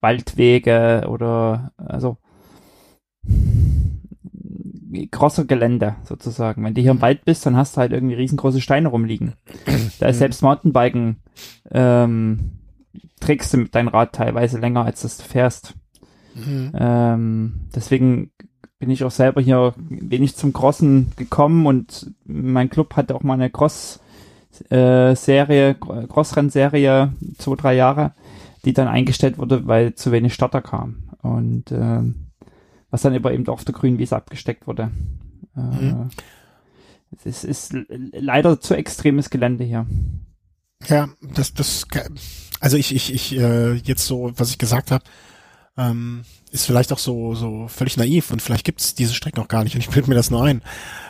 Waldwege 0.01 1.05
oder 1.07 1.71
also 1.77 2.17
großer 5.09 5.45
Gelände 5.45 5.95
sozusagen. 6.03 6.63
Wenn 6.63 6.73
du 6.73 6.81
hier 6.81 6.91
im 6.91 7.01
Wald 7.01 7.25
bist, 7.25 7.45
dann 7.45 7.55
hast 7.55 7.75
du 7.75 7.81
halt 7.81 7.91
irgendwie 7.91 8.15
riesengroße 8.15 8.61
Steine 8.61 8.89
rumliegen. 8.89 9.33
Da 9.99 10.07
ist 10.07 10.19
selbst 10.19 10.41
Mountainbiken 10.41 11.17
ähm, 11.71 12.51
trägst 13.19 13.53
du 13.53 13.57
mit 13.57 13.73
deinem 13.73 13.87
Rad 13.87 14.13
teilweise 14.13 14.59
länger, 14.59 14.83
als 14.83 15.01
das 15.01 15.17
du 15.17 15.23
fährst. 15.23 15.73
Mhm. 16.35 16.71
Ähm, 16.77 17.53
deswegen 17.73 18.31
bin 18.77 18.89
ich 18.89 19.03
auch 19.03 19.11
selber 19.11 19.41
hier 19.41 19.73
wenig 19.77 20.35
zum 20.35 20.51
Crossen 20.51 21.11
gekommen 21.15 21.65
und 21.65 22.11
mein 22.25 22.69
Club 22.69 22.95
hat 22.95 23.11
auch 23.11 23.23
mal 23.23 23.35
eine 23.35 23.49
Cross 23.49 24.01
äh, 24.69 25.15
Serie, 25.15 25.75
Crossrennserie, 25.75 27.13
zwei, 27.37 27.55
drei 27.55 27.75
Jahre, 27.75 28.13
die 28.63 28.73
dann 28.73 28.87
eingestellt 28.87 29.37
wurde, 29.37 29.65
weil 29.67 29.95
zu 29.95 30.11
wenig 30.11 30.33
Starter 30.33 30.61
kam. 30.61 31.09
Und 31.21 31.71
äh, 31.71 32.01
was 32.95 33.01
dann 33.01 33.13
aber 33.13 33.33
eben 33.33 33.45
auf 33.49 33.65
der 33.65 33.75
grünen 33.75 33.99
Wiese 33.99 34.15
abgesteckt 34.15 34.67
wurde. 34.67 34.89
Äh, 35.57 35.59
mhm. 35.59 36.09
Es 37.25 37.43
ist, 37.43 37.75
leider 37.89 38.61
zu 38.61 38.73
extremes 38.73 39.29
Gelände 39.29 39.65
hier. 39.65 39.85
Ja, 40.87 41.09
das, 41.21 41.53
das, 41.53 41.85
also 42.61 42.77
ich, 42.77 42.95
ich, 42.95 43.13
ich, 43.13 43.37
äh, 43.37 43.73
jetzt 43.73 44.05
so, 44.05 44.31
was 44.37 44.51
ich 44.51 44.57
gesagt 44.57 44.91
habe, 44.91 45.03
ähm, 45.75 46.23
ist 46.51 46.65
vielleicht 46.65 46.93
auch 46.93 46.99
so, 46.99 47.35
so 47.35 47.67
völlig 47.67 47.97
naiv 47.97 48.31
und 48.31 48.41
vielleicht 48.41 48.63
gibt's 48.63 48.95
diese 48.95 49.13
Strecken 49.13 49.41
auch 49.41 49.49
gar 49.49 49.65
nicht 49.65 49.75
und 49.75 49.81
ich 49.81 49.89
bilde 49.89 50.07
mir 50.07 50.15
das 50.15 50.31
nur 50.31 50.45
ein. 50.45 50.61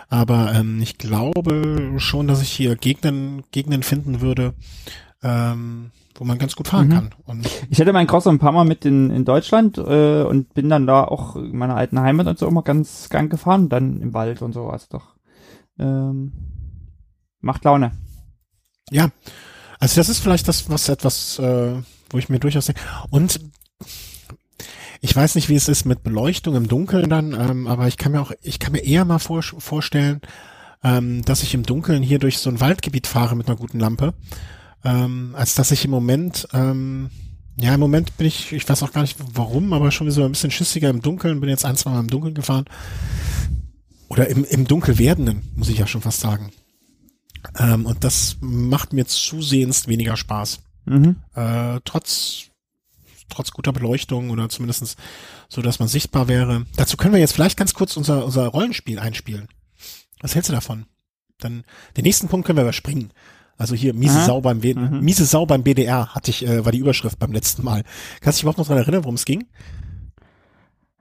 Aber 0.10 0.56
ähm, 0.56 0.82
ich 0.82 0.98
glaube 0.98 1.94
schon, 1.98 2.28
dass 2.28 2.42
ich 2.42 2.50
hier 2.50 2.76
Gegner, 2.76 3.44
Gegner 3.52 3.80
finden 3.84 4.22
würde, 4.22 4.56
ähm, 5.24 5.91
wo 6.16 6.24
man 6.24 6.38
ganz 6.38 6.55
gut 6.55 6.68
fahren 6.68 6.88
mhm. 6.88 6.91
kann. 6.91 7.16
Und 7.26 7.49
ich 7.70 7.80
hatte 7.80 7.93
meinen 7.93 8.07
Crosser 8.07 8.30
ein 8.30 8.39
paar 8.39 8.51
Mal 8.51 8.66
mit 8.66 8.86
in, 8.86 9.09
in 9.09 9.26
Deutschland 9.26 9.78
äh, 9.78 10.24
und 10.24 10.53
bin 10.53 10.70
dann 10.70 10.88
da 10.88 11.03
auch 11.03 11.36
in 11.36 11.57
meiner 11.57 11.76
alten 11.76 11.99
Heimat 11.99 12.28
und 12.28 12.39
so 12.39 12.47
immer 12.47 12.63
ganz 12.63 13.09
gern 13.09 13.30
gefahren, 13.30 13.70
dann 13.70 14.01
im 14.01 14.13
Wald 14.13 14.41
und 14.41 14.53
so, 14.53 14.70
also 14.70 14.86
doch 14.89 15.16
ähm, 15.80 16.34
macht 17.41 17.63
Laune. 17.66 17.91
Ja, 18.91 19.09
also 19.80 19.95
das 19.99 20.09
ist 20.09 20.20
vielleicht 20.20 20.47
das, 20.47 20.70
was 20.70 20.89
etwas, 20.89 21.39
äh, 21.39 21.76
wo 22.09 22.18
ich 22.18 22.30
mir 22.30 22.39
durchaus 22.39 22.66
denke. 22.66 22.82
Und 23.09 23.39
ich 25.01 25.16
weiß 25.16 25.36
nicht, 25.36 25.49
wie 25.49 25.55
es 25.55 25.68
ist 25.68 25.86
mit 25.86 26.03
Beleuchtung 26.03 26.55
im 26.55 26.68
Dunkeln 26.68 27.09
dann, 27.09 27.34
ähm, 27.34 27.68
aber 27.68 27.88
ich 27.88 27.97
kann 27.97 28.11
mir 28.11 28.22
auch, 28.22 28.32
ich 28.41 28.59
kann 28.59 28.72
mir 28.72 28.84
eher 28.84 29.05
mal 29.05 29.20
vor, 29.20 29.43
vorstellen, 29.43 30.22
ähm, 30.84 31.24
dass 31.24 31.43
ich 31.43 31.53
im 31.53 31.63
Dunkeln 31.63 32.03
hier 32.03 32.20
durch 32.20 32.38
so 32.39 32.49
ein 32.49 32.59
Waldgebiet 32.59 33.07
fahre 33.07 33.36
mit 33.36 33.47
einer 33.47 33.57
guten 33.57 33.80
Lampe, 33.80 34.13
ähm, 34.86 35.34
als 35.36 35.56
dass 35.56 35.72
ich 35.72 35.84
im 35.86 35.92
Moment, 35.92 36.48
ähm, 36.54 37.10
ja, 37.58 37.74
im 37.74 37.80
Moment 37.80 38.18
bin 38.18 38.28
ich, 38.28 38.52
ich 38.52 38.68
weiß 38.68 38.84
auch 38.84 38.94
gar 38.94 39.02
nicht 39.02 39.18
warum, 39.34 39.74
aber 39.74 39.92
schon 39.92 40.10
so 40.12 40.24
ein 40.24 40.32
bisschen 40.32 40.52
schissiger 40.52 40.90
im 40.90 41.02
Dunkeln, 41.02 41.40
bin 41.40 41.50
jetzt 41.50 41.66
ein, 41.66 41.76
zwei 41.76 41.92
Mal 41.92 42.02
im 42.02 42.10
Dunkeln 42.10 42.36
gefahren. 42.36 42.66
Oder 44.08 44.28
im, 44.28 44.46
im 44.46 44.68
Dunkel 44.68 45.00
werdenden, 45.00 45.42
muss 45.56 45.70
ich 45.70 45.80
ja 45.80 45.88
schon 45.88 46.02
fast 46.02 46.20
sagen. 46.20 46.52
Ähm, 47.58 47.86
und 47.86 48.04
das 48.04 48.38
macht 48.42 48.94
mir 48.94 49.06
zusehends 49.06 49.88
weniger 49.88 50.16
Spaß. 50.16 50.60
Mhm. 50.86 51.18
Äh, 51.34 51.80
trotz 51.84 52.52
trotz 53.30 53.52
guter 53.52 53.74
Beleuchtung 53.74 54.30
oder 54.30 54.50
zumindestens 54.50 54.96
so, 55.50 55.62
dass 55.62 55.80
man 55.80 55.88
sichtbar 55.88 56.28
wäre. 56.28 56.66
Dazu 56.76 56.96
können 56.96 57.14
wir 57.14 57.20
jetzt 57.20 57.34
vielleicht 57.34 57.58
ganz 57.58 57.74
kurz 57.74 57.98
unser, 57.98 58.24
unser 58.24 58.48
Rollenspiel 58.48 59.00
einspielen. 59.00 59.48
Was 60.22 60.36
hältst 60.36 60.50
du 60.50 60.54
davon? 60.54 60.86
Dann 61.39 61.64
den 61.97 62.04
nächsten 62.04 62.28
Punkt 62.28 62.46
können 62.46 62.58
wir 62.58 62.64
überspringen. 62.64 63.12
Also 63.58 63.76
hier 63.76 63.94
miese 63.94 64.18
Aha. 64.18 64.26
Sau 64.26 64.42
beim 64.42 64.60
mhm. 64.60 65.00
miese 65.02 65.26
Sau 65.26 65.46
beim 65.46 65.64
BDR 65.64 66.14
hatte 66.14 66.32
ich 66.32 66.46
äh, 66.46 66.66
war 66.66 66.72
die 66.72 66.80
Überschrift 66.80 67.20
beim 67.20 67.32
letzten 67.32 67.64
Mal. 67.64 67.84
Kannst 68.22 68.38
du 68.38 68.40
dich 68.40 68.44
überhaupt 68.44 68.58
noch 68.58 68.68
daran 68.68 68.84
erinnern, 68.84 69.04
worum 69.04 69.16
es 69.16 69.26
ging? 69.26 69.46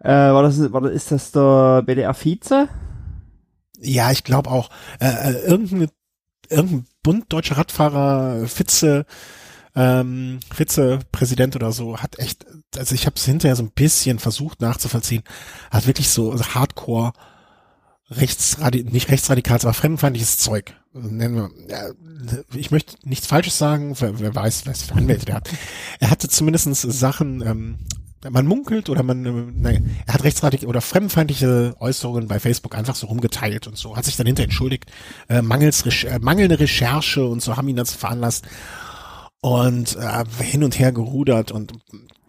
Äh, 0.01 0.11
war 0.11 0.43
das 0.43 0.73
war 0.73 0.81
das, 0.83 0.93
ist 0.93 1.11
das 1.11 1.33
der 1.33 1.83
BDR 1.83 2.15
Vize? 2.15 2.69
Ja, 3.81 4.11
ich 4.13 4.23
glaube 4.23 4.51
auch. 4.51 4.71
Äh, 5.01 5.09
äh, 5.09 5.47
irgendein 5.47 5.89
irgendein 6.49 6.87
Bund 7.03 7.33
deutscher 7.33 7.57
Radfahrer 7.57 8.47
Fitze 8.47 9.07
ähm, 9.75 10.41
Vizepräsident 10.53 11.57
oder 11.57 11.73
so 11.73 11.99
hat 11.99 12.19
echt, 12.19 12.47
also 12.77 12.95
ich 12.95 13.07
habe 13.07 13.17
es 13.17 13.25
hinterher 13.25 13.57
so 13.57 13.65
ein 13.65 13.73
bisschen 13.73 14.19
versucht 14.19 14.61
nachzuvollziehen, 14.61 15.25
hat 15.71 15.87
wirklich 15.87 16.11
so 16.11 16.39
Hardcore 16.39 17.13
rechtsradi 18.17 18.85
nicht 18.85 19.11
rechtsradikal, 19.11 19.59
aber 19.63 19.75
fremdenfeindliches 19.75 20.39
Zeug. 20.39 20.75
Nennen 20.93 21.35
wir, 21.35 21.51
ja, 21.69 21.91
ich 22.55 22.71
möchte 22.71 22.97
nichts 23.03 23.27
Falsches 23.27 23.59
sagen, 23.59 23.97
wer, 23.99 24.21
wer 24.21 24.35
weiß, 24.35 24.67
was 24.67 24.85
für 24.85 24.95
Anwälte 24.95 25.27
der 25.27 25.37
hat. 25.37 25.51
Er 26.01 26.11
hatte 26.11 26.29
zumindestens 26.29 26.83
Sachen, 26.83 27.43
ähm, 27.43 27.79
man 28.31 28.47
munkelt 28.47 28.89
oder 28.89 29.03
man, 29.03 29.27
äh, 29.27 29.53
nein, 29.55 29.97
er 30.07 30.15
hat 30.15 30.25
rechtsradikale 30.25 30.69
oder 30.69 30.81
fremdenfeindliche 30.81 31.75
Äußerungen 31.79 32.29
bei 32.29 32.41
Facebook 32.41 32.75
einfach 32.75 32.95
so 32.95 33.07
rumgeteilt 33.07 33.67
und 33.67 33.77
so, 33.77 33.97
hat 33.97 34.05
sich 34.05 34.17
dann 34.17 34.27
hinter 34.27 34.45
entschuldigt, 34.45 34.91
äh, 35.29 35.43
mangels, 35.43 35.85
äh, 36.05 36.19
mangelnde 36.21 36.61
Recherche 36.61 37.27
und 37.27 37.43
so 37.43 37.57
haben 37.57 37.69
ihn 37.69 37.77
dazu 37.77 37.99
veranlasst 37.99 38.47
und 39.41 39.97
äh, 39.97 40.25
hin 40.43 40.65
und 40.65 40.79
her 40.79 40.93
gerudert 40.93 41.53
und 41.53 41.73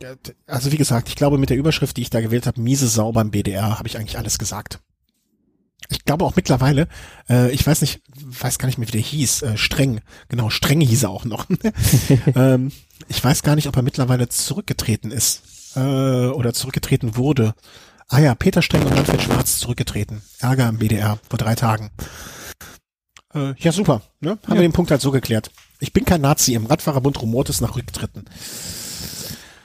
äh, 0.02 0.16
also 0.48 0.72
wie 0.72 0.78
gesagt, 0.78 1.10
ich 1.10 1.16
glaube 1.16 1.38
mit 1.38 1.49
der 1.49 1.57
Überschrift, 1.57 1.98
die 1.98 2.02
ich 2.02 2.10
da 2.10 2.22
gewählt 2.22 2.48
habe, 2.48 2.60
miese 2.60 2.88
Sau 2.88 3.12
beim 3.12 3.32
BDR, 3.32 3.78
habe 3.78 3.88
ich 3.88 3.98
eigentlich 3.98 4.18
alles 4.18 4.38
gesagt. 4.38 4.80
Ich 5.90 6.06
glaube 6.06 6.26
auch 6.26 6.36
mittlerweile, 6.36 6.88
äh, 7.30 7.52
ich 7.52 7.66
weiß 7.66 7.82
nicht, 7.82 8.02
weiß 8.16 8.60
gar 8.60 8.68
nicht 8.68 8.78
mehr, 8.78 8.88
wie 8.88 8.94
der 8.94 9.02
hieß, 9.02 9.41
äh, 9.44 9.57
Streng, 9.57 10.02
genau, 10.30 10.49
Streng 10.49 10.82
hieß 10.82 11.03
er 11.03 11.10
auch 11.10 11.26
noch. 11.26 11.48
ähm, 12.36 12.72
ich 13.07 13.24
weiß 13.24 13.44
gar 13.44 13.56
nicht, 13.56 13.68
ob 13.68 13.76
er 13.76 13.84
mittlerweile 13.84 14.30
zurückgetreten 14.30 15.12
ist 15.12 15.44
äh, 15.76 15.80
oder 15.80 16.53
zurückgetreten 16.53 17.16
wurde. 17.16 17.53
Ah 18.07 18.20
ja, 18.20 18.36
Peter 18.36 18.62
Streng 18.62 18.84
und 18.84 18.94
Manfred 18.94 19.22
Schwarz 19.22 19.57
zurückgetreten. 19.60 20.22
Ärger 20.40 20.70
im 20.70 20.78
BDR 20.78 21.20
vor 21.28 21.40
drei 21.40 21.56
Tagen. 21.56 21.90
Äh, 23.34 23.53
ja, 23.57 23.72
super. 23.72 24.02
Ne? 24.20 24.32
Haben 24.32 24.40
ja. 24.49 24.56
wir 24.56 24.62
den 24.62 24.74
Punkt 24.74 24.91
halt 24.91 25.02
so 25.02 25.12
geklärt. 25.12 25.52
Ich 25.80 25.91
bin 25.91 26.06
kein 26.06 26.22
Nazi. 26.22 26.53
Im 26.53 26.68
Radfahrerbund 26.68 27.22
rumort 27.22 27.49
es 27.49 27.62
nach 27.62 27.76
Rücktritten. 27.76 28.26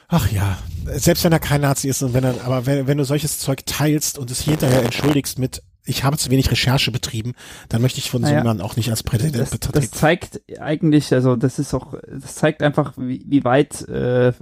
Ach 0.09 0.31
ja, 0.33 0.59
selbst 0.87 1.23
wenn 1.23 1.33
er 1.33 1.39
kein 1.39 1.61
Nazi 1.61 1.89
ist 1.89 2.03
und 2.03 2.15
wenn 2.15 2.25
er, 2.25 2.43
aber 2.45 2.67
wenn, 2.67 2.89
wenn 2.89 2.99
du 2.99 3.05
solches 3.05 3.39
Zeug 3.39 3.65
teilst 3.65 4.19
und 4.19 4.31
es 4.31 4.41
hinterher 4.41 4.83
entschuldigst 4.83 5.39
mit, 5.39 5.63
ich 5.85 6.05
habe 6.05 6.17
zu 6.17 6.31
wenig 6.31 6.51
Recherche 6.51 6.93
betrieben, 6.93 7.35
dann 7.69 7.83
möchte 7.83 7.99
ich 7.99 8.11
von 8.11 8.23
naja, 8.23 8.35
so 8.35 8.39
jemandem 8.41 8.67
auch 8.67 8.77
nicht 8.77 8.91
als 8.91 9.03
Präsident 9.03 9.51
betreten. 9.51 9.73
Das 9.81 9.91
zeigt 9.91 10.41
eigentlich, 10.61 11.13
also 11.13 11.37
das 11.37 11.59
ist 11.59 11.75
auch, 11.75 11.95
das 12.09 12.35
zeigt 12.35 12.63
einfach, 12.63 12.95
wie, 12.97 13.25
wie 13.27 13.45
weit 13.45 13.89
äh, 13.89 14.33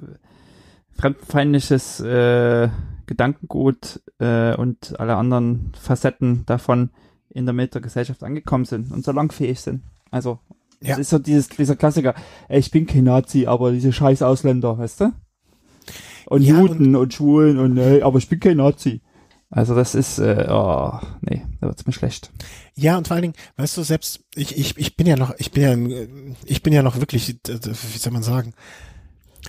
fremdenfeindliches 0.99 2.01
äh, 2.01 2.69
Gedankengut 3.07 4.01
äh, 4.19 4.55
und 4.55 4.99
alle 4.99 5.17
anderen 5.17 5.73
Facetten 5.81 6.45
davon 6.47 6.91
in 7.31 7.47
der 7.47 7.53
Mitte 7.53 7.73
der 7.73 7.83
Gesellschaft 7.83 8.23
angekommen 8.23 8.65
sind 8.65 8.91
und 8.93 9.05
so 9.05 9.13
langfähig 9.13 9.61
sind. 9.61 9.83
Also, 10.11 10.41
ja. 10.81 10.91
das 10.91 10.99
ist 10.99 11.11
so 11.11 11.19
dieses, 11.19 11.49
dieser 11.49 11.77
Klassiker, 11.77 12.15
ey, 12.49 12.59
ich 12.59 12.71
bin 12.71 12.87
kein 12.87 13.05
Nazi, 13.05 13.47
aber 13.47 13.73
diese 13.73 13.93
scheiß 13.93 14.23
Ausländer, 14.23 14.79
weißt 14.79 15.03
du? 15.03 15.13
Und 16.27 16.43
ja, 16.43 16.59
Juden 16.59 16.95
und, 16.95 17.03
und 17.03 17.15
Schwulen 17.15 17.59
und, 17.59 17.79
ey, 17.79 18.03
aber 18.03 18.19
ich 18.19 18.29
bin 18.29 18.41
kein 18.41 18.59
Nazi. 18.59 19.01
Also 19.51 19.75
das 19.75 19.95
ist, 19.95 20.19
äh, 20.19 20.47
oh, 20.51 21.01
nee, 21.23 21.43
da 21.61 21.69
wird's 21.69 21.87
mir 21.87 21.93
schlecht. 21.93 22.31
Ja, 22.75 22.99
und 22.99 23.09
vor 23.09 23.15
allen 23.15 23.23
Dingen, 23.23 23.35
weißt 23.57 23.79
du, 23.79 23.83
selbst 23.83 24.21
ich, 24.35 24.57
ich, 24.59 24.77
ich 24.77 24.97
bin 24.97 25.07
ja 25.07 25.17
noch, 25.17 25.35
ich 25.39 25.53
bin 25.53 25.63
ja, 25.63 26.07
ich 26.45 26.63
bin 26.63 26.73
ja 26.73 26.83
noch 26.83 26.97
wirklich, 26.97 27.37
wie 27.47 27.99
soll 27.99 28.13
man 28.13 28.23
sagen, 28.23 28.53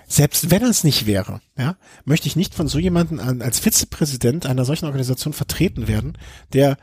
selbst 0.07 0.51
wenn 0.51 0.63
es 0.63 0.85
nicht 0.85 1.05
wäre, 1.05 1.41
ja, 1.57 1.75
möchte 2.05 2.27
ich 2.27 2.37
nicht 2.37 2.55
von 2.55 2.67
so 2.67 2.79
jemanden 2.79 3.19
als 3.41 3.59
Vizepräsident 3.59 4.45
einer 4.45 4.63
solchen 4.63 4.85
Organisation 4.85 5.33
vertreten 5.33 5.87
werden, 5.87 6.17
der 6.53 6.77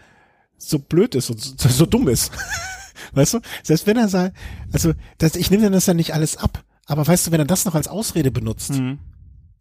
so 0.58 0.78
blöd 0.78 1.14
ist 1.14 1.30
und 1.30 1.40
so, 1.40 1.68
so 1.68 1.86
dumm 1.86 2.08
ist. 2.08 2.32
weißt 3.12 3.34
du? 3.34 3.40
Selbst 3.62 3.86
wenn 3.86 3.96
er 3.96 4.08
sagt, 4.08 4.36
also 4.72 4.92
das, 5.18 5.36
ich 5.36 5.50
nehme 5.50 5.64
dann 5.64 5.72
das 5.72 5.86
ja 5.86 5.94
nicht 5.94 6.12
alles 6.12 6.36
ab, 6.36 6.64
aber 6.86 7.06
weißt 7.06 7.26
du, 7.26 7.30
wenn 7.30 7.40
er 7.40 7.46
das 7.46 7.64
noch 7.64 7.74
als 7.74 7.88
Ausrede 7.88 8.30
benutzt, 8.30 8.72
mhm. 8.72 8.98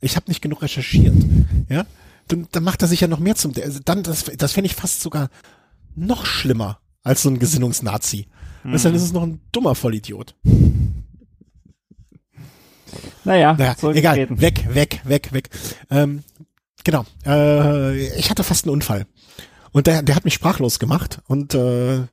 ich 0.01 0.15
habe 0.17 0.29
nicht 0.29 0.41
genug 0.41 0.61
recherchiert, 0.61 1.15
ja, 1.69 1.85
dann, 2.27 2.47
dann 2.51 2.63
macht 2.63 2.81
er 2.81 2.87
sich 2.87 3.01
ja 3.01 3.07
noch 3.07 3.19
mehr 3.19 3.35
zum, 3.35 3.53
also 3.61 3.79
dann, 3.83 4.03
das, 4.03 4.25
das 4.37 4.51
fände 4.53 4.67
ich 4.67 4.75
fast 4.75 5.01
sogar 5.01 5.29
noch 5.95 6.25
schlimmer 6.25 6.79
als 7.03 7.21
so 7.21 7.29
ein 7.29 7.39
Gesinnungsnazi. 7.39 8.27
Mhm. 8.63 8.73
Weißt 8.73 8.85
dann 8.85 8.95
ist 8.95 9.03
es 9.03 9.13
noch 9.13 9.23
ein 9.23 9.41
dummer 9.51 9.75
Vollidiot. 9.75 10.35
Naja, 13.23 13.53
naja 13.53 13.75
egal, 13.91 14.27
weg, 14.39 14.67
weg, 14.73 15.01
weg, 15.03 15.33
weg. 15.33 15.49
Ähm, 15.89 16.23
genau, 16.83 17.05
äh, 17.25 17.95
ich 18.17 18.29
hatte 18.29 18.43
fast 18.43 18.65
einen 18.65 18.73
Unfall. 18.73 19.07
Und 19.71 19.87
der, 19.87 20.03
der 20.03 20.15
hat 20.15 20.25
mich 20.25 20.35
sprachlos 20.35 20.79
gemacht 20.79 21.19
und 21.27 21.53
äh, 21.53 22.03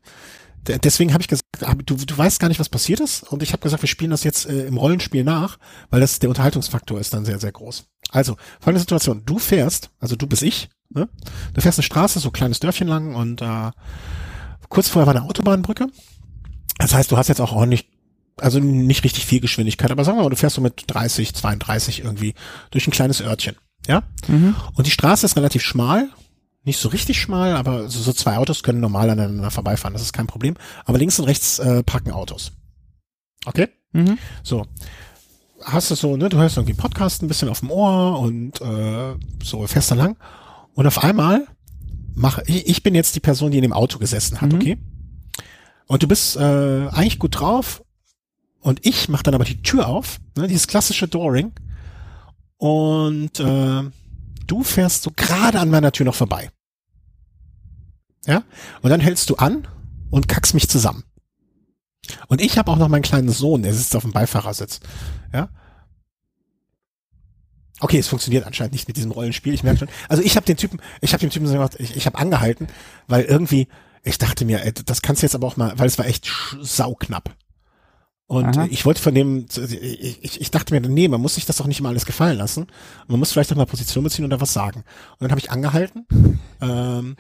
deswegen 0.67 1.13
habe 1.13 1.23
ich 1.23 1.29
gesagt, 1.29 1.45
du, 1.87 1.97
du 1.97 2.19
weißt 2.19 2.41
gar 2.41 2.49
nicht, 2.49 2.61
was 2.61 2.69
passiert 2.69 3.01
ist. 3.01 3.23
Und 3.25 3.43
ich 3.43 3.53
habe 3.53 3.63
gesagt, 3.63 3.83
wir 3.83 3.89
spielen 3.89 4.11
das 4.11 4.25
jetzt 4.25 4.47
äh, 4.47 4.67
im 4.67 4.77
Rollenspiel 4.77 5.25
nach, 5.25 5.59
weil 5.91 6.01
das 6.01 6.19
der 6.19 6.29
Unterhaltungsfaktor 6.29 7.01
ist 7.01 7.13
dann 7.13 7.25
sehr, 7.25 7.39
sehr 7.39 7.53
groß. 7.53 7.85
Also, 8.11 8.37
folgende 8.61 8.81
Situation. 8.81 9.23
Du 9.25 9.39
fährst, 9.39 9.91
also 9.99 10.17
du 10.17 10.27
bist 10.27 10.43
ich, 10.43 10.69
ne? 10.91 11.09
du 11.55 11.61
fährst 11.61 11.79
eine 11.79 11.85
Straße, 11.85 12.21
so 12.21 12.31
kleines 12.31 12.61
Dörfchen 12.61 12.89
lang 12.89 13.15
und 13.15 13.43
äh, 13.43 13.71
kurz 14.69 14.89
vorher 14.89 15.07
war 15.07 15.17
eine 15.17 15.29
Autobahnbrücke. 15.29 15.89
Das 16.79 16.95
heißt, 16.95 17.11
du 17.11 17.17
hast 17.17 17.29
jetzt 17.29 17.41
auch 17.41 17.53
ordentlich, 17.53 17.89
also 18.39 18.59
nicht 18.59 19.05
richtig 19.05 19.27
viel 19.27 19.41
Geschwindigkeit, 19.41 19.91
aber 19.91 20.05
sagen 20.05 20.19
wir 20.19 20.25
mal, 20.25 20.31
du 20.31 20.37
fährst 20.37 20.57
so 20.57 20.63
mit 20.63 20.85
30, 20.87 21.35
32 21.35 22.05
irgendwie 22.05 22.35
durch 22.71 22.87
ein 22.87 22.93
kleines 22.93 23.21
Örtchen. 23.21 23.57
Ja? 23.87 24.03
Mhm. 24.29 24.55
Und 24.75 24.87
die 24.87 24.91
Straße 24.91 25.27
ist 25.27 25.37
relativ 25.37 25.63
schmal 25.63 26.09
nicht 26.65 26.79
so 26.79 26.89
richtig 26.89 27.21
schmal, 27.21 27.55
aber 27.57 27.89
so, 27.89 28.01
so 28.01 28.13
zwei 28.13 28.37
Autos 28.37 28.63
können 28.63 28.81
normal 28.81 29.11
aneinander 29.11 29.51
vorbeifahren, 29.51 29.95
das 29.95 30.03
ist 30.03 30.13
kein 30.13 30.27
Problem. 30.27 30.55
Aber 30.85 30.99
links 30.99 31.19
und 31.19 31.27
rechts 31.27 31.59
äh, 31.59 31.83
parken 31.83 32.13
Autos. 32.13 32.53
Okay? 33.47 33.69
Mhm. 33.93 34.19
So. 34.43 34.67
Hast 35.65 35.91
du 35.91 35.95
so, 35.95 36.17
ne, 36.17 36.29
du 36.29 36.39
hörst 36.39 36.57
irgendwie 36.57 36.75
Podcast 36.75 37.23
ein 37.23 37.29
bisschen 37.29 37.49
auf 37.49 37.61
dem 37.61 37.71
Ohr 37.71 38.19
und 38.19 38.61
äh, 38.61 39.15
so 39.43 39.67
fester 39.67 39.95
lang. 39.95 40.17
Und 40.75 40.87
auf 40.87 41.03
einmal 41.03 41.47
mache 42.15 42.43
ich, 42.47 42.67
ich 42.67 42.83
bin 42.83 42.95
jetzt 42.95 43.15
die 43.15 43.21
Person, 43.21 43.51
die 43.51 43.59
in 43.59 43.63
dem 43.63 43.73
Auto 43.73 43.99
gesessen 43.99 44.41
hat, 44.41 44.51
mhm. 44.51 44.57
okay? 44.57 44.79
Und 45.87 46.03
du 46.03 46.09
bist 46.09 46.37
äh, 46.37 46.89
eigentlich 46.89 47.19
gut 47.19 47.39
drauf 47.39 47.85
und 48.61 48.87
ich 48.87 49.09
mache 49.09 49.25
dann 49.25 49.35
aber 49.35 49.45
die 49.45 49.63
Tür 49.63 49.89
auf, 49.89 50.19
ne, 50.37 50.47
dieses 50.47 50.67
klassische 50.67 51.09
Dooring 51.09 51.53
und 52.57 53.41
äh, 53.41 53.83
du 54.47 54.63
fährst 54.63 55.03
so 55.03 55.11
gerade 55.15 55.61
an 55.61 55.71
meiner 55.71 55.93
Tür 55.93 56.07
noch 56.07 56.15
vorbei. 56.15 56.51
Ja? 58.27 58.45
Und 58.83 58.91
dann 58.91 59.01
hältst 59.01 59.31
du 59.31 59.37
an 59.37 59.69
und 60.11 60.29
kackst 60.29 60.55
mich 60.55 60.69
zusammen. 60.69 61.05
Und 62.29 62.41
ich 62.41 62.59
habe 62.59 62.71
auch 62.71 62.77
noch 62.77 62.89
meinen 62.89 63.03
kleinen 63.03 63.31
Sohn, 63.31 63.63
der 63.63 63.75
sitzt 63.75 63.95
auf 63.97 64.03
dem 64.03 64.13
Beifahrersitz. 64.13 64.81
Ja? 65.33 65.49
Okay, 67.81 67.99
es 67.99 68.09
funktioniert 68.09 68.47
anscheinend 68.47 68.75
nicht 68.75 68.87
mit 68.87 68.97
diesem 68.97 69.11
Rollenspiel. 69.11 69.55
Ich 69.55 69.65
merke 69.65 69.81
schon. 69.81 69.89
Also 70.09 70.23
ich 70.23 70.37
habe 70.37 70.47
den 70.47 70.57
Typen, 70.57 70.81
ich 71.01 71.13
habe 71.13 71.21
dem 71.21 71.31
Typen 71.31 71.47
so 71.47 71.55
gemacht, 71.55 71.75
ich, 71.79 71.97
ich 71.97 72.07
habe 72.07 72.19
angehalten, 72.19 72.69
weil 73.09 73.25
irgendwie, 73.25 73.69
ich 74.05 74.19
dachte 74.19 74.45
mir, 74.45 74.65
ey, 74.65 74.73
das 74.73 75.03
kannst 75.03 75.23
du 75.23 75.27
jetzt 75.27 75.35
aber 75.35 75.47
auch 75.47 75.57
mal, 75.57 75.77
weil 75.79 75.89
es 75.89 75.99
war 75.99 76.07
echt 76.07 76.31
sauknapp. 76.61 77.35
Und 78.27 78.57
Aha. 78.57 78.67
ich 78.71 78.87
wollte 78.87 79.03
von 79.03 79.15
dem, 79.15 79.47
ich, 79.57 80.41
ich 80.41 80.51
dachte 80.51 80.73
mir, 80.73 80.81
nee, 80.89 81.09
man 81.09 81.21
muss 81.21 81.35
sich 81.35 81.45
das 81.45 81.57
doch 81.59 81.67
nicht 81.67 81.81
immer 81.81 81.91
alles 81.91 82.07
gefallen 82.07 82.39
lassen. 82.39 82.67
Man 83.07 83.19
muss 83.19 83.33
vielleicht 83.33 83.53
auch 83.53 83.57
mal 83.57 83.67
Position 83.67 84.05
beziehen 84.05 84.25
und 84.25 84.31
da 84.31 84.41
was 84.41 84.53
sagen. 84.53 84.85
Und 85.13 85.21
dann 85.21 85.31
habe 85.31 85.41
ich 85.41 85.51
angehalten 85.51 86.07
ähm, 86.61 87.17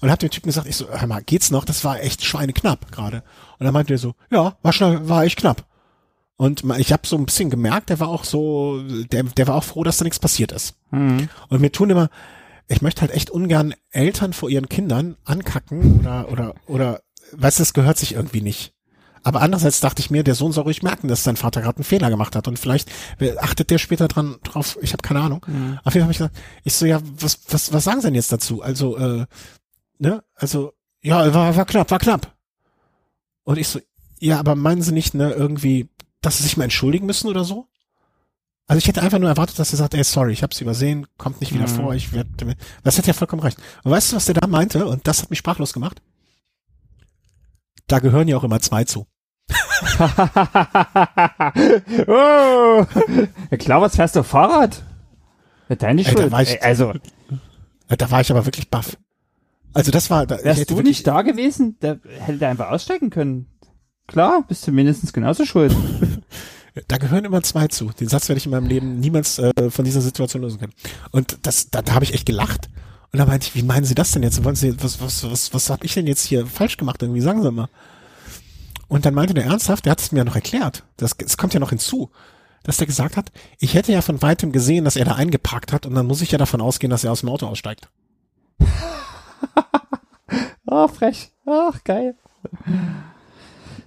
und 0.00 0.10
habe 0.10 0.18
dem 0.18 0.30
Typen 0.30 0.48
gesagt, 0.48 0.66
ich 0.66 0.76
so, 0.76 0.88
hör 0.90 1.06
mal, 1.06 1.22
geht's 1.22 1.50
noch? 1.52 1.64
Das 1.64 1.84
war 1.84 2.00
echt 2.00 2.24
schweineknapp 2.24 2.90
gerade. 2.90 3.22
Und 3.58 3.64
dann 3.64 3.72
meinte 3.72 3.94
er 3.94 3.98
so, 3.98 4.14
ja, 4.30 4.56
war 4.62 4.72
schon, 4.72 5.08
war 5.08 5.24
echt 5.24 5.38
knapp. 5.38 5.64
Und 6.36 6.64
ich 6.78 6.92
habe 6.92 7.06
so 7.06 7.16
ein 7.16 7.26
bisschen 7.26 7.50
gemerkt, 7.50 7.88
der 7.88 8.00
war 8.00 8.08
auch 8.08 8.24
so, 8.24 8.82
der, 8.82 9.22
der 9.22 9.46
war 9.46 9.54
auch 9.54 9.62
froh, 9.62 9.84
dass 9.84 9.98
da 9.98 10.04
nichts 10.04 10.18
passiert 10.18 10.50
ist. 10.50 10.74
Mhm. 10.90 11.28
Und 11.48 11.60
mir 11.60 11.70
tun 11.70 11.90
immer, 11.90 12.10
ich 12.66 12.82
möchte 12.82 13.02
halt 13.02 13.12
echt 13.12 13.30
ungern 13.30 13.74
Eltern 13.90 14.32
vor 14.32 14.50
ihren 14.50 14.68
Kindern 14.68 15.16
ankacken 15.24 16.00
oder 16.00 16.32
oder 16.32 16.54
oder, 16.66 17.00
weißt 17.32 17.58
du, 17.58 17.62
das 17.62 17.74
gehört 17.74 17.98
sich 17.98 18.14
irgendwie 18.14 18.40
nicht. 18.40 18.74
Aber 19.22 19.40
andererseits 19.40 19.80
dachte 19.80 20.00
ich 20.00 20.10
mir, 20.10 20.24
der 20.24 20.34
Sohn 20.34 20.52
soll 20.52 20.64
ruhig 20.64 20.82
merken, 20.82 21.08
dass 21.08 21.22
sein 21.22 21.36
Vater 21.36 21.62
gerade 21.62 21.78
einen 21.78 21.84
Fehler 21.84 22.10
gemacht 22.10 22.34
hat 22.34 22.48
und 22.48 22.58
vielleicht 22.58 22.90
achtet 23.38 23.70
der 23.70 23.78
später 23.78 24.08
dran 24.08 24.36
drauf. 24.42 24.78
Ich 24.82 24.92
habe 24.92 25.02
keine 25.02 25.20
Ahnung. 25.20 25.44
Mhm. 25.46 25.78
Auf 25.84 25.94
jeden 25.94 26.00
Fall 26.00 26.02
habe 26.02 26.12
ich 26.12 26.18
gesagt, 26.18 26.36
ich 26.64 26.74
so 26.74 26.86
ja, 26.86 27.00
was 27.20 27.38
was 27.48 27.72
was 27.72 27.84
sagen 27.84 28.00
Sie 28.00 28.08
denn 28.08 28.14
jetzt 28.14 28.32
dazu? 28.32 28.62
Also 28.62 28.96
äh, 28.96 29.26
ne, 29.98 30.24
also 30.34 30.72
ja, 31.02 31.32
war 31.32 31.56
war 31.56 31.66
knapp, 31.66 31.90
war 31.90 31.98
knapp. 31.98 32.34
Und 33.44 33.58
ich 33.58 33.68
so, 33.68 33.80
ja, 34.18 34.38
aber 34.38 34.54
meinen 34.54 34.82
Sie 34.82 34.92
nicht 34.92 35.14
ne 35.14 35.32
irgendwie, 35.32 35.88
dass 36.20 36.38
Sie 36.38 36.42
sich 36.42 36.56
mal 36.56 36.64
entschuldigen 36.64 37.06
müssen 37.06 37.28
oder 37.28 37.44
so? 37.44 37.68
Also 38.66 38.78
ich 38.78 38.88
hätte 38.88 39.02
einfach 39.02 39.18
nur 39.18 39.28
erwartet, 39.28 39.58
dass 39.58 39.72
er 39.72 39.76
sagt, 39.76 39.94
ey, 39.94 40.04
sorry, 40.04 40.32
ich 40.32 40.42
hab's 40.42 40.60
übersehen, 40.60 41.06
kommt 41.18 41.40
nicht 41.40 41.52
wieder 41.52 41.68
mhm. 41.68 41.74
vor, 41.74 41.94
ich 41.94 42.12
werde, 42.12 42.56
das 42.84 42.96
hat 42.96 43.06
ja 43.06 43.12
vollkommen 43.12 43.42
recht. 43.42 43.58
Und 43.82 43.90
weißt 43.90 44.12
du, 44.12 44.16
was 44.16 44.26
der 44.26 44.34
da 44.34 44.46
meinte? 44.46 44.86
Und 44.86 45.06
das 45.06 45.22
hat 45.22 45.30
mich 45.30 45.40
sprachlos 45.40 45.72
gemacht. 45.72 46.00
Da 47.86 47.98
gehören 47.98 48.28
ja 48.28 48.36
auch 48.36 48.44
immer 48.44 48.60
zwei 48.60 48.84
zu. 48.84 49.06
oh. 52.06 52.84
Klar, 53.58 53.80
was 53.80 53.96
fährst 53.96 54.16
du 54.16 54.22
Fahrrad? 54.22 54.82
Deine 55.78 56.04
Schuld. 56.04 56.18
Da 56.18 56.32
war 56.32 56.42
ich, 56.42 56.62
also, 56.62 56.92
da 57.88 58.10
war 58.10 58.20
ich 58.20 58.30
aber 58.30 58.44
wirklich 58.44 58.68
baff. 58.68 58.96
Also 59.74 59.90
das 59.90 60.10
war. 60.10 60.26
Da, 60.26 60.42
Wärst 60.42 60.70
du 60.70 60.80
nicht 60.80 61.06
da 61.06 61.22
gewesen, 61.22 61.76
der 61.80 62.00
hätte 62.18 62.46
einfach 62.46 62.70
aussteigen 62.70 63.10
können. 63.10 63.46
Klar, 64.06 64.44
bist 64.46 64.66
du 64.66 64.72
mindestens 64.72 65.12
genauso 65.12 65.46
schuld. 65.46 65.74
da 66.88 66.98
gehören 66.98 67.24
immer 67.24 67.42
zwei 67.42 67.68
zu. 67.68 67.90
Den 67.98 68.08
Satz 68.08 68.28
werde 68.28 68.38
ich 68.38 68.46
in 68.46 68.52
meinem 68.52 68.66
Leben 68.66 69.00
niemals 69.00 69.38
äh, 69.38 69.70
von 69.70 69.84
dieser 69.84 70.00
Situation 70.00 70.42
lösen 70.42 70.58
können. 70.58 70.74
Und 71.10 71.38
das, 71.42 71.70
da, 71.70 71.82
da 71.82 71.94
habe 71.94 72.04
ich 72.04 72.12
echt 72.12 72.26
gelacht. 72.26 72.68
Und 73.12 73.18
da 73.18 73.26
meinte 73.26 73.46
ich, 73.46 73.54
wie 73.54 73.62
meinen 73.62 73.84
Sie 73.84 73.94
das 73.94 74.12
denn 74.12 74.22
jetzt? 74.22 74.42
Wollen 74.44 74.56
Sie, 74.56 74.82
was, 74.82 75.00
was, 75.00 75.30
was, 75.30 75.54
was 75.54 75.70
habe 75.70 75.84
ich 75.84 75.94
denn 75.94 76.06
jetzt 76.06 76.24
hier 76.24 76.46
falsch 76.46 76.76
gemacht? 76.76 77.02
Irgendwie 77.02 77.20
sagen 77.20 77.42
Sie 77.42 77.50
mal. 77.50 77.68
Und 78.92 79.06
dann 79.06 79.14
meinte 79.14 79.32
der 79.32 79.46
ernsthaft, 79.46 79.86
der 79.86 79.92
hat 79.92 80.00
es 80.00 80.12
mir 80.12 80.18
ja 80.18 80.24
noch 80.24 80.34
erklärt, 80.34 80.84
das, 80.98 81.16
das 81.16 81.38
kommt 81.38 81.54
ja 81.54 81.60
noch 81.60 81.70
hinzu, 81.70 82.10
dass 82.62 82.76
der 82.76 82.86
gesagt 82.86 83.16
hat, 83.16 83.32
ich 83.58 83.72
hätte 83.72 83.90
ja 83.90 84.02
von 84.02 84.20
weitem 84.20 84.52
gesehen, 84.52 84.84
dass 84.84 84.96
er 84.96 85.06
da 85.06 85.14
eingeparkt 85.14 85.72
hat 85.72 85.86
und 85.86 85.94
dann 85.94 86.04
muss 86.04 86.20
ich 86.20 86.30
ja 86.30 86.36
davon 86.36 86.60
ausgehen, 86.60 86.90
dass 86.90 87.02
er 87.02 87.10
aus 87.10 87.20
dem 87.20 87.30
Auto 87.30 87.46
aussteigt. 87.46 87.88
oh, 90.66 90.88
frech. 90.88 91.32
Ach, 91.46 91.82
geil. 91.84 92.16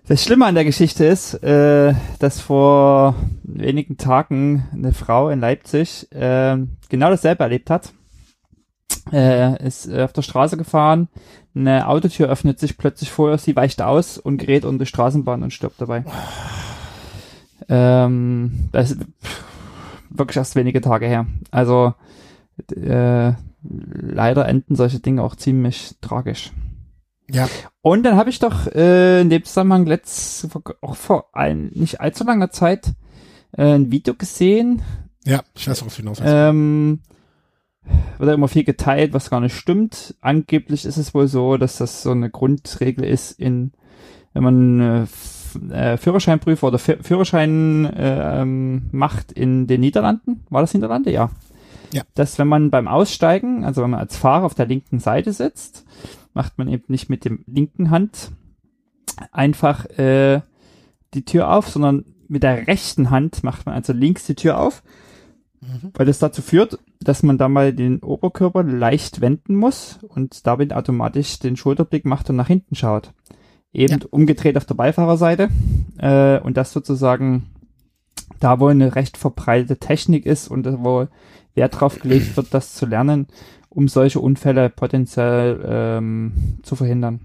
Das 0.08 0.24
Schlimme 0.24 0.48
an 0.48 0.56
der 0.56 0.66
Geschichte 0.66 1.06
ist, 1.06 1.36
äh, 1.36 1.94
dass 2.18 2.42
vor 2.42 3.14
wenigen 3.44 3.98
Tagen 3.98 4.68
eine 4.74 4.92
Frau 4.92 5.30
in 5.30 5.40
Leipzig 5.40 6.12
äh, 6.14 6.58
genau 6.90 7.12
dasselbe 7.12 7.44
erlebt 7.44 7.70
hat. 7.70 7.94
äh, 9.12 9.64
ist 9.68 9.88
auf 9.94 10.14
der 10.14 10.24
Straße 10.24 10.58
gefahren, 10.58 11.10
eine 11.56 11.88
Autotür 11.88 12.28
öffnet 12.28 12.60
sich 12.60 12.78
plötzlich 12.78 13.12
vorher, 13.12 13.38
sie 13.38 13.56
weicht 13.56 13.82
aus 13.82 14.18
und 14.18 14.38
gerät 14.38 14.66
unter 14.66 14.84
die 14.84 14.90
Straßenbahn 14.90 15.44
und 15.44 15.54
stirbt 15.54 15.80
dabei. 15.80 16.04
Ähm, 17.70 18.70
das 18.72 18.92
ist 18.92 19.02
wirklich 20.10 20.38
erst 20.38 20.56
wenige 20.56 20.82
Tage 20.82 21.08
her. 21.08 21.26
Also 21.52 21.94
äh, 22.76 23.34
leider 23.64 24.48
enden 24.48 24.76
solche 24.76 25.00
Dinge 25.00 25.24
auch 25.24 25.36
ziemlich 25.36 25.96
tragisch. 26.02 26.52
Ja. 27.30 27.50
Und 27.82 28.04
dann 28.04 28.18
habe 28.18 28.30
ich 28.30 28.40
doch 28.40 28.68
äh, 28.68 29.22
in 29.22 29.30
dem 29.30 29.44
Zusammenhang 29.44 29.86
letzt, 29.86 30.48
auch 30.82 30.96
vor 30.96 31.30
ein, 31.34 31.72
nicht 31.74 32.02
allzu 32.02 32.24
langer 32.24 32.52
Zeit 32.52 32.94
äh, 33.58 33.74
ein 33.74 33.92
Video 33.92 34.14
gesehen. 34.14 34.82
Ja, 35.24 35.44
ich 35.56 35.68
weiß 35.68 35.82
auch, 35.82 35.88
was 35.88 35.96
du 35.96 36.02
hinaus 36.02 36.20
Ähm, 36.24 37.00
wird 38.18 38.28
ja 38.28 38.34
immer 38.34 38.48
viel 38.48 38.64
geteilt, 38.64 39.14
was 39.14 39.30
gar 39.30 39.42
nicht 39.42 39.56
stimmt. 39.56 40.16
Angeblich 40.22 40.86
ist 40.86 40.98
es 40.98 41.14
wohl 41.14 41.28
so, 41.28 41.58
dass 41.58 41.78
das 41.78 42.02
so 42.04 42.12
eine 42.12 42.30
Grundregel 42.30 43.06
ist 43.06 43.40
in, 43.40 43.72
wenn 44.34 44.44
man 44.44 44.80
äh, 44.80 45.06
äh, 45.72 45.98
Führerscheinprüfer 45.98 46.68
oder 46.68 46.76
F 46.76 46.98
Führerschein 47.02 47.86
äh, 47.86 48.42
ähm, 48.42 48.88
macht 48.92 49.32
in 49.32 49.68
den 49.68 49.82
Niederlanden. 49.82 50.46
War 50.50 50.62
das 50.62 50.74
Niederlande? 50.74 51.12
Ja. 51.12 51.30
Ja. 51.94 52.04
Dass 52.14 52.40
wenn 52.40 52.48
man 52.48 52.72
beim 52.72 52.88
Aussteigen, 52.88 53.64
also 53.64 53.82
wenn 53.82 53.92
man 53.92 54.00
als 54.00 54.18
Fahrer 54.18 54.46
auf 54.46 54.56
der 54.56 54.66
linken 54.66 55.00
Seite 55.00 55.32
sitzt, 55.32 55.86
macht 56.34 56.58
man 56.58 56.68
eben 56.68 56.86
nicht 56.88 57.10
mit 57.10 57.26
dem 57.26 57.44
linken 57.48 57.90
Hand 57.90 58.32
einfach 59.32 59.86
äh, 59.98 60.42
die 61.14 61.24
Tür 61.24 61.52
auf, 61.52 61.70
sondern 61.70 62.04
mit 62.28 62.44
der 62.44 62.68
rechten 62.68 63.12
Hand 63.12 63.44
macht 63.44 63.66
man 63.66 63.76
also 63.76 63.94
links 63.94 64.26
die 64.26 64.36
Tür 64.36 64.60
auf, 64.60 64.84
Mhm. 65.66 65.92
weil 65.94 66.06
das 66.06 66.20
dazu 66.20 66.42
führt, 66.42 66.80
dass 67.00 67.24
man 67.24 67.38
da 67.38 67.50
mal 67.50 67.74
den 67.74 68.00
Oberkörper 68.00 68.64
leicht 68.64 69.22
wenden 69.22 69.56
muss 69.56 70.00
und 70.08 70.46
damit 70.48 70.74
automatisch 70.74 71.40
den 71.40 71.58
Schulterblick 71.58 72.06
macht 72.06 72.30
und 72.30 72.36
nach 72.36 72.48
hinten 72.48 72.76
schaut. 72.76 73.14
Eben 73.74 74.02
umgedreht 74.04 74.58
auf 74.58 74.66
der 74.66 74.76
Beifahrerseite 74.76 75.50
äh, 75.98 76.40
und 76.40 76.58
das 76.58 76.72
sozusagen 76.72 77.50
da 78.40 78.60
wohl 78.60 78.72
eine 78.72 78.96
recht 78.96 79.18
verbreitete 79.18 79.78
Technik 79.78 80.26
ist 80.26 80.48
und 80.48 80.66
wohl 80.84 81.10
Wert 81.56 81.80
drauf 81.80 82.00
gelegt 82.00 82.36
wird, 82.38 82.54
das 82.54 82.74
zu 82.74 82.86
lernen, 82.86 83.28
um 83.70 83.88
solche 83.88 84.20
Unfälle 84.20 84.70
potenziell 84.70 85.64
ähm, 85.68 86.60
zu 86.64 86.76
verhindern. 86.76 87.20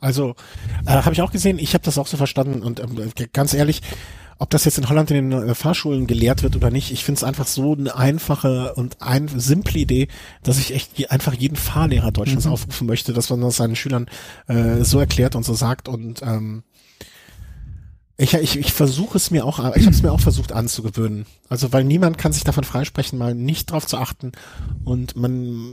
Also, 0.00 0.34
äh, 0.86 0.90
habe 0.90 1.12
ich 1.12 1.22
auch 1.22 1.32
gesehen, 1.32 1.58
ich 1.58 1.74
habe 1.74 1.84
das 1.84 1.98
auch 1.98 2.06
so 2.06 2.16
verstanden 2.16 2.62
und 2.62 2.80
ähm, 2.80 3.12
ganz 3.32 3.52
ehrlich, 3.52 3.82
ob 4.40 4.50
das 4.50 4.64
jetzt 4.64 4.78
in 4.78 4.88
Holland 4.88 5.10
in 5.12 5.30
den 5.30 5.48
äh, 5.50 5.54
Fahrschulen 5.54 6.06
gelehrt 6.06 6.42
wird 6.42 6.56
oder 6.56 6.70
nicht, 6.70 6.90
ich 6.90 7.04
finde 7.04 7.18
es 7.18 7.24
einfach 7.24 7.46
so 7.46 7.74
eine 7.74 7.94
einfache 7.94 8.74
und 8.74 9.00
ein, 9.00 9.28
simple 9.28 9.78
Idee, 9.78 10.08
dass 10.42 10.58
ich 10.58 10.74
echt 10.74 10.98
je, 10.98 11.06
einfach 11.08 11.34
jeden 11.34 11.56
Fahrlehrer 11.56 12.10
Deutschlands 12.10 12.46
Mhm. 12.46 12.52
aufrufen 12.52 12.86
möchte, 12.86 13.12
dass 13.12 13.30
man 13.30 13.40
das 13.42 13.56
seinen 13.56 13.76
Schülern 13.76 14.06
äh, 14.48 14.82
so 14.82 14.98
erklärt 14.98 15.36
und 15.36 15.44
so 15.44 15.54
sagt 15.54 15.88
und 15.88 16.22
ähm, 16.22 16.62
ich, 18.16 18.34
ich, 18.34 18.58
ich 18.58 18.72
versuche 18.72 19.16
es 19.16 19.30
mir 19.30 19.46
auch, 19.46 19.58
ich 19.76 19.86
habe 19.86 19.94
es 19.94 20.02
mir 20.02 20.12
auch 20.12 20.20
versucht 20.20 20.52
anzugewöhnen. 20.52 21.24
Also 21.48 21.72
weil 21.72 21.84
niemand 21.84 22.18
kann 22.18 22.32
sich 22.32 22.44
davon 22.44 22.64
freisprechen, 22.64 23.18
mal 23.18 23.34
nicht 23.34 23.70
drauf 23.70 23.86
zu 23.86 23.96
achten 23.96 24.32
und 24.84 25.16
man 25.16 25.72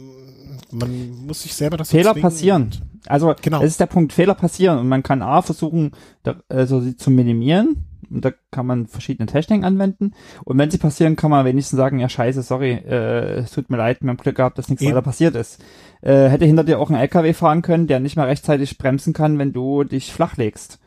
man 0.71 1.09
muss 1.25 1.43
sich 1.43 1.53
selber 1.55 1.77
das 1.77 1.91
Fehler 1.91 2.13
passieren. 2.13 2.71
Also 3.05 3.33
Genau. 3.41 3.59
das 3.61 3.71
ist 3.71 3.79
der 3.79 3.85
Punkt, 3.85 4.11
Fehler 4.13 4.33
passieren 4.35 4.79
und 4.79 4.87
man 4.87 5.03
kann 5.03 5.21
A 5.21 5.41
versuchen, 5.41 5.91
da, 6.23 6.35
also 6.49 6.81
sie 6.81 6.95
zu 6.97 7.09
minimieren 7.11 7.85
und 8.09 8.23
da 8.25 8.31
kann 8.51 8.65
man 8.65 8.87
verschiedene 8.87 9.25
Techniken 9.27 9.63
anwenden 9.65 10.13
und 10.45 10.57
wenn 10.57 10.71
sie 10.71 10.77
passieren, 10.77 11.15
kann 11.15 11.31
man 11.31 11.45
wenigstens 11.45 11.77
sagen, 11.77 11.99
ja 11.99 12.09
scheiße, 12.09 12.41
sorry, 12.41 12.71
äh, 12.73 13.39
es 13.39 13.51
tut 13.51 13.69
mir 13.69 13.77
leid, 13.77 14.01
wir 14.01 14.09
haben 14.09 14.17
Glück 14.17 14.35
gehabt, 14.35 14.57
dass 14.57 14.69
nichts 14.69 14.81
Eben. 14.83 14.91
weiter 14.91 15.01
passiert 15.03 15.35
ist. 15.35 15.63
Äh, 16.01 16.29
hätte 16.29 16.45
hinter 16.45 16.63
dir 16.63 16.79
auch 16.79 16.89
ein 16.89 16.95
LKW 16.95 17.33
fahren 17.33 17.61
können, 17.61 17.87
der 17.87 17.99
nicht 17.99 18.15
mehr 18.15 18.27
rechtzeitig 18.27 18.77
bremsen 18.77 19.13
kann, 19.13 19.37
wenn 19.39 19.53
du 19.53 19.83
dich 19.83 20.13
flachlegst 20.13 20.79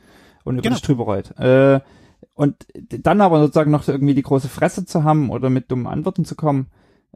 und 0.44 0.54
über 0.54 0.62
Genau. 0.62 0.74
dich 0.76 0.82
drüber 0.82 1.04
rollt. 1.04 1.36
Äh, 1.38 1.80
und 2.34 2.56
dann 2.74 3.20
aber 3.20 3.40
sozusagen 3.40 3.70
noch 3.70 3.86
irgendwie 3.86 4.14
die 4.14 4.22
große 4.22 4.48
Fresse 4.48 4.86
zu 4.86 5.04
haben 5.04 5.30
oder 5.30 5.50
mit 5.50 5.70
dummen 5.70 5.86
Antworten 5.86 6.24
zu 6.24 6.34
kommen, 6.36 6.68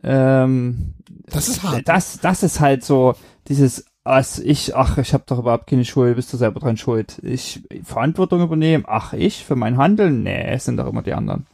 ähm, 0.03 0.95
Das 1.27 1.49
ist 1.49 1.63
hart. 1.63 1.89
das, 1.89 2.21
das 2.21 2.43
ist 2.43 2.61
halt 2.61 2.85
so 2.85 3.15
dieses, 3.49 3.87
als 4.05 4.39
ich, 4.39 4.77
ach, 4.77 4.99
ich 4.99 5.15
habe 5.15 5.25
doch 5.27 5.39
überhaupt 5.39 5.67
keine 5.67 5.85
Schuld, 5.87 6.17
bist 6.17 6.33
du 6.33 6.37
selber 6.37 6.61
dran 6.61 6.77
schuld. 6.77 7.19
Ich 7.23 7.63
Verantwortung 7.83 8.43
übernehmen, 8.43 8.85
ach, 8.87 9.15
ich 9.15 9.45
für 9.45 9.57
mein 9.57 9.79
Handeln, 9.79 10.23
nee, 10.23 10.45
es 10.53 10.67
sind 10.67 10.77
doch 10.77 10.87
immer 10.87 11.03
die 11.03 11.15
anderen. 11.15 11.47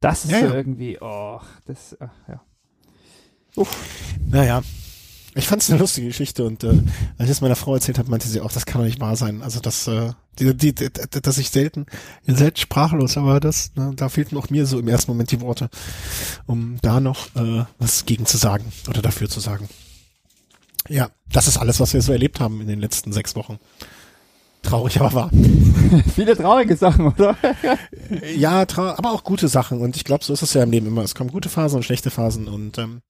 Das 0.00 0.24
ist 0.24 0.30
Ja, 0.30 0.40
so 0.40 0.46
ja. 0.46 0.54
irgendwie, 0.54 0.98
oh, 1.00 1.40
das, 1.66 1.96
ach, 2.00 2.10
ja. 2.28 2.40
Naja, 4.30 4.62
ich 5.34 5.46
fand 5.46 5.62
es 5.62 5.70
eine 5.70 5.80
lustige 5.80 6.06
Geschichte 6.06 6.44
und 6.44 6.62
äh, 6.62 6.82
als 7.18 7.28
ich 7.28 7.30
es 7.30 7.40
meiner 7.40 7.56
Frau 7.56 7.74
erzählt 7.74 7.98
habe, 7.98 8.10
meinte 8.10 8.28
sie 8.28 8.40
auch, 8.40 8.52
das 8.52 8.64
kann 8.64 8.80
doch 8.80 8.86
nicht 8.86 9.00
wahr 9.00 9.16
sein. 9.16 9.42
Also 9.42 9.60
das, 9.60 9.86
äh, 9.88 10.12
die, 10.38 10.56
die, 10.56 10.74
die, 10.74 10.90
dass 10.90 11.38
ich 11.38 11.50
selten, 11.50 11.86
selten 12.26 12.58
sprachlos, 12.58 13.16
aber 13.16 13.40
das, 13.40 13.72
ne, 13.74 13.92
da 13.96 14.08
fehlten 14.08 14.36
auch 14.36 14.50
mir 14.50 14.66
so 14.66 14.78
im 14.78 14.88
ersten 14.88 15.10
Moment 15.10 15.30
die 15.30 15.40
Worte, 15.40 15.68
um 16.46 16.76
da 16.82 17.00
noch 17.00 17.34
äh, 17.34 17.64
was 17.78 18.04
gegen 18.04 18.24
zu 18.26 18.36
sagen 18.36 18.72
oder 18.88 19.02
dafür 19.02 19.28
zu 19.28 19.40
sagen. 19.40 19.68
Ja, 20.92 21.10
das 21.32 21.48
ist 21.48 21.56
alles, 21.56 21.80
was 21.80 21.94
wir 21.94 22.02
so 22.02 22.12
erlebt 22.12 22.38
haben 22.38 22.60
in 22.60 22.66
den 22.66 22.78
letzten 22.78 23.12
sechs 23.14 23.34
Wochen. 23.34 23.58
Traurig, 24.60 25.00
aber 25.00 25.14
wahr. 25.14 25.30
Viele 26.14 26.36
traurige 26.36 26.76
Sachen, 26.76 27.06
oder? 27.06 27.34
Ja, 28.36 28.60
aber 28.76 29.12
auch 29.12 29.24
gute 29.24 29.48
Sachen. 29.48 29.80
Und 29.80 29.96
ich 29.96 30.04
glaube, 30.04 30.22
so 30.22 30.34
ist 30.34 30.42
es 30.42 30.52
ja 30.52 30.62
im 30.62 30.70
Leben 30.70 30.86
immer. 30.86 31.02
Es 31.02 31.14
kommen 31.14 31.32
gute 31.32 31.48
Phasen 31.48 31.76
und 31.76 31.82
schlechte 31.82 32.10
Phasen 32.10 32.46
und 32.46 32.76
ähm, 32.76 33.00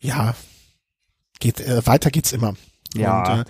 ja, 0.00 0.36
geht 1.40 1.60
äh, 1.60 1.84
weiter 1.86 2.10
geht's 2.10 2.32
immer. 2.32 2.54
Ja. 2.94 3.32
Und, 3.32 3.40
äh, 3.40 3.44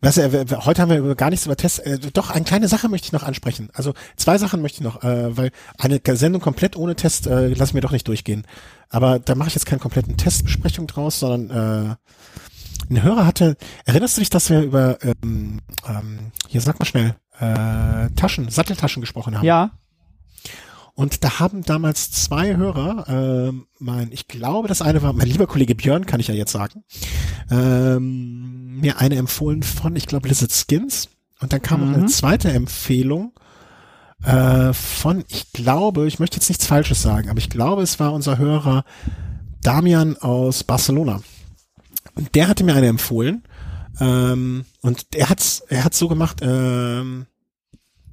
was, 0.00 0.18
äh, 0.18 0.46
heute 0.64 0.82
haben 0.82 0.90
wir 0.90 1.14
gar 1.14 1.30
nichts 1.30 1.46
über 1.46 1.56
Tests. 1.56 1.78
Äh, 1.78 1.98
doch, 2.12 2.30
eine 2.30 2.44
kleine 2.44 2.68
Sache 2.68 2.88
möchte 2.88 3.06
ich 3.06 3.12
noch 3.12 3.22
ansprechen. 3.22 3.68
Also 3.72 3.94
zwei 4.16 4.38
Sachen 4.38 4.62
möchte 4.62 4.78
ich 4.78 4.84
noch, 4.84 5.02
äh, 5.02 5.36
weil 5.36 5.50
eine 5.78 6.00
Sendung 6.16 6.40
komplett 6.40 6.76
ohne 6.76 6.96
Test 6.96 7.26
äh, 7.26 7.48
lassen 7.48 7.74
wir 7.74 7.82
doch 7.82 7.92
nicht 7.92 8.08
durchgehen. 8.08 8.46
Aber 8.88 9.18
da 9.18 9.34
mache 9.34 9.48
ich 9.48 9.54
jetzt 9.54 9.66
keine 9.66 9.80
kompletten 9.80 10.16
Testbesprechung 10.16 10.86
draus, 10.86 11.20
sondern 11.20 11.50
äh, 11.50 11.96
ein 12.90 13.02
Hörer 13.02 13.26
hatte, 13.26 13.56
erinnerst 13.84 14.16
du 14.16 14.20
dich, 14.20 14.30
dass 14.30 14.50
wir 14.50 14.62
über, 14.62 14.98
ähm, 15.02 15.60
ähm, 15.88 16.18
hier 16.48 16.60
sag 16.60 16.78
mal 16.78 16.84
schnell, 16.84 17.16
äh, 17.40 18.10
Taschen, 18.14 18.48
Satteltaschen 18.48 19.00
gesprochen 19.00 19.36
haben? 19.36 19.44
Ja. 19.44 19.72
Und 20.94 21.24
da 21.24 21.40
haben 21.40 21.62
damals 21.62 22.10
zwei 22.10 22.56
Hörer, 22.56 23.04
ähm, 23.08 23.66
mein, 23.78 24.10
ich 24.12 24.28
glaube, 24.28 24.66
das 24.66 24.80
eine 24.80 25.02
war 25.02 25.12
mein 25.12 25.26
lieber 25.26 25.46
Kollege 25.46 25.74
Björn, 25.74 26.06
kann 26.06 26.20
ich 26.20 26.28
ja 26.28 26.34
jetzt 26.34 26.52
sagen, 26.52 26.84
ähm, 27.50 28.65
mir 28.80 28.98
eine 28.98 29.16
empfohlen 29.16 29.62
von, 29.62 29.96
ich 29.96 30.06
glaube, 30.06 30.28
Lizard 30.28 30.52
Skins. 30.52 31.08
Und 31.40 31.52
dann 31.52 31.62
kam 31.62 31.80
noch 31.80 31.88
eine 31.94 32.04
Mhm. 32.04 32.08
zweite 32.08 32.50
Empfehlung 32.50 33.32
äh, 34.24 34.72
von, 34.72 35.24
ich 35.28 35.52
glaube, 35.52 36.06
ich 36.06 36.18
möchte 36.18 36.36
jetzt 36.36 36.48
nichts 36.48 36.66
Falsches 36.66 37.02
sagen, 37.02 37.28
aber 37.28 37.38
ich 37.38 37.50
glaube, 37.50 37.82
es 37.82 38.00
war 38.00 38.12
unser 38.14 38.38
Hörer 38.38 38.84
Damian 39.62 40.16
aus 40.16 40.64
Barcelona. 40.64 41.20
Und 42.14 42.34
der 42.34 42.48
hatte 42.48 42.64
mir 42.64 42.74
eine 42.74 42.86
empfohlen. 42.86 43.42
Ähm, 44.00 44.64
und 44.80 45.06
er 45.14 45.28
hat's, 45.28 45.62
er 45.68 45.84
hat's 45.84 45.98
so 45.98 46.08
gemacht, 46.08 46.38
ähm, 46.42 47.26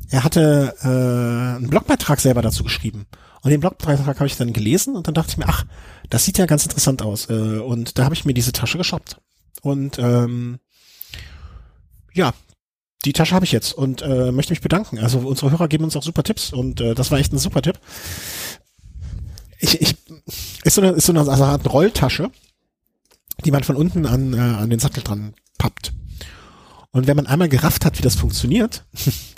er 0.10 0.23
hatte 0.23 0.76
äh, 0.81 1.57
einen 1.57 1.69
Blogbeitrag 1.69 2.19
selber 2.19 2.41
dazu 2.41 2.64
geschrieben. 2.64 3.06
Und 3.41 3.52
den 3.52 3.60
Blogbeitrag 3.61 4.18
habe 4.19 4.27
ich 4.27 4.38
dann 4.38 4.53
gelesen 4.53 4.95
und 4.95 5.07
dann 5.07 5.14
dachte 5.14 5.31
ich 5.31 5.38
mir, 5.38 5.48
ach, 5.48 5.65
das 6.10 6.23
sieht 6.26 6.38
ja 6.38 6.45
ganz 6.45 6.64
interessant 6.64 7.02
aus. 7.02 7.30
Äh, 7.30 7.60
und 7.60 7.98
da 7.98 8.06
habe 8.06 8.15
ich 8.15 8.26
mir 8.26 8.34
diese 8.34 8.52
Tasche 8.53 8.77
geshoppt. 8.77 9.18
Und 9.64 9.98
ähm, 9.98 10.60
ja, 12.14 12.34
die 13.06 13.14
Tasche 13.14 13.34
habe 13.34 13.45
ich 13.45 13.53
jetzt 13.53 13.73
und 13.73 14.02
äh, 14.02 14.31
möchte 14.31 14.52
mich 14.52 14.61
bedanken. 14.61 14.99
Also 14.99 15.19
unsere 15.19 15.52
Hörer 15.52 15.69
geben 15.69 15.85
uns 15.85 15.95
auch 15.95 16.03
super 16.03 16.23
Tipps 16.23 16.52
und 16.52 16.81
äh, 16.81 16.94
das 16.94 17.11
war 17.11 17.18
echt 17.18 17.31
ein 17.31 17.38
super 17.38 17.61
Tipp. 17.61 17.80
Ich, 19.60 19.81
ich 19.81 19.95
ist 20.65 20.76
so 20.76 20.81
eine, 20.81 20.91
ist 20.91 21.06
so 21.06 21.14
eine, 21.14 21.22
also 21.22 21.44
eine 21.44 21.64
Rolltasche, 21.64 22.30
die 23.45 23.52
man 23.52 23.64
von 23.64 23.77
unten 23.77 24.06
an, 24.06 24.34
äh, 24.34 24.38
an 24.38 24.69
den 24.69 24.80
Sattel 24.80 25.02
dran 25.02 25.34
pappt. 25.57 25.94
Und 26.91 27.07
wenn 27.07 27.15
man 27.15 27.27
einmal 27.27 27.49
gerafft 27.49 27.85
hat, 27.85 27.98
wie 27.98 28.03
das 28.03 28.15
funktioniert, 28.15 28.84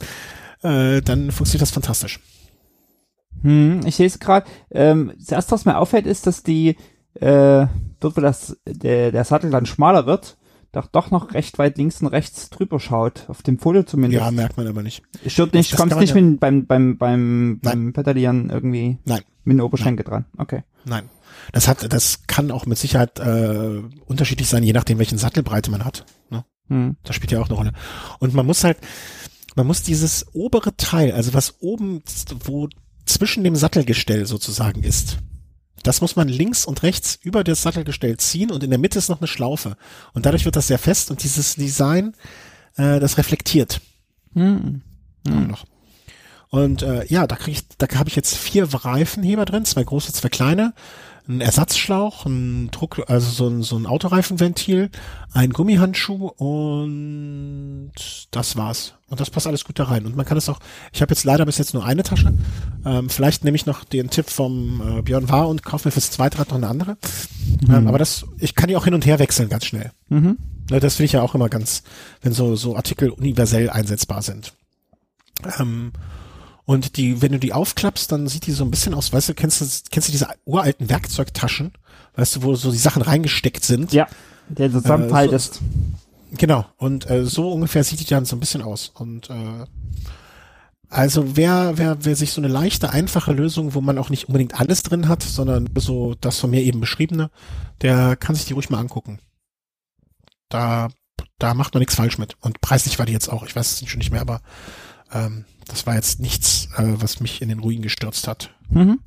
äh, 0.64 1.02
dann 1.02 1.32
funktioniert 1.32 1.62
das 1.62 1.72
fantastisch. 1.72 2.20
Hm, 3.44 3.82
ich 3.86 3.96
sehe 3.96 4.08
es 4.08 4.18
gerade. 4.18 4.48
Ähm, 4.72 5.14
das 5.20 5.32
erste, 5.32 5.52
was 5.52 5.66
mir 5.66 5.78
auffällt, 5.78 6.08
ist, 6.08 6.26
dass 6.26 6.42
die 6.42 6.78
äh, 7.16 7.68
dort, 8.00 8.18
wo 8.18 8.22
das 8.22 8.58
der, 8.68 9.12
der 9.12 9.24
Sattel 9.24 9.52
dann 9.52 9.66
schmaler 9.66 10.06
wird, 10.06 10.38
doch 10.72 10.88
doch 10.88 11.12
noch 11.12 11.34
recht 11.34 11.58
weit 11.58 11.78
links 11.78 12.02
und 12.02 12.08
rechts 12.08 12.50
drüber 12.50 12.80
schaut. 12.80 13.26
Auf 13.30 13.42
dem 13.44 13.60
Foto 13.60 13.84
zumindest. 13.84 14.22
Ja, 14.24 14.32
merkt 14.32 14.58
man 14.58 14.68
aber 14.68 14.84
nicht. 14.84 15.04
Stört 15.26 15.54
nicht, 15.54 15.72
das 15.72 15.80
man 15.80 15.98
nicht 16.00 16.14
ja- 16.16 16.22
mit, 16.22 16.40
beim, 16.40 16.66
beim, 16.66 16.98
beim, 16.98 17.60
beim 17.62 17.94
Pedalieren 17.94 18.50
irgendwie 18.50 18.98
Nein, 19.06 19.22
mit 19.44 19.58
den 19.58 19.62
Oberschenkel 19.62 20.06
dran. 20.06 20.26
Okay. 20.38 20.64
nein. 20.84 21.10
Das 21.52 21.68
hat, 21.68 21.92
das 21.94 22.28
kann 22.28 22.50
auch 22.50 22.66
mit 22.66 22.78
Sicherheit 22.78 23.20
äh, 23.20 23.82
unterschiedlich 24.06 24.48
sein, 24.48 24.64
je 24.64 24.74
nachdem, 24.74 25.00
welchen 25.00 25.18
Sattelbreite 25.18 25.70
man 25.70 25.86
hat. 25.86 26.06
Ne? 26.30 26.44
Hm. 26.70 26.96
Das 27.04 27.16
spielt 27.16 27.32
ja 27.32 27.40
auch 27.40 27.48
eine 27.48 27.56
Rolle. 27.56 27.72
Und 28.20 28.34
man 28.34 28.46
muss 28.46 28.64
halt, 28.64 28.78
man 29.56 29.68
muss 29.68 29.84
dieses 29.84 30.26
obere 30.34 30.76
Teil, 30.76 31.12
also 31.12 31.34
was 31.34 31.62
oben, 31.62 32.02
wo 32.46 32.68
zwischen 33.06 33.44
dem 33.44 33.56
Sattelgestell 33.56 34.26
sozusagen 34.26 34.82
ist, 34.84 35.20
Das 35.86 36.02
muss 36.02 36.16
man 36.16 36.28
links 36.28 36.66
und 36.66 36.82
rechts 36.82 37.20
über 37.22 37.44
das 37.44 37.62
Sattelgestell 37.62 38.18
ziehen 38.18 38.50
und 38.50 38.64
in 38.64 38.72
der 38.72 38.80
Mitte 38.80 38.98
ist 38.98 39.08
noch 39.08 39.20
eine 39.20 39.28
Schlaufe. 39.28 39.78
Und 40.14 40.26
dadurch 40.26 40.44
wird 40.44 40.56
das 40.56 40.66
sehr 40.66 40.80
fest 40.80 41.12
und 41.12 41.22
dieses 41.22 41.56
Design, 41.56 42.16
äh, 42.76 43.00
das 43.00 43.20
reflektiert. 43.20 43.82
Hm. 44.34 44.82
Hm. 45.28 45.48
Noch. 45.48 45.66
Und 46.50 46.82
äh, 46.82 47.06
ja, 47.06 47.28
da 47.28 47.36
krieg 47.36 47.54
ich, 47.54 47.68
da 47.78 47.88
habe 48.00 48.10
ich 48.10 48.16
jetzt 48.16 48.36
vier 48.36 48.68
Reifenheber 48.74 49.46
drin, 49.46 49.64
zwei 49.64 49.84
große, 49.84 50.12
zwei 50.12 50.30
kleine, 50.30 50.74
ein 51.28 51.42
Ersatzschlauch, 51.42 52.26
ein 52.26 52.70
Druck, 52.72 53.04
also 53.08 53.30
so 53.30 53.48
ein, 53.48 53.64
so 53.64 53.78
ein 53.78 53.86
Autoreifenventil, 53.86 54.90
ein 55.34 55.52
Gummihandschuh 55.52 56.28
und 56.28 57.92
das 58.32 58.56
war's. 58.56 58.94
Und 59.08 59.20
das 59.20 59.30
passt 59.30 59.48
alles 59.48 59.66
gut 59.66 59.80
da 59.80 59.86
rein. 59.86 60.06
Und 60.06 60.16
man 60.16 60.26
kann 60.26 60.38
es 60.38 60.50
auch, 60.50 60.60
ich 60.92 61.02
habe 61.02 61.12
jetzt 61.12 61.24
leider 61.24 61.46
bis 61.46 61.58
jetzt 61.58 61.74
nur 61.74 61.86
eine 61.86 62.04
Tasche. 62.04 62.34
Ähm, 62.86 63.10
vielleicht 63.10 63.44
nehme 63.44 63.56
ich 63.56 63.66
noch 63.66 63.84
den 63.84 64.10
Tipp 64.10 64.30
vom 64.30 65.00
äh, 65.00 65.02
Björn 65.02 65.30
Wahr 65.30 65.48
und 65.48 65.64
kaufe 65.64 65.88
mir 65.88 65.92
fürs 65.92 66.12
zweite 66.12 66.40
Rad 66.40 66.50
noch 66.50 66.58
eine 66.58 66.68
andere. 66.68 66.98
Mhm. 67.62 67.74
Ähm, 67.74 67.88
aber 67.88 67.98
das, 67.98 68.26
ich 68.40 68.56
kann 68.56 68.68
die 68.68 68.76
auch 68.76 68.86
hin 68.86 68.94
und 68.94 69.06
her 69.06 69.20
wechseln 69.20 69.50
ganz 69.50 69.66
schnell. 69.66 69.92
Mhm. 70.10 70.38
Ne, 70.70 70.80
das 70.80 70.96
finde 70.96 71.06
ich 71.06 71.12
ja 71.14 71.22
auch 71.22 71.36
immer 71.36 71.50
ganz, 71.50 71.84
wenn 72.22 72.34
so, 72.34 72.56
so 72.56 72.76
Artikel 72.76 73.10
universell 73.10 73.70
einsetzbar 73.70 74.22
sind. 74.22 74.54
Ähm, 75.60 75.92
und 76.66 76.98
die, 76.98 77.22
wenn 77.22 77.32
du 77.32 77.40
die 77.40 77.54
aufklappst, 77.54 78.12
dann 78.12 78.28
sieht 78.28 78.48
die 78.48 78.52
so 78.52 78.66
ein 78.66 78.72
bisschen 78.72 78.94
aus, 78.94 79.14
weißt 79.14 79.30
du, 79.30 79.34
kennst 79.36 79.62
du, 79.62 79.66
kennst 79.92 80.08
du 80.08 80.12
diese 80.12 80.28
uralten 80.46 80.90
Werkzeugtaschen? 80.90 81.74
Weißt 82.16 82.36
du, 82.36 82.44
wo 82.44 82.56
so 82.56 82.72
die 82.72 82.78
Sachen 82.78 83.02
reingesteckt 83.02 83.64
sind? 83.64 83.94
Ja, 83.94 84.08
der 84.50 84.72
zusammenfaltest. 84.72 85.58
Äh, 85.58 85.60
so, 85.60 86.38
genau. 86.38 86.66
Und 86.78 87.10
äh, 87.10 87.26
so 87.26 87.52
ungefähr 87.52 87.84
sieht 87.84 88.00
die 88.00 88.06
dann 88.06 88.26
so 88.26 88.36
ein 88.36 88.40
bisschen 88.40 88.64
aus. 88.64 88.92
Und 88.96 89.30
äh, 89.30 89.66
also 90.90 91.36
wer, 91.36 91.74
wer, 91.78 92.04
wer 92.04 92.16
sich 92.16 92.32
so 92.32 92.42
eine 92.42 92.48
leichte, 92.48 92.90
einfache 92.90 93.34
Lösung, 93.34 93.74
wo 93.74 93.82
man 93.82 93.98
auch 93.98 94.10
nicht 94.10 94.28
unbedingt 94.28 94.60
alles 94.60 94.82
drin 94.82 95.08
hat, 95.08 95.22
sondern 95.24 95.70
so 95.76 96.16
das 96.20 96.40
von 96.40 96.50
mir 96.50 96.62
eben 96.62 96.80
beschriebene, 96.80 97.30
der 97.82 98.16
kann 98.16 98.36
sich 98.36 98.46
die 98.46 98.54
ruhig 98.54 98.70
mal 98.70 98.80
angucken. 98.80 99.20
Da, 100.50 100.90
da 101.38 101.54
macht 101.54 101.74
man 101.74 101.80
nichts 101.80 101.96
falsch 101.96 102.18
mit. 102.18 102.38
Und 102.40 102.62
preislich 102.62 102.98
war 102.98 103.06
die 103.06 103.14
jetzt 103.14 103.30
auch, 103.30 103.44
ich 103.46 103.56
weiß 103.56 103.82
es 103.82 103.90
schon 103.90 104.00
nicht 104.00 104.12
mehr, 104.12 104.22
aber 104.22 104.42
ähm, 105.12 105.46
das 105.68 105.86
war 105.86 105.96
jetzt 105.96 106.20
nichts, 106.20 106.70
äh, 106.78 106.84
was 106.98 107.20
mich 107.20 107.42
in 107.42 107.50
den 107.50 107.60
Ruin 107.60 107.82
gestürzt 107.82 108.28
hat. 108.28 108.52
Mhm. 108.70 109.00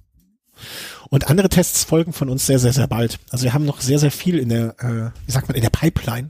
Und 1.10 1.30
andere 1.30 1.48
Tests 1.48 1.84
folgen 1.84 2.12
von 2.12 2.28
uns 2.28 2.46
sehr, 2.46 2.58
sehr, 2.58 2.72
sehr 2.72 2.88
bald. 2.88 3.18
Also 3.30 3.44
wir 3.44 3.54
haben 3.54 3.64
noch 3.64 3.80
sehr, 3.80 3.98
sehr 3.98 4.10
viel 4.10 4.38
in 4.38 4.48
der, 4.48 4.74
äh, 4.80 5.10
wie 5.26 5.32
sagt 5.32 5.48
man, 5.48 5.56
in 5.56 5.62
der 5.62 5.70
Pipeline. 5.70 6.28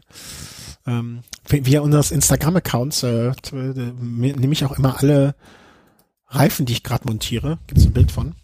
Ähm, 0.86 1.23
via 1.49 1.81
unseres 1.81 2.11
Instagram-Accounts 2.11 3.03
äh, 3.03 3.32
nehme 3.53 4.53
ich 4.53 4.65
auch 4.65 4.78
immer 4.78 4.99
alle 4.99 5.35
Reifen, 6.28 6.66
die 6.66 6.74
ich 6.74 6.82
gerade 6.82 7.07
montiere. 7.07 7.59
Gibt 7.66 7.81
es 7.81 7.86
ein 7.86 7.93
Bild 7.93 8.12
von. 8.12 8.35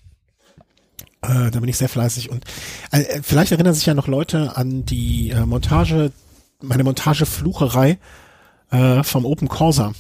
Äh, 1.23 1.51
da 1.51 1.61
bin 1.61 1.69
ich 1.69 1.77
sehr 1.77 1.89
fleißig. 1.89 2.31
Und 2.31 2.45
äh, 2.91 3.21
vielleicht 3.23 3.53
erinnern 3.53 3.75
sich 3.75 3.87
ja 3.87 3.95
noch 3.95 4.09
Leute 4.09 4.57
an 4.57 4.85
die 4.85 5.31
äh, 5.31 5.47
Montage, 5.47 6.13
meine 6.61 6.85
Montageflucherei 6.85 7.99
äh, 8.71 9.03
vom 9.03 9.25
Open 9.27 9.49
Corsa. 9.49 9.93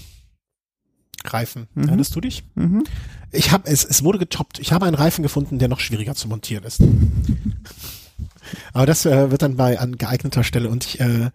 Reifen. 1.33 1.69
Mhm. 1.75 1.89
Erinnerst 1.89 2.15
du 2.15 2.21
dich? 2.21 2.45
Mhm. 2.55 2.85
Ich 3.33 3.53
habe 3.53 3.71
es, 3.71 3.85
es 3.85 4.05
wurde 4.05 4.19
getoppt. 4.19 4.59
Ich 4.59 4.73
habe 4.73 4.87
einen 4.87 4.95
Reifen 4.95 5.23
gefunden, 5.23 5.59
der 5.59 5.69
noch 5.69 5.81
schwieriger 5.81 6.15
zu 6.15 6.29
montieren 6.29 6.65
ist. 6.65 6.83
Aber 8.73 8.87
das 8.87 9.07
äh, 9.07 9.31
wird 9.31 9.43
dann 9.43 9.57
bei 9.57 9.79
an 9.79 9.97
geeigneter 9.97 10.45
Stelle 10.45 10.69
und 10.69 10.85
ich 10.85 11.01
äh, 11.01 11.31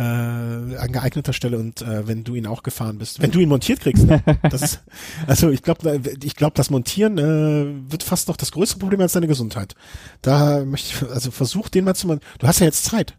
äh, 0.00 0.02
an 0.02 0.92
geeigneter 0.92 1.32
Stelle 1.32 1.58
und 1.58 1.82
äh, 1.82 2.06
wenn 2.08 2.24
du 2.24 2.34
ihn 2.34 2.46
auch 2.46 2.62
gefahren 2.62 2.98
bist, 2.98 3.20
wenn 3.20 3.30
du 3.30 3.38
ihn 3.38 3.48
montiert 3.48 3.80
kriegst. 3.80 4.06
Ne? 4.06 4.22
Ist, 4.50 4.82
also 5.26 5.50
ich 5.50 5.62
glaube, 5.62 6.00
ich 6.22 6.36
glaube, 6.36 6.54
das 6.56 6.70
Montieren 6.70 7.18
äh, 7.18 7.90
wird 7.90 8.02
fast 8.02 8.28
noch 8.28 8.36
das 8.36 8.52
größere 8.52 8.78
Problem 8.78 9.00
als 9.00 9.12
deine 9.12 9.26
Gesundheit. 9.26 9.74
Da 10.22 10.64
möchte 10.64 11.04
ich, 11.04 11.10
also 11.10 11.30
versuch 11.30 11.68
den 11.68 11.84
mal 11.84 11.94
zu 11.94 12.06
montieren. 12.06 12.32
Du 12.38 12.46
hast 12.46 12.60
ja 12.60 12.66
jetzt 12.66 12.84
Zeit. 12.84 13.18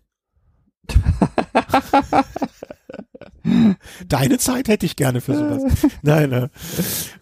Deine 4.08 4.38
Zeit 4.38 4.68
hätte 4.68 4.86
ich 4.86 4.96
gerne 4.96 5.22
für 5.22 5.36
sowas. 5.36 5.64
Nein, 6.02 6.32
äh, 6.32 6.48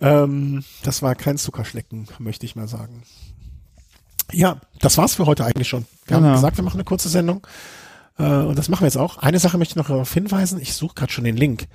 ähm, 0.02 0.64
das 0.84 1.02
war 1.02 1.16
kein 1.16 1.38
Zuckerschlecken, 1.38 2.08
möchte 2.20 2.46
ich 2.46 2.56
mal 2.56 2.68
sagen. 2.68 3.04
Ja, 4.32 4.62
das 4.80 4.98
war's 4.98 5.16
für 5.16 5.26
heute 5.26 5.46
eigentlich 5.46 5.68
schon. 5.68 5.86
Wir 6.06 6.18
Genau. 6.18 6.28
haben 6.28 6.36
gesagt, 6.36 6.58
wir 6.58 6.64
machen 6.64 6.78
eine 6.78 6.84
kurze 6.84 7.10
Sendung. 7.10 7.46
Äh, 8.18 8.24
und 8.24 8.58
das 8.58 8.70
machen 8.70 8.82
wir 8.82 8.88
jetzt 8.88 8.98
auch. 8.98 9.18
Eine 9.18 9.40
Sache 9.40 9.58
möchte 9.58 9.74
ich 9.74 9.76
noch 9.78 9.88
darauf 9.88 10.14
hinweisen. 10.14 10.60
Ich 10.62 10.74
suche 10.74 10.94
gerade 10.96 11.12
schon 11.12 11.24
den 11.24 11.38
Link. 11.38 11.68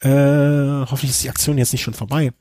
Äh, 0.00 0.08
hoffentlich 0.08 1.10
ist 1.10 1.22
die 1.24 1.28
Aktion 1.28 1.58
jetzt 1.58 1.72
nicht 1.72 1.82
schon 1.82 1.92
vorbei. 1.94 2.32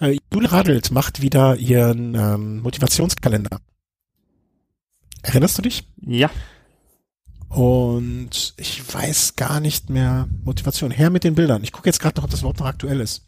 Äh, 0.00 0.16
Jule 0.32 0.50
Radelt 0.50 0.90
macht 0.92 1.20
wieder 1.20 1.56
ihren 1.56 2.14
ähm, 2.14 2.60
Motivationskalender. 2.62 3.60
Erinnerst 5.22 5.58
du 5.58 5.62
dich? 5.62 5.86
Ja. 6.00 6.30
Und 7.48 8.54
ich 8.56 8.82
weiß 8.94 9.36
gar 9.36 9.60
nicht 9.60 9.88
mehr 9.88 10.28
Motivation. 10.44 10.90
Her 10.90 11.10
mit 11.10 11.24
den 11.24 11.34
Bildern. 11.34 11.62
Ich 11.62 11.72
gucke 11.72 11.88
jetzt 11.88 12.00
gerade 12.00 12.16
noch, 12.16 12.24
ob 12.24 12.30
das 12.30 12.40
überhaupt 12.40 12.60
noch 12.60 12.66
aktuell 12.66 13.00
ist. 13.00 13.24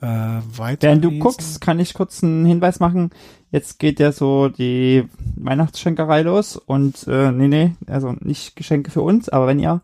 Äh, 0.00 0.06
weiter 0.06 0.86
Während 0.88 1.04
du 1.04 1.10
guckst, 1.18 1.60
kann 1.60 1.80
ich 1.80 1.92
kurz 1.92 2.22
einen 2.22 2.46
Hinweis 2.46 2.78
machen. 2.78 3.10
Jetzt 3.50 3.78
geht 3.80 3.98
ja 3.98 4.12
so 4.12 4.48
die 4.48 5.04
Weihnachtsschenkerei 5.36 6.22
los 6.22 6.56
und 6.56 7.06
äh, 7.08 7.32
nee, 7.32 7.48
nee, 7.48 7.72
also 7.88 8.14
nicht 8.20 8.54
Geschenke 8.54 8.90
für 8.92 9.02
uns, 9.02 9.28
aber 9.28 9.48
wenn 9.48 9.58
ihr 9.58 9.82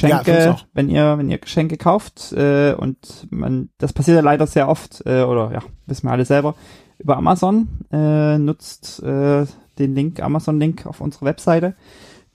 Ja, 0.00 0.22
Geschenke, 0.22 0.52
auch. 0.54 0.66
wenn 0.72 0.88
ihr, 0.88 1.18
wenn 1.18 1.30
ihr 1.30 1.38
Geschenke 1.38 1.76
kauft 1.76 2.32
äh, 2.32 2.74
und 2.74 3.28
man, 3.30 3.68
das 3.78 3.92
passiert 3.92 4.16
ja 4.16 4.22
leider 4.22 4.46
sehr 4.48 4.68
oft, 4.68 5.02
äh, 5.06 5.22
oder 5.22 5.52
ja, 5.52 5.60
wissen 5.86 6.08
wir 6.08 6.12
alle 6.12 6.24
selber, 6.24 6.56
über 6.98 7.16
Amazon, 7.16 7.68
äh, 7.92 8.38
nutzt 8.38 9.02
äh, 9.04 9.46
den 9.78 9.94
Link, 9.94 10.20
Amazon-Link 10.20 10.86
auf 10.86 11.00
unserer 11.00 11.26
Webseite. 11.26 11.76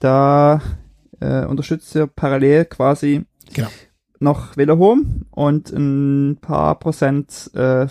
Da 0.00 0.60
äh, 1.20 1.44
unterstützt 1.44 1.94
ihr 1.94 2.06
parallel 2.06 2.64
quasi 2.64 3.26
Genau. 3.52 3.68
noch 4.18 4.56
Velo 4.56 4.78
Home 4.78 5.26
und 5.30 5.70
ein 5.70 6.38
paar 6.40 6.78
Prozent 6.78 7.50
äh, 7.54 7.86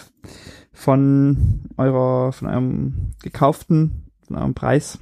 von 0.73 1.69
eurer, 1.77 2.31
von 2.31 2.47
eurem 2.47 3.11
gekauften, 3.21 4.11
von 4.25 4.37
eurem 4.37 4.53
Preis, 4.53 4.99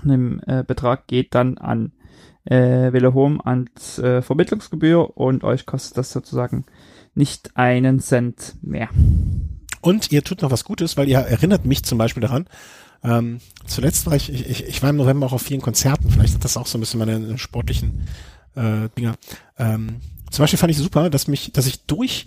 von 0.00 0.10
dem 0.10 0.40
äh, 0.46 0.62
Betrag 0.66 1.06
geht 1.06 1.34
dann 1.34 1.58
an 1.58 1.92
äh, 2.44 2.92
Velo 2.92 3.14
Home 3.14 3.44
ans 3.44 3.98
äh, 3.98 4.22
Vermittlungsgebühr 4.22 5.16
und 5.16 5.44
euch 5.44 5.66
kostet 5.66 5.98
das 5.98 6.12
sozusagen 6.12 6.64
nicht 7.14 7.56
einen 7.56 7.98
Cent 7.98 8.54
mehr. 8.62 8.88
Und 9.80 10.10
ihr 10.12 10.22
tut 10.22 10.42
noch 10.42 10.50
was 10.50 10.64
Gutes, 10.64 10.96
weil 10.96 11.08
ihr 11.08 11.18
erinnert 11.18 11.64
mich 11.64 11.84
zum 11.84 11.98
Beispiel 11.98 12.20
daran. 12.20 12.46
Ähm, 13.04 13.40
zuletzt 13.66 14.06
war 14.06 14.14
ich, 14.14 14.32
ich, 14.32 14.64
ich 14.64 14.82
war 14.82 14.90
im 14.90 14.96
November 14.96 15.26
auch 15.26 15.32
auf 15.32 15.42
vielen 15.42 15.60
Konzerten. 15.60 16.10
Vielleicht 16.10 16.34
hat 16.34 16.44
das 16.44 16.56
auch 16.56 16.66
so 16.66 16.78
ein 16.78 16.80
bisschen 16.80 16.98
meine 16.98 17.38
sportlichen 17.38 18.08
äh, 18.54 18.88
Dinger. 18.96 19.14
Ähm, 19.58 20.00
zum 20.30 20.42
Beispiel 20.42 20.58
fand 20.58 20.70
ich 20.70 20.78
super, 20.78 21.10
dass 21.10 21.28
mich, 21.28 21.52
dass 21.52 21.66
ich 21.66 21.84
durch 21.86 22.26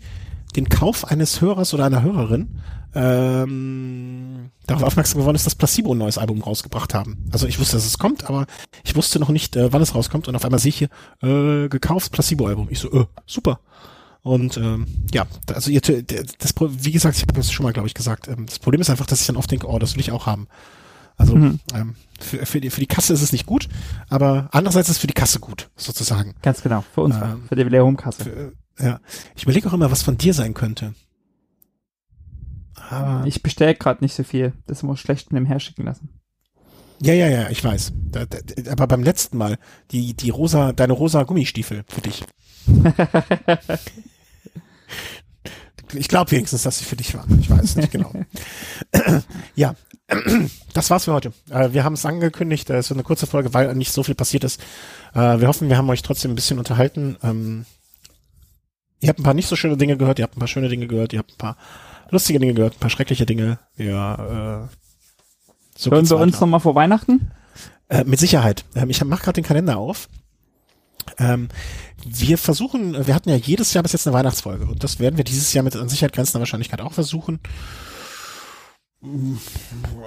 den 0.56 0.69
Kauf 0.69 1.06
eines 1.06 1.41
Hörers 1.41 1.73
oder 1.73 1.85
einer 1.85 2.02
Hörerin 2.02 2.61
ähm, 2.93 4.52
darauf 4.68 4.84
aufmerksam 4.84 5.19
geworden 5.19 5.35
ist, 5.35 5.45
dass 5.45 5.56
Placebo 5.56 5.93
ein 5.93 5.98
neues 5.98 6.18
Album 6.18 6.41
rausgebracht 6.41 6.93
haben. 6.93 7.23
Also 7.31 7.48
ich 7.48 7.57
wusste, 7.60 7.77
dass 7.77 7.85
es 7.85 7.98
kommt, 7.98 8.26
aber 8.30 8.48
ich 8.84 8.95
wusste 8.95 9.19
noch 9.19 9.30
nicht, 9.30 9.56
äh, 9.56 9.72
wann 9.72 9.81
es 9.81 9.95
rauskommt. 9.95 10.27
Und 10.27 10.35
auf 10.35 10.43
einmal 10.43 10.60
sehe 10.60 10.69
ich 10.69 10.77
hier 10.77 10.89
äh, 11.22 11.69
gekauft 11.69 12.11
Placebo-Album. 12.11 12.68
Ich 12.69 12.80
so, 12.80 12.91
äh, 12.91 13.06
super. 13.26 13.60
Und 14.23 14.57
ähm, 14.57 14.85
ja, 15.14 15.26
also 15.53 15.72
ihr, 15.72 15.81
das, 15.81 16.53
wie 16.60 16.91
gesagt, 16.91 17.15
ich 17.18 17.23
habe 17.23 17.34
das 17.34 17.52
schon 17.52 17.64
mal, 17.64 17.73
glaube 17.73 17.88
ich, 17.88 17.93
gesagt. 17.95 18.27
Ähm, 18.27 18.45
das 18.45 18.60
Problem 18.60 18.80
ist 18.81 18.89
einfach, 18.89 19.07
dass 19.07 19.22
ich 19.22 19.27
dann 19.27 19.38
oft 19.38 19.49
denke, 19.49 19.68
oh, 19.68 19.80
das 19.80 19.95
will 19.95 20.02
ich 20.02 20.11
auch 20.11 20.26
haben. 20.27 20.48
Also 21.18 21.35
Mhm. 21.35 21.60
ähm, 21.73 21.95
für, 22.19 22.45
für, 22.45 22.61
die, 22.61 22.69
für 22.69 22.80
die 22.81 22.88
Kasse 22.88 23.14
ist 23.14 23.22
es 23.22 23.31
nicht 23.31 23.45
gut, 23.45 23.68
aber 24.10 24.48
andererseits 24.52 24.89
ist 24.89 24.95
es 24.98 25.02
für 25.02 25.07
die 25.07 25.14
Kasse 25.14 25.39
gut, 25.39 25.69
sozusagen. 25.76 26.35
Ganz 26.41 26.61
genau, 26.61 26.84
für 26.93 27.02
uns, 27.02 27.15
Ähm, 27.15 27.43
für 27.48 27.56
die 27.56 27.80
Home 27.80 27.98
Kasse. 27.98 28.23
Für, 28.23 28.53
ja, 28.84 28.99
ich 29.35 29.43
überlege 29.43 29.68
auch 29.69 29.73
immer, 29.73 29.91
was 29.91 30.03
von 30.03 30.18
dir 30.18 30.34
sein 30.34 30.53
könnte. 30.53 30.93
Aber 32.89 33.26
Ich 33.27 33.41
bestelle 33.43 33.76
gerade 33.76 34.03
nicht 34.03 34.14
so 34.15 34.23
viel, 34.23 34.53
das 34.68 34.84
muss 34.84 34.99
schlecht 34.99 35.31
mit 35.31 35.39
dem 35.39 35.45
herschicken 35.45 35.85
lassen. 35.85 36.10
ja, 37.02 37.14
ja, 37.14 37.27
ja, 37.27 37.49
ich 37.49 37.64
weiß. 37.64 37.93
Da, 38.11 38.26
da, 38.26 38.38
aber 38.72 38.88
beim 38.88 39.03
letzten 39.03 39.38
Mal 39.38 39.57
die 39.91 40.14
die 40.15 40.30
rosa, 40.30 40.73
deine 40.73 40.93
rosa 40.93 41.23
Gummistiefel 41.23 41.84
für 41.88 42.02
dich. 42.02 42.23
Ich 45.93 46.07
glaube 46.07 46.31
wenigstens, 46.31 46.63
dass 46.63 46.80
sie 46.80 46.85
für 46.85 46.95
dich 46.95 47.13
waren. 47.13 47.39
Ich 47.39 47.49
weiß 47.49 47.76
nicht 47.76 47.91
genau. 47.91 48.13
ja, 49.55 49.76
das 50.73 50.89
war's 50.89 51.05
für 51.05 51.13
heute. 51.13 51.34
Äh, 51.49 51.73
Wir 51.73 51.84
haben 51.84 51.93
es 51.93 52.05
angekündigt, 52.05 52.69
äh, 52.69 52.77
es 52.77 52.89
wird 52.89 52.97
eine 52.97 53.03
kurze 53.03 53.27
Folge, 53.27 53.53
weil 53.53 53.73
nicht 53.76 53.91
so 53.93 54.03
viel 54.03 54.15
passiert 54.15 54.43
ist. 54.43 54.61
Äh, 55.13 55.39
Wir 55.39 55.47
hoffen, 55.47 55.69
wir 55.69 55.77
haben 55.77 55.89
euch 55.89 56.01
trotzdem 56.01 56.31
ein 56.31 56.35
bisschen 56.35 56.59
unterhalten. 56.59 57.18
Ähm, 57.23 57.65
Ihr 58.99 59.09
habt 59.09 59.19
ein 59.19 59.23
paar 59.23 59.34
nicht 59.34 59.47
so 59.47 59.55
schöne 59.55 59.77
Dinge 59.77 59.97
gehört, 59.97 60.19
ihr 60.19 60.23
habt 60.23 60.38
ein 60.38 60.39
paar 60.39 60.47
schöne 60.47 60.69
Dinge 60.69 60.85
gehört, 60.85 61.11
ihr 61.11 61.18
habt 61.19 61.31
ein 61.31 61.38
paar 61.38 61.57
lustige 62.11 62.38
Dinge 62.39 62.53
gehört, 62.53 62.76
ein 62.76 62.80
paar 62.80 62.91
schreckliche 62.91 63.26
Dinge. 63.26 63.57
Ja, 63.76 64.65
äh, 64.65 64.68
so 65.76 65.89
Hören 65.89 66.07
wir 66.07 66.18
uns 66.18 66.39
nochmal 66.39 66.59
vor 66.59 66.76
Weihnachten? 66.76 67.31
Äh, 67.89 68.03
mit 68.03 68.19
Sicherheit. 68.19 68.63
Ähm, 68.76 68.91
ich 68.91 69.03
mache 69.03 69.23
gerade 69.23 69.41
den 69.41 69.43
Kalender 69.43 69.77
auf. 69.77 70.07
Ähm, 71.18 71.49
wir 72.06 72.38
versuchen, 72.38 73.07
wir 73.07 73.14
hatten 73.14 73.30
ja 73.30 73.36
jedes 73.36 73.73
Jahr 73.73 73.84
bis 73.84 73.94
jetzt 73.94 74.07
eine 74.07 74.15
Weihnachtsfolge 74.15 74.65
und 74.65 74.84
das 74.84 74.99
werden 74.99 75.18
wir 75.18 75.23
dieses 75.23 75.53
Jahr 75.53 75.64
mit 75.64 75.76
an 75.76 75.90
Sicherheit 75.90 76.14
grenzender 76.14 76.40
Wahrscheinlichkeit 76.40 76.82
auch 76.82 76.94
versuchen. 76.94 77.40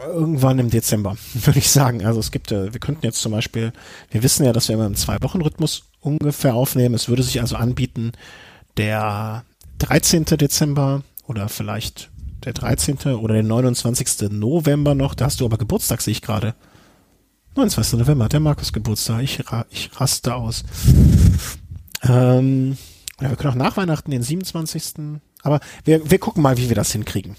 Irgendwann 0.06 0.58
im 0.58 0.70
Dezember, 0.70 1.16
würde 1.34 1.58
ich 1.58 1.70
sagen. 1.70 2.04
Also 2.04 2.20
es 2.20 2.30
gibt, 2.30 2.52
äh, 2.52 2.72
wir 2.72 2.80
könnten 2.80 3.04
jetzt 3.04 3.20
zum 3.20 3.32
Beispiel, 3.32 3.72
wir 4.10 4.22
wissen 4.22 4.44
ja, 4.44 4.52
dass 4.52 4.68
wir 4.68 4.74
immer 4.74 4.86
im 4.86 4.94
Zwei-Wochen-Rhythmus 4.94 5.84
ungefähr 6.00 6.54
aufnehmen. 6.54 6.94
Es 6.94 7.08
würde 7.08 7.22
sich 7.22 7.40
also 7.40 7.56
anbieten, 7.56 8.12
der 8.76 9.44
13. 9.78 10.24
Dezember 10.24 11.02
oder 11.26 11.48
vielleicht 11.48 12.10
der 12.44 12.52
13. 12.52 13.14
oder 13.16 13.34
der 13.34 13.42
29. 13.42 14.30
November 14.30 14.94
noch. 14.94 15.14
Da 15.14 15.26
hast 15.26 15.40
du 15.40 15.44
aber 15.44 15.58
Geburtstag, 15.58 16.00
sehe 16.00 16.12
ich 16.12 16.22
gerade. 16.22 16.54
29. 17.56 17.98
November, 17.98 18.28
der 18.28 18.40
Markus 18.40 18.72
Geburtstag. 18.72 19.22
Ich, 19.22 19.52
ra 19.52 19.64
ich 19.70 19.90
raste 20.00 20.34
aus. 20.34 20.64
Ähm, 22.02 22.76
ja, 23.20 23.30
wir 23.30 23.36
können 23.36 23.52
auch 23.52 23.58
nach 23.58 23.76
Weihnachten 23.76 24.10
den 24.10 24.22
27. 24.22 25.20
Aber 25.42 25.60
wir, 25.84 26.10
wir 26.10 26.18
gucken 26.18 26.42
mal, 26.42 26.56
wie 26.56 26.68
wir 26.68 26.76
das 26.76 26.92
hinkriegen. 26.92 27.36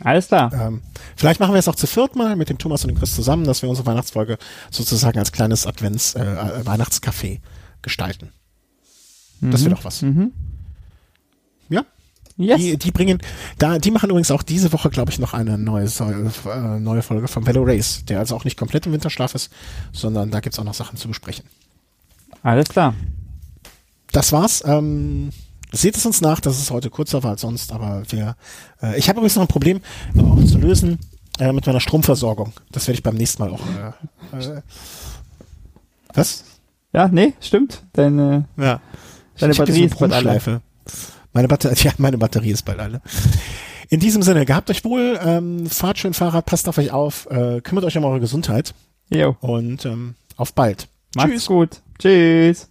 Alles 0.00 0.28
klar. 0.28 0.52
Ähm, 0.52 0.82
vielleicht 1.16 1.40
machen 1.40 1.52
wir 1.52 1.58
es 1.58 1.68
auch 1.68 1.74
zu 1.74 1.86
viert 1.86 2.16
mal 2.16 2.36
mit 2.36 2.48
dem 2.48 2.58
Thomas 2.58 2.84
und 2.84 2.88
dem 2.88 2.98
Chris 2.98 3.14
zusammen, 3.14 3.44
dass 3.44 3.62
wir 3.62 3.68
unsere 3.68 3.86
Weihnachtsfolge 3.86 4.38
sozusagen 4.70 5.18
als 5.18 5.32
kleines 5.32 5.66
Advents, 5.66 6.14
äh, 6.14 6.22
äh 6.22 6.66
Weihnachtscafé 6.66 7.40
gestalten. 7.82 8.32
Mhm. 9.40 9.50
Das 9.50 9.64
wäre 9.64 9.74
doch 9.74 9.84
was. 9.84 10.02
Mhm. 10.02 10.32
Yes. 12.38 12.60
Die, 12.60 12.76
die 12.76 12.90
bringen, 12.90 13.18
da, 13.58 13.78
die 13.78 13.90
machen 13.90 14.10
übrigens 14.10 14.30
auch 14.30 14.42
diese 14.42 14.70
Woche, 14.72 14.90
glaube 14.90 15.10
ich, 15.10 15.18
noch 15.18 15.32
eine 15.32 15.56
neue, 15.56 15.86
äh, 15.86 16.80
neue 16.80 17.02
Folge 17.02 17.28
von 17.28 17.46
Velo 17.46 17.62
Race, 17.62 18.04
der 18.06 18.18
also 18.18 18.36
auch 18.36 18.44
nicht 18.44 18.58
komplett 18.58 18.84
im 18.84 18.92
Winterschlaf 18.92 19.34
ist, 19.34 19.50
sondern 19.92 20.30
da 20.30 20.40
gibt's 20.40 20.58
auch 20.58 20.64
noch 20.64 20.74
Sachen 20.74 20.98
zu 20.98 21.08
besprechen. 21.08 21.46
Alles 22.42 22.68
klar. 22.68 22.94
Das 24.12 24.32
war's. 24.32 24.62
Ähm, 24.66 25.30
seht 25.72 25.96
es 25.96 26.04
uns 26.04 26.20
nach, 26.20 26.40
dass 26.40 26.58
es 26.58 26.70
heute 26.70 26.90
kurzer 26.90 27.22
war 27.22 27.32
als 27.32 27.40
sonst, 27.40 27.72
aber 27.72 28.02
wir, 28.10 28.36
äh, 28.82 28.98
ich 28.98 29.08
habe 29.08 29.18
übrigens 29.18 29.36
noch 29.36 29.42
ein 29.42 29.48
Problem 29.48 29.80
auch 30.18 30.44
zu 30.44 30.58
lösen 30.58 30.98
äh, 31.38 31.52
mit 31.52 31.66
meiner 31.66 31.80
Stromversorgung. 31.80 32.52
Das 32.70 32.86
werde 32.86 32.96
ich 32.98 33.02
beim 33.02 33.16
nächsten 33.16 33.42
Mal 33.42 33.50
auch. 33.50 33.62
Äh, 34.32 34.44
äh, 34.44 34.62
was? 36.14 36.44
Ja, 36.92 37.08
nee, 37.08 37.34
stimmt. 37.40 37.82
Deine, 37.92 38.44
ja. 38.56 38.80
deine 39.38 39.52
ich 39.52 39.58
Batterie 39.58 39.84
ist 39.84 39.98
bald 39.98 40.12
alle. 40.12 40.60
Meine 41.36 41.48
Batterie, 41.48 41.74
ja, 41.84 41.92
meine 41.98 42.16
Batterie 42.16 42.50
ist 42.50 42.64
bald 42.64 42.80
alle. 42.80 43.02
In 43.90 44.00
diesem 44.00 44.22
Sinne, 44.22 44.46
gehabt 44.46 44.70
euch 44.70 44.82
wohl, 44.86 45.20
ähm, 45.22 45.66
fahrt 45.66 45.98
schön 45.98 46.14
Fahrrad, 46.14 46.46
passt 46.46 46.66
auf 46.66 46.78
euch 46.78 46.92
auf, 46.92 47.26
äh, 47.30 47.60
kümmert 47.60 47.84
euch 47.84 47.98
um 47.98 48.04
eure 48.06 48.20
Gesundheit. 48.20 48.72
Jo. 49.10 49.36
Und 49.40 49.84
ähm, 49.84 50.14
auf 50.38 50.54
bald. 50.54 50.88
Macht's 51.14 51.32
Tschüss. 51.32 51.46
gut. 51.46 51.82
Tschüss. 51.98 52.70